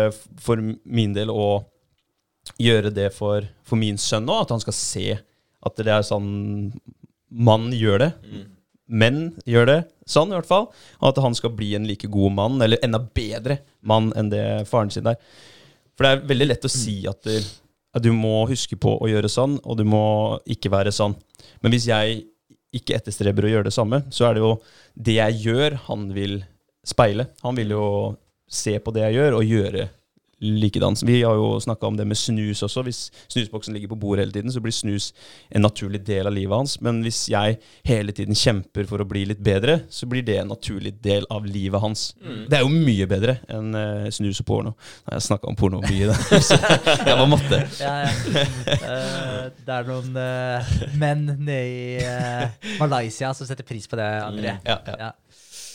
for 0.42 0.62
min 0.62 1.16
del, 1.16 1.32
og 1.34 1.66
gjøre 2.60 2.92
det 2.94 3.10
for, 3.14 3.44
for 3.66 3.80
min 3.80 3.98
sønn 4.00 4.30
òg, 4.30 4.46
at 4.46 4.54
han 4.54 4.62
skal 4.62 4.76
se 4.76 5.06
at 5.60 5.82
det 5.84 5.92
er 5.92 6.06
sånn 6.06 6.30
man 7.30 7.68
gjør 7.74 8.04
det. 8.04 8.10
Menn 8.90 9.20
gjør 9.46 9.68
det 9.68 9.80
sånn, 10.10 10.32
i 10.32 10.38
hvert 10.38 10.48
fall. 10.48 10.66
Og 10.98 11.10
at 11.12 11.20
han 11.22 11.36
skal 11.38 11.52
bli 11.54 11.74
en 11.78 11.86
like 11.86 12.10
god 12.10 12.34
mann, 12.34 12.58
eller 12.64 12.80
enda 12.82 12.98
bedre 12.98 13.60
mann 13.86 14.10
enn 14.18 14.32
det 14.32 14.44
faren 14.70 14.90
sin 14.90 15.06
er. 15.10 15.20
For 15.94 16.06
det 16.06 16.10
er 16.10 16.26
veldig 16.32 16.48
lett 16.48 16.66
å 16.66 16.72
si 16.72 16.96
at, 17.10 17.22
du, 17.22 17.36
at 17.94 18.02
du 18.02 18.10
må 18.16 18.48
huske 18.50 18.78
på 18.80 18.96
å 18.96 19.10
gjøre 19.10 19.30
sånn, 19.30 19.58
og 19.62 19.78
du 19.78 19.84
må 19.86 20.02
ikke 20.50 20.72
være 20.72 20.94
sånn. 20.96 21.14
Men 21.62 21.74
hvis 21.74 21.86
jeg 21.90 22.24
ikke 22.76 22.96
etterstreber 22.98 23.46
å 23.46 23.52
gjøre 23.54 23.68
det 23.70 23.74
samme, 23.74 24.02
så 24.14 24.28
er 24.28 24.36
det 24.36 24.44
jo 24.44 24.52
det 24.94 25.16
jeg 25.18 25.40
gjør, 25.46 25.78
han 25.88 26.10
vil 26.14 26.40
speile. 26.86 27.30
Han 27.44 27.58
vil 27.58 27.74
jo 27.74 27.86
se 28.50 28.76
på 28.82 28.92
det 28.94 29.06
jeg 29.08 29.18
gjør, 29.20 29.38
og 29.38 29.48
gjøre 29.48 29.88
likedan. 30.40 30.96
Vi 31.04 31.22
har 31.22 31.34
jo 31.34 31.60
snakka 31.60 31.86
om 31.86 31.96
det 31.96 32.04
med 32.08 32.18
snus 32.18 32.62
også. 32.62 32.82
Hvis 32.82 33.00
snusboksen 33.28 33.74
ligger 33.74 33.88
på 33.92 33.98
bordet 34.00 34.24
hele 34.24 34.32
tiden, 34.32 34.52
så 34.52 34.60
blir 34.60 34.72
snus 34.72 35.10
en 35.50 35.62
naturlig 35.62 36.00
del 36.06 36.26
av 36.26 36.32
livet 36.32 36.56
hans. 36.56 36.78
Men 36.80 37.02
hvis 37.04 37.26
jeg 37.28 37.58
hele 37.84 38.14
tiden 38.16 38.34
kjemper 38.34 38.88
for 38.88 39.02
å 39.02 39.08
bli 39.08 39.26
litt 39.28 39.42
bedre, 39.44 39.82
så 39.92 40.08
blir 40.08 40.24
det 40.24 40.38
en 40.40 40.48
naturlig 40.54 40.94
del 41.04 41.28
av 41.30 41.44
livet 41.46 41.80
hans. 41.80 42.06
Det 42.48 42.56
er 42.56 42.64
jo 42.64 42.72
mye 42.72 43.08
bedre 43.10 43.36
enn 43.52 43.76
uh, 43.76 44.08
snus 44.12 44.40
og 44.40 44.48
porno. 44.48 44.74
Nei, 45.04 45.18
jeg 45.18 45.28
snakka 45.28 45.50
om 45.50 45.60
porno 45.60 45.82
mye, 45.84 46.08
da. 46.08 46.40
Så 46.40 46.56
jeg 47.10 47.12
bare 47.12 47.28
måtte. 47.28 47.60
Ja, 47.82 47.94
ja. 48.00 48.46
Eh, 48.80 49.26
det 49.66 49.74
er 49.76 49.88
noen 49.88 50.16
uh, 50.16 50.70
menn 51.00 51.26
nede 51.38 51.56
i 51.66 51.98
uh, 52.04 52.68
Malaysia 52.82 53.32
som 53.36 53.48
setter 53.48 53.66
pris 53.66 53.86
på 53.90 53.98
det, 54.00 54.06
André. 54.24 54.54
Ja, 54.66 54.78
ja. 54.86 54.96
Ja. 55.06 55.10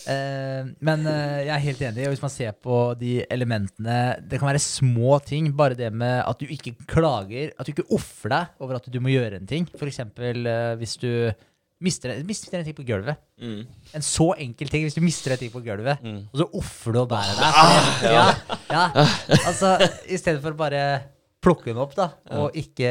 Uh, 0.05 0.67
men 0.85 1.01
jeg 1.09 1.49
er 1.49 1.63
helt 1.63 1.81
enig. 1.87 2.03
og 2.05 2.13
Hvis 2.13 2.21
man 2.21 2.29
ser 2.33 2.51
på 2.61 2.75
de 2.99 3.15
elementene 3.33 3.95
Det 4.29 4.37
kan 4.37 4.51
være 4.51 4.61
små 4.61 5.15
ting. 5.25 5.49
Bare 5.57 5.73
det 5.79 5.89
med 5.93 6.19
at 6.21 6.37
du 6.39 6.45
ikke 6.45 6.75
klager, 6.85 7.49
at 7.57 7.65
du 7.65 7.73
ikke 7.73 7.87
offer 7.97 8.29
deg 8.35 8.61
over 8.61 8.77
at 8.77 8.85
du 8.93 8.99
må 9.01 9.09
gjøre 9.15 9.39
en 9.41 9.49
ting. 9.49 9.65
F.eks. 9.73 10.03
Uh, 10.05 10.75
hvis 10.77 10.93
du 11.01 11.09
mister, 11.85 12.13
mister 12.25 12.59
en 12.61 12.65
ting 12.69 12.77
på 12.77 12.85
gulvet. 12.87 13.17
Mm. 13.41 13.65
En 13.97 14.05
så 14.05 14.29
enkel 14.45 14.69
ting. 14.71 14.85
Hvis 14.85 14.95
du 14.95 15.01
mister 15.03 15.33
en 15.35 15.41
ting 15.41 15.51
på 15.53 15.63
gulvet, 15.65 15.97
Mm. 16.05 16.21
og 16.31 16.39
så 16.43 16.47
offer 16.61 16.93
du 16.95 17.01
å 17.01 17.07
bære 17.09 17.33
deg. 17.41 17.57
Ja, 18.13 18.23
ja. 18.71 18.85
Altså, 19.49 19.73
I 20.07 20.17
stedet 20.21 20.41
for 20.45 20.53
bare 20.57 20.85
plukke 21.45 21.69
den 21.69 21.79
opp 21.81 21.93
da, 21.97 22.07
og 22.39 22.55
ikke 22.57 22.89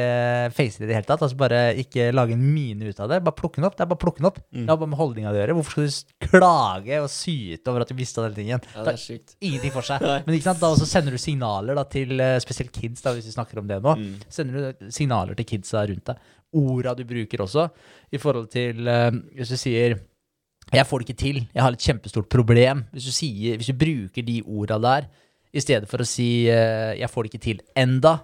face 0.55 0.79
det 0.79 0.85
i 0.85 0.89
det 0.89 0.95
hele 0.97 1.07
tatt. 1.09 1.21
altså 1.25 1.37
Bare 1.39 1.59
ikke 1.81 2.07
lage 2.15 2.35
en 2.37 2.45
mine 2.55 2.87
ut 2.87 3.01
av 3.03 3.11
det. 3.11 3.19
Bare 3.25 3.35
plukke 3.35 3.59
den 3.59 3.67
opp. 3.67 3.75
Det 3.75 3.83
er 3.83 3.89
bare 3.91 4.01
plukke 4.01 4.21
den 4.23 4.29
opp. 4.29 4.39
Det 4.55 4.63
har 4.69 4.79
bare 4.79 4.91
med 4.93 4.99
holdninga 5.01 5.33
å 5.33 5.35
gjøre. 5.35 5.57
Hvorfor 5.59 5.89
skal 5.91 6.15
du 6.23 6.29
klage 6.31 7.01
og 7.03 7.09
syte 7.11 7.73
over 7.73 7.83
at 7.83 7.91
du 7.91 7.97
mista 7.99 8.23
den 8.25 8.37
tingen? 8.39 8.63
Ja, 8.71 8.85
Det 8.87 8.93
er 8.95 9.01
sykt. 9.03 9.35
ingenting 9.43 9.75
for 9.75 9.85
seg. 9.87 10.01
Men 10.25 10.37
ikke 10.37 10.47
sant, 10.47 10.63
da 10.63 10.71
også 10.71 10.87
sender 10.89 11.15
du 11.15 11.21
signaler 11.21 11.75
da, 11.77 11.85
til 11.97 12.15
eh, 12.23 12.39
spesielt 12.43 12.71
kids, 12.75 13.03
da, 13.05 13.13
hvis 13.17 13.27
vi 13.29 13.35
snakker 13.35 13.59
om 13.61 13.67
det 13.69 13.81
nå. 13.83 13.95
Sender 14.31 14.71
du 14.79 14.89
signaler 14.95 15.37
til 15.37 15.49
kidsa 15.53 15.83
rundt 15.91 16.11
deg. 16.13 16.33
Orda 16.55 16.95
du 16.95 17.03
bruker 17.09 17.43
også, 17.43 17.67
i 18.15 18.19
forhold 18.21 18.47
til 18.53 18.87
eh, 18.87 19.11
Hvis 19.35 19.51
du 19.51 19.59
sier 19.59 19.99
jeg 20.73 20.87
får 20.89 21.01
det 21.01 21.05
ikke 21.05 21.21
til. 21.21 21.37
Jeg 21.53 21.61
har 21.61 21.75
et 21.75 21.83
kjempestort 21.85 22.25
problem. 22.31 22.79
Hvis 22.95 23.05
du, 23.05 23.13
sier, 23.13 23.59
hvis 23.59 23.67
du 23.69 23.77
bruker 23.77 24.25
de 24.25 24.39
orda 24.49 24.79
der, 24.81 25.05
i 25.55 25.61
stedet 25.63 25.87
for 25.87 26.01
å 26.01 26.07
si 26.09 26.47
eh, 26.51 26.95
'jeg 26.97 27.09
får 27.11 27.23
det 27.23 27.29
ikke 27.33 27.43
til 27.45 27.59
enda', 27.77 28.17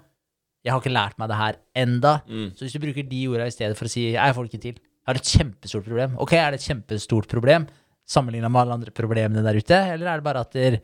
'jeg 0.64 0.72
har 0.74 0.80
ikke 0.82 0.94
lært 0.94 1.18
meg 1.20 1.28
det 1.30 1.38
her 1.38 1.56
enda', 1.76 2.22
Mm. 2.28 2.52
så 2.56 2.66
hvis 2.66 2.74
du 2.74 2.80
bruker 2.80 3.10
de 3.10 3.28
orda 3.28 3.46
i 3.48 3.50
stedet 3.52 3.78
for 3.78 3.86
å 3.86 3.90
si 3.90 4.12
'jeg 4.14 4.36
får 4.36 4.44
det 4.44 4.52
ikke 4.54 4.62
til', 4.68 4.80
jeg 4.82 5.08
har 5.08 5.16
et 5.16 5.32
kjempestort 5.34 5.84
problem. 5.86 6.18
Ok, 6.20 6.34
er 6.34 6.52
det 6.52 6.60
et 6.62 6.70
kjempestort 6.70 7.28
problem 7.28 7.68
sammenligna 8.08 8.50
med 8.50 8.62
alle 8.62 8.74
andre 8.74 8.92
problemene 8.92 9.42
der 9.44 9.56
ute, 9.58 9.74
eller 9.94 10.08
er 10.08 10.18
det 10.18 10.24
bare 10.24 10.42
at 10.42 10.52
det 10.52 10.82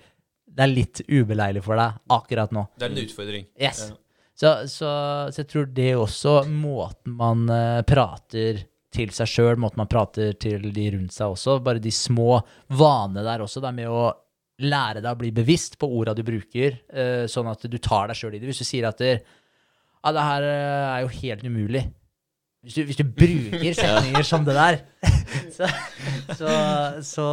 er 0.57 0.67
litt 0.67 1.01
ubeleilig 1.07 1.61
for 1.63 1.75
deg 1.75 1.93
akkurat 2.09 2.51
nå? 2.51 2.67
Det 2.77 2.87
er 2.87 2.91
en 2.95 3.05
utfordring. 3.05 3.45
Yes. 3.59 3.91
Så, 4.37 4.67
så, 4.69 5.29
så 5.33 5.37
jeg 5.43 5.47
tror 5.47 5.65
det 5.73 5.95
også, 5.97 6.45
måten 6.47 7.15
man 7.17 7.49
eh, 7.49 7.81
prater 7.83 8.63
til 8.93 9.09
seg 9.09 9.27
sjøl, 9.27 9.55
måten 9.57 9.77
man 9.77 9.87
prater 9.89 10.33
til 10.39 10.71
de 10.73 10.91
rundt 10.93 11.11
seg 11.13 11.33
også. 11.33 11.59
Bare 11.63 11.79
de 11.79 11.91
små 11.91 12.39
vanene 12.69 13.23
der 13.25 13.39
også. 13.45 13.61
Det 13.61 13.67
er 13.69 13.77
med 13.77 13.87
å 13.91 14.13
lære 14.59 15.01
deg 15.03 15.11
å 15.11 15.19
bli 15.19 15.31
bevisst 15.31 15.77
på 15.77 15.89
orda 15.89 16.15
du 16.17 16.23
bruker, 16.23 16.79
eh, 16.93 17.25
sånn 17.29 17.49
at 17.51 17.61
du 17.69 17.77
tar 17.77 18.07
deg 18.07 18.15
sjøl 18.17 18.33
i 18.35 18.39
det. 18.39 18.47
Hvis 18.49 18.63
du 18.63 18.65
sier 18.65 18.87
at 18.87 18.97
det, 18.97 19.21
ja, 20.07 20.11
det 20.15 20.23
her 20.23 20.47
eh, 20.47 20.95
er 20.95 20.99
jo 21.05 21.13
helt 21.21 21.43
umulig. 21.45 21.85
Hvis 22.63 22.73
du, 22.73 22.81
hvis 22.89 22.97
du 22.99 23.03
bruker 23.05 23.75
setninger 23.77 24.25
som 24.27 24.43
det 24.43 24.55
der, 24.57 24.77
så, 25.57 25.67
så, 26.35 26.49
så 27.05 27.27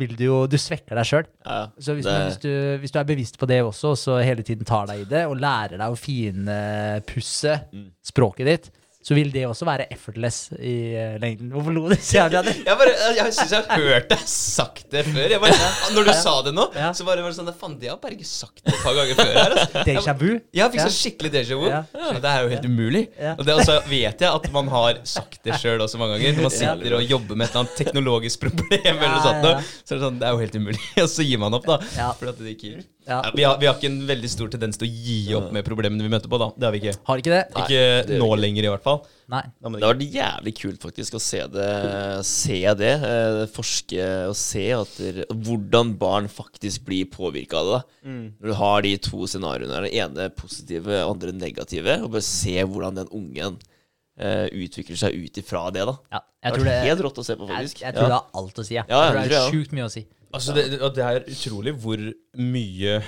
vil 0.00 0.14
du 0.18 0.24
jo 0.24 0.38
Du 0.50 0.56
svekker 0.58 0.96
deg 0.98 1.06
sjøl. 1.06 1.28
Ja, 1.46 1.58
Så 1.78 1.94
hvis, 1.94 2.06
det- 2.08 2.14
men 2.16 2.24
hvis, 2.30 2.38
du, 2.42 2.50
hvis 2.82 2.94
du 2.94 2.98
er 2.98 3.06
bevisst 3.06 3.38
på 3.38 3.46
det 3.50 3.60
også, 3.62 3.92
og 3.92 3.98
så 4.00 4.16
hele 4.24 4.42
tiden 4.42 4.64
tar 4.66 4.88
deg 4.90 5.04
i 5.04 5.08
det, 5.12 5.26
og 5.30 5.36
lærer 5.38 5.76
deg 5.78 5.94
å 5.94 5.98
finpusse 6.00 7.54
Mm. 7.72 7.90
språket 8.02 8.46
ditt, 8.50 8.70
så 9.00 9.14
vil 9.16 9.30
det 9.32 9.46
også 9.48 9.64
være 9.64 9.86
effortless 9.94 10.50
i 10.60 10.74
eh, 10.92 11.14
lengden. 11.22 11.48
Hvorfor 11.54 11.72
lo 11.72 11.86
du 11.88 11.94
så 11.96 12.18
jævlig 12.18 12.36
av 12.40 12.48
det? 12.50 12.52
Jeg, 12.66 12.76
bare, 12.82 12.90
jeg, 13.00 13.14
jeg 13.16 13.32
syns 13.38 13.54
jeg 13.54 13.64
har 13.70 13.80
hørt 13.86 14.10
deg 14.10 14.24
sagt 14.28 14.82
det 14.92 15.04
før. 15.08 15.32
Jeg 15.32 15.40
bare, 15.40 15.70
når 15.96 16.08
du 16.10 16.12
sa 16.18 16.34
det 16.44 16.52
nå, 16.56 16.66
Ja. 16.76 16.90
så 16.96 17.06
bare 17.08 17.24
var 17.24 17.32
det 17.32 17.38
sånn 17.38 17.48
Faen, 17.60 17.78
det 17.80 17.88
har 17.88 18.12
ikke 18.12 18.28
sagt 18.28 18.60
et 18.66 18.76
par 18.82 18.98
ganger 18.98 19.16
før 19.16 19.32
her. 19.38 19.54
Altså. 19.56 19.84
Déjà 19.88 20.14
vu? 20.20 20.28
Jeg 20.52 20.74
fikk 20.74 20.80
Ja. 20.82 20.86
så 20.86 20.92
skikkelig 20.98 21.32
déjà 21.38 21.56
vu. 21.62 21.66
Ja. 21.70 21.80
Men 21.96 22.20
Det 22.20 22.30
er 22.34 22.44
jo 22.44 22.52
helt 22.52 22.68
umulig. 22.68 23.02
Ja. 23.16 23.32
Og 23.38 23.48
det 23.48 23.56
også 23.56 23.78
vet 23.88 24.20
jeg 24.26 24.28
at 24.30 24.50
man 24.52 24.68
har 24.76 25.00
sagt 25.08 25.40
det 25.48 25.56
sjøl 25.64 25.80
også 25.80 25.96
mange 26.00 26.18
ganger. 26.18 26.36
Når 26.36 26.48
man 26.50 26.56
sitter 26.60 26.98
og 27.00 27.08
jobber 27.16 27.40
med 27.40 27.48
et 27.48 27.54
eller 27.56 27.64
annet 27.64 27.76
teknologisk 27.80 28.44
problem, 28.44 28.84
eller 29.00 29.16
noe 29.16 29.24
sånt, 29.24 29.48
ja. 29.48 29.56
så 29.80 29.96
er 29.96 29.98
det 29.98 30.04
sånn 30.06 30.20
Det 30.20 30.28
er 30.28 30.36
jo 30.36 30.44
helt 30.44 30.60
umulig. 30.60 30.84
Og 31.06 31.08
så 31.16 31.24
gir 31.26 31.40
man 31.40 31.56
opp, 31.56 31.64
da. 31.72 31.80
Ja. 31.96 32.12
Fordi 32.20 32.34
at 32.36 32.44
det 32.44 32.56
ikke 32.58 32.74
gir. 32.74 32.84
Ja. 33.10 33.16
Ja, 33.26 33.30
vi, 33.34 33.42
har, 33.42 33.56
vi 33.58 33.66
har 33.66 33.74
ikke 33.74 33.88
en 33.90 34.00
veldig 34.06 34.28
stor 34.30 34.50
tendens 34.52 34.78
til 34.78 34.86
å 34.86 34.90
gi 34.90 35.16
opp 35.34 35.48
med 35.56 35.64
problemene 35.66 36.04
vi 36.06 36.10
møter 36.12 36.30
på, 36.30 36.38
da. 36.38 36.46
Det 36.54 36.68
har 36.68 36.74
vi 36.76 36.80
ikke. 36.84 36.92
Har 37.08 37.22
ikke 37.22 37.32
det? 37.34 37.40
Nei, 37.56 37.64
Ikke 37.64 37.80
det 38.06 38.18
nå 38.20 38.28
ikke. 38.30 38.40
lenger, 38.44 38.68
i 38.68 38.70
hvert 38.70 38.84
fall. 38.86 39.00
Nei. 39.30 39.40
Det 39.50 39.72
det 39.74 39.82
har 39.86 39.94
vært 39.96 40.14
jævlig 40.16 40.52
kult 40.58 40.84
faktisk 40.86 41.16
å 41.18 41.22
se 41.22 41.40
det, 41.54 41.66
se 42.26 42.60
det 42.80 42.92
eh, 43.10 43.40
forske 43.54 44.06
og 44.30 44.36
se 44.38 44.64
at 44.74 44.94
det, 45.00 45.26
hvordan 45.30 45.92
barn 46.00 46.30
faktisk 46.30 46.86
blir 46.86 47.10
påvirka 47.10 47.60
av 47.60 47.68
det. 47.72 47.80
da. 47.80 48.14
Når 48.40 48.52
du 48.52 48.56
har 48.62 48.86
de 48.86 48.94
to 49.10 49.26
scenarioene, 49.30 49.82
den 49.86 49.98
ene 50.04 50.30
positive, 50.34 51.02
andre 51.06 51.34
negative, 51.34 51.98
og 52.04 52.14
bare 52.14 52.26
se 52.26 52.56
hvordan 52.62 53.02
den 53.02 53.10
ungen 53.10 53.58
Uh, 54.20 54.50
utvikler 54.52 54.98
seg 55.00 55.14
ut 55.16 55.38
ifra 55.40 55.62
det. 55.72 55.80
da. 55.88 55.94
Ja, 56.12 56.18
Det 56.20 56.50
jeg 56.50 56.52
det, 56.52 56.64
vært 56.66 56.88
helt 56.90 57.02
rått 57.06 57.20
å 57.22 57.24
se 57.24 57.36
på, 57.40 57.46
faktisk. 57.48 57.78
jeg 57.80 57.94
tror 57.96 58.10
det 58.10 58.16
har 58.18 58.26
alt 58.36 58.58
å 58.60 58.64
si. 58.66 58.74
Jeg. 58.74 58.84
Ja, 58.90 58.98
jeg 59.00 59.12
tror 59.14 59.16
det 59.16 59.22
det 59.30 59.36
er 59.38 59.40
jeg 59.46 59.54
sjukt 59.54 59.72
mye 59.78 59.86
å 59.86 59.92
si. 59.94 60.02
Altså, 60.30 60.54
det, 60.54 60.78
det 60.96 61.04
er 61.04 61.26
utrolig 61.26 61.74
hvor 61.82 62.02
mye 62.38 63.00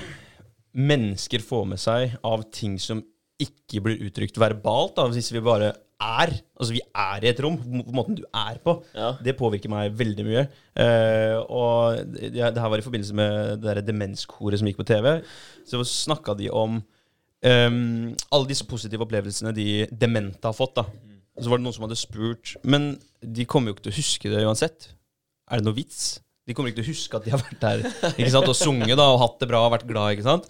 mennesker 0.73 1.45
får 1.45 1.65
med 1.69 1.81
seg 1.81 2.17
av 2.27 2.45
ting 2.55 2.79
som 2.81 3.03
ikke 3.43 3.83
blir 3.85 4.05
uttrykt 4.09 4.39
verbalt. 4.41 4.97
Da, 4.97 5.09
hvis 5.11 5.33
vi 5.35 5.43
bare 5.45 5.73
er. 6.03 6.33
Altså, 6.59 6.73
vi 6.75 6.83
er 6.83 7.25
i 7.25 7.31
et 7.31 7.43
rom. 7.45 7.59
På 7.61 7.95
Måten 7.95 8.19
du 8.19 8.25
er 8.27 8.59
på. 8.65 8.77
Ja. 8.97 9.13
Det 9.23 9.37
påvirker 9.39 9.73
meg 9.73 9.95
veldig 9.99 10.27
mye. 10.27 10.47
Uh, 10.75 11.39
og 11.47 12.03
det, 12.17 12.33
det 12.35 12.65
her 12.65 12.73
var 12.73 12.83
i 12.83 12.87
forbindelse 12.87 13.17
med 13.19 13.63
det 13.65 13.87
demenskoret 13.87 14.61
som 14.61 14.71
gikk 14.71 14.81
på 14.81 14.89
TV. 14.89 15.15
Så 15.69 15.83
snakka 15.89 16.37
de 16.39 16.51
om 16.51 16.81
um, 16.81 18.11
alle 18.33 18.51
disse 18.51 18.67
positive 18.69 19.07
opplevelsene 19.07 19.55
de 19.57 19.87
demente 19.91 20.49
har 20.49 20.57
fått. 20.57 20.81
da. 20.81 20.89
Og 21.37 21.45
så 21.45 21.53
var 21.53 21.61
det 21.61 21.65
noen 21.65 21.73
som 21.73 21.87
hadde 21.87 21.97
spurt 21.97 22.51
Men 22.69 22.91
de 23.25 23.47
kommer 23.49 23.71
jo 23.71 23.79
ikke 23.79 23.87
til 23.87 23.95
å 23.95 24.01
huske 24.03 24.33
det 24.33 24.45
uansett. 24.45 24.91
Er 25.49 25.61
det 25.61 25.69
noe 25.69 25.77
vits? 25.77 26.21
De 26.47 26.55
kommer 26.57 26.73
ikke 26.73 26.81
til 26.81 26.89
å 26.89 26.93
huske 26.93 27.19
at 27.19 27.27
de 27.27 27.33
har 27.35 27.43
vært 27.43 27.61
der 27.63 27.83
ikke 28.17 28.33
sant? 28.35 28.49
og 28.51 28.59
sunget 28.59 28.97
da, 28.99 29.07
og 29.13 29.21
hatt 29.23 29.37
det 29.43 29.49
bra 29.51 29.61
og 29.67 29.75
vært 29.77 29.89
glad. 29.89 30.17
ikke 30.17 30.27
sant? 30.27 30.49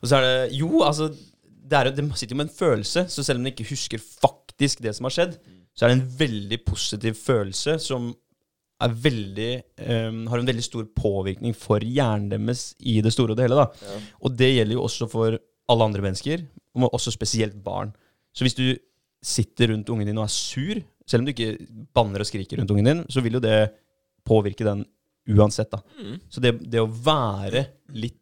Og 0.00 0.10
så 0.10 0.18
er 0.18 0.26
det 0.26 0.58
Jo, 0.58 0.82
altså 0.86 1.10
det, 1.10 1.78
er, 1.78 1.92
det 1.94 2.04
sitter 2.18 2.34
jo 2.34 2.40
med 2.40 2.50
en 2.50 2.56
følelse, 2.56 3.06
så 3.12 3.24
selv 3.24 3.40
om 3.40 3.46
de 3.46 3.52
ikke 3.54 3.68
husker 3.70 4.02
faktisk 4.02 4.82
det 4.84 4.92
som 4.96 5.06
har 5.06 5.14
skjedd, 5.14 5.38
så 5.76 5.86
er 5.86 5.92
det 5.92 6.00
en 6.00 6.08
veldig 6.18 6.58
positiv 6.66 7.16
følelse 7.20 7.76
som 7.82 8.10
er 8.80 8.94
veldig, 9.04 9.50
um, 9.84 10.20
har 10.32 10.40
en 10.40 10.48
veldig 10.48 10.64
stor 10.64 10.86
påvirkning 10.96 11.54
for 11.56 11.84
hjernen 11.84 12.30
deres 12.32 12.70
i 12.80 12.98
det 13.04 13.12
store 13.14 13.34
og 13.34 13.38
det 13.38 13.46
hele. 13.46 13.58
da. 13.60 13.66
Ja. 13.86 13.98
Og 14.24 14.36
det 14.36 14.50
gjelder 14.54 14.78
jo 14.78 14.84
også 14.86 15.08
for 15.12 15.36
alle 15.70 15.86
andre 15.86 16.04
mennesker, 16.04 16.46
og 16.78 16.94
også 16.96 17.12
spesielt 17.14 17.58
barn. 17.64 17.92
Så 18.34 18.46
hvis 18.46 18.56
du 18.56 18.66
sitter 19.22 19.74
rundt 19.74 19.90
ungen 19.92 20.08
din 20.08 20.18
og 20.18 20.26
er 20.26 20.32
sur, 20.32 20.80
selv 21.06 21.22
om 21.22 21.28
du 21.28 21.34
ikke 21.34 21.58
banner 21.94 22.22
og 22.22 22.28
skriker 22.28 22.60
rundt 22.60 22.72
ungen 22.72 22.88
din, 22.88 23.04
så 23.12 23.22
vil 23.22 23.36
jo 23.36 23.44
det 23.44 23.58
påvirke 24.26 24.66
den 24.66 24.84
uansett. 25.36 25.70
da. 25.70 25.82
Mm. 26.00 26.18
Så 26.28 26.40
det, 26.44 26.52
det 26.70 26.82
å 26.82 26.88
være 26.90 27.66
litt 27.96 28.19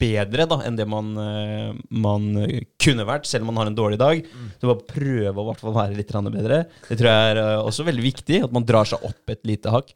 bedre 0.00 0.46
da, 0.50 0.58
enn 0.66 0.76
det 0.78 0.86
man, 0.90 1.12
eh, 1.20 1.70
man 1.94 2.26
kunne 2.82 3.06
vært, 3.08 3.28
selv 3.30 3.44
om 3.44 3.52
man 3.52 3.62
har 3.62 3.70
en 3.70 3.78
dårlig 3.78 3.98
dag, 4.00 4.22
så 4.58 4.70
bare 4.70 4.88
prøve 4.90 5.32
å 5.32 5.44
i 5.44 5.48
hvert 5.50 5.62
fall 5.62 5.76
være 5.76 5.98
litt 5.98 6.12
bedre, 6.34 6.64
det 6.88 6.98
tror 6.98 7.10
jeg 7.10 7.32
er 7.32 7.42
eh, 7.42 7.56
også 7.62 7.86
veldig 7.86 8.04
viktig, 8.04 8.42
at 8.48 8.54
man 8.54 8.66
drar 8.66 8.88
seg 8.88 9.04
opp 9.06 9.34
et 9.34 9.44
lite 9.46 9.72
hakk. 9.74 9.94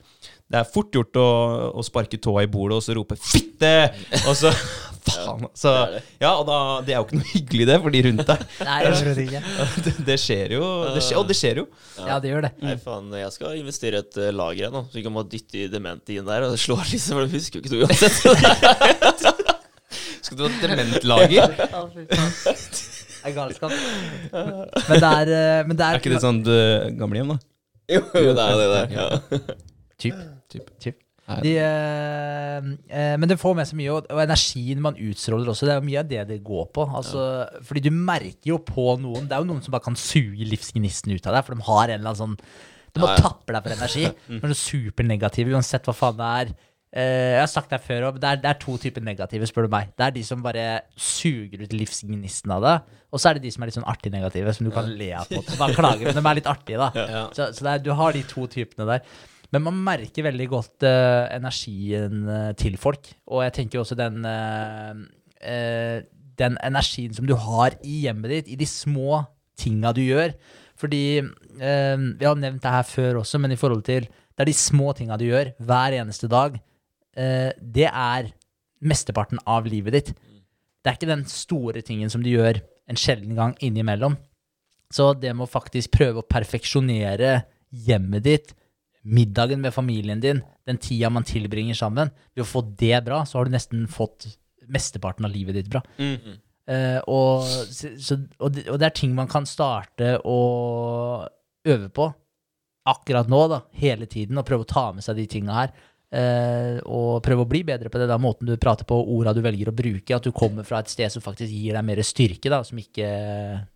Det 0.49 0.61
er 0.63 0.69
fort 0.69 0.95
gjort 0.95 1.19
å, 1.21 1.29
å 1.77 1.85
sparke 1.85 2.21
tåa 2.25 2.47
i 2.47 2.49
bordet 2.49 2.79
og 2.79 2.85
så 2.87 2.95
rope 2.97 3.19
'fitte!' 3.21 3.91
Og 4.25 4.37
så 4.39 4.53
Faen. 5.09 5.47
Så, 5.55 5.73
det 5.73 5.93
det. 5.93 6.03
ja, 6.21 6.33
og 6.37 6.45
da, 6.49 6.59
det 6.85 6.95
er 6.95 6.99
jo 6.99 7.07
ikke 7.07 7.19
noe 7.21 7.31
hyggelig, 7.33 7.67
det, 7.71 7.77
for 7.85 7.95
de 7.95 8.03
rundt 8.09 8.25
deg. 8.29 8.45
Nei, 8.69 8.79
ikke. 9.25 9.43
Det, 9.87 9.95
det 10.09 10.17
skjer 10.21 10.55
jo. 10.59 10.65
Det 10.95 11.03
skjer, 11.05 11.21
og 11.21 11.29
det 11.29 11.37
skjer 11.39 11.63
jo. 11.63 11.67
Ja, 12.03 12.19
det 12.23 12.33
gjør 12.33 12.47
det. 12.49 12.53
Nei, 12.65 12.77
faen, 12.83 13.11
jeg 13.21 13.35
skal 13.35 13.57
investere 13.61 14.03
et 14.05 14.21
uh, 14.21 14.29
lager 14.35 14.67
jeg 14.67 14.75
nå, 14.75 14.85
så 14.89 14.99
vi 14.99 15.05
kan 15.07 15.17
bare 15.17 15.31
dytte 15.33 15.63
i 15.63 15.69
demente 15.73 16.17
inn 16.17 16.29
der, 16.29 16.47
og 16.47 16.55
det 16.55 16.61
slår 16.63 16.85
liksom, 16.93 17.19
for 17.19 17.29
du 17.29 17.37
husker 17.39 17.61
jo 17.61 17.65
ikke 17.65 17.75
noe 17.75 17.89
uansett. 17.89 19.38
Skal 20.29 20.39
du 20.39 20.45
ha 20.45 20.51
dementlager? 20.63 21.57
Det 23.19 23.27
er 23.27 23.35
galskap. 23.35 23.73
Men 24.31 25.01
det 25.03 25.09
er, 25.09 25.31
eh, 25.35 25.65
men 25.67 25.75
det 25.77 25.83
er, 25.85 25.97
Er 25.97 25.99
ikke 25.99 26.13
det 26.15 26.21
sånn 26.23 26.39
gamlehjem, 26.97 27.33
da? 27.35 27.39
jo, 27.91 28.01
jo, 28.15 28.31
det 28.37 28.45
er 28.45 28.61
det 28.61 28.69
der. 28.71 28.93
Ja. 28.95 29.41
Typ. 29.99 30.21
Typ. 30.53 30.69
Typ. 30.85 30.97
De, 31.43 31.51
eh, 31.61 32.69
eh, 32.89 33.17
men 33.21 33.29
det 33.29 33.37
får 33.43 33.57
med 33.59 33.69
seg 33.69 33.77
mye, 33.81 33.91
og, 33.99 34.07
og 34.15 34.23
energien 34.23 34.81
man 34.81 34.97
utstråler 34.97 35.51
også. 35.53 35.67
Det 35.69 35.75
er 35.75 35.81
jo 35.83 35.87
mye 35.91 36.01
av 36.01 36.09
det 36.15 36.23
det 36.31 36.39
går 36.47 36.71
på. 36.79 36.87
Altså, 37.01 37.25
Fordi 37.69 37.83
du 37.85 37.91
merker 37.93 38.53
jo 38.55 38.61
på 38.65 38.87
noen 39.03 39.27
Det 39.29 39.37
er 39.37 39.43
jo 39.45 39.51
noen 39.51 39.61
som 39.67 39.75
bare 39.75 39.85
kan 39.91 39.99
suge 39.99 40.47
livsgnisten 40.49 41.13
ut 41.13 41.29
av 41.29 41.37
deg, 41.37 41.45
for 41.51 41.59
de 41.59 41.67
har 41.69 41.85
en 41.91 41.99
eller 41.99 42.15
annen 42.15 42.23
sånn 42.23 42.39
De 42.95 43.03
må 43.03 43.11
Ja, 43.11 43.19
ja. 43.19 43.27
tappe 43.27 43.53
deg 43.53 43.67
for 43.67 43.77
energi. 43.77 44.07
Men 44.31 44.47
du 44.47 44.55
er 44.55 44.63
supernegative, 44.63 45.53
uansett 45.59 45.91
hva 45.91 45.97
faen 45.99 46.17
det 46.23 46.31
er. 46.39 46.55
Eh, 46.89 47.35
jeg 47.35 47.41
har 47.43 47.51
sagt 47.53 47.73
det 47.75 47.83
før, 47.85 48.07
det 48.17 48.25
er, 48.25 48.39
det 48.41 48.49
er 48.49 48.61
to 48.63 48.79
typer 48.81 49.03
negative, 49.05 49.47
spør 49.49 49.67
du 49.67 49.73
meg. 49.75 49.91
Det 49.93 50.07
er 50.07 50.13
de 50.15 50.23
som 50.25 50.45
bare 50.45 50.67
suger 50.97 51.61
ut 51.61 51.75
livsgnisten 51.77 52.53
av 52.55 52.65
det, 52.65 52.77
og 53.13 53.21
så 53.21 53.29
er 53.29 53.37
det 53.37 53.45
de 53.45 53.51
som 53.53 53.65
er 53.65 53.69
litt 53.69 53.77
sånn 53.77 53.89
artig 53.93 54.13
negative, 54.15 54.55
som 54.57 54.69
du 54.69 54.73
kan 54.73 54.89
le 54.89 55.11
av. 55.19 55.29
på 55.29 55.59
bare 55.61 55.77
klager, 55.77 56.09
men 56.09 56.17
de 56.17 56.31
er 56.31 56.39
litt 56.39 56.49
artige, 56.49 56.79
da. 56.81 56.89
Ja. 56.97 57.25
Så, 57.37 57.51
så 57.59 57.67
er, 57.75 57.83
du 57.85 57.93
har 57.99 58.17
de 58.17 58.23
to 58.29 58.47
typene 58.49 58.89
der. 58.89 59.03
Men 59.53 59.65
man 59.65 59.81
merker 59.85 60.27
veldig 60.27 60.47
godt 60.53 60.85
uh, 60.85 61.29
energien 61.33 62.25
uh, 62.29 62.53
til 62.57 62.77
folk. 62.81 63.09
Og 63.33 63.45
jeg 63.47 63.55
tenker 63.57 63.81
også 63.81 63.97
den 63.97 64.21
Den 66.39 66.59
energien 66.63 67.15
som 67.15 67.27
du 67.27 67.33
har 67.39 67.77
i 67.81 68.03
hjemmet 68.05 68.33
ditt, 68.33 68.51
i 68.53 68.59
de 68.61 68.67
små 68.69 69.23
tinga 69.59 69.93
du 69.97 70.03
gjør. 70.05 70.35
Fordi 70.79 71.21
Vi 71.23 72.25
har 72.27 72.37
nevnt 72.39 72.63
det 72.63 72.71
her 72.71 72.85
før 72.87 73.21
også, 73.23 73.41
men 73.43 73.53
i 73.53 73.59
forhold 73.59 73.83
til 73.87 74.07
Det 74.07 74.45
er 74.45 74.51
de 74.51 74.55
små 74.55 74.93
tinga 74.93 75.17
du 75.19 75.25
gjør 75.27 75.55
hver 75.59 75.97
eneste 75.99 76.29
dag. 76.31 76.61
Eh, 77.17 77.53
det 77.61 77.89
er 77.91 78.33
mesteparten 78.81 79.39
av 79.47 79.67
livet 79.67 79.93
ditt. 79.97 80.13
Det 80.83 80.91
er 80.93 80.99
ikke 80.99 81.11
den 81.11 81.25
store 81.31 81.83
tingen 81.83 82.11
som 82.13 82.23
du 82.23 82.31
gjør 82.31 82.61
en 82.89 82.97
sjelden 82.99 83.35
gang 83.37 83.57
innimellom. 83.65 84.17
Så 84.95 85.11
det 85.21 85.35
med 85.37 85.45
å 85.49 85.51
faktisk 85.51 85.91
prøve 85.99 86.23
å 86.23 86.29
perfeksjonere 86.29 87.43
hjemmet 87.71 88.25
ditt, 88.25 88.55
middagen 89.09 89.61
med 89.61 89.73
familien 89.75 90.21
din, 90.21 90.41
den 90.69 90.79
tida 90.81 91.11
man 91.13 91.25
tilbringer 91.29 91.77
sammen, 91.77 92.11
ved 92.35 92.45
å 92.45 92.49
få 92.49 92.63
det 92.79 93.03
bra, 93.07 93.23
så 93.29 93.39
har 93.39 93.49
du 93.49 93.53
nesten 93.55 93.87
fått 93.89 94.27
mesteparten 94.69 95.25
av 95.29 95.33
livet 95.33 95.57
ditt 95.59 95.69
bra. 95.73 95.83
Eh, 96.69 96.99
og, 97.09 97.45
så, 97.73 97.95
så- 97.97 98.19
og, 98.39 98.53
det, 98.53 98.67
og 98.69 98.79
det 98.81 98.87
er 98.91 98.97
ting 98.97 99.15
man 99.17 99.29
kan 99.31 99.47
starte 99.49 100.19
å 100.29 100.39
øve 101.69 101.89
på 101.97 102.09
akkurat 102.89 103.29
nå, 103.29 103.41
da, 103.53 103.63
hele 103.77 104.07
tiden, 104.09 104.39
og 104.41 104.47
prøve 104.49 104.65
å 104.65 104.69
ta 104.69 104.87
med 104.97 105.05
seg 105.05 105.17
de 105.21 105.27
tinga 105.29 105.53
her. 105.57 105.73
Eh, 106.09 106.79
og 106.89 107.19
prøve 107.25 107.45
å 107.45 107.49
bli 107.49 107.61
bedre 107.69 107.91
på 107.93 108.01
det, 108.01 108.07
da, 108.09 108.17
måten 108.21 108.49
du 108.49 108.55
prater 108.61 108.89
på, 108.89 108.97
orda 109.13 109.35
du 109.37 109.43
velger 109.45 109.69
å 109.69 109.77
bruke, 109.77 110.17
at 110.17 110.25
du 110.25 110.33
kommer 110.33 110.65
fra 110.65 110.81
et 110.81 110.93
sted 110.93 111.13
som 111.13 111.25
faktisk 111.25 111.53
gir 111.53 111.77
deg 111.77 111.85
mer 111.85 112.01
styrke, 112.07 112.53
da, 112.53 112.63
som 112.65 112.81
ikke, 112.81 113.11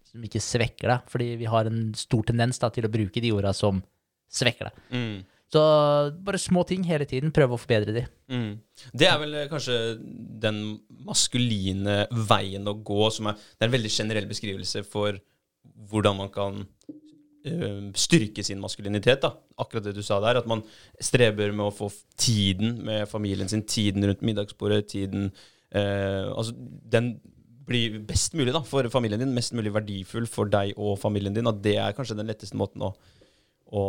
som 0.08 0.24
ikke 0.28 0.40
svekker 0.40 0.94
deg. 0.94 1.10
Fordi 1.12 1.28
vi 1.42 1.50
har 1.52 1.68
en 1.68 1.90
stor 1.98 2.24
tendens 2.32 2.62
da, 2.62 2.72
til 2.72 2.88
å 2.88 2.92
bruke 2.92 3.22
de 3.22 3.34
orda 3.36 3.52
som 3.56 3.82
svekker 4.32 4.70
deg. 4.70 4.80
Mm. 4.96 5.20
Så 5.52 5.62
bare 6.24 6.40
små 6.40 6.62
ting 6.64 6.86
hele 6.88 7.04
tiden, 7.04 7.34
prøve 7.36 7.58
å 7.58 7.60
forbedre 7.60 7.92
de. 7.92 8.06
Mm. 8.32 8.54
Det 8.96 9.08
er 9.10 9.18
vel 9.20 9.36
eh, 9.36 9.50
kanskje 9.50 9.76
den 10.40 10.62
maskuline 11.04 12.06
veien 12.30 12.70
å 12.70 12.78
gå, 12.80 13.02
som 13.12 13.28
er 13.28 13.36
Det 13.36 13.66
er 13.66 13.68
en 13.68 13.76
veldig 13.76 13.92
generell 13.92 14.30
beskrivelse 14.30 14.86
for 14.88 15.20
hvordan 15.92 16.16
man 16.16 16.32
kan 16.32 16.62
styrke 17.98 18.44
sin 18.44 18.60
maskulinitet. 18.62 19.22
da. 19.22 19.32
Akkurat 19.58 19.84
det 19.84 19.96
du 19.96 20.02
sa 20.02 20.20
der, 20.20 20.38
at 20.38 20.46
man 20.46 20.62
streber 21.00 21.52
med 21.52 21.66
å 21.66 21.74
få 21.74 21.90
tiden 22.16 22.84
med 22.86 23.08
familien 23.10 23.48
sin, 23.48 23.64
tiden 23.66 24.04
rundt 24.06 24.22
middagsbordet, 24.22 24.88
tiden 24.94 25.30
eh, 25.74 26.30
Altså, 26.30 26.54
den 26.56 27.16
blir 27.66 28.00
best 28.06 28.34
mulig 28.34 28.52
da, 28.54 28.62
for 28.66 28.86
familien 28.90 29.20
din, 29.22 29.34
mest 29.34 29.54
mulig 29.54 29.72
verdifull 29.74 30.26
for 30.30 30.50
deg 30.50 30.74
og 30.76 30.98
familien 30.98 31.34
din. 31.34 31.48
At 31.50 31.62
det 31.62 31.76
er 31.78 31.94
kanskje 31.96 32.18
den 32.18 32.30
letteste 32.30 32.58
måten 32.58 32.82
å, 32.82 32.92
å 33.72 33.82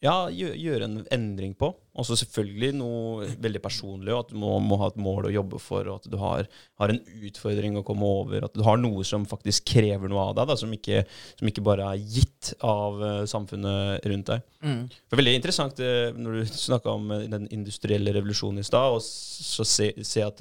ja, 0.00 0.30
gjøre 0.32 0.86
en 0.86 1.00
endring 1.12 1.52
på. 1.58 1.68
Og 2.00 2.06
så 2.06 2.16
selvfølgelig 2.16 2.70
noe 2.78 3.26
veldig 3.42 3.60
personlig, 3.60 4.14
at 4.16 4.30
du 4.32 4.38
må, 4.40 4.54
må 4.64 4.78
ha 4.80 4.88
et 4.88 5.00
mål 5.00 5.28
å 5.28 5.32
jobbe 5.34 5.58
for, 5.60 5.88
og 5.90 6.00
at 6.00 6.08
du 6.08 6.16
har, 6.20 6.46
har 6.80 6.92
en 6.92 7.00
utfordring 7.28 7.76
å 7.76 7.84
komme 7.84 8.08
over. 8.08 8.46
At 8.46 8.56
du 8.56 8.62
har 8.64 8.80
noe 8.80 9.04
som 9.04 9.26
faktisk 9.28 9.68
krever 9.74 10.08
noe 10.08 10.30
av 10.30 10.38
deg, 10.38 10.48
da, 10.48 10.56
som, 10.56 10.72
ikke, 10.72 11.02
som 11.36 11.50
ikke 11.50 11.64
bare 11.66 11.90
er 11.92 12.00
gitt 12.16 12.54
av 12.64 13.02
uh, 13.02 13.10
samfunnet 13.28 14.06
rundt 14.08 14.32
deg. 14.32 14.46
Mm. 14.64 14.80
Det 14.88 15.16
er 15.16 15.20
veldig 15.20 15.36
interessant 15.36 15.82
eh, 15.84 16.14
når 16.16 16.38
du 16.38 16.54
snakka 16.54 16.94
om 16.96 17.12
eh, 17.16 17.26
den 17.32 17.44
industrielle 17.52 18.14
revolusjonen 18.16 18.62
i 18.62 18.66
stad, 18.66 18.96
og 18.96 19.04
så 19.04 19.66
se, 19.68 19.92
se 20.06 20.24
at 20.24 20.40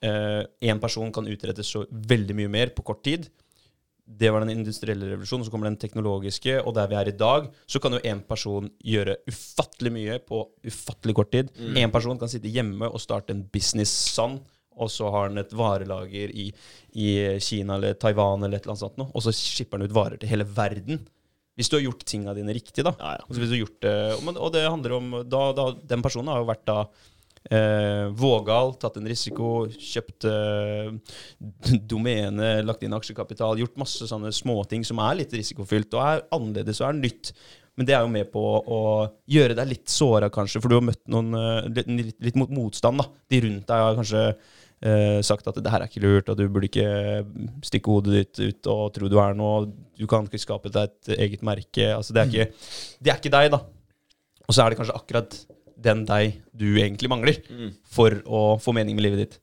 én 0.00 0.78
person 0.80 1.10
kan 1.12 1.26
utrette 1.28 1.60
så 1.66 1.82
veldig 1.92 2.32
mye 2.38 2.48
mer 2.48 2.70
på 2.72 2.80
kort 2.88 3.02
tid. 3.04 3.26
Det 4.20 4.30
var 4.32 4.42
den 4.42 4.56
industrielle 4.58 5.06
revolusjonen, 5.12 5.44
så 5.46 5.52
kommer 5.52 5.68
den 5.68 5.78
teknologiske, 5.78 6.56
og 6.64 6.74
der 6.74 6.88
vi 6.90 6.96
er 6.98 7.10
i 7.12 7.16
dag, 7.16 7.46
så 7.70 7.78
kan 7.82 7.94
jo 7.94 8.00
én 8.02 8.22
person 8.26 8.66
gjøre 8.82 9.20
ufattelig 9.30 9.92
mye 9.94 10.16
på 10.26 10.40
ufattelig 10.66 11.14
kort 11.14 11.30
tid. 11.30 11.52
Én 11.78 11.92
person 11.94 12.18
kan 12.18 12.30
sitte 12.32 12.50
hjemme 12.50 12.88
og 12.90 13.00
starte 13.02 13.36
en 13.36 13.44
business 13.54 13.92
sånn, 14.16 14.40
og 14.80 14.90
så 14.90 15.10
har 15.12 15.28
han 15.28 15.38
et 15.42 15.54
varelager 15.54 16.32
i, 16.32 16.48
i 16.96 17.08
Kina 17.42 17.76
eller 17.76 17.94
Taiwan 18.00 18.42
eller 18.42 18.58
et 18.58 18.64
eller 18.64 18.74
annet 18.74 18.84
sånt 18.86 19.00
noe, 19.00 19.12
og 19.14 19.24
så 19.24 19.34
skipper 19.36 19.78
han 19.78 19.86
ut 19.86 19.96
varer 19.96 20.20
til 20.20 20.30
hele 20.32 20.46
verden. 20.48 21.02
Hvis 21.58 21.68
du 21.68 21.76
har 21.76 21.84
gjort 21.84 22.04
tinga 22.08 22.32
dine 22.34 22.54
riktig, 22.56 22.84
da. 22.86 22.94
Ja, 22.96 23.16
ja. 23.18 23.24
Altså 23.26 23.42
hvis 23.42 23.50
du 23.50 23.56
har 23.58 23.64
gjort 23.64 23.80
det, 23.84 23.96
og 24.32 24.52
det 24.54 24.62
handler 24.64 24.96
om 24.96 25.10
da, 25.28 25.40
da, 25.52 25.66
Den 25.90 26.04
personen 26.04 26.32
har 26.32 26.40
jo 26.40 26.48
vært 26.48 26.64
da 26.70 26.78
eh, 27.48 28.06
vågal, 28.16 28.74
tatt 28.80 28.98
en 29.00 29.08
risiko, 29.08 29.64
kjøpt 29.70 30.26
eh, 30.28 30.90
domene, 31.92 32.58
lagt 32.66 32.84
inn 32.84 32.96
aksjekapital, 32.96 33.60
gjort 33.62 33.80
masse 33.80 34.08
sånne 34.10 34.32
småting 34.34 34.84
som 34.86 35.00
er 35.06 35.22
litt 35.22 35.34
risikofylt 35.36 35.96
og 35.96 36.04
er 36.04 36.24
annerledes 36.36 36.82
og 36.82 36.90
er 36.90 37.00
nytt. 37.00 37.32
Men 37.78 37.86
det 37.88 37.94
er 37.96 38.02
jo 38.04 38.12
med 38.12 38.28
på 38.32 38.40
å 38.44 38.80
gjøre 39.30 39.54
deg 39.56 39.70
litt 39.70 39.92
såra, 39.92 40.28
kanskje, 40.32 40.60
for 40.60 40.68
du 40.68 40.76
har 40.76 40.84
møtt 40.84 41.00
noen 41.08 41.36
eh, 41.38 41.68
litt, 41.88 42.18
litt, 42.20 42.36
mot 42.36 42.50
motstand. 42.52 43.00
da. 43.00 43.06
De 43.32 43.44
rundt 43.46 43.70
deg 43.70 43.84
har 43.86 43.96
kanskje 43.96 44.24
eh, 44.28 45.20
sagt 45.24 45.48
at 45.48 45.60
det 45.62 45.72
her 45.72 45.84
er 45.84 45.88
ikke 45.88 46.02
lurt, 46.04 46.28
og 46.28 46.36
du 46.36 46.44
burde 46.48 46.68
ikke 46.68 46.90
stikke 47.64 47.94
hodet 47.94 48.18
ditt 48.18 48.42
ut 48.42 48.70
og 48.74 48.82
tro 48.96 49.08
du 49.08 49.16
er 49.22 49.38
noe. 49.38 49.70
Du 49.96 50.04
kan 50.10 50.28
ikke 50.28 50.42
skape 50.42 50.72
deg 50.74 50.90
et 50.90 51.14
eget 51.16 51.46
merke. 51.46 51.88
Altså, 51.94 52.16
det, 52.16 52.26
er 52.26 52.34
ikke, 52.34 52.66
det 53.00 53.14
er 53.14 53.22
ikke 53.22 53.34
deg, 53.38 53.48
da. 53.56 53.64
Og 54.44 54.56
så 54.56 54.64
er 54.64 54.72
det 54.72 54.80
kanskje 54.82 54.98
akkurat 54.98 55.40
den 55.80 56.04
deg 56.08 56.36
du 56.56 56.66
egentlig 56.76 57.08
mangler 57.10 57.38
Mm. 57.50 57.70
for 57.84 58.10
å 58.26 58.42
få 58.60 58.74
mening 58.76 58.96
med 58.96 59.04
livet 59.06 59.18
ditt. 59.24 59.38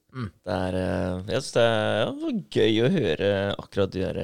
Det 0.46 0.54
er, 0.54 0.76
eh, 0.76 1.24
jeg 1.34 1.42
synes 1.42 1.52
det 1.54 1.64
er 1.64 2.00
ja, 2.02 2.32
gøy 2.58 2.80
å 2.86 2.94
høre 2.96 3.32
akkurat 3.58 3.92
de 3.94 4.02
der 4.02 4.22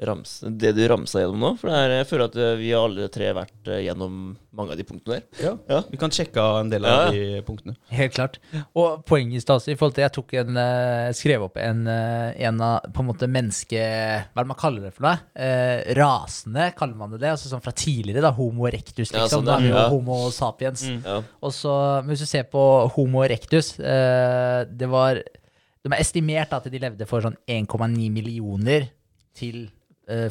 eh, 0.00 0.06
rams, 0.08 0.38
det 0.58 0.72
du 0.76 0.80
ramsa 0.88 1.20
gjennom 1.22 1.40
nå. 1.44 1.50
For 1.60 1.68
det 1.70 1.76
er, 1.84 1.94
jeg 2.00 2.06
føler 2.10 2.30
at 2.30 2.36
eh, 2.40 2.54
vi 2.60 2.70
har 2.72 2.86
alle 2.88 3.08
tre 3.12 3.28
vært 3.36 3.68
eh, 3.68 3.82
gjennom 3.84 4.14
mange 4.56 4.72
av 4.74 4.78
de 4.80 4.84
punktene 4.88 5.20
der. 5.20 5.54
Ja. 5.68 5.80
Vi 5.92 5.98
kan 6.00 6.10
sjekke 6.10 6.40
av 6.42 6.56
en 6.64 6.70
del 6.72 6.84
av 6.88 7.12
Ja. 7.12 7.12
de 7.14 7.42
punktene. 7.46 7.76
Helt 7.94 8.14
klart. 8.16 8.38
Og 8.74 9.04
poenget 9.06 9.38
i 9.38 9.44
stad, 9.44 9.62
i 9.70 9.76
forhold 9.78 9.94
til 9.94 10.02
Jeg 10.08 10.12
tok 10.16 10.34
en, 10.40 10.56
eh, 10.58 11.12
skrev 11.14 11.44
opp 11.46 11.56
en, 11.62 11.84
en 11.86 12.60
av 12.66 12.88
på 12.92 13.04
en 13.04 13.10
måte 13.12 13.28
menneske... 13.30 13.78
Hva 13.78 14.40
er 14.42 14.48
det 14.48 14.50
man 14.50 14.58
kaller 14.58 14.88
det 14.88 14.94
for 14.96 15.06
noe? 15.06 15.20
Eh, 15.38 15.94
rasende, 16.00 16.70
kaller 16.78 16.96
man 16.98 17.12
det 17.14 17.20
det? 17.22 17.30
Altså 17.36 17.52
sånn 17.52 17.62
fra 17.62 17.72
tidligere, 17.76 18.24
da. 18.26 18.32
Homo 18.34 18.66
erectus, 18.66 19.12
Ja, 19.12 19.22
liksom. 19.26 19.44
sånn, 19.44 19.46
da 19.46 19.58
er 19.60 19.66
vi 19.66 19.70
jo 19.70 19.76
ja. 19.78 19.88
Homo 19.92 20.18
sapiens. 20.34 20.82
Ja. 21.04 21.20
Og 21.44 21.52
så, 21.54 21.76
men 22.02 22.14
hvis 22.16 22.24
du 22.26 22.30
ser 22.30 22.48
på 22.50 22.62
Homo 22.96 23.22
erectus 23.24 23.74
eh, 23.78 24.64
Det 24.66 24.88
var 24.90 25.20
De 25.22 25.88
er 25.94 26.00
estimert 26.02 26.52
at 26.52 26.66
de 26.68 26.78
levde 26.82 27.06
for 27.08 27.22
sånn 27.24 27.38
1,9 27.48 28.10
millioner 28.12 28.90
til 29.38 29.68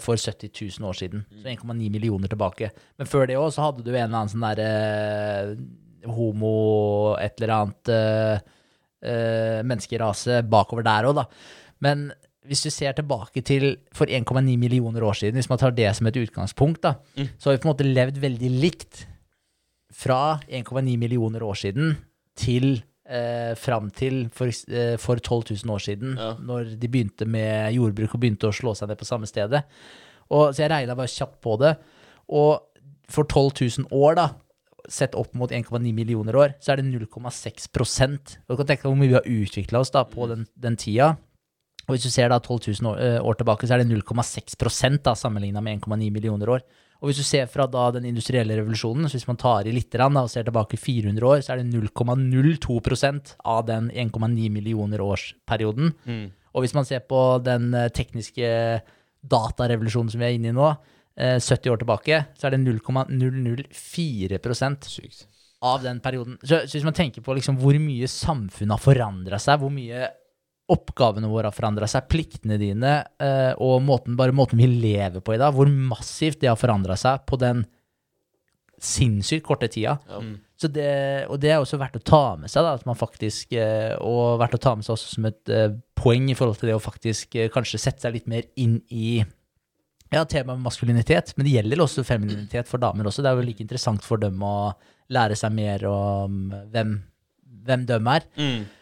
for 0.04 0.20
70 0.20 0.50
000 0.80 0.88
år 0.90 0.98
siden. 0.98 1.22
Så 1.32 1.48
1,9 1.48 1.92
millioner 1.94 2.32
tilbake. 2.32 2.72
Men 3.00 3.08
før 3.08 3.30
det 3.30 3.38
òg 3.40 3.56
hadde 3.60 3.86
du 3.86 3.92
en 3.94 4.02
eller 4.02 4.18
annen 4.18 4.34
sånn 4.34 4.48
derre 4.48 4.70
homo 6.08 7.16
et 7.20 7.36
eller 7.40 7.54
annet 7.56 7.92
eh, 7.94 8.42
eh, 9.04 9.60
menneskerase 9.68 10.42
bakover 10.50 10.86
der 10.88 11.10
òg, 11.10 11.22
da. 11.22 11.26
Men 11.84 12.10
hvis 12.50 12.64
du 12.66 12.72
ser 12.74 12.96
tilbake 12.98 13.44
til 13.46 13.72
for 13.96 14.10
1,9 14.10 14.42
millioner 14.58 15.04
år 15.06 15.18
siden, 15.20 15.38
hvis 15.38 15.50
man 15.52 15.60
tar 15.62 15.76
det 15.76 15.92
som 15.98 16.08
et 16.10 16.20
utgangspunkt, 16.20 16.82
da, 16.86 16.96
så 17.38 17.50
har 17.50 17.58
vi 17.58 17.64
på 17.64 17.70
en 17.70 17.74
måte 17.74 17.88
levd 17.88 18.22
veldig 18.24 18.52
likt 18.64 19.04
fra 19.94 20.40
1,9 20.48 20.96
millioner 21.02 21.44
år 21.46 21.60
siden 21.60 21.98
til 22.40 22.80
eh, 23.10 23.54
fram 23.60 23.90
til 23.92 24.28
for, 24.36 24.48
eh, 24.70 24.96
for 25.02 25.20
12 25.20 25.50
000 25.66 25.74
år 25.76 25.82
siden, 25.84 26.16
Ja. 26.18 26.34
når 26.40 26.76
de 26.80 26.88
begynte 26.88 27.28
med 27.28 27.74
jordbruk 27.74 28.14
og 28.16 28.22
begynte 28.22 28.48
å 28.50 28.54
slå 28.56 28.76
seg 28.78 28.88
ned 28.90 29.00
på 29.02 29.08
samme 29.10 29.28
stedet. 29.30 29.64
Og, 30.30 30.54
så 30.54 30.62
jeg 30.64 30.70
regna 30.72 30.96
bare 30.96 31.08
kjapt 31.10 31.42
på 31.42 31.58
det. 31.60 31.78
Og 32.30 32.62
for 33.10 33.24
12 33.26 33.86
000 33.90 33.90
år, 33.92 34.16
da, 34.16 34.28
sett 34.90 35.16
opp 35.18 35.34
mot 35.36 35.50
1,9 35.50 35.94
millioner 35.94 36.34
år, 36.38 36.54
så 36.62 36.74
er 36.74 36.82
det 36.82 36.86
0,6 36.86 37.68
Og 38.48 38.56
Du 38.56 38.56
kan 38.58 38.66
tenke 38.70 38.84
deg 38.84 38.92
hvor 38.92 38.98
mye 38.98 39.10
vi 39.10 39.18
har 39.18 39.26
utvikla 39.26 39.80
oss 39.80 39.92
da 39.92 40.04
på 40.04 40.28
den, 40.30 40.46
den 40.58 40.78
tida. 40.78 41.18
Og 41.88 41.96
hvis 41.96 42.04
du 42.06 42.10
ser 42.14 42.30
da 42.30 42.38
12 42.40 42.82
000 42.82 42.92
år, 42.92 43.00
eh, 43.02 43.20
år 43.26 43.34
tilbake, 43.40 43.66
så 43.66 43.74
er 43.74 43.84
det 43.84 43.90
0,6% 43.90 45.02
da, 45.04 45.16
sammenligna 45.18 45.62
med 45.62 45.82
1,9 45.82 46.12
millioner 46.14 46.50
år. 46.50 46.62
Og 47.00 47.08
hvis 47.08 47.22
du 47.22 47.24
ser 47.24 47.48
fra 47.48 47.64
da 47.72 47.86
den 47.96 48.06
industrielle 48.10 48.58
revolusjonen, 48.60 49.08
så 49.08 49.16
hvis 49.16 49.28
man 49.30 49.40
tar 49.40 49.68
i 49.70 49.72
litt 49.72 49.94
da, 49.96 50.10
og 50.10 50.30
ser 50.32 50.44
tilbake 50.48 50.76
400 50.80 51.24
år, 51.30 51.44
så 51.46 51.54
er 51.54 51.62
det 51.62 51.72
0,02% 51.72 53.36
av 53.48 53.62
den 53.70 53.88
1,9 53.92 54.50
millioner 54.52 55.04
årsperioden. 55.06 55.94
Og 56.52 56.66
hvis 56.66 56.76
man 56.76 56.88
ser 56.88 57.06
på 57.08 57.22
den 57.46 57.72
eh, 57.78 57.88
tekniske 57.96 58.50
datarevolusjonen 59.30 60.12
som 60.12 60.20
vi 60.20 60.28
er 60.28 60.36
inne 60.36 60.52
i 60.52 60.56
nå, 60.56 60.70
eh, 61.16 61.38
70 61.40 61.72
år 61.72 61.80
tilbake, 61.84 62.22
så 62.36 62.48
er 62.50 62.58
det 62.58 62.64
0,004 62.66 64.40
Sykt. 64.90 65.28
av 65.62 65.84
den 65.84 66.00
perioden. 66.04 66.38
Så, 66.42 66.66
så 66.66 66.78
hvis 66.78 66.88
man 66.88 66.98
tenker 66.98 67.24
på 67.24 67.36
liksom 67.38 67.60
hvor 67.62 67.80
mye 67.80 68.08
samfunnet 68.12 68.76
har 68.76 68.84
forandra 68.84 69.40
seg, 69.40 69.60
hvor 69.62 69.72
mye 69.72 70.10
oppgavene 70.70 71.30
våre 71.32 71.50
har 71.50 71.56
forandra 71.56 71.88
seg, 71.90 72.08
pliktene 72.12 72.60
dine, 72.62 73.00
eh, 73.22 73.52
og 73.58 73.82
måten, 73.86 74.18
bare 74.20 74.36
måten 74.36 74.60
vi 74.62 74.70
lever 74.70 75.24
på 75.24 75.36
i 75.36 75.42
dag, 75.42 75.56
hvor 75.56 75.70
massivt 75.70 76.42
det 76.44 76.52
har 76.52 76.60
forandra 76.60 76.98
seg 77.00 77.26
på 77.30 77.40
den 77.42 77.66
sinnssykt 78.80 79.44
korte 79.48 79.68
tida. 79.72 79.98
Ja. 80.08 80.22
Så 80.60 80.68
det, 80.72 80.92
og 81.32 81.40
det 81.40 81.54
er 81.54 81.62
også 81.62 81.80
verdt 81.80 81.98
å 82.00 82.04
ta 82.04 82.24
med 82.40 82.52
seg, 82.52 82.66
da, 82.66 82.76
at 82.76 82.86
man 82.88 83.00
faktisk, 83.00 83.54
eh, 83.56 83.96
og 84.04 84.40
verdt 84.42 84.60
å 84.60 84.64
ta 84.64 84.76
med 84.76 84.88
seg 84.88 84.96
også 84.96 85.16
som 85.16 85.28
et 85.30 85.52
eh, 85.56 85.74
poeng 86.00 86.30
i 86.32 86.38
forhold 86.38 86.60
til 86.60 86.72
det 86.72 86.78
å 86.78 86.84
faktisk 86.84 87.38
kanskje 87.54 87.82
sette 87.82 88.06
seg 88.06 88.16
litt 88.16 88.32
mer 88.32 88.48
inn 88.60 88.80
i 88.92 89.20
ja, 90.10 90.24
temaet 90.26 90.62
maskulinitet, 90.64 91.34
men 91.38 91.46
det 91.46 91.54
gjelder 91.58 91.84
også 91.84 92.06
femininitet 92.08 92.70
for 92.70 92.82
damer 92.82 93.10
også. 93.10 93.24
Det 93.24 93.32
er 93.32 93.40
jo 93.40 93.46
like 93.46 93.64
interessant 93.66 94.06
for 94.06 94.22
dem 94.22 94.42
å 94.46 94.72
lære 95.14 95.38
seg 95.38 95.54
mer 95.54 95.86
om 95.90 96.42
hvem, 96.74 96.96
hvem 97.66 97.86
de 97.90 98.00
er. 98.16 98.28
Eh, 98.38 98.79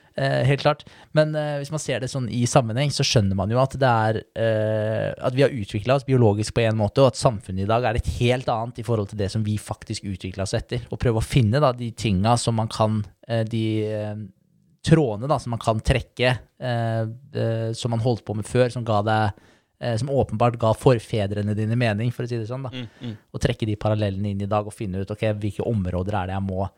helt 0.50 0.64
klart. 0.64 0.86
Men 1.18 1.36
eh, 1.38 1.58
hvis 1.62 1.72
man 1.74 1.82
ser 1.82 2.02
det 2.02 2.10
sånn 2.12 2.30
i 2.34 2.44
sammenheng, 2.50 2.90
så 2.94 3.06
skjønner 3.06 3.38
man 3.38 3.52
jo 3.54 3.60
at 3.62 3.76
det 3.78 3.90
er 3.90 4.20
eh, 4.38 5.12
At 5.28 5.36
vi 5.38 5.44
har 5.46 5.54
utvikla 5.54 5.98
oss 5.98 6.08
biologisk 6.08 6.56
på 6.58 6.64
en 6.66 6.80
måte, 6.80 7.04
og 7.04 7.12
at 7.14 7.20
samfunnet 7.20 7.66
i 7.66 7.70
dag 7.70 7.86
er 7.86 8.00
et 8.00 8.10
helt 8.18 8.50
annet 8.50 8.82
i 8.82 8.86
forhold 8.88 9.12
til 9.12 9.22
det 9.22 9.30
som 9.34 9.44
vi 9.46 9.58
faktisk 9.62 10.08
utvikla 10.10 10.48
oss 10.48 10.56
etter. 10.58 10.88
Og 10.90 11.02
prøve 11.02 11.22
å 11.22 11.26
finne 11.26 11.62
da 11.64 11.74
de 11.76 11.92
tinga 11.94 12.38
som 12.42 12.58
man 12.58 12.72
kan 12.72 13.04
eh, 13.28 13.44
De 13.48 13.66
eh, 13.86 14.16
trådene 14.88 15.28
da 15.28 15.38
som 15.42 15.52
man 15.52 15.60
kan 15.62 15.82
trekke, 15.84 16.34
eh, 16.64 17.04
eh, 17.42 17.70
som 17.76 17.92
man 17.92 18.04
holdt 18.04 18.24
på 18.26 18.36
med 18.38 18.48
før, 18.48 18.70
som 18.72 18.86
ga 18.88 19.02
deg 19.04 19.46
eh, 19.84 19.96
som 20.00 20.10
åpenbart 20.14 20.58
ga 20.62 20.74
forfedrene 20.78 21.56
dine 21.58 21.76
mening, 21.76 22.12
for 22.16 22.24
å 22.24 22.30
si 22.30 22.40
det 22.40 22.48
sånn. 22.50 22.64
da. 22.66 22.72
Og 23.34 23.42
trekke 23.44 23.68
de 23.68 23.76
parallellene 23.76 24.32
inn 24.32 24.42
i 24.46 24.50
dag 24.50 24.66
og 24.66 24.74
finne 24.74 25.02
ut 25.04 25.12
ok, 25.12 25.28
hvilke 25.42 25.66
områder 25.68 26.16
er 26.22 26.32
det 26.32 26.38
jeg 26.38 26.46
må 26.48 26.70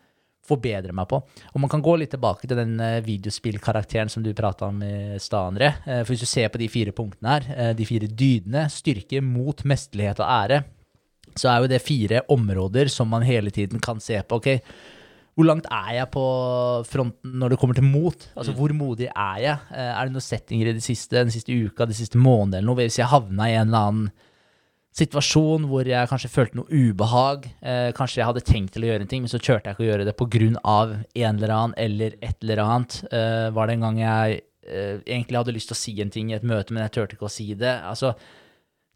forbedre 0.49 0.95
meg 0.95 1.07
på. 1.11 1.21
Og 1.53 1.61
man 1.61 1.71
kan 1.71 1.83
gå 1.85 1.95
litt 1.99 2.13
tilbake 2.13 2.47
til 2.47 2.59
den 2.59 2.75
eh, 2.83 2.99
videospillkarakteren 3.05 4.11
som 4.11 4.25
du 4.25 4.31
prata 4.37 4.69
om 4.69 4.83
i 4.85 5.19
stad, 5.21 5.53
André. 5.53 5.71
Eh, 5.85 6.03
for 6.03 6.13
hvis 6.13 6.25
du 6.25 6.29
ser 6.29 6.51
på 6.51 6.61
de 6.61 6.69
fire 6.71 6.93
punktene 6.95 7.35
her, 7.35 7.49
eh, 7.55 7.73
de 7.77 7.87
fire 7.87 8.09
dydene, 8.09 8.67
styrke, 8.73 9.23
mot, 9.25 9.65
mesterlighet 9.67 10.21
og 10.23 10.29
ære, 10.29 10.61
så 11.39 11.51
er 11.51 11.63
jo 11.63 11.71
det 11.71 11.83
fire 11.85 12.23
områder 12.33 12.89
som 12.91 13.11
man 13.11 13.25
hele 13.27 13.53
tiden 13.53 13.81
kan 13.83 14.01
se 14.03 14.21
på. 14.23 14.39
ok, 14.41 14.63
hvor 15.37 15.47
langt 15.47 15.69
er 15.71 15.91
jeg 15.95 16.09
på 16.11 16.23
fronten 16.89 17.35
når 17.39 17.53
det 17.53 17.59
kommer 17.61 17.77
til 17.77 17.85
mot? 17.87 18.25
Altså, 18.35 18.51
Hvor 18.51 18.73
modig 18.75 19.07
er 19.07 19.37
jeg? 19.39 19.57
Er 19.71 20.03
det 20.03 20.11
noen 20.11 20.25
settinger 20.25 20.67
i 20.67 20.73
det 20.75 20.83
siste, 20.83 21.15
den 21.15 21.31
siste 21.31 21.55
uka, 21.55 21.85
de 21.87 21.95
siste 21.95 22.19
månedene 22.19 22.59
eller 22.59 22.67
noe? 22.67 22.81
Hvis 22.81 22.99
jeg 22.99 23.07
havna 23.07 23.47
i 23.47 23.55
en 23.55 23.69
eller 23.69 23.85
annen 23.87 24.09
situasjon 24.99 25.67
hvor 25.69 25.87
jeg 25.87 26.09
kanskje 26.11 26.31
følte 26.33 26.59
noe 26.59 26.69
ubehag, 26.69 27.47
eh, 27.61 27.89
kanskje 27.97 28.21
jeg 28.21 28.29
hadde 28.29 28.45
tenkt 28.45 28.75
til 28.75 28.85
å 28.85 28.91
gjøre 28.91 29.05
en 29.05 29.11
ting, 29.11 29.23
men 29.23 29.31
så 29.31 29.39
kjørte 29.41 29.69
jeg 29.71 29.77
ikke 29.77 29.85
å 29.85 29.89
gjøre 29.89 30.09
det 30.09 30.59
av 30.63 30.93
en 30.99 31.39
eller 31.39 31.55
annen 31.55 31.77
eller 31.77 32.19
et 32.21 32.43
eller 32.43 32.63
annet. 32.65 32.99
Eh, 33.11 33.47
var 33.55 33.67
det 33.67 33.77
en 33.77 33.87
gang 33.87 34.03
jeg 34.03 34.41
eh, 34.67 34.99
egentlig 35.05 35.39
hadde 35.39 35.55
lyst 35.55 35.71
til 35.71 35.77
å 35.77 35.83
si 35.83 35.95
en 36.03 36.13
ting 36.13 36.31
i 36.31 36.37
et 36.37 36.45
møte, 36.45 36.73
men 36.73 36.85
jeg 36.85 36.95
turte 36.97 37.17
ikke 37.17 37.29
å 37.29 37.33
si 37.33 37.53
det? 37.57 37.75
Altså, 37.89 38.13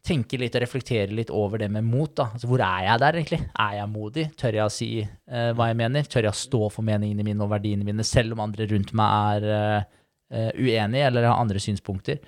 tenke 0.04 0.38
litt 0.38 0.54
og 0.58 0.64
reflektere 0.64 1.16
litt 1.16 1.32
over 1.32 1.62
det 1.62 1.70
med 1.72 1.86
mot. 1.88 2.12
da. 2.16 2.28
Altså, 2.34 2.48
hvor 2.50 2.60
er 2.60 2.86
jeg 2.86 3.00
der, 3.00 3.18
egentlig? 3.18 3.40
Er 3.66 3.76
jeg 3.78 3.92
modig? 3.92 4.26
Tør 4.40 4.58
jeg 4.58 4.64
å 4.64 4.72
si 4.72 4.88
eh, 5.00 5.50
hva 5.56 5.68
jeg 5.70 5.80
mener? 5.80 6.08
Tør 6.08 6.28
jeg 6.28 6.34
å 6.34 6.42
stå 6.44 6.62
for 6.72 6.86
meningene 6.86 7.24
mine 7.26 7.44
og 7.44 7.52
verdiene 7.54 7.86
mine, 7.86 8.04
selv 8.06 8.36
om 8.36 8.44
andre 8.44 8.68
rundt 8.70 8.92
meg 8.96 9.38
er 9.38 9.54
eh, 9.58 9.94
eh, 10.34 10.50
uenige 10.60 11.08
eller 11.08 11.30
har 11.30 11.40
andre 11.40 11.62
synspunkter? 11.62 12.20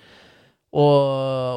Og, 0.77 0.97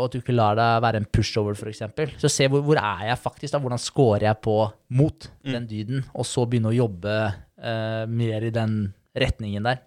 og 0.00 0.06
at 0.06 0.14
du 0.14 0.22
ikke 0.22 0.34
lar 0.36 0.56
deg 0.56 0.78
være 0.80 1.00
en 1.02 1.08
pushover, 1.12 1.56
f.eks. 1.58 1.82
Så 2.22 2.30
se 2.32 2.46
hvor, 2.48 2.62
hvor 2.64 2.80
er 2.80 3.10
jeg 3.10 3.20
faktisk, 3.20 3.52
da? 3.52 3.60
Hvordan 3.60 3.82
scorer 3.82 4.30
jeg 4.30 4.40
på 4.40 4.56
mot 4.96 5.28
den 5.44 5.66
dyden? 5.68 6.06
Og 6.14 6.24
så 6.28 6.46
begynne 6.48 6.72
å 6.72 6.78
jobbe 6.78 7.16
uh, 7.28 8.04
mer 8.08 8.48
i 8.48 8.54
den 8.54 8.78
retningen 9.20 9.68
der. 9.68 9.82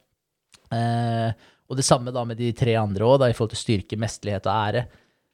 Uh, 0.73 1.49
og 1.69 1.79
det 1.79 1.86
samme 1.88 2.13
da 2.13 2.21
med 2.27 2.38
de 2.38 2.51
tre 2.57 2.75
andre 2.77 3.07
òg, 3.07 3.25
i 3.25 3.34
forhold 3.34 3.55
til 3.55 3.63
styrke, 3.63 3.97
mesterlighet 3.97 4.45
og 4.45 4.53
ære. 4.53 4.84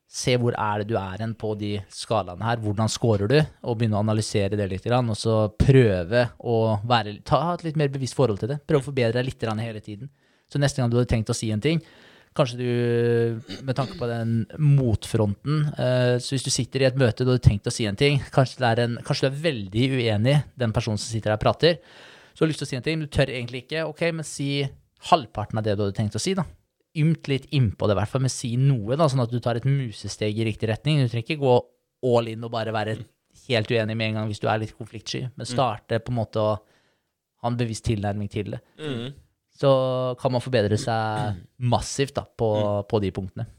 Se 0.10 0.34
hvor 0.42 0.56
er 0.58 0.82
det 0.82 0.90
du 0.90 0.96
er 0.98 1.22
hen 1.22 1.36
på 1.38 1.52
de 1.60 1.76
skalaene 1.94 2.48
her. 2.48 2.62
Hvordan 2.64 2.90
scorer 2.90 3.30
du? 3.30 3.38
Og 3.68 3.78
begynne 3.78 4.00
å 4.00 4.06
analysere 4.06 4.58
det 4.58 4.70
litt. 4.72 4.88
Og 4.90 5.18
så 5.20 5.36
prøve 5.60 6.24
å 6.40 6.56
være, 6.88 7.20
ta 7.28 7.42
et 7.54 7.68
litt 7.68 7.78
mer 7.78 7.92
bevisst 7.94 8.18
forhold 8.18 8.40
til 8.42 8.54
det. 8.54 8.62
Prøve 8.66 8.82
å 8.82 8.88
forbedre 8.88 9.20
deg 9.20 9.28
litt 9.28 9.46
hele 9.62 9.84
tiden. 9.84 10.10
Så 10.50 10.58
neste 10.58 10.82
gang 10.82 10.90
du 10.90 10.98
hadde 10.98 11.12
tenkt 11.12 11.30
å 11.30 11.38
si 11.38 11.52
en 11.54 11.62
ting, 11.62 11.84
kanskje 12.38 12.60
du, 12.60 13.56
med 13.66 13.76
tanke 13.78 13.98
på 14.00 14.08
den 14.10 14.44
motfronten 14.62 15.64
eh, 15.74 16.16
Så 16.22 16.36
hvis 16.36 16.46
du 16.46 16.52
sitter 16.54 16.84
i 16.84 16.88
et 16.90 17.00
møte 17.00 17.24
og 17.24 17.28
du 17.28 17.34
hadde 17.34 17.46
tenkt 17.48 17.68
å 17.68 17.74
si 17.74 17.88
en 17.90 17.98
ting, 18.00 18.22
kanskje, 18.34 18.62
det 18.62 18.70
er 18.70 18.84
en, 18.86 19.00
kanskje 19.06 19.28
du 19.28 19.32
er 19.32 19.42
veldig 19.48 19.88
uenig, 19.98 20.36
den 20.60 20.76
personen 20.76 21.02
som 21.02 21.10
sitter 21.12 21.34
der 21.34 21.40
og 21.40 21.44
prater, 21.44 21.80
så 22.34 22.44
har 22.44 22.48
du 22.48 22.54
lyst 22.54 22.64
til 22.64 22.70
å 22.70 22.72
si 22.72 22.80
en 22.80 22.86
ting, 22.86 23.00
men 23.00 23.10
du 23.10 23.12
tør 23.12 23.32
egentlig 23.34 23.66
ikke. 23.66 23.84
Ok, 23.90 24.06
men 24.16 24.28
si 24.28 24.50
halvparten 25.10 25.60
av 25.60 25.66
det 25.66 25.76
du 25.76 25.84
hadde 25.84 25.98
tenkt 25.98 26.16
å 26.16 26.22
si, 26.24 26.36
da. 26.38 26.46
Ymt 27.00 27.28
litt 27.32 27.50
innpå 27.56 27.88
det, 27.88 27.98
i 27.98 28.00
hvert 28.00 28.12
fall, 28.14 28.24
men 28.24 28.34
si 28.34 28.54
noe, 28.62 28.96
da, 28.96 29.10
sånn 29.12 29.26
at 29.26 29.34
du 29.34 29.42
tar 29.44 29.60
et 29.60 29.68
musesteg 29.68 30.40
i 30.40 30.46
riktig 30.48 30.70
retning. 30.72 31.02
Du 31.04 31.12
trenger 31.12 31.28
ikke 31.28 31.42
gå 31.42 31.56
all 32.10 32.30
in 32.32 32.46
og 32.48 32.54
bare 32.54 32.72
være 32.76 32.96
helt 33.48 33.72
uenig 33.72 33.96
med 33.98 34.12
en 34.12 34.20
gang 34.20 34.30
hvis 34.32 34.42
du 34.42 34.48
er 34.52 34.62
litt 34.62 34.76
konfliktsky, 34.78 35.26
men 35.36 35.48
starte 35.50 36.00
på 36.04 36.14
en 36.14 36.20
måte 36.20 36.44
å 36.44 36.54
ha 37.40 37.52
en 37.52 37.60
bevisst 37.60 37.86
tilnærming 37.88 38.32
til 38.32 38.54
det. 38.56 38.62
Mm. 38.80 39.12
Så 39.60 39.70
kan 40.22 40.32
man 40.32 40.44
forbedre 40.44 40.78
seg 40.80 41.40
massivt 41.60 42.16
da, 42.16 42.24
på, 42.24 42.50
på 42.88 43.02
de 43.04 43.12
punktene. 43.16 43.50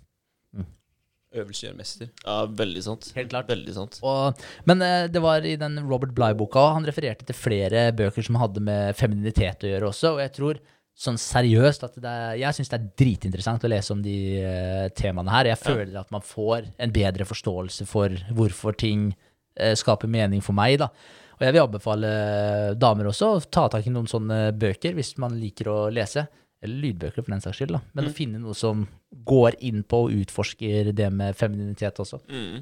Øvelse 1.31 1.69
gjør 1.69 1.77
mester. 1.79 2.09
Ja, 2.25 2.41
veldig 2.59 2.81
sant. 2.83 3.07
Helt 3.15 3.31
klart. 3.31 3.51
Veldig 3.53 3.75
sant. 3.77 4.01
Og, 4.03 4.41
men 4.67 4.83
eh, 4.83 5.07
det 5.13 5.21
var 5.23 5.45
i 5.47 5.55
den 5.61 5.79
Robert 5.87 6.11
Bligh-boka 6.17 6.65
han 6.75 6.87
refererte 6.89 7.27
til 7.29 7.39
flere 7.39 7.91
bøker 7.95 8.27
som 8.27 8.41
hadde 8.41 8.63
med 8.67 8.99
femininitet 8.99 9.63
å 9.63 9.71
gjøre 9.71 9.91
også. 9.93 10.17
Og 10.17 10.23
jeg 10.25 10.35
tror 10.35 10.59
sånn 11.01 11.21
seriøst 11.23 11.87
at 11.87 11.95
det 12.03 12.11
er, 12.11 12.35
jeg 12.43 12.57
syns 12.57 12.73
det 12.73 12.81
er 12.81 12.91
dritinteressant 12.99 13.63
å 13.65 13.71
lese 13.71 13.95
om 13.95 14.03
de 14.03 14.17
uh, 14.43 14.89
temaene 14.99 15.33
her. 15.33 15.53
Jeg 15.53 15.63
føler 15.63 15.95
at 16.03 16.11
man 16.13 16.27
får 16.27 16.67
en 16.83 16.93
bedre 16.99 17.25
forståelse 17.29 17.87
for 17.89 18.19
hvorfor 18.35 18.77
ting 18.77 19.13
uh, 19.15 19.73
skaper 19.79 20.11
mening 20.11 20.43
for 20.45 20.59
meg. 20.59 20.81
da. 20.83 20.91
Og 21.41 21.47
jeg 21.47 21.57
vil 21.57 21.65
anbefale 21.65 22.09
damer 22.77 23.09
også 23.09 23.31
å 23.33 23.41
ta 23.49 23.65
tak 23.73 23.87
i 23.89 23.93
noen 23.95 24.09
sånne 24.11 24.51
bøker 24.61 24.93
hvis 24.99 25.15
man 25.23 25.39
liker 25.41 25.73
å 25.73 25.79
lese. 25.93 26.27
Eller 26.61 26.83
lydbøker, 26.83 27.25
for 27.25 27.33
den 27.33 27.41
saks 27.41 27.57
skyld. 27.63 27.73
da. 27.73 27.81
Men 27.97 28.11
å 28.11 28.13
finne 28.13 28.41
noe 28.43 28.53
som 28.53 28.85
går 29.25 29.57
inn 29.65 29.81
på 29.89 30.03
og 30.05 30.19
utforsker 30.27 30.91
det 30.93 31.09
med 31.15 31.39
femininitet 31.39 32.03
også. 32.05 32.21
Mm. 32.29 32.61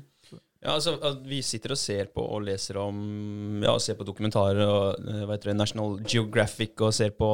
Ja, 0.59 0.75
altså, 0.75 0.97
Vi 1.27 1.39
sitter 1.47 1.75
og 1.75 1.79
ser 1.79 2.09
på 2.11 2.23
og 2.23 2.43
leser 2.47 2.81
om 2.83 3.63
Ja, 3.63 3.77
ser 3.79 3.95
på 3.99 4.07
dokumentarer 4.07 4.63
og 4.65 5.07
eh, 5.07 5.25
heter 5.31 5.53
det, 5.53 5.57
National 5.59 5.99
Geographic 6.03 6.83
og 6.83 6.95
ser 6.97 7.15
på 7.15 7.29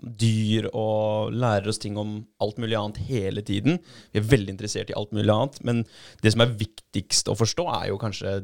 dyr 0.00 0.68
og 0.74 1.32
lærer 1.32 1.72
oss 1.72 1.80
ting 1.80 1.96
om 2.00 2.18
alt 2.44 2.60
mulig 2.60 2.76
annet 2.76 3.00
hele 3.08 3.44
tiden. 3.44 3.80
Vi 4.12 4.20
er 4.20 4.28
veldig 4.32 4.56
interessert 4.56 4.92
i 4.92 4.96
alt 4.96 5.12
mulig 5.16 5.32
annet, 5.32 5.60
men 5.64 5.84
det 6.24 6.34
som 6.34 6.44
er 6.44 6.56
viktigst 6.60 7.32
å 7.32 7.36
forstå, 7.40 7.68
er 7.80 7.88
jo 7.92 8.00
kanskje 8.00 8.34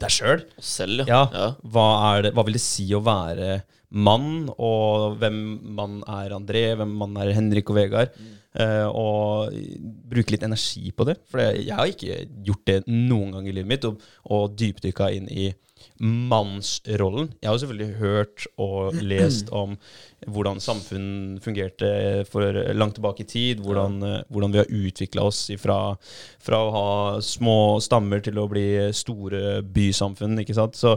deg 0.00 0.14
sjøl. 0.14 0.44
Selv, 0.58 1.06
Ja. 1.08 1.26
ja. 1.32 1.48
Hva, 1.62 1.88
det, 2.24 2.32
hva 2.36 2.44
vil 2.46 2.56
det 2.58 2.64
si 2.64 2.88
å 2.96 3.02
være 3.04 3.60
mann, 3.90 4.50
og 4.56 5.16
hvem 5.20 5.40
mann 5.76 6.00
er 6.06 6.36
André, 6.36 6.70
hvem 6.78 6.92
mann 7.02 7.16
er 7.20 7.34
Henrik 7.36 7.72
og 7.72 7.80
Vegard? 7.80 8.14
Eh, 8.50 8.86
og 8.86 9.54
bruke 10.10 10.34
litt 10.34 10.46
energi 10.46 10.90
på 10.90 11.06
det. 11.06 11.20
For 11.30 11.42
jeg 11.42 11.74
har 11.74 11.90
ikke 11.90 12.24
gjort 12.46 12.66
det 12.70 12.78
noen 12.90 13.36
gang 13.36 13.48
i 13.48 13.54
livet 13.54 13.70
mitt, 13.70 13.88
og, 13.88 14.02
og 14.30 14.54
dypdykka 14.58 15.10
inn 15.16 15.28
i 15.30 15.50
mannsrollen. 16.00 17.30
Jeg 17.40 17.48
har 17.48 17.56
jo 17.56 17.62
selvfølgelig 17.62 17.98
hørt 18.00 18.46
og 18.60 18.96
lest 19.12 19.50
om 19.54 19.76
hvordan 20.26 20.60
samfunn 20.60 21.38
fungerte 21.40 22.24
for 22.28 22.58
langt 22.76 22.98
tilbake 22.98 23.24
i 23.24 23.28
tid. 23.28 23.62
Hvordan, 23.64 24.00
eh, 24.06 24.22
hvordan 24.28 24.54
vi 24.54 24.62
har 24.62 24.72
utvikla 24.80 25.26
oss 25.30 25.44
ifra, 25.54 25.78
fra 26.42 26.62
å 26.64 26.72
ha 26.74 26.88
små 27.24 27.78
stammer 27.84 28.24
til 28.24 28.40
å 28.40 28.48
bli 28.50 28.66
store 28.96 29.60
bysamfunn. 29.62 30.40
ikke 30.42 30.58
sant? 30.58 30.78
Så, 30.80 30.96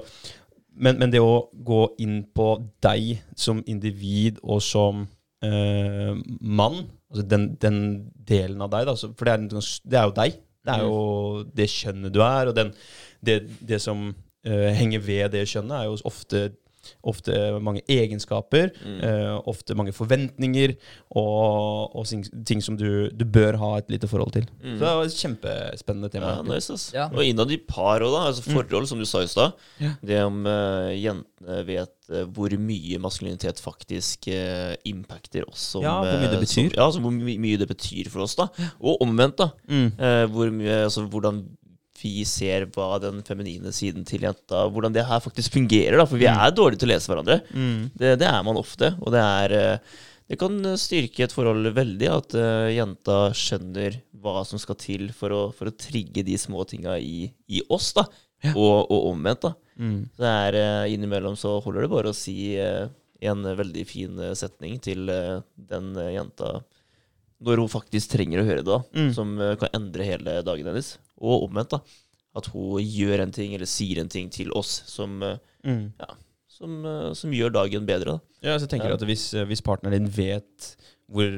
men, 0.76 0.97
men 0.99 1.11
det 1.13 1.21
å 1.21 1.49
gå 1.53 1.84
inn 2.03 2.24
på 2.34 2.55
deg 2.84 3.19
som 3.38 3.61
individ 3.69 4.39
og 4.41 4.61
som 4.65 5.05
eh, 5.45 6.13
mann, 6.41 6.84
altså 7.11 7.26
den, 7.30 7.47
den 7.61 7.80
delen 8.13 8.63
av 8.63 8.71
deg, 8.74 8.89
da, 8.89 8.95
for 8.97 9.30
det 9.30 9.36
er, 9.36 9.47
det 9.84 9.99
er 9.99 10.09
jo 10.09 10.17
deg. 10.17 10.41
Det 10.63 10.71
er 10.71 10.84
jo 10.86 10.99
det 11.51 11.65
kjønnet 11.67 12.13
du 12.15 12.21
er, 12.24 12.49
og 12.49 12.55
den, 12.55 12.69
det, 13.26 13.41
det 13.67 13.82
som 13.84 14.05
eh, 14.47 14.69
henger 14.71 15.03
ved 15.03 15.34
det 15.36 15.43
kjønnet, 15.51 15.76
er 15.76 15.89
jo 15.89 15.97
ofte, 16.07 16.45
ofte 17.03 17.38
mange 17.63 17.84
egenskaper, 17.91 18.71
eh, 18.84 19.34
ofte 19.49 19.77
mange 19.77 19.93
forventninger, 19.95 20.75
og, 21.15 21.95
og 21.95 22.07
ting, 22.09 22.23
ting 22.47 22.63
som 22.63 22.77
du, 22.79 23.09
du 23.13 23.25
bør 23.25 23.57
ha 23.61 23.73
et 23.81 23.91
lite 23.93 24.09
forhold 24.11 24.34
til. 24.36 24.47
Så 24.61 24.79
det 24.79 24.93
var 24.99 25.03
et 25.07 25.19
kjempespennende 25.19 26.11
tema. 26.13 26.36
Ja, 26.38 26.47
nice, 26.47 26.73
ass. 26.73 26.89
Ja. 26.95 27.09
Og 27.13 27.25
innad 27.25 27.51
i 27.53 27.59
par 27.67 28.03
òg, 28.03 28.13
da. 28.13 28.27
Altså 28.29 28.45
forhold, 28.45 28.88
som 28.89 29.01
du 29.01 29.07
sa 29.09 29.23
i 29.23 29.29
stad. 29.31 29.57
Ja. 29.81 29.95
Det 30.03 30.21
om 30.25 30.43
uh, 30.47 30.91
jentene 30.91 31.63
vet 31.67 32.11
eh, 32.11 32.27
hvor 32.36 32.53
mye 32.59 32.99
maskulinitet 33.03 33.59
faktisk 33.63 34.29
uh, 34.31 34.73
impacter 34.88 35.47
oss 35.49 35.73
som 35.73 35.84
Ja, 35.84 35.97
hvor 36.03 36.21
mye 36.21 36.31
det 36.31 36.39
betyr. 36.43 36.69
Som, 36.69 36.77
ja, 36.77 36.86
altså 36.86 37.03
hvor 37.03 37.15
my 37.15 37.36
mye 37.43 37.59
det 37.59 37.67
betyr 37.69 38.09
for 38.13 38.25
oss, 38.25 38.38
da. 38.39 38.49
Og 38.79 39.03
omvendt, 39.03 39.41
da. 39.41 39.51
Mm. 39.67 39.89
Eh, 39.97 40.23
hvor 40.31 40.53
mye, 40.53 40.79
altså 40.88 41.05
hvordan 41.09 41.43
vi 42.03 42.23
ser 42.27 42.65
hva 42.75 42.97
den 43.01 43.21
feminine 43.25 43.71
siden 43.75 44.03
til 44.07 44.25
jenta 44.27 44.65
Hvordan 44.71 44.95
det 44.95 45.05
her 45.07 45.21
faktisk 45.23 45.55
fungerer, 45.55 45.97
da. 45.99 46.07
For 46.09 46.19
vi 46.19 46.27
er 46.29 46.55
dårlige 46.55 46.83
til 46.83 46.89
å 46.89 46.93
lese 46.93 47.11
hverandre. 47.11 47.39
Mm. 47.53 47.77
Det, 47.95 48.15
det 48.21 48.27
er 48.29 48.41
man 48.45 48.59
ofte. 48.59 48.93
Og 49.01 49.13
det 49.15 49.21
er 49.23 49.55
eh, 49.59 49.93
Det 50.33 50.39
kan 50.39 50.57
styrke 50.79 51.25
et 51.25 51.35
forhold 51.35 51.67
veldig 51.75 52.09
at 52.09 52.35
uh, 52.39 52.69
jenta 52.71 53.17
skjønner 53.35 53.99
hva 54.23 54.43
som 54.47 54.59
skal 54.61 54.77
til 54.79 55.09
for 55.15 55.35
å, 55.35 55.41
for 55.55 55.69
å 55.69 55.75
trigge 55.75 56.23
de 56.23 56.37
små 56.39 56.63
tinga 56.67 56.95
i, 56.97 57.27
i 57.51 57.63
oss, 57.69 57.91
da. 57.97 58.07
Og, 58.53 58.91
og 58.91 59.09
omvendt, 59.11 59.43
da. 59.43 59.53
Mm. 59.79 59.99
Så 60.15 60.23
det 60.23 60.31
er 60.47 60.59
uh, 60.59 60.91
innimellom 60.91 61.35
så 61.39 61.57
holder 61.63 61.85
det 61.85 61.91
bare 61.91 62.11
å 62.11 62.17
si 62.17 62.55
uh, 62.55 62.87
en 63.23 63.43
veldig 63.59 63.83
fin 63.87 64.23
setning 64.35 64.79
til 64.83 65.07
den 65.07 65.85
jenta 66.11 66.57
når 67.43 67.61
hun 67.61 67.71
faktisk 67.71 68.11
trenger 68.11 68.41
å 68.41 68.47
høre 68.47 68.63
det, 68.63 68.71
da. 68.71 68.81
Mm. 68.95 69.11
Som 69.15 69.35
kan 69.59 69.75
endre 69.75 70.07
hele 70.07 70.41
dagen 70.47 70.67
hennes. 70.71 70.95
Og 71.23 71.47
omvendt, 71.47 71.71
da. 71.77 71.79
At 72.35 72.47
hun 72.51 72.81
gjør 72.83 73.21
en 73.23 73.31
ting, 73.35 73.53
eller 73.55 73.69
sier 73.69 74.01
en 74.01 74.09
ting 74.11 74.29
til 74.33 74.49
oss 74.57 74.81
som, 74.89 75.19
mm. 75.21 75.83
ja, 76.01 76.07
som, 76.51 76.79
eh, 76.89 77.11
som 77.17 77.31
gjør 77.35 77.53
dagen 77.55 77.85
bedre, 77.87 78.17
da. 78.17 78.19
Ja, 78.43 78.57
så 78.59 78.67
tenker 78.67 78.89
Ja. 78.91 78.97
at 78.99 79.05
hvis, 79.07 79.29
hvis 79.47 79.61
partneren 79.63 80.03
din 80.03 80.09
vet 80.11 80.73
hvor, 81.13 81.29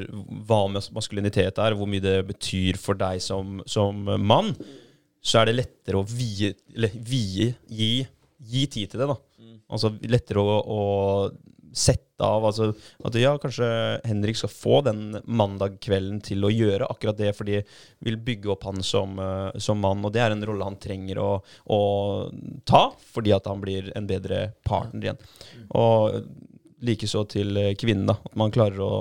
hva 0.48 0.62
mas- 0.72 0.90
maskulinitet 0.96 1.58
er, 1.60 1.76
hvor 1.76 1.90
mye 1.90 2.02
det 2.02 2.16
betyr 2.30 2.78
for 2.80 2.96
deg 2.98 3.20
som, 3.22 3.60
som 3.68 4.04
mann, 4.24 4.54
så 5.26 5.42
er 5.42 5.50
det 5.50 5.56
lettere 5.60 6.00
å 6.00 6.06
vie, 6.08 6.54
eller 6.76 6.94
vie 6.96 7.52
gi, 7.68 8.08
gi 8.40 8.66
tid 8.68 8.92
til 8.94 9.02
det. 9.04 9.08
da. 9.10 9.18
Altså 9.74 9.90
lettere 10.06 10.40
å, 10.42 10.58
å 10.64 10.82
sette 11.76 12.24
av 12.24 12.46
altså, 12.48 12.70
At 13.04 13.18
ja, 13.20 13.34
kanskje 13.42 13.68
Henrik 14.08 14.38
skal 14.40 14.52
få 14.52 14.80
den 14.86 15.18
mandagskvelden 15.28 16.22
til 16.24 16.48
å 16.48 16.52
gjøre 16.54 16.88
akkurat 16.88 17.20
det, 17.20 17.34
fordi 17.36 17.60
vil 18.08 18.20
bygge 18.24 18.54
opp 18.54 18.64
han 18.70 18.84
som, 18.86 19.20
eh, 19.20 19.60
som 19.60 19.82
mann. 19.84 20.04
Og 20.06 20.14
det 20.16 20.24
er 20.24 20.36
en 20.36 20.46
rolle 20.48 20.68
han 20.68 20.80
trenger 20.82 21.20
å, 21.20 21.30
å 21.76 21.80
ta, 22.64 22.86
fordi 23.16 23.36
at 23.36 23.50
han 23.52 23.64
blir 23.64 23.92
en 23.98 24.08
bedre 24.08 24.48
partner 24.68 25.10
igjen. 25.10 25.24
Og 25.76 26.22
likeså 26.86 27.26
til 27.32 27.60
kvinnen, 27.80 28.08
da. 28.12 28.18
At 28.24 28.40
man 28.40 28.54
klarer 28.54 28.82
å 28.84 28.94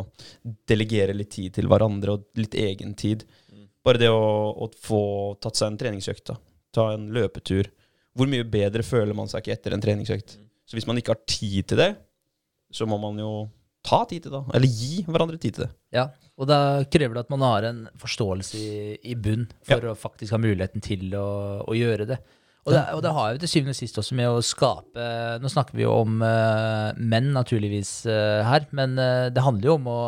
delegere 0.68 1.14
litt 1.14 1.32
tid 1.36 1.54
til 1.58 1.70
hverandre, 1.70 2.16
og 2.16 2.40
litt 2.40 2.56
egen 2.58 2.94
tid. 2.98 3.24
Bare 3.84 4.00
det 4.00 4.10
å, 4.10 4.24
å 4.64 4.70
få 4.80 5.04
tatt 5.42 5.60
seg 5.60 5.70
en 5.70 5.80
treningsøkt, 5.80 6.26
da. 6.32 6.38
ta 6.74 6.90
en 6.94 7.10
løpetur. 7.14 7.70
Hvor 8.14 8.30
mye 8.30 8.46
bedre 8.46 8.86
føler 8.86 9.14
man 9.16 9.30
seg 9.30 9.42
ikke 9.42 9.54
etter 9.58 9.74
en 9.74 9.82
treningsøkt? 9.82 10.38
Så 10.64 10.78
hvis 10.78 10.86
man 10.88 10.98
ikke 10.98 11.12
har 11.12 11.24
tid 11.28 11.66
til 11.68 11.80
det, 11.82 11.90
så 12.74 12.88
må 12.90 12.98
man 13.02 13.20
jo 13.22 13.32
ta 13.84 14.02
tid 14.08 14.24
til 14.26 14.34
det. 14.34 14.42
Eller 14.56 14.70
gi 14.70 15.02
hverandre 15.06 15.40
tid 15.40 15.58
til 15.58 15.66
det. 15.66 15.72
Ja, 15.94 16.08
og 16.40 16.48
da 16.50 16.58
krever 16.90 17.18
det 17.18 17.26
at 17.26 17.34
man 17.34 17.44
har 17.44 17.66
en 17.68 17.82
forståelse 18.00 18.60
i, 18.60 18.70
i 19.12 19.14
bunn 19.14 19.46
for 19.66 19.90
å 19.90 19.98
faktisk 19.98 20.34
ha 20.34 20.40
muligheten 20.40 20.84
til 20.84 21.12
å, 21.18 21.28
å 21.68 21.76
gjøre 21.76 22.08
det. 22.14 22.18
Og 22.64 22.72
det, 22.72 22.80
og 22.96 23.02
det 23.04 23.12
har 23.12 23.32
jo 23.34 23.40
til 23.42 23.50
syvende 23.52 23.74
og 23.74 23.76
sist 23.76 23.98
også 24.00 24.16
med 24.16 24.30
å 24.32 24.40
skape 24.40 25.08
Nå 25.42 25.50
snakker 25.52 25.76
vi 25.76 25.84
jo 25.84 25.90
om 26.00 26.22
uh, 26.24 26.96
menn, 26.96 27.28
naturligvis, 27.36 27.90
uh, 28.08 28.40
her, 28.48 28.64
men 28.72 28.96
uh, 28.96 29.28
det 29.28 29.44
handler 29.44 29.68
jo 29.68 29.74
om 29.76 29.90
å 29.92 30.00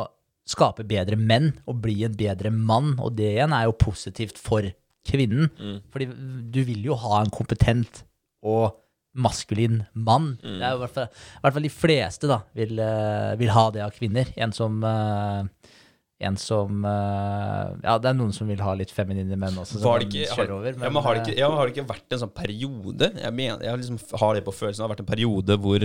skape 0.49 0.87
bedre 0.89 1.19
menn 1.21 1.51
og 1.69 1.83
bli 1.85 1.99
en 2.07 2.17
bedre 2.17 2.53
mann, 2.55 2.95
og 3.03 3.17
det 3.19 3.35
igjen 3.35 3.53
er 3.53 3.67
jo 3.67 3.77
positivt 3.77 4.41
for 4.41 4.65
kvinnen. 5.07 5.51
Fordi 5.93 6.07
du 6.55 6.61
vil 6.67 6.87
jo 6.87 6.97
ha 7.03 7.21
en 7.21 7.33
kompetent 7.35 8.05
og 8.47 8.77
maskulin 9.17 9.81
mann. 9.93 10.35
Det 10.43 10.61
er 10.61 10.75
jo 10.75 10.81
i 10.81 10.85
hvert 10.85 10.95
fall, 10.97 11.09
i 11.09 11.43
hvert 11.45 11.57
fall 11.57 11.67
de 11.67 11.73
fleste 11.73 12.31
da, 12.31 12.41
vil, 12.57 12.79
eh, 12.83 13.33
vil 13.41 13.53
ha 13.55 13.65
det 13.75 13.83
av 13.87 13.97
kvinner. 13.97 14.31
En 14.37 14.53
som, 14.57 14.79
eh, 14.85 15.73
En 16.19 16.37
som 16.41 16.85
eh, 16.89 17.73
Ja, 17.85 17.99
det 18.01 18.09
er 18.09 18.15
noen 18.17 18.33
som 18.33 18.49
vil 18.49 18.63
ha 18.65 18.73
litt 18.73 18.91
feminine 18.91 19.37
menn 19.37 19.59
også, 19.61 19.83
som 19.83 19.99
det 20.01 20.07
ikke, 20.09 20.31
har, 20.33 20.53
over, 20.55 20.73
men, 20.73 20.87
ja, 20.87 20.91
men 20.95 21.05
har, 21.05 21.19
det 21.19 21.27
ikke, 21.27 21.39
ja, 21.43 21.51
har 21.53 21.69
det 21.69 21.75
ikke 21.75 21.91
vært 21.91 22.15
en 22.17 22.23
sånn 22.23 22.33
periode 22.33 23.11
Jeg, 23.21 23.33
mener, 23.37 23.61
jeg 23.61 23.83
liksom 23.83 23.99
har 24.23 24.33
det 24.39 24.45
på 24.47 24.55
følelsen 24.57 24.81
Det 24.81 24.87
har 24.87 24.95
vært 24.95 25.03
en 25.05 25.11
periode 25.11 25.59
hvor 25.61 25.85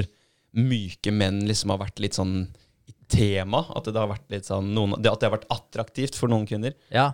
myke 0.56 1.12
menn 1.12 1.42
liksom 1.50 1.74
har 1.76 1.82
vært 1.84 2.00
litt 2.04 2.16
sånn 2.16 2.48
i 2.88 2.96
tema. 3.12 3.66
At 3.76 3.88
det 3.88 4.00
har 4.00 4.08
vært 4.12 4.32
litt 4.32 4.48
sånn 4.48 4.72
noen, 4.76 4.96
At 5.00 5.20
det 5.20 5.28
har 5.28 5.36
vært 5.36 5.52
attraktivt 5.52 6.16
for 6.20 6.32
noen 6.32 6.48
kvinner. 6.48 6.76
Ja, 6.92 7.10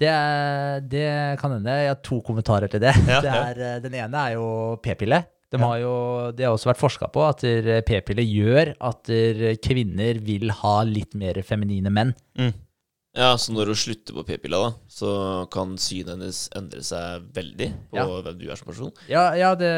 det, 0.00 0.08
er, 0.08 0.80
det 0.80 1.04
kan 1.42 1.52
hende. 1.54 1.74
Jeg 1.76 1.90
har 1.92 2.00
to 2.06 2.20
kommentarer 2.24 2.70
til 2.72 2.80
det. 2.82 2.94
Ja, 3.10 3.20
det 3.20 3.34
er, 3.34 3.82
den 3.84 3.98
ene 4.00 4.22
er 4.30 4.38
jo 4.38 4.46
p-pille. 4.82 5.20
De 5.50 5.58
har 5.58 5.78
jo, 5.82 5.92
det 6.36 6.44
har 6.46 6.54
også 6.54 6.70
vært 6.70 6.78
forska 6.82 7.08
på 7.10 7.24
at 7.26 7.40
p-piller 7.88 8.22
gjør 8.22 8.68
at 8.86 9.10
kvinner 9.66 10.20
vil 10.22 10.52
ha 10.62 10.74
litt 10.86 11.16
mer 11.18 11.40
feminine 11.42 11.90
menn. 11.90 12.12
Ja, 13.18 13.32
så 13.42 13.50
når 13.50 13.72
hun 13.72 13.78
slutter 13.80 14.14
på 14.14 14.22
p-pilla, 14.28 14.60
da, 14.62 14.68
så 14.86 15.08
kan 15.50 15.72
synet 15.82 16.12
hennes 16.14 16.44
endre 16.54 16.78
seg 16.86 17.24
veldig 17.34 17.66
på 17.90 17.98
Ja. 17.98 18.04
hvem 18.22 18.36
du 18.38 18.44
er 18.46 18.54
som 18.60 18.68
person. 18.70 18.92
Ja, 19.10 19.24
ja 19.34 19.48
det 19.58 19.72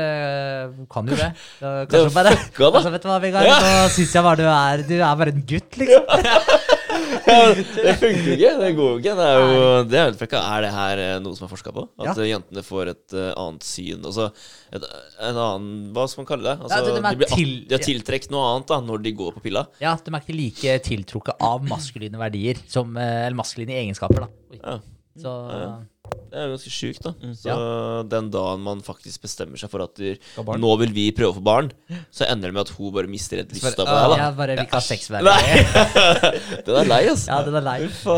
kan 0.92 1.08
jo 1.08 1.16
det. 1.16 1.30
Da, 1.62 1.70
Det 1.88 2.02
er 2.02 2.12
kanskje 2.12 2.36
fucka, 2.42 2.68
da. 2.68 2.76
altså, 2.82 2.92
vet 2.92 3.06
du 3.06 3.08
hva, 3.08 3.16
Vegard? 3.24 3.48
Nå 3.48 3.88
syns 3.96 4.12
jeg 4.18 4.26
bare 4.28 4.36
du 4.42 4.44
er 4.52 4.84
Du 4.84 4.94
er 5.00 5.16
bare 5.22 5.32
en 5.32 5.40
gutt, 5.48 5.80
liksom. 5.80 6.04
det 7.12 7.94
funker 8.00 8.26
jo 8.26 8.34
ikke. 8.36 8.52
Det 8.62 8.70
går 8.78 8.88
jo 8.90 8.98
ikke. 9.00 9.14
Det 9.18 9.26
er 9.28 9.40
jo 9.42 9.84
det 9.92 9.98
er 10.02 10.16
fucka. 10.20 10.40
Er 10.56 10.64
det 10.66 10.70
her 10.74 11.02
eh, 11.04 11.14
noe 11.24 11.36
som 11.38 11.46
er 11.46 11.52
forska 11.52 11.72
på? 11.76 11.84
At 12.00 12.16
Ja. 12.16 12.26
jentene 12.32 12.64
får 12.66 12.90
et 12.94 13.16
uh, 13.18 13.28
annet 13.42 13.66
syn? 13.66 14.00
Altså 14.08 14.28
et, 14.72 14.86
en 15.28 15.36
annen 15.44 15.92
Hva 15.96 16.06
skal 16.08 16.22
man 16.24 16.30
kalle 16.32 16.46
det? 16.48 16.56
Altså, 16.62 16.78
Ja, 16.78 16.82
det- 16.86 16.94
de 16.96 17.02
er 17.02 17.10
de, 17.10 17.20
blir 17.22 17.32
til- 17.34 17.64
de 17.68 17.76
har 17.78 17.84
tiltrukket 17.86 18.30
noe 18.34 18.44
annet 18.54 18.66
da 18.72 18.80
når 18.80 19.02
de 19.02 19.12
går 19.22 19.32
på 19.36 19.44
pilla. 19.44 19.66
Ja, 19.82 19.94
de 19.96 20.10
er 20.14 20.20
ikke 20.24 20.38
like 20.38 20.78
tiltrukket 20.88 21.36
av 21.52 21.62
maskuline 21.68 22.18
verdier, 22.20 22.56
som, 22.68 22.96
eh, 22.96 23.26
eller 23.26 23.36
maskuline 23.36 23.76
egenskaper, 23.82 24.26
da. 24.26 24.58
Ja. 24.62 24.78
Så. 25.20 25.32
Det 26.32 26.34
er 26.40 26.46
jo 26.48 26.54
ganske 26.56 26.70
sjukt, 26.72 27.04
da. 27.04 27.12
Mm. 27.20 27.34
Så 27.36 27.54
den 28.10 28.30
dagen 28.32 28.62
man 28.64 28.80
faktisk 28.84 29.22
bestemmer 29.22 29.60
seg 29.60 29.70
for 29.70 29.84
at 29.84 29.94
du, 30.00 30.16
nå 30.58 30.70
vil 30.80 30.94
vi 30.96 31.04
prøve 31.14 31.34
å 31.34 31.36
få 31.36 31.44
barn, 31.44 31.68
så 32.10 32.24
ender 32.26 32.48
det 32.50 32.56
med 32.56 32.64
at 32.64 32.72
hun 32.74 32.90
bare 32.96 33.10
mister 33.12 33.42
et 33.42 33.52
lyst 33.52 33.66
på 33.76 33.84
deg, 33.86 34.16
jeg 34.18 34.36
bare 34.38 34.56
vil 34.56 34.64
ikke 34.64 34.80
ha 34.80 34.84
sex 34.86 35.10
med 35.12 35.28
Nei. 35.28 35.36
deg. 35.44 36.40
Den 36.66 36.78
er 36.82 36.88
lei, 36.88 37.02
altså. 37.12 37.28
Ja, 37.30 37.40
den 37.46 37.58
er 37.60 37.66
lei. 37.66 37.78
Så, 37.92 38.16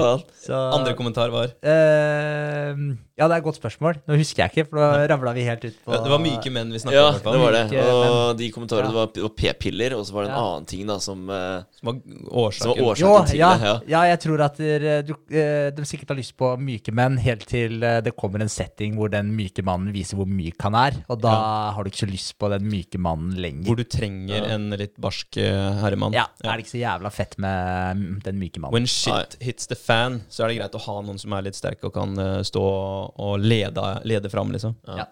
Andre 0.54 0.94
kommentar 0.98 1.32
var 1.34 1.52
Uh, 1.64 2.94
Ja, 3.14 3.28
det 3.30 3.36
er 3.36 3.40
et 3.40 3.44
godt 3.46 3.58
spørsmål. 3.60 4.00
Nå 4.10 4.16
husker 4.18 4.42
jeg 4.42 4.50
ikke, 4.52 4.64
for 4.72 4.80
da 4.82 5.04
ravla 5.12 5.30
vi 5.36 5.44
helt 5.46 5.62
ut 5.68 5.76
på 5.86 5.94
Det 6.02 6.10
var 6.10 6.20
myke 6.22 6.50
menn 6.50 6.72
vi 6.74 6.80
snakka 6.82 6.96
Ja, 6.96 7.04
om. 7.12 7.18
Ja, 7.20 7.32
det 7.34 7.42
var 7.44 7.54
det. 7.54 7.62
Myke, 7.70 7.84
Og 8.10 8.38
de 8.40 8.48
kommentarene 8.54 8.90
Ja. 8.90 9.04
det 9.06 9.22
var, 9.22 9.34
p-piller, 9.38 9.94
og 9.98 10.02
så 10.08 10.16
var 10.16 10.26
det 10.26 10.30
en 10.32 10.34
Ja. 10.36 10.42
annen 10.48 10.66
ting 10.66 10.86
da 10.90 10.96
som, 11.02 11.22
uh, 11.30 11.62
Som 11.78 11.90
var 11.92 12.50
som 12.58 12.72
var 12.72 12.82
årsaken. 12.90 13.04
Jo, 13.04 13.12
til 13.30 13.38
ja, 13.38 13.52
det. 13.54 13.68
Ja. 13.70 13.74
ja, 13.94 14.02
jeg 14.14 14.20
tror 14.26 14.40
at 14.48 14.58
der, 14.58 15.02
du, 15.06 15.12
uh, 15.14 15.70
de 15.76 15.86
sikkert 15.86 16.10
har 16.14 16.18
lyst 16.18 16.36
på 16.36 16.50
myke 16.58 16.92
menn 16.92 17.16
helt 17.22 17.46
til 17.48 17.73
eh, 17.82 18.00
det 18.04 18.12
kommer 18.16 18.40
en 18.44 18.48
setting 18.52 18.94
hvor 18.98 19.10
den 19.10 19.32
myke 19.36 19.64
mannen 19.66 19.92
viser 19.94 20.18
hvor 20.20 20.28
myk 20.30 20.60
han 20.62 20.74
er, 20.78 20.98
og 21.10 21.20
da 21.24 21.32
har 21.74 21.82
du 21.84 21.90
ikke 21.90 22.04
så 22.04 22.10
lyst 22.10 22.34
på 22.38 22.50
den 22.52 22.68
myke 22.70 22.98
mannen 23.02 23.34
lenger. 23.40 23.66
Hvor 23.66 23.76
du 23.80 23.84
trenger 23.84 24.34
Ja. 24.36 24.54
en 24.54 24.70
litt 24.70 24.94
barsk 25.00 25.36
eh, 25.42 25.72
herremann. 25.82 26.12
Ja, 26.14 26.26
er 26.44 26.52
det 26.56 26.64
ikke 26.66 26.74
så 26.76 26.82
jævla 26.82 27.10
fett 27.14 27.38
med 27.38 27.96
mm, 28.00 28.20
den 28.24 28.38
myke 28.38 28.60
mannen? 28.62 28.74
When 28.74 28.86
shit 28.86 29.36
hits 29.40 29.66
the 29.66 29.74
fan, 29.78 30.22
så 30.28 30.44
er 30.44 30.52
det 30.52 30.58
greit 30.60 30.74
å 30.78 30.84
ha 30.86 31.00
noen 31.02 31.18
som 31.18 31.32
er 31.32 31.42
litt 31.48 31.58
sterke 31.58 31.88
og 31.90 31.94
kan 31.96 32.14
eh, 32.18 32.42
stå 32.46 32.62
og 32.64 33.38
lede, 33.42 33.88
lede 34.04 34.30
fram, 34.30 34.52
liksom. 34.54 34.76
Ja, 34.86 35.08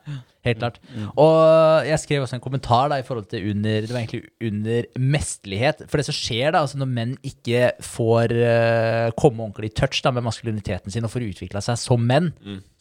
helt 0.47 0.59
klart. 0.59 0.79
Og 1.21 1.87
jeg 1.87 2.01
skrev 2.03 2.25
også 2.25 2.37
en 2.39 2.45
kommentar 2.45 2.91
da 2.91 2.99
i 3.01 3.07
forhold 3.07 3.29
til 3.31 3.51
under 3.53 3.87
Det 3.87 3.93
var 3.93 4.01
egentlig 4.03 4.23
under 4.43 4.89
mesterlighet. 4.99 5.85
For 5.89 6.01
det 6.01 6.07
som 6.09 6.17
skjer 6.17 6.53
da, 6.53 6.63
altså 6.65 6.81
når 6.81 6.91
menn 6.91 7.17
ikke 7.27 7.73
får 7.87 8.35
uh, 8.35 9.09
komme 9.19 9.45
ordentlig 9.47 9.73
i 9.73 9.77
touch 9.83 10.03
da 10.05 10.13
med 10.15 10.27
maskuliniteten 10.27 10.93
sin 10.93 11.07
og 11.07 11.13
får 11.15 11.29
utvikla 11.31 11.63
seg 11.65 11.81
som 11.81 12.07
menn, 12.07 12.33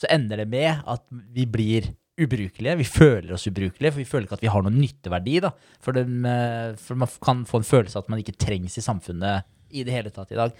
så 0.01 0.09
ender 0.13 0.41
det 0.41 0.49
med 0.51 0.81
at 0.89 1.05
vi 1.33 1.45
blir 1.45 1.91
ubrukelige. 2.21 2.77
Vi 2.77 2.85
føler 2.85 3.33
oss 3.33 3.47
ubrukelige, 3.47 3.91
for 3.93 4.01
vi 4.01 4.09
føler 4.09 4.27
ikke 4.27 4.39
at 4.39 4.45
vi 4.45 4.51
har 4.53 4.65
noen 4.65 4.79
nytteverdi. 4.81 5.39
da. 5.45 5.53
For, 5.81 5.97
den, 5.97 6.25
uh, 6.25 6.77
for 6.77 6.99
man 6.99 7.09
kan 7.23 7.45
få 7.49 7.61
en 7.61 7.67
følelse 7.67 7.97
av 7.97 8.05
at 8.05 8.13
man 8.13 8.21
ikke 8.23 8.37
trengs 8.41 8.77
i 8.77 8.85
samfunnet 8.85 9.47
i 9.71 9.85
det 9.87 9.93
hele 9.95 10.11
tatt 10.13 10.33
i 10.33 10.39
dag. 10.39 10.55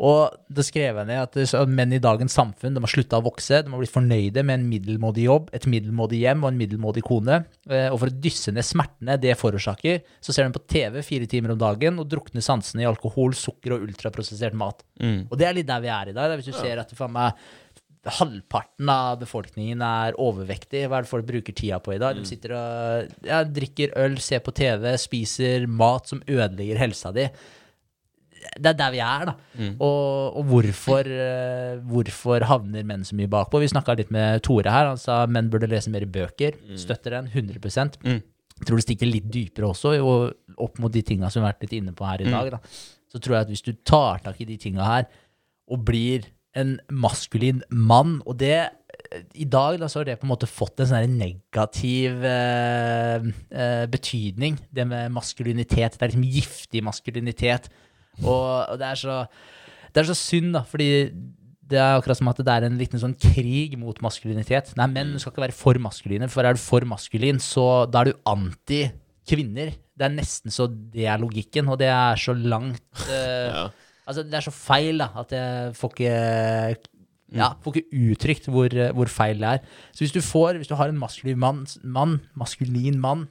Og 0.00 0.32
det 0.48 0.64
skrev 0.64 0.96
jeg 0.96 1.08
ned 1.10 1.20
at 1.20 1.68
menn 1.68 1.92
i 1.92 2.00
dagens 2.00 2.32
samfunn 2.32 2.72
de 2.76 2.80
har 2.80 2.88
slutta 2.88 3.18
å 3.20 3.24
vokse. 3.26 3.58
De 3.60 3.68
har 3.72 3.82
blitt 3.82 3.92
fornøyde 3.92 4.44
med 4.48 4.56
en 4.56 4.68
middelmådig 4.70 5.26
jobb, 5.26 5.50
et 5.52 5.66
middelmådig 5.68 6.22
hjem 6.22 6.44
og 6.46 6.48
en 6.54 6.60
middelmådig 6.62 7.02
kone. 7.04 7.42
Eh, 7.68 7.90
Og 7.92 7.98
for 8.00 8.08
å 8.08 8.20
dysse 8.24 8.54
ned 8.56 8.64
smertene 8.64 9.18
det 9.20 9.36
forårsaker, 9.36 10.00
så 10.24 10.32
ser 10.32 10.48
de 10.48 10.56
på 10.56 10.64
TV 10.72 11.02
fire 11.04 11.28
timer 11.28 11.52
om 11.52 11.60
dagen 11.60 12.00
og 12.00 12.08
drukner 12.08 12.40
sansene 12.44 12.86
i 12.86 12.88
alkohol, 12.88 13.36
sukker 13.36 13.76
og 13.76 13.84
ultraprosessert 13.90 14.56
mat. 14.56 14.80
Mm. 15.02 15.26
Og 15.28 15.36
det 15.36 15.50
er 15.50 15.58
litt 15.60 15.68
der 15.68 15.84
vi 15.84 15.92
er 15.92 16.08
i 16.14 16.16
dag. 16.16 16.32
Hvis 16.40 16.48
du 16.48 16.56
ser 16.56 16.80
at 16.80 16.96
faen 16.96 17.12
meg 17.12 17.36
halvparten 18.08 18.88
av 18.88 19.18
befolkningen 19.20 19.82
er 19.84 20.16
overvektig. 20.16 20.86
Hva 20.88 21.00
er 21.00 21.04
det 21.04 21.10
folk 21.10 21.26
bruker 21.28 21.52
tida 21.52 21.76
på 21.84 21.92
i 21.92 22.00
dag? 22.00 22.16
De 22.16 22.24
sitter 22.24 22.54
og 22.56 23.26
ja, 23.28 23.42
drikker 23.44 23.92
øl, 24.00 24.16
ser 24.24 24.40
på 24.44 24.54
TV, 24.56 24.94
spiser 24.96 25.66
mat 25.68 26.08
som 26.08 26.22
ødelegger 26.24 26.80
helsa 26.80 27.12
di. 27.12 27.26
Det 28.40 28.70
er 28.70 28.76
der 28.78 28.92
vi 28.94 29.00
er, 29.04 29.24
da. 29.28 29.34
Og, 29.84 30.36
og 30.40 30.44
hvorfor, 30.48 31.08
eh, 31.12 31.78
hvorfor 31.90 32.44
havner 32.48 32.86
menn 32.88 33.04
så 33.04 33.16
mye 33.18 33.28
bakpå? 33.30 33.60
Vi 33.60 33.68
snakka 33.72 33.96
litt 33.98 34.10
med 34.14 34.42
Tore 34.46 34.72
her. 34.72 34.88
Han 34.92 35.00
sa 35.00 35.22
menn 35.28 35.50
burde 35.52 35.68
lese 35.70 35.92
mer 35.92 36.06
bøker. 36.08 36.56
Støtter 36.80 37.18
den 37.18 37.28
100 37.28 37.98
Mm. 38.00 38.22
Tror 38.66 38.76
det 38.76 38.84
stikker 38.84 39.08
litt 39.08 39.30
dypere 39.32 39.70
også, 39.70 39.94
og 40.04 40.58
opp 40.60 40.78
mot 40.82 40.92
de 40.92 41.00
tinga 41.00 41.30
som 41.32 41.40
vi 41.40 41.46
har 41.46 41.54
vært 41.54 41.62
litt 41.64 41.78
inne 41.78 41.94
på 41.96 42.04
her 42.04 42.20
i 42.20 42.28
dag. 42.28 42.50
Da. 42.52 42.58
Så 43.08 43.20
tror 43.20 43.36
jeg 43.38 43.46
at 43.46 43.52
hvis 43.54 43.64
du 43.64 43.72
tar 43.88 44.20
tak 44.24 44.40
i 44.40 44.44
de 44.44 44.58
tinga 44.60 44.84
her, 44.84 45.06
og 45.70 45.84
blir 45.88 46.26
en 46.58 46.78
maskulin 46.90 47.62
mann, 47.70 48.18
og 48.26 48.36
det 48.42 48.68
i 49.34 49.46
dag 49.48 49.78
da, 49.80 49.88
så 49.88 50.00
har 50.00 50.08
det 50.08 50.18
på 50.20 50.26
en 50.26 50.32
måte 50.32 50.48
fått 50.50 50.82
en 50.82 50.90
sånn 50.90 51.16
negativ 51.18 52.24
eh, 52.26 53.26
eh, 53.50 53.86
betydning, 53.90 54.58
det 54.70 54.86
med 54.86 55.14
maskulinitet. 55.14 55.96
Det 55.96 56.04
er 56.04 56.12
liksom 56.12 56.26
giftig 56.30 56.82
maskulinitet. 56.86 57.70
Og, 58.22 58.46
og 58.66 58.80
det, 58.80 58.88
er 58.88 59.00
så, 59.00 59.18
det 59.90 60.02
er 60.02 60.08
så 60.10 60.16
synd, 60.18 60.52
da, 60.56 60.64
fordi 60.68 60.90
det 61.70 61.78
er 61.78 61.96
akkurat 61.96 62.18
som 62.18 62.30
at 62.32 62.40
det 62.42 62.54
er 62.54 62.66
en 62.66 62.78
liten 62.80 63.00
sånn 63.00 63.14
krig 63.20 63.76
mot 63.78 63.96
maskulinitet. 64.02 64.72
Nei, 64.78 64.88
menn 64.90 65.14
skal 65.22 65.34
ikke 65.34 65.46
være 65.46 65.56
for 65.56 65.78
maskuline, 65.82 66.28
for 66.32 66.46
er 66.46 66.58
du 66.58 66.62
for 66.62 66.86
maskulin, 66.88 67.38
så 67.42 67.86
da 67.90 68.02
er 68.02 68.10
du 68.10 68.24
anti 68.28 68.82
kvinner. 69.30 69.72
Det 69.94 70.06
er 70.06 70.16
nesten 70.16 70.54
så 70.54 70.66
det 70.70 71.06
er 71.06 71.20
logikken, 71.22 71.70
og 71.70 71.78
det 71.80 71.90
er 71.92 72.18
så 72.20 72.34
langt 72.34 73.04
uh, 73.06 73.48
Ja. 73.60 73.68
Altså, 74.08 74.24
det 74.26 74.34
er 74.34 74.42
så 74.42 74.50
feil, 74.50 74.98
da, 74.98 75.06
at 75.20 75.32
jeg 75.36 75.74
får 75.78 75.92
ikke 75.94 76.14
ja, 77.36 77.52
får 77.62 77.76
ikke 77.76 78.00
uttrykt 78.10 78.48
hvor, 78.50 78.72
hvor 78.96 79.10
feil 79.12 79.38
det 79.38 79.52
er. 79.52 79.60
Så 79.94 80.02
hvis 80.02 80.14
du 80.16 80.18
får, 80.24 80.58
hvis 80.58 80.70
du 80.70 80.74
har 80.74 80.90
en 80.90 80.98
maskulin 80.98 81.38
mann, 81.38 81.60
mann 81.84 82.16
maskulin 82.34 82.98
mann 82.98 83.28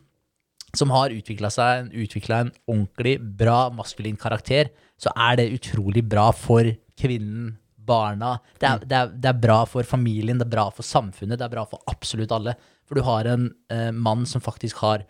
som 0.77 0.91
har 0.93 1.13
utvikla 1.13 1.49
en 1.49 2.51
ordentlig 2.69 3.17
bra 3.39 3.69
maskulin 3.73 4.19
karakter, 4.19 4.69
så 4.99 5.13
er 5.15 5.39
det 5.39 5.51
utrolig 5.55 6.03
bra 6.05 6.29
for 6.35 6.67
kvinnen, 6.99 7.55
barna. 7.89 8.35
Det 8.61 8.67
er, 8.67 8.83
det, 8.83 8.97
er, 8.97 9.13
det 9.17 9.29
er 9.31 9.39
bra 9.41 9.63
for 9.65 9.87
familien, 9.87 10.37
det 10.37 10.45
er 10.45 10.53
bra 10.53 10.67
for 10.73 10.85
samfunnet, 10.85 11.39
det 11.39 11.47
er 11.47 11.55
bra 11.55 11.63
for 11.69 11.81
absolutt 11.89 12.33
alle. 12.35 12.53
For 12.85 12.99
du 12.99 13.05
har 13.07 13.25
en 13.29 13.49
eh, 13.73 13.89
mann 13.95 14.27
som 14.29 14.43
faktisk 14.45 14.83
har 14.83 15.07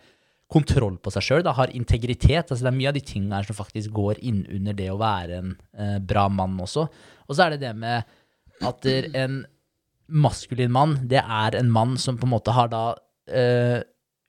kontroll 0.50 0.96
på 0.98 1.12
seg 1.14 1.26
sjøl, 1.26 1.46
har 1.54 1.74
integritet. 1.76 2.48
Altså 2.48 2.64
det 2.64 2.70
er 2.72 2.78
mye 2.78 2.90
av 2.90 2.96
de 2.96 3.04
tingene 3.06 3.38
her 3.38 3.46
som 3.46 3.58
faktisk 3.58 3.92
går 3.94 4.22
inn 4.26 4.42
under 4.50 4.76
det 4.76 4.88
å 4.90 4.98
være 5.00 5.38
en 5.42 5.52
eh, 5.76 5.98
bra 6.02 6.26
mann 6.32 6.58
også. 6.62 6.88
Og 7.28 7.36
så 7.36 7.46
er 7.46 7.54
det 7.54 7.62
det 7.68 7.74
med 7.78 8.16
at 8.66 8.88
en 8.90 9.42
maskulin 10.10 10.72
mann, 10.74 10.96
det 11.08 11.22
er 11.22 11.56
en 11.56 11.70
mann 11.72 11.94
som 12.00 12.18
på 12.18 12.26
en 12.26 12.34
måte 12.34 12.54
har 12.56 12.72
da 12.72 12.84
eh, 13.30 13.78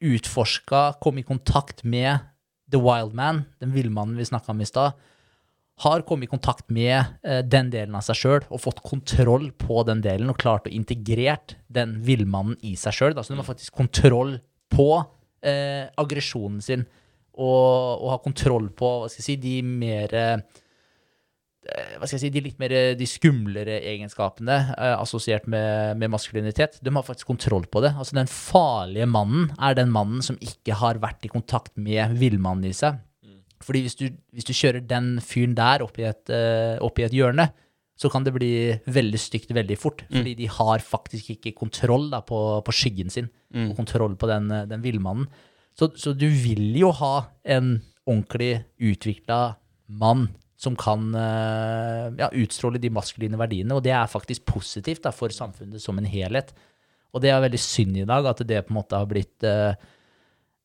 utforska, 0.01 0.97
kom 1.01 1.21
i 1.21 1.23
kontakt 1.23 1.83
med 1.83 2.19
the 2.71 2.79
wild 2.81 3.13
man, 3.13 3.43
den 3.59 3.73
villmannen 3.75 4.17
vi 4.17 4.25
snakka 4.25 4.51
om 4.51 4.61
i 4.61 4.65
stad, 4.65 4.97
har 5.81 6.03
kommet 6.05 6.27
i 6.27 6.29
kontakt 6.29 6.69
med 6.69 7.03
eh, 7.23 7.41
den 7.41 7.71
delen 7.73 7.95
av 7.97 8.03
seg 8.05 8.19
sjøl 8.19 8.43
og 8.49 8.61
fått 8.61 8.83
kontroll 8.85 9.49
på 9.57 9.81
den 9.87 10.03
delen 10.03 10.29
og 10.29 10.37
klart 10.41 10.67
å 10.69 10.73
integrert 10.73 11.55
den 11.73 11.97
villmannen 12.05 12.59
i 12.61 12.75
seg 12.77 12.93
sjøl. 12.93 13.15
Så 13.17 13.33
de 13.33 13.39
har 13.39 13.47
faktisk 13.47 13.79
kontroll 13.79 14.35
på 14.71 14.89
eh, 15.41 15.87
aggresjonen 15.97 16.61
sin 16.61 16.85
og, 17.31 18.03
og 18.03 18.11
har 18.13 18.21
kontroll 18.25 18.69
på 18.77 18.91
hva 19.01 19.09
skal 19.09 19.23
jeg 19.23 19.29
si, 19.29 19.37
de 19.41 19.55
mer 19.65 20.13
eh, 20.17 20.61
hva 21.61 22.07
skal 22.07 22.17
jeg 22.17 22.23
si, 22.23 22.31
de 22.33 22.41
litt 22.41 22.57
mer 22.61 22.73
de 22.97 23.05
skumlere 23.05 23.77
egenskapene 23.91 24.55
eh, 24.73 24.95
assosiert 24.95 25.45
med, 25.51 25.99
med 26.01 26.09
maskulinitet. 26.09 26.79
De 26.81 26.93
har 26.95 27.05
faktisk 27.05 27.29
kontroll 27.29 27.67
på 27.69 27.83
det. 27.85 27.93
Altså 27.93 28.17
Den 28.17 28.31
farlige 28.31 29.05
mannen 29.09 29.51
er 29.61 29.77
den 29.77 29.93
mannen 29.93 30.25
som 30.25 30.39
ikke 30.41 30.79
har 30.79 31.01
vært 31.03 31.27
i 31.27 31.31
kontakt 31.31 31.75
med 31.77 32.17
villmannen 32.17 32.71
i 32.71 32.75
seg. 32.75 32.97
Fordi 33.61 33.83
hvis 33.85 33.97
du, 33.99 34.07
hvis 34.33 34.47
du 34.47 34.55
kjører 34.57 34.81
den 34.89 35.19
fyren 35.21 35.53
der 35.57 35.85
opp 35.85 35.99
i, 36.01 36.07
et, 36.09 36.33
eh, 36.33 36.81
opp 36.81 36.97
i 36.97 37.05
et 37.05 37.13
hjørne, 37.13 37.51
så 37.93 38.09
kan 38.09 38.25
det 38.25 38.33
bli 38.33 38.51
veldig 38.89 39.19
stygt 39.21 39.53
veldig 39.53 39.77
fort. 39.77 40.01
Fordi 40.09 40.33
de 40.39 40.49
har 40.49 40.81
faktisk 40.81 41.35
ikke 41.35 41.53
kontroll 41.59 42.09
da, 42.09 42.23
på, 42.25 42.39
på 42.65 42.73
skyggen 42.73 43.13
sin, 43.13 43.29
og 43.53 43.75
kontroll 43.77 44.17
på 44.17 44.29
den, 44.31 44.49
eh, 44.49 44.65
den 44.65 44.81
villmannen. 44.81 45.29
Så, 45.77 45.93
så 45.93 46.17
du 46.17 46.25
vil 46.25 46.73
jo 46.75 46.89
ha 46.97 47.29
en 47.45 47.75
ordentlig 48.09 48.63
utvikla 48.81 49.59
mann 50.01 50.31
som 50.61 50.75
kan 50.77 51.09
eh, 51.17 52.11
ja, 52.19 52.27
utstråle 52.38 52.81
de 52.81 52.91
maskuline 52.93 53.39
verdiene. 53.39 53.73
Og 53.77 53.81
det 53.85 53.95
er 53.97 54.11
faktisk 54.11 54.45
positivt 54.51 55.01
da, 55.07 55.13
for 55.15 55.33
samfunnet 55.33 55.81
som 55.81 55.97
en 55.97 56.09
helhet. 56.09 56.53
Og 57.11 57.23
det 57.23 57.31
er 57.31 57.41
veldig 57.43 57.61
synd 57.61 57.97
i 57.97 58.05
dag 58.07 58.29
at 58.29 58.43
det 58.47 58.61
på 58.67 58.73
en 58.73 58.77
måte 58.77 58.99
har 58.99 59.09
blitt 59.09 59.47
eh, 59.47 59.73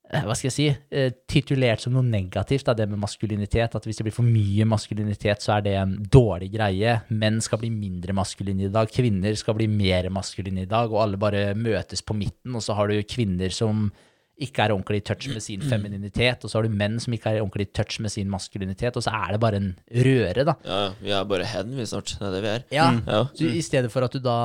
hva 0.06 0.36
skal 0.38 0.46
jeg 0.46 0.54
si, 0.54 0.66
eh, 0.94 1.08
titulert 1.26 1.82
som 1.82 1.96
noe 1.96 2.06
negativt, 2.06 2.68
da, 2.68 2.76
det 2.78 2.86
med 2.90 3.00
maskulinitet. 3.02 3.74
At 3.74 3.88
hvis 3.88 3.98
det 3.98 4.06
blir 4.06 4.14
for 4.14 4.26
mye 4.26 4.66
maskulinitet, 4.68 5.42
så 5.42 5.56
er 5.56 5.64
det 5.66 5.74
en 5.80 5.96
dårlig 6.12 6.52
greie. 6.52 7.00
Menn 7.10 7.40
skal 7.42 7.62
bli 7.62 7.72
mindre 7.74 8.14
maskuline 8.14 8.68
i 8.68 8.72
dag, 8.72 8.92
kvinner 8.92 9.34
skal 9.38 9.56
bli 9.58 9.66
mer 9.70 10.10
maskuline 10.14 10.62
i 10.62 10.70
dag, 10.70 10.92
og 10.92 11.02
alle 11.02 11.18
bare 11.20 11.48
møtes 11.58 12.04
på 12.06 12.14
midten, 12.14 12.54
og 12.54 12.62
så 12.62 12.76
har 12.78 12.92
du 12.92 13.00
kvinner 13.02 13.50
som 13.50 13.88
ikke 14.36 14.66
er 14.66 14.74
ordentlig 14.74 15.00
i 15.00 15.06
touch 15.08 15.30
med 15.32 15.40
sin 15.40 15.62
femininitet, 15.64 16.44
og 16.44 16.50
så 16.50 16.58
har 16.58 16.66
du 16.66 16.74
menn 16.76 16.98
som 17.00 17.14
ikke 17.16 17.32
er 17.32 17.40
ordentlig 17.40 17.70
i 17.70 17.72
touch 17.78 18.02
med 18.04 18.12
sin 18.12 18.28
maskulinitet, 18.28 18.98
og 18.98 19.04
så 19.06 19.14
er 19.16 19.32
det 19.32 19.40
bare 19.40 19.60
en 19.62 19.70
røre, 19.88 20.44
da. 20.44 20.54
Ja, 20.66 20.82
vi 21.00 21.14
er 21.16 21.24
bare 21.30 21.48
hen, 21.48 21.72
vi 21.78 21.86
snart. 21.88 22.12
Det 22.18 22.28
er 22.28 22.34
det 22.34 22.42
vi 22.44 22.52
er. 22.52 22.66
Ja, 22.74 22.90
mm. 22.92 23.32
så 23.32 23.48
I 23.48 23.64
stedet 23.64 23.92
for 23.92 24.04
at 24.04 24.12
du 24.12 24.20
da 24.20 24.38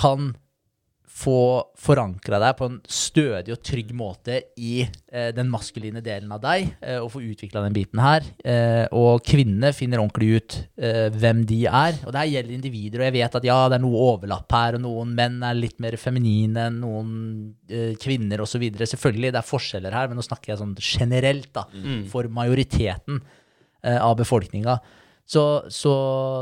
kan 0.00 0.34
få 1.20 1.40
forankra 1.80 2.38
deg 2.40 2.56
på 2.58 2.68
en 2.68 2.76
stødig 2.88 3.52
og 3.54 3.62
trygg 3.66 3.92
måte 3.96 4.38
i 4.60 4.82
eh, 4.84 5.30
den 5.36 5.50
maskuline 5.52 6.02
delen 6.04 6.30
av 6.32 6.42
deg, 6.44 6.70
eh, 6.80 6.98
og 7.00 7.10
få 7.14 7.22
utvikla 7.24 7.64
den 7.66 7.76
biten 7.76 8.00
her. 8.02 8.26
Eh, 8.44 8.84
og 8.96 9.24
kvinnene 9.26 9.72
finner 9.76 10.02
ordentlig 10.02 10.30
ut 10.38 10.56
eh, 10.80 11.08
hvem 11.14 11.42
de 11.48 11.62
er. 11.68 11.98
Og 12.04 12.14
det 12.14 12.22
her 12.22 12.32
gjelder 12.34 12.56
individer, 12.56 13.02
og 13.02 13.08
jeg 13.08 13.16
vet 13.18 13.40
at 13.40 13.48
ja, 13.50 13.58
det 13.70 13.78
er 13.78 13.84
noe 13.84 14.06
overlapp 14.14 14.56
her, 14.56 14.78
og 14.78 14.84
noen 14.86 15.12
menn 15.18 15.40
er 15.46 15.58
litt 15.58 15.80
mer 15.82 15.98
feminine 16.00 16.68
enn 16.70 16.80
noen 16.84 17.10
eh, 17.68 17.92
kvinner 18.00 18.44
osv. 18.44 18.64
Selvfølgelig, 18.80 19.34
det 19.34 19.42
er 19.42 19.50
forskjeller 19.50 19.96
her, 19.96 20.08
men 20.10 20.20
nå 20.20 20.26
snakker 20.26 20.54
jeg 20.54 20.62
sånn 20.62 20.76
generelt, 20.80 21.52
da, 21.56 21.66
for 22.10 22.28
majoriteten 22.32 23.20
eh, 23.84 23.98
av 24.00 24.16
befolkninga 24.20 24.80
så, 25.30 25.42
så, 25.70 25.94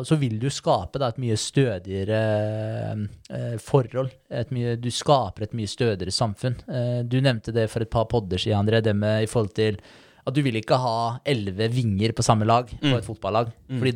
så 0.09 0.17
vil 0.17 0.39
du 0.41 0.49
skape 0.53 1.01
da, 1.01 1.11
et 1.13 1.21
mye 1.21 1.37
stødigere 1.37 2.19
eh, 3.37 3.57
forhold. 3.61 4.15
Et 4.33 4.53
mye, 4.55 4.77
du 4.81 4.89
skaper 4.95 5.45
et 5.45 5.57
mye 5.59 5.69
stødigere 5.69 6.15
samfunn. 6.15 6.57
Eh, 6.73 7.01
du 7.05 7.19
nevnte 7.21 7.53
det 7.53 7.67
for 7.69 7.85
et 7.85 7.91
par 7.93 8.07
podder 8.09 8.41
siden, 8.41 8.63
André, 8.63 8.81
det 8.85 8.95
med 8.97 9.27
i 9.27 9.29
forhold 9.29 9.53
til 9.59 9.77
at 10.29 10.37
du 10.37 10.41
vil 10.45 10.57
ikke 10.61 10.77
ha 10.81 10.95
elleve 11.29 11.69
vinger 11.73 12.13
på 12.17 12.25
samme 12.25 12.49
lag 12.49 12.69
på 12.81 12.95
et 12.97 13.05
fotballag. 13.07 13.53
Fordi 13.81 13.93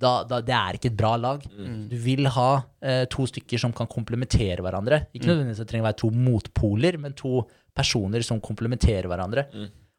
da, 0.00 0.14
da, 0.24 0.38
det 0.40 0.56
er 0.56 0.76
ikke 0.78 0.88
et 0.94 0.96
bra 0.96 1.12
lag. 1.20 1.44
Du 1.90 1.96
vil 2.00 2.24
ha 2.32 2.48
eh, 2.80 3.04
to 3.12 3.26
stykker 3.28 3.60
som 3.60 3.72
kan 3.76 3.88
komplementere 3.92 4.64
hverandre. 4.64 5.02
Ikke 5.12 5.28
nødvendigvis 5.28 5.60
at 5.60 5.66
det 5.68 5.72
trenger 5.74 5.84
å 5.84 5.90
være 5.90 6.00
to 6.00 6.10
motpoler, 6.16 6.96
men 7.00 7.12
to 7.12 7.42
personer 7.76 8.24
som 8.24 8.40
komplementerer 8.40 9.08
hverandre. 9.12 9.44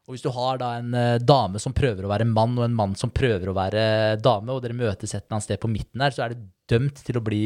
Og 0.08 0.16
hvis 0.16 0.24
du 0.24 0.32
har 0.34 0.58
da 0.58 0.72
en 0.80 0.94
eh, 0.98 1.20
dame 1.22 1.60
som 1.62 1.74
prøver 1.76 2.06
å 2.06 2.10
være 2.10 2.26
mann, 2.26 2.56
og 2.58 2.66
en 2.66 2.74
mann 2.74 2.96
som 2.98 3.12
prøver 3.14 3.50
å 3.50 3.56
være 3.56 3.84
dame, 4.22 4.50
og 4.50 4.64
dere 4.64 4.76
møtes 4.76 5.14
et 5.14 5.22
eller 5.22 5.38
annet 5.38 5.46
sted 5.46 5.62
på 5.62 5.70
midten 5.70 6.02
her, 6.02 6.14
så 6.14 6.24
er 6.24 6.34
det 6.34 6.42
dømt 6.70 7.04
til 7.06 7.20
å 7.20 7.24
bli 7.24 7.44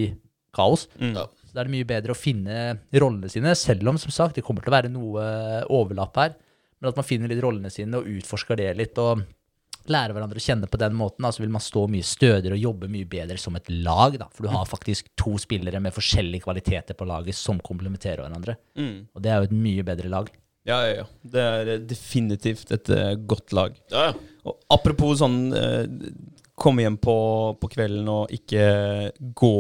kaos. 0.57 0.87
Ja. 0.97 1.27
Så 1.29 1.53
da 1.53 1.63
er 1.63 1.69
det 1.69 1.77
mye 1.77 1.89
bedre 1.89 2.15
å 2.15 2.19
finne 2.19 2.79
rollene 2.97 3.29
sine, 3.33 3.53
selv 3.59 3.93
om 3.93 4.01
som 4.01 4.15
sagt 4.15 4.39
det 4.39 4.45
kommer 4.47 4.65
til 4.65 4.73
å 4.73 4.77
være 4.79 4.93
noe 4.93 5.27
overlapp 5.73 6.17
her. 6.23 6.37
Men 6.81 6.91
at 6.91 7.01
man 7.01 7.09
finner 7.09 7.29
litt 7.33 7.43
rollene 7.45 7.73
sine 7.73 8.01
og 8.01 8.09
utforsker 8.09 8.61
det 8.61 8.71
litt, 8.81 8.97
og 9.01 9.21
lærer 9.93 10.17
hverandre 10.17 10.41
å 10.41 10.43
kjenne 10.43 10.69
på 10.71 10.81
den 10.81 10.97
måten, 10.99 11.25
da, 11.27 11.31
så 11.33 11.45
vil 11.45 11.53
man 11.53 11.63
stå 11.63 11.85
mye 11.93 12.07
stødigere 12.07 12.57
og 12.57 12.65
jobbe 12.65 12.91
mye 12.91 13.09
bedre 13.11 13.37
som 13.41 13.57
et 13.59 13.69
lag. 13.71 14.17
Da. 14.21 14.31
For 14.35 14.47
du 14.47 14.53
har 14.53 14.67
faktisk 14.69 15.13
to 15.19 15.37
spillere 15.43 15.81
med 15.83 15.95
forskjellige 15.95 16.47
kvaliteter 16.49 16.99
på 16.99 17.09
laget 17.09 17.39
som 17.39 17.61
komplementerer 17.65 18.25
hverandre. 18.25 18.57
Mm. 18.81 18.97
Og 19.15 19.23
det 19.23 19.33
er 19.33 19.41
jo 19.41 19.51
et 19.51 19.57
mye 19.57 19.87
bedre 19.87 20.11
lag. 20.13 20.33
Ja, 20.67 20.81
ja, 20.83 20.95
ja. 21.01 21.07
Det 21.23 21.43
er 21.43 21.73
eh, 21.75 21.85
definitivt 21.87 22.73
et 22.75 22.91
eh, 22.91 23.13
godt 23.29 23.55
lag. 23.57 23.77
Ja, 23.93 24.11
ja. 24.11 24.17
Og 24.47 24.59
apropos 24.77 25.19
sånn 25.23 25.51
eh, 25.57 25.85
Komme 26.57 26.87
hjem 26.87 26.95
på, 26.97 27.15
på 27.61 27.69
kvelden 27.69 28.07
og 28.09 28.31
ikke 28.33 28.63
gå 29.37 29.57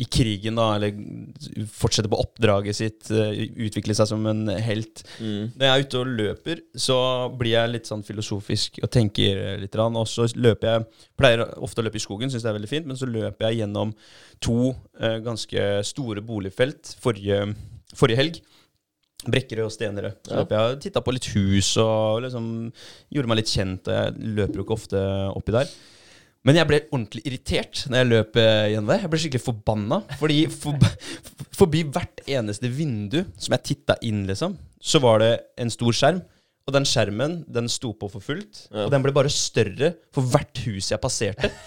i 0.00 0.06
krigen, 0.08 0.56
da, 0.56 0.72
eller 0.74 1.66
fortsette 1.70 2.08
på 2.10 2.18
oppdraget 2.18 2.76
sitt, 2.78 3.10
eh, 3.12 3.42
utvikle 3.66 3.94
seg 3.94 4.08
som 4.08 4.24
en 4.26 4.48
helt. 4.48 5.02
Mm. 5.20 5.52
Når 5.52 5.66
jeg 5.66 5.70
er 5.70 5.84
ute 5.84 6.00
og 6.00 6.12
løper, 6.20 6.62
så 6.86 6.98
blir 7.38 7.52
jeg 7.52 7.72
litt 7.74 7.90
sånn 7.90 8.04
filosofisk 8.06 8.80
og 8.82 8.90
tenker 8.90 9.60
litt. 9.60 9.76
Og 9.76 10.08
så 10.08 10.26
løper 10.34 10.70
jeg 10.70 10.86
Pleier 11.20 11.44
ofte 11.60 11.82
å 11.82 11.86
løpe 11.86 12.00
i 12.00 12.02
skogen, 12.02 12.32
syns 12.32 12.46
det 12.46 12.50
er 12.50 12.56
veldig 12.56 12.72
fint, 12.72 12.88
men 12.88 12.98
så 12.98 13.06
løper 13.10 13.50
jeg 13.50 13.60
gjennom 13.60 13.92
to 14.40 14.72
eh, 14.98 15.20
ganske 15.22 15.68
store 15.86 16.24
boligfelt 16.24 16.94
forrige, 17.04 17.44
forrige 17.94 18.22
helg. 18.24 18.40
Brekkerød 19.28 19.66
og 19.66 19.72
Stenerød. 19.74 20.18
Så 20.28 20.44
jeg 20.48 20.80
titta 20.86 21.02
på 21.04 21.12
litt 21.12 21.28
hus 21.34 21.74
og 21.82 22.22
liksom 22.24 22.44
gjorde 23.12 23.30
meg 23.30 23.40
litt 23.42 23.52
kjent. 23.52 23.90
Jeg 23.90 24.34
løper 24.38 24.60
jo 24.60 24.66
ikke 24.66 24.78
ofte 24.78 25.02
oppi 25.34 25.54
der. 25.56 25.72
Men 26.48 26.56
jeg 26.56 26.68
ble 26.70 26.78
ordentlig 26.88 27.20
irritert 27.28 27.82
når 27.90 28.00
jeg 28.00 28.08
løp 28.08 28.38
eh, 28.40 28.66
gjennom 28.72 28.92
der. 28.94 29.02
Jeg 29.04 29.12
ble 29.12 29.20
skikkelig 29.20 29.44
forbanna. 29.44 29.98
Fordi 30.20 30.38
for, 30.54 30.90
forbi 31.60 31.82
hvert 31.92 32.22
eneste 32.24 32.70
vindu 32.72 33.20
som 33.36 33.56
jeg 33.56 33.66
titta 33.72 33.98
inn, 34.08 34.22
liksom, 34.30 34.56
så 34.80 35.02
var 35.04 35.20
det 35.20 35.34
en 35.60 35.72
stor 35.72 35.96
skjerm. 35.96 36.22
Og 36.68 36.76
den 36.76 36.86
skjermen 36.88 37.40
den 37.50 37.68
sto 37.72 37.92
på 37.98 38.08
for 38.12 38.24
fullt. 38.24 38.64
Ja. 38.70 38.86
Og 38.86 38.94
den 38.94 39.04
ble 39.04 39.12
bare 39.16 39.32
større 39.32 39.94
for 40.14 40.24
hvert 40.32 40.64
hus 40.64 40.92
jeg 40.94 41.02
passerte. 41.02 41.52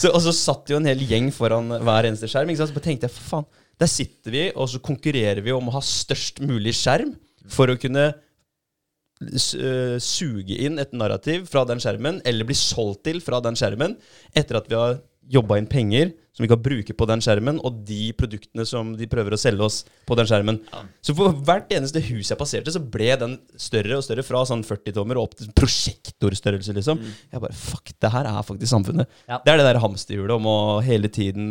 Så, 0.00 0.08
og 0.16 0.22
så 0.24 0.32
satt 0.32 0.70
jo 0.72 0.78
en 0.78 0.86
hel 0.88 1.02
gjeng 1.04 1.26
foran 1.28 1.74
hver 1.84 2.06
eneste 2.08 2.24
skjerm. 2.30 2.48
Så 2.56 2.70
bare 2.72 2.86
tenkte 2.86 3.04
jeg, 3.04 3.12
for 3.12 3.26
faen, 3.34 3.59
der 3.80 3.88
sitter 3.88 4.34
vi, 4.34 4.42
og 4.52 4.68
så 4.68 4.80
konkurrerer 4.84 5.40
vi 5.44 5.54
om 5.56 5.70
å 5.70 5.76
ha 5.78 5.84
størst 5.84 6.42
mulig 6.44 6.74
skjerm 6.76 7.14
for 7.50 7.72
å 7.72 7.78
kunne 7.80 8.10
øh, 8.12 9.96
suge 10.04 10.58
inn 10.66 10.80
et 10.82 10.92
narrativ 10.92 11.46
fra 11.50 11.64
den 11.68 11.80
skjermen, 11.82 12.20
eller 12.28 12.48
bli 12.48 12.56
solgt 12.58 13.06
til 13.08 13.22
fra 13.24 13.40
den 13.44 13.56
skjermen, 13.58 13.96
etter 14.36 14.60
at 14.60 14.68
vi 14.68 14.78
har 14.78 15.00
jobba 15.30 15.60
inn 15.60 15.70
penger 15.70 16.12
som 16.30 16.44
vi 16.44 16.48
kan 16.50 16.60
bruke 16.62 16.94
på 16.94 17.06
den 17.10 17.22
skjermen, 17.24 17.58
og 17.66 17.80
de 17.88 18.12
produktene 18.16 18.64
som 18.68 18.92
de 18.98 19.08
prøver 19.10 19.34
å 19.34 19.40
selge 19.40 19.66
oss 19.66 19.80
på 20.06 20.16
den 20.18 20.28
skjermen. 20.30 20.60
Så 21.02 21.14
for 21.18 21.34
hvert 21.46 21.72
eneste 21.74 22.02
hus 22.06 22.30
jeg 22.30 22.38
passerte, 22.40 22.70
så 22.74 22.82
ble 22.82 23.08
den 23.20 23.38
større 23.58 23.98
og 23.98 24.04
større, 24.06 24.24
fra 24.26 24.44
sånn 24.48 24.62
40-tommer 24.66 25.18
og 25.18 25.28
opp 25.30 25.38
til 25.40 25.50
prosjektorstørrelse, 25.58 26.76
liksom. 26.76 27.02
Jeg 27.32 27.42
bare 27.42 27.56
Fuck, 27.60 27.90
det 28.00 28.12
her 28.14 28.28
er 28.30 28.44
faktisk 28.46 28.70
samfunnet. 28.72 29.10
Ja. 29.28 29.40
Det 29.44 29.52
er 29.52 29.60
det 29.60 29.66
der 29.66 29.80
hamsterhjulet 29.82 30.36
om 30.38 30.46
å 30.48 30.58
hele 30.86 31.10
tiden 31.12 31.48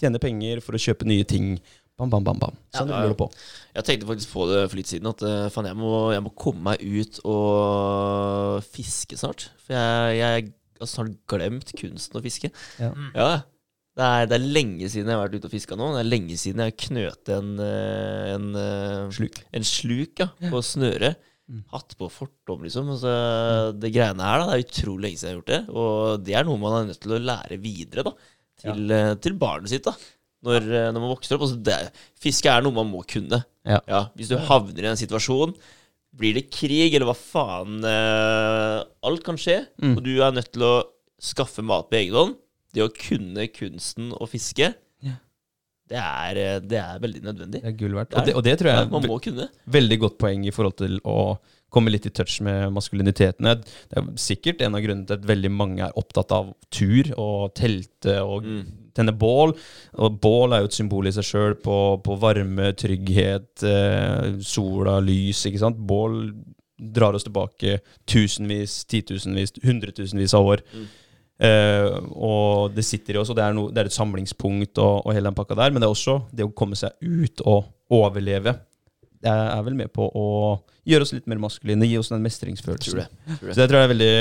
tjene 0.00 0.20
penger 0.22 0.62
for 0.64 0.78
å 0.78 0.80
kjøpe 0.82 1.06
nye 1.08 1.26
ting. 1.28 1.58
Bam, 1.98 2.10
bam, 2.12 2.22
bam, 2.22 2.38
bam. 2.38 2.56
Sånn 2.74 2.92
Ja, 2.92 3.00
ja. 3.10 3.14
på. 3.18 3.26
Jeg 3.74 3.86
tenkte 3.88 4.06
faktisk 4.06 4.30
på 4.30 4.44
det 4.46 4.60
for 4.70 4.78
litt 4.78 4.90
siden, 4.90 5.08
at 5.10 5.22
eh, 5.26 5.48
faen, 5.50 5.66
jeg, 5.66 5.78
må, 5.78 5.92
jeg 6.14 6.22
må 6.22 6.30
komme 6.38 6.62
meg 6.70 6.82
ut 6.84 7.18
og 7.26 8.62
fiske 8.70 9.18
snart. 9.18 9.48
For 9.66 9.74
jeg, 9.74 10.18
jeg 10.20 10.46
har 10.78 10.90
snart 10.92 11.16
glemt 11.30 11.72
kunsten 11.78 12.20
å 12.20 12.22
fiske. 12.22 12.52
Ja. 12.78 12.92
Ja, 13.18 13.28
det 13.98 14.06
er, 14.06 14.26
det 14.30 14.36
er 14.38 14.44
lenge 14.54 14.88
siden 14.92 15.10
jeg 15.10 15.18
har 15.18 15.24
vært 15.26 15.38
ute 15.40 15.48
og 15.50 15.54
fiska 15.56 15.76
nå. 15.78 15.88
Det 15.96 16.02
er 16.04 16.10
lenge 16.12 16.36
siden 16.38 16.62
jeg 16.62 16.76
knøt 16.84 17.32
en, 17.34 17.48
eh, 17.64 18.26
en, 18.36 18.44
eh, 18.54 19.08
Sluk. 19.16 19.40
en 19.58 19.66
sluk 19.66 20.22
ja, 20.22 20.28
på 20.52 20.60
snøret. 20.62 21.18
Mm. 21.48 21.62
Hatt 21.72 21.94
på 21.98 22.10
fortom, 22.12 22.62
liksom. 22.66 22.90
Altså, 22.92 23.12
Det 23.80 23.90
greiene 23.94 24.20
her, 24.22 24.42
da, 24.42 24.50
det 24.52 24.58
er 24.58 24.66
utrolig 24.68 25.06
lenge 25.08 25.18
siden 25.18 25.30
jeg 25.30 25.34
har 25.34 25.40
gjort 25.40 25.52
det. 25.54 25.62
Og 25.74 26.24
det 26.26 26.36
er 26.38 26.46
noe 26.46 26.60
man 26.62 26.76
er 26.78 26.88
nødt 26.92 27.00
til 27.02 27.16
å 27.16 27.22
lære 27.24 27.58
videre 27.64 28.04
da, 28.06 28.12
til, 28.62 28.86
ja. 28.92 29.14
til 29.16 29.36
barnet 29.40 29.72
sitt. 29.72 29.88
da 29.88 29.96
når, 30.46 30.62
eh, 30.70 30.90
når 30.94 31.02
man 31.02 31.10
vokser 31.16 31.34
opp. 31.34 31.46
Altså 31.48 31.58
det, 31.66 31.78
fiske 32.22 32.50
er 32.52 32.62
noe 32.62 32.76
man 32.76 32.90
må 32.92 33.02
kunne. 33.08 33.42
Ja. 33.68 34.06
hvis 34.16 34.30
du 34.30 34.36
havner 34.48 34.86
i 34.86 34.88
en 34.92 34.96
situasjon, 35.00 35.50
blir 36.16 36.38
det 36.38 36.46
krig, 36.54 36.94
eller 36.94 37.10
hva 37.10 37.16
faen 37.18 37.82
eh, 37.84 38.84
Alt 39.04 39.24
kan 39.26 39.36
skje, 39.36 39.58
Mm. 39.82 39.96
og 39.96 40.04
du 40.06 40.14
er 40.22 40.32
nødt 40.32 40.52
til 40.54 40.62
å 40.64 40.74
skaffe 41.20 41.62
mat 41.66 41.90
på 41.90 41.98
egen 41.98 42.14
hånd. 42.16 42.36
Det 42.74 42.82
å 42.84 42.90
kunne 42.92 43.46
kunsten 43.48 44.10
å 44.12 44.26
fiske, 44.28 44.74
Ja. 45.02 45.14
det, 45.88 45.96
er, 45.98 46.36
eh, 46.36 46.58
det 46.60 46.78
er 46.78 46.98
veldig 47.00 47.22
nødvendig. 47.24 47.62
Det 47.62 47.70
er 47.72 47.78
gull 47.78 47.94
verdt. 47.96 48.12
Er 48.12 48.18
Og 48.20 48.26
det, 48.26 48.34
og 48.36 48.42
det 48.44 48.58
tror 48.58 48.68
jeg 48.72 48.82
Ja, 48.84 48.88
man 48.92 49.02
må 49.08 49.20
kunne. 49.22 49.48
veldig 49.70 49.98
godt 50.00 50.18
poeng 50.18 50.44
i 50.46 50.50
forhold 50.52 50.76
til 50.76 50.98
å 51.04 51.38
komme 51.70 51.90
litt 51.92 52.06
i 52.06 52.10
touch 52.10 52.40
med 52.40 52.72
maskuliniteten. 52.72 53.44
Det 53.44 53.96
er 53.98 54.02
sikkert 54.16 54.62
en 54.64 54.74
av 54.74 54.80
grunnene 54.80 55.06
til 55.06 55.16
at 55.18 55.24
veldig 55.28 55.50
mange 55.52 55.80
er 55.84 55.92
opptatt 56.00 56.32
av 56.32 56.54
tur 56.70 57.10
og 57.18 57.54
telte 57.54 58.22
og 58.24 58.42
Mm. 58.44 58.64
tenne 58.94 59.12
bål. 59.12 59.52
Og 59.98 60.20
bål 60.20 60.52
er 60.54 60.60
jo 60.60 60.64
et 60.64 60.72
symbol 60.72 61.06
i 61.06 61.10
seg 61.12 61.24
sjøl 61.24 61.54
på, 61.60 62.02
på 62.02 62.18
varme, 62.18 62.72
trygghet, 62.74 63.62
eh, 63.64 64.38
sola, 64.40 64.98
lys, 65.00 65.44
ikke 65.44 65.58
sant. 65.60 65.76
Bål 65.76 66.32
drar 66.80 67.12
oss 67.14 67.24
tilbake 67.24 67.80
tusenvis, 68.06 68.84
titusenvis, 68.86 69.52
hundretusenvis 69.62 70.32
av 70.34 70.46
år. 70.46 70.60
Mm. 70.74 70.86
Eh, 71.38 71.98
og 72.18 72.74
det 72.74 72.82
sitter 72.86 73.14
i 73.16 73.20
oss, 73.20 73.30
og 73.30 73.38
det 73.38 73.44
er, 73.46 73.54
no, 73.54 73.68
det 73.70 73.84
er 73.84 73.90
et 73.90 73.94
samlingspunkt 73.94 74.80
og, 74.82 75.04
og 75.04 75.14
hele 75.14 75.30
den 75.30 75.36
pakka 75.38 75.58
der. 75.58 75.74
Men 75.74 75.82
det 75.82 75.88
er 75.88 75.94
også 75.94 76.18
det 76.34 76.46
å 76.46 76.54
komme 76.54 76.78
seg 76.78 76.96
ut 77.04 77.44
og 77.46 77.68
overleve. 77.94 78.56
Det 79.18 79.30
er 79.30 79.62
vel 79.66 79.78
med 79.78 79.90
på 79.94 80.06
å 80.06 80.26
gjøre 80.88 81.06
oss 81.06 81.14
litt 81.14 81.28
mer 81.30 81.40
maskuline, 81.42 81.86
gi 81.86 81.98
oss 81.98 82.10
den 82.12 82.20
Tror 82.20 82.26
mestringsfølelsen. 82.28 83.06
Så 83.42 83.56
det 83.58 83.66
tror 83.66 83.80
jeg 83.80 83.88
er 83.88 83.94
veldig, 83.94 84.12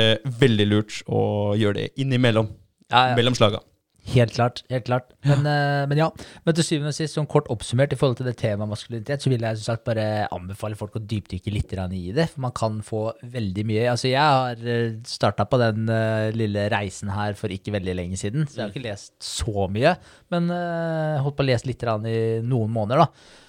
veldig 0.41 0.67
lurt 0.67 1.01
å 1.05 1.21
gjøre 1.57 1.83
det 1.83 1.89
innimellom. 2.01 2.49
Ja, 2.91 3.09
ja. 3.11 3.17
Mellom 3.19 3.35
slaga. 3.37 3.61
Helt 4.07 4.33
klart. 4.33 4.63
helt 4.71 4.85
klart. 4.87 5.11
Men, 5.25 5.45
eh, 5.45 5.83
men 5.89 5.99
ja, 5.99 6.07
men 6.45 6.55
til 6.55 6.65
syvende 6.65 6.93
og 6.93 6.97
sist, 6.97 7.17
sånn 7.17 7.27
kort 7.29 7.49
oppsummert 7.51 7.93
i 7.93 7.99
forhold 7.99 8.19
til 8.19 8.29
det 8.29 8.37
temaet 8.39 8.71
maskulinitet, 8.71 9.23
så 9.23 9.31
vil 9.31 9.43
jeg 9.43 9.59
sagt 9.63 9.83
bare 9.87 10.27
anbefale 10.33 10.77
folk 10.79 10.95
å 10.95 11.03
dypdykke 11.03 11.53
litt 11.53 11.75
i 11.77 12.11
det, 12.15 12.29
for 12.31 12.45
man 12.47 12.55
kan 12.55 12.79
få 12.85 13.01
veldig 13.21 13.65
mye. 13.67 13.89
Altså, 13.91 14.07
jeg 14.09 14.21
har 14.23 14.61
starta 15.07 15.45
på 15.45 15.59
den 15.61 15.89
uh, 15.91 16.31
lille 16.31 16.69
reisen 16.71 17.11
her 17.11 17.35
for 17.37 17.51
ikke 17.51 17.75
veldig 17.75 17.97
lenge 17.99 18.19
siden, 18.19 18.47
så 18.47 18.61
jeg 18.61 18.63
har 18.63 18.71
ikke 18.71 18.87
lest 18.87 19.13
så 19.23 19.67
mye, 19.71 19.97
men 20.33 20.47
uh, 20.53 21.19
holdt 21.25 21.37
på 21.37 21.45
å 21.45 21.49
lese 21.49 21.67
litt 21.67 21.83
i 21.83 22.17
noen 22.47 22.71
måneder, 22.71 23.03
da. 23.03 23.43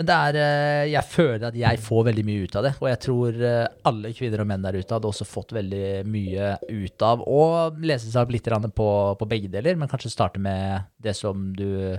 Men 0.00 0.06
det 0.08 0.14
er, 0.16 0.36
eh, 0.40 0.90
jeg 0.94 1.04
føler 1.12 1.42
at 1.50 1.56
jeg 1.60 1.78
får 1.84 2.04
veldig 2.06 2.22
mye 2.24 2.44
ut 2.48 2.54
av 2.56 2.62
det, 2.64 2.70
og 2.80 2.86
jeg 2.88 2.98
tror 3.04 3.40
eh, 3.44 3.64
alle 3.90 4.12
kvinner 4.16 4.40
og 4.40 4.46
menn 4.48 4.62
der 4.64 4.78
ute 4.80 4.94
hadde 4.96 5.08
også 5.10 5.26
fått 5.28 5.50
veldig 5.52 5.88
mye 6.08 6.54
ut 6.70 7.04
av 7.04 7.20
å 7.28 7.42
lese 7.84 8.08
seg 8.08 8.22
opp 8.22 8.32
litt 8.32 8.48
på, 8.48 8.86
på 9.20 9.28
begge 9.28 9.50
deler, 9.52 9.76
men 9.76 9.90
kanskje 9.92 10.12
starte 10.14 10.40
med 10.40 10.86
det 10.96 11.12
som 11.18 11.50
du 11.52 11.98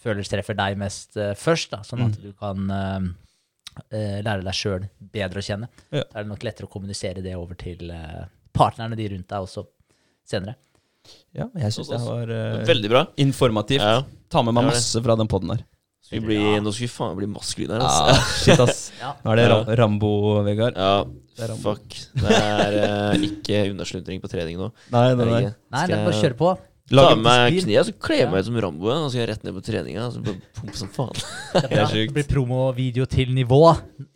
føler 0.00 0.24
treffer 0.24 0.56
deg 0.56 0.78
mest 0.80 1.20
eh, 1.20 1.34
først, 1.36 1.74
da, 1.74 1.82
sånn 1.84 2.06
at 2.06 2.16
du 2.16 2.32
kan 2.40 2.72
lære 3.92 4.44
deg 4.44 4.56
sjøl 4.56 4.88
bedre 5.12 5.40
å 5.40 5.44
kjenne. 5.44 5.68
Ja. 5.92 6.02
Da 6.04 6.16
er 6.16 6.24
det 6.24 6.32
nok 6.32 6.48
lettere 6.48 6.68
å 6.68 6.72
kommunisere 6.72 7.24
det 7.24 7.36
over 7.36 7.56
til 7.60 7.92
partnerne 8.56 8.96
de 8.96 9.10
rundt 9.12 9.28
deg 9.28 9.46
også 9.50 9.66
senere. 10.28 10.56
Ja, 11.36 11.50
jeg 11.60 11.76
syns 11.76 11.92
det 11.92 12.00
var 12.04 12.30
uh, 12.30 12.62
Veldig 12.68 12.90
bra. 12.92 13.04
informativt. 13.20 13.84
Ja. 13.84 14.00
Ta 14.32 14.44
med 14.44 14.56
meg 14.56 14.68
masse 14.68 15.00
fra 15.04 15.16
den 15.20 15.28
poden 15.28 15.52
her. 15.54 15.64
Skal 16.12 16.20
vi 16.20 16.26
bli, 16.28 16.38
Nå 16.60 16.72
skal 16.76 16.84
vi 16.84 16.90
faen 16.92 17.16
bli 17.16 17.26
maskuline 17.32 17.78
her, 17.78 17.84
altså. 17.88 18.04
Ja, 18.12 18.16
shit, 18.44 18.60
ass. 18.60 18.80
Ja. 19.00 19.14
Nå 19.24 19.32
er 19.32 19.40
det 19.40 19.46
Ja. 19.48 19.54
Ra- 19.64 19.76
Rambo, 19.80 20.10
Vegard. 20.44 20.76
Ja, 20.76 21.04
Det 21.38 21.48
Rambo. 21.48 21.72
fuck. 21.72 21.96
Det 22.20 22.36
er 22.36 22.76
uh, 23.16 23.24
ikke 23.30 23.62
unnaslutring 23.72 24.20
på 24.20 24.28
trening 24.28 24.60
nå. 24.60 24.68
Nei, 24.92 25.06
nei, 25.16 25.24
nei. 25.24 25.40
Nei, 25.72 25.86
det 25.88 25.96
er 25.96 26.04
bare 26.04 26.18
å 26.18 26.20
kjøre 26.20 26.36
på. 26.36 26.52
Ta 26.92 27.14
med 27.16 27.22
meg 27.24 27.56
kneet, 27.64 27.86
så 27.88 27.92
kler 28.04 28.18
jeg 28.20 28.28
meg 28.32 28.42
ut 28.42 28.46
som 28.50 28.56
Rambo. 28.64 28.88
Og 28.92 28.98
så 29.06 29.10
skal 29.14 29.20
jeg 29.22 29.28
rett 29.30 29.44
ned 29.46 29.54
på 29.56 29.62
treninga. 29.64 30.04
Så 30.12 30.20
bare 30.26 30.40
pumpe 30.58 30.76
som 30.76 30.90
faen. 30.92 31.22
Det 31.54 31.62
er 31.64 31.72
bra. 31.72 31.86
Det 31.92 32.04
blir 32.18 32.26
promovideo 32.28 33.06
til 33.08 33.32
nivå. 33.32 33.60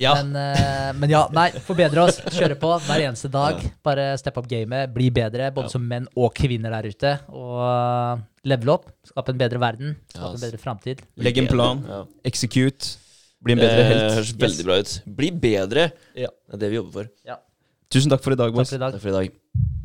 Ja. 0.02 0.12
Men, 0.20 0.36
eh, 0.40 0.90
men 1.00 1.12
ja, 1.14 1.22
nei, 1.36 1.46
forbedre 1.64 2.04
oss. 2.04 2.20
Kjøre 2.36 2.58
på 2.60 2.74
hver 2.86 3.04
eneste 3.06 3.30
dag. 3.32 3.62
Bare 3.86 4.10
step 4.20 4.36
up 4.42 4.48
gamet. 4.50 4.92
Bli 4.94 5.08
bedre, 5.14 5.48
både 5.56 5.70
Ja. 5.70 5.74
som 5.78 5.86
menn 5.88 6.06
og 6.16 6.34
kvinner 6.36 6.74
der 6.76 6.90
ute. 6.92 7.14
Og 7.32 7.56
uh, 7.64 8.20
level 8.44 8.74
opp. 8.76 8.90
Skape 9.08 9.32
en 9.34 9.40
bedre 9.40 9.62
verden. 9.62 9.96
Skape 10.12 10.34
en 10.36 10.44
bedre 10.44 10.60
framtid. 10.62 11.00
Legg 11.16 11.38
en 11.44 11.48
plan. 11.52 11.80
Ja. 11.88 12.02
Execute. 12.28 12.96
Bli 13.46 13.52
en 13.56 13.60
bedre 13.62 13.76
Det 13.80 13.88
helt. 13.92 14.14
høres 14.20 14.34
veldig 14.40 14.64
bra 14.68 14.78
ut. 14.82 14.94
Bli 15.18 15.30
bedre. 15.48 15.88
Ja. 16.16 16.28
Det 16.48 16.56
er 16.60 16.64
det 16.66 16.70
vi 16.72 16.80
jobber 16.80 16.92
for. 17.02 17.40
Tusen 17.92 18.10
takk 18.10 18.24
for 18.24 18.34
i 18.34 18.38
dag, 18.40 18.50
Takk 18.50 18.56
boys. 18.58 18.70
for 18.72 18.76
i 18.80 18.82
dag. 18.82 18.96
Takk 18.96 19.02
for 19.04 19.12
i 19.12 19.18
dag. 19.20 19.75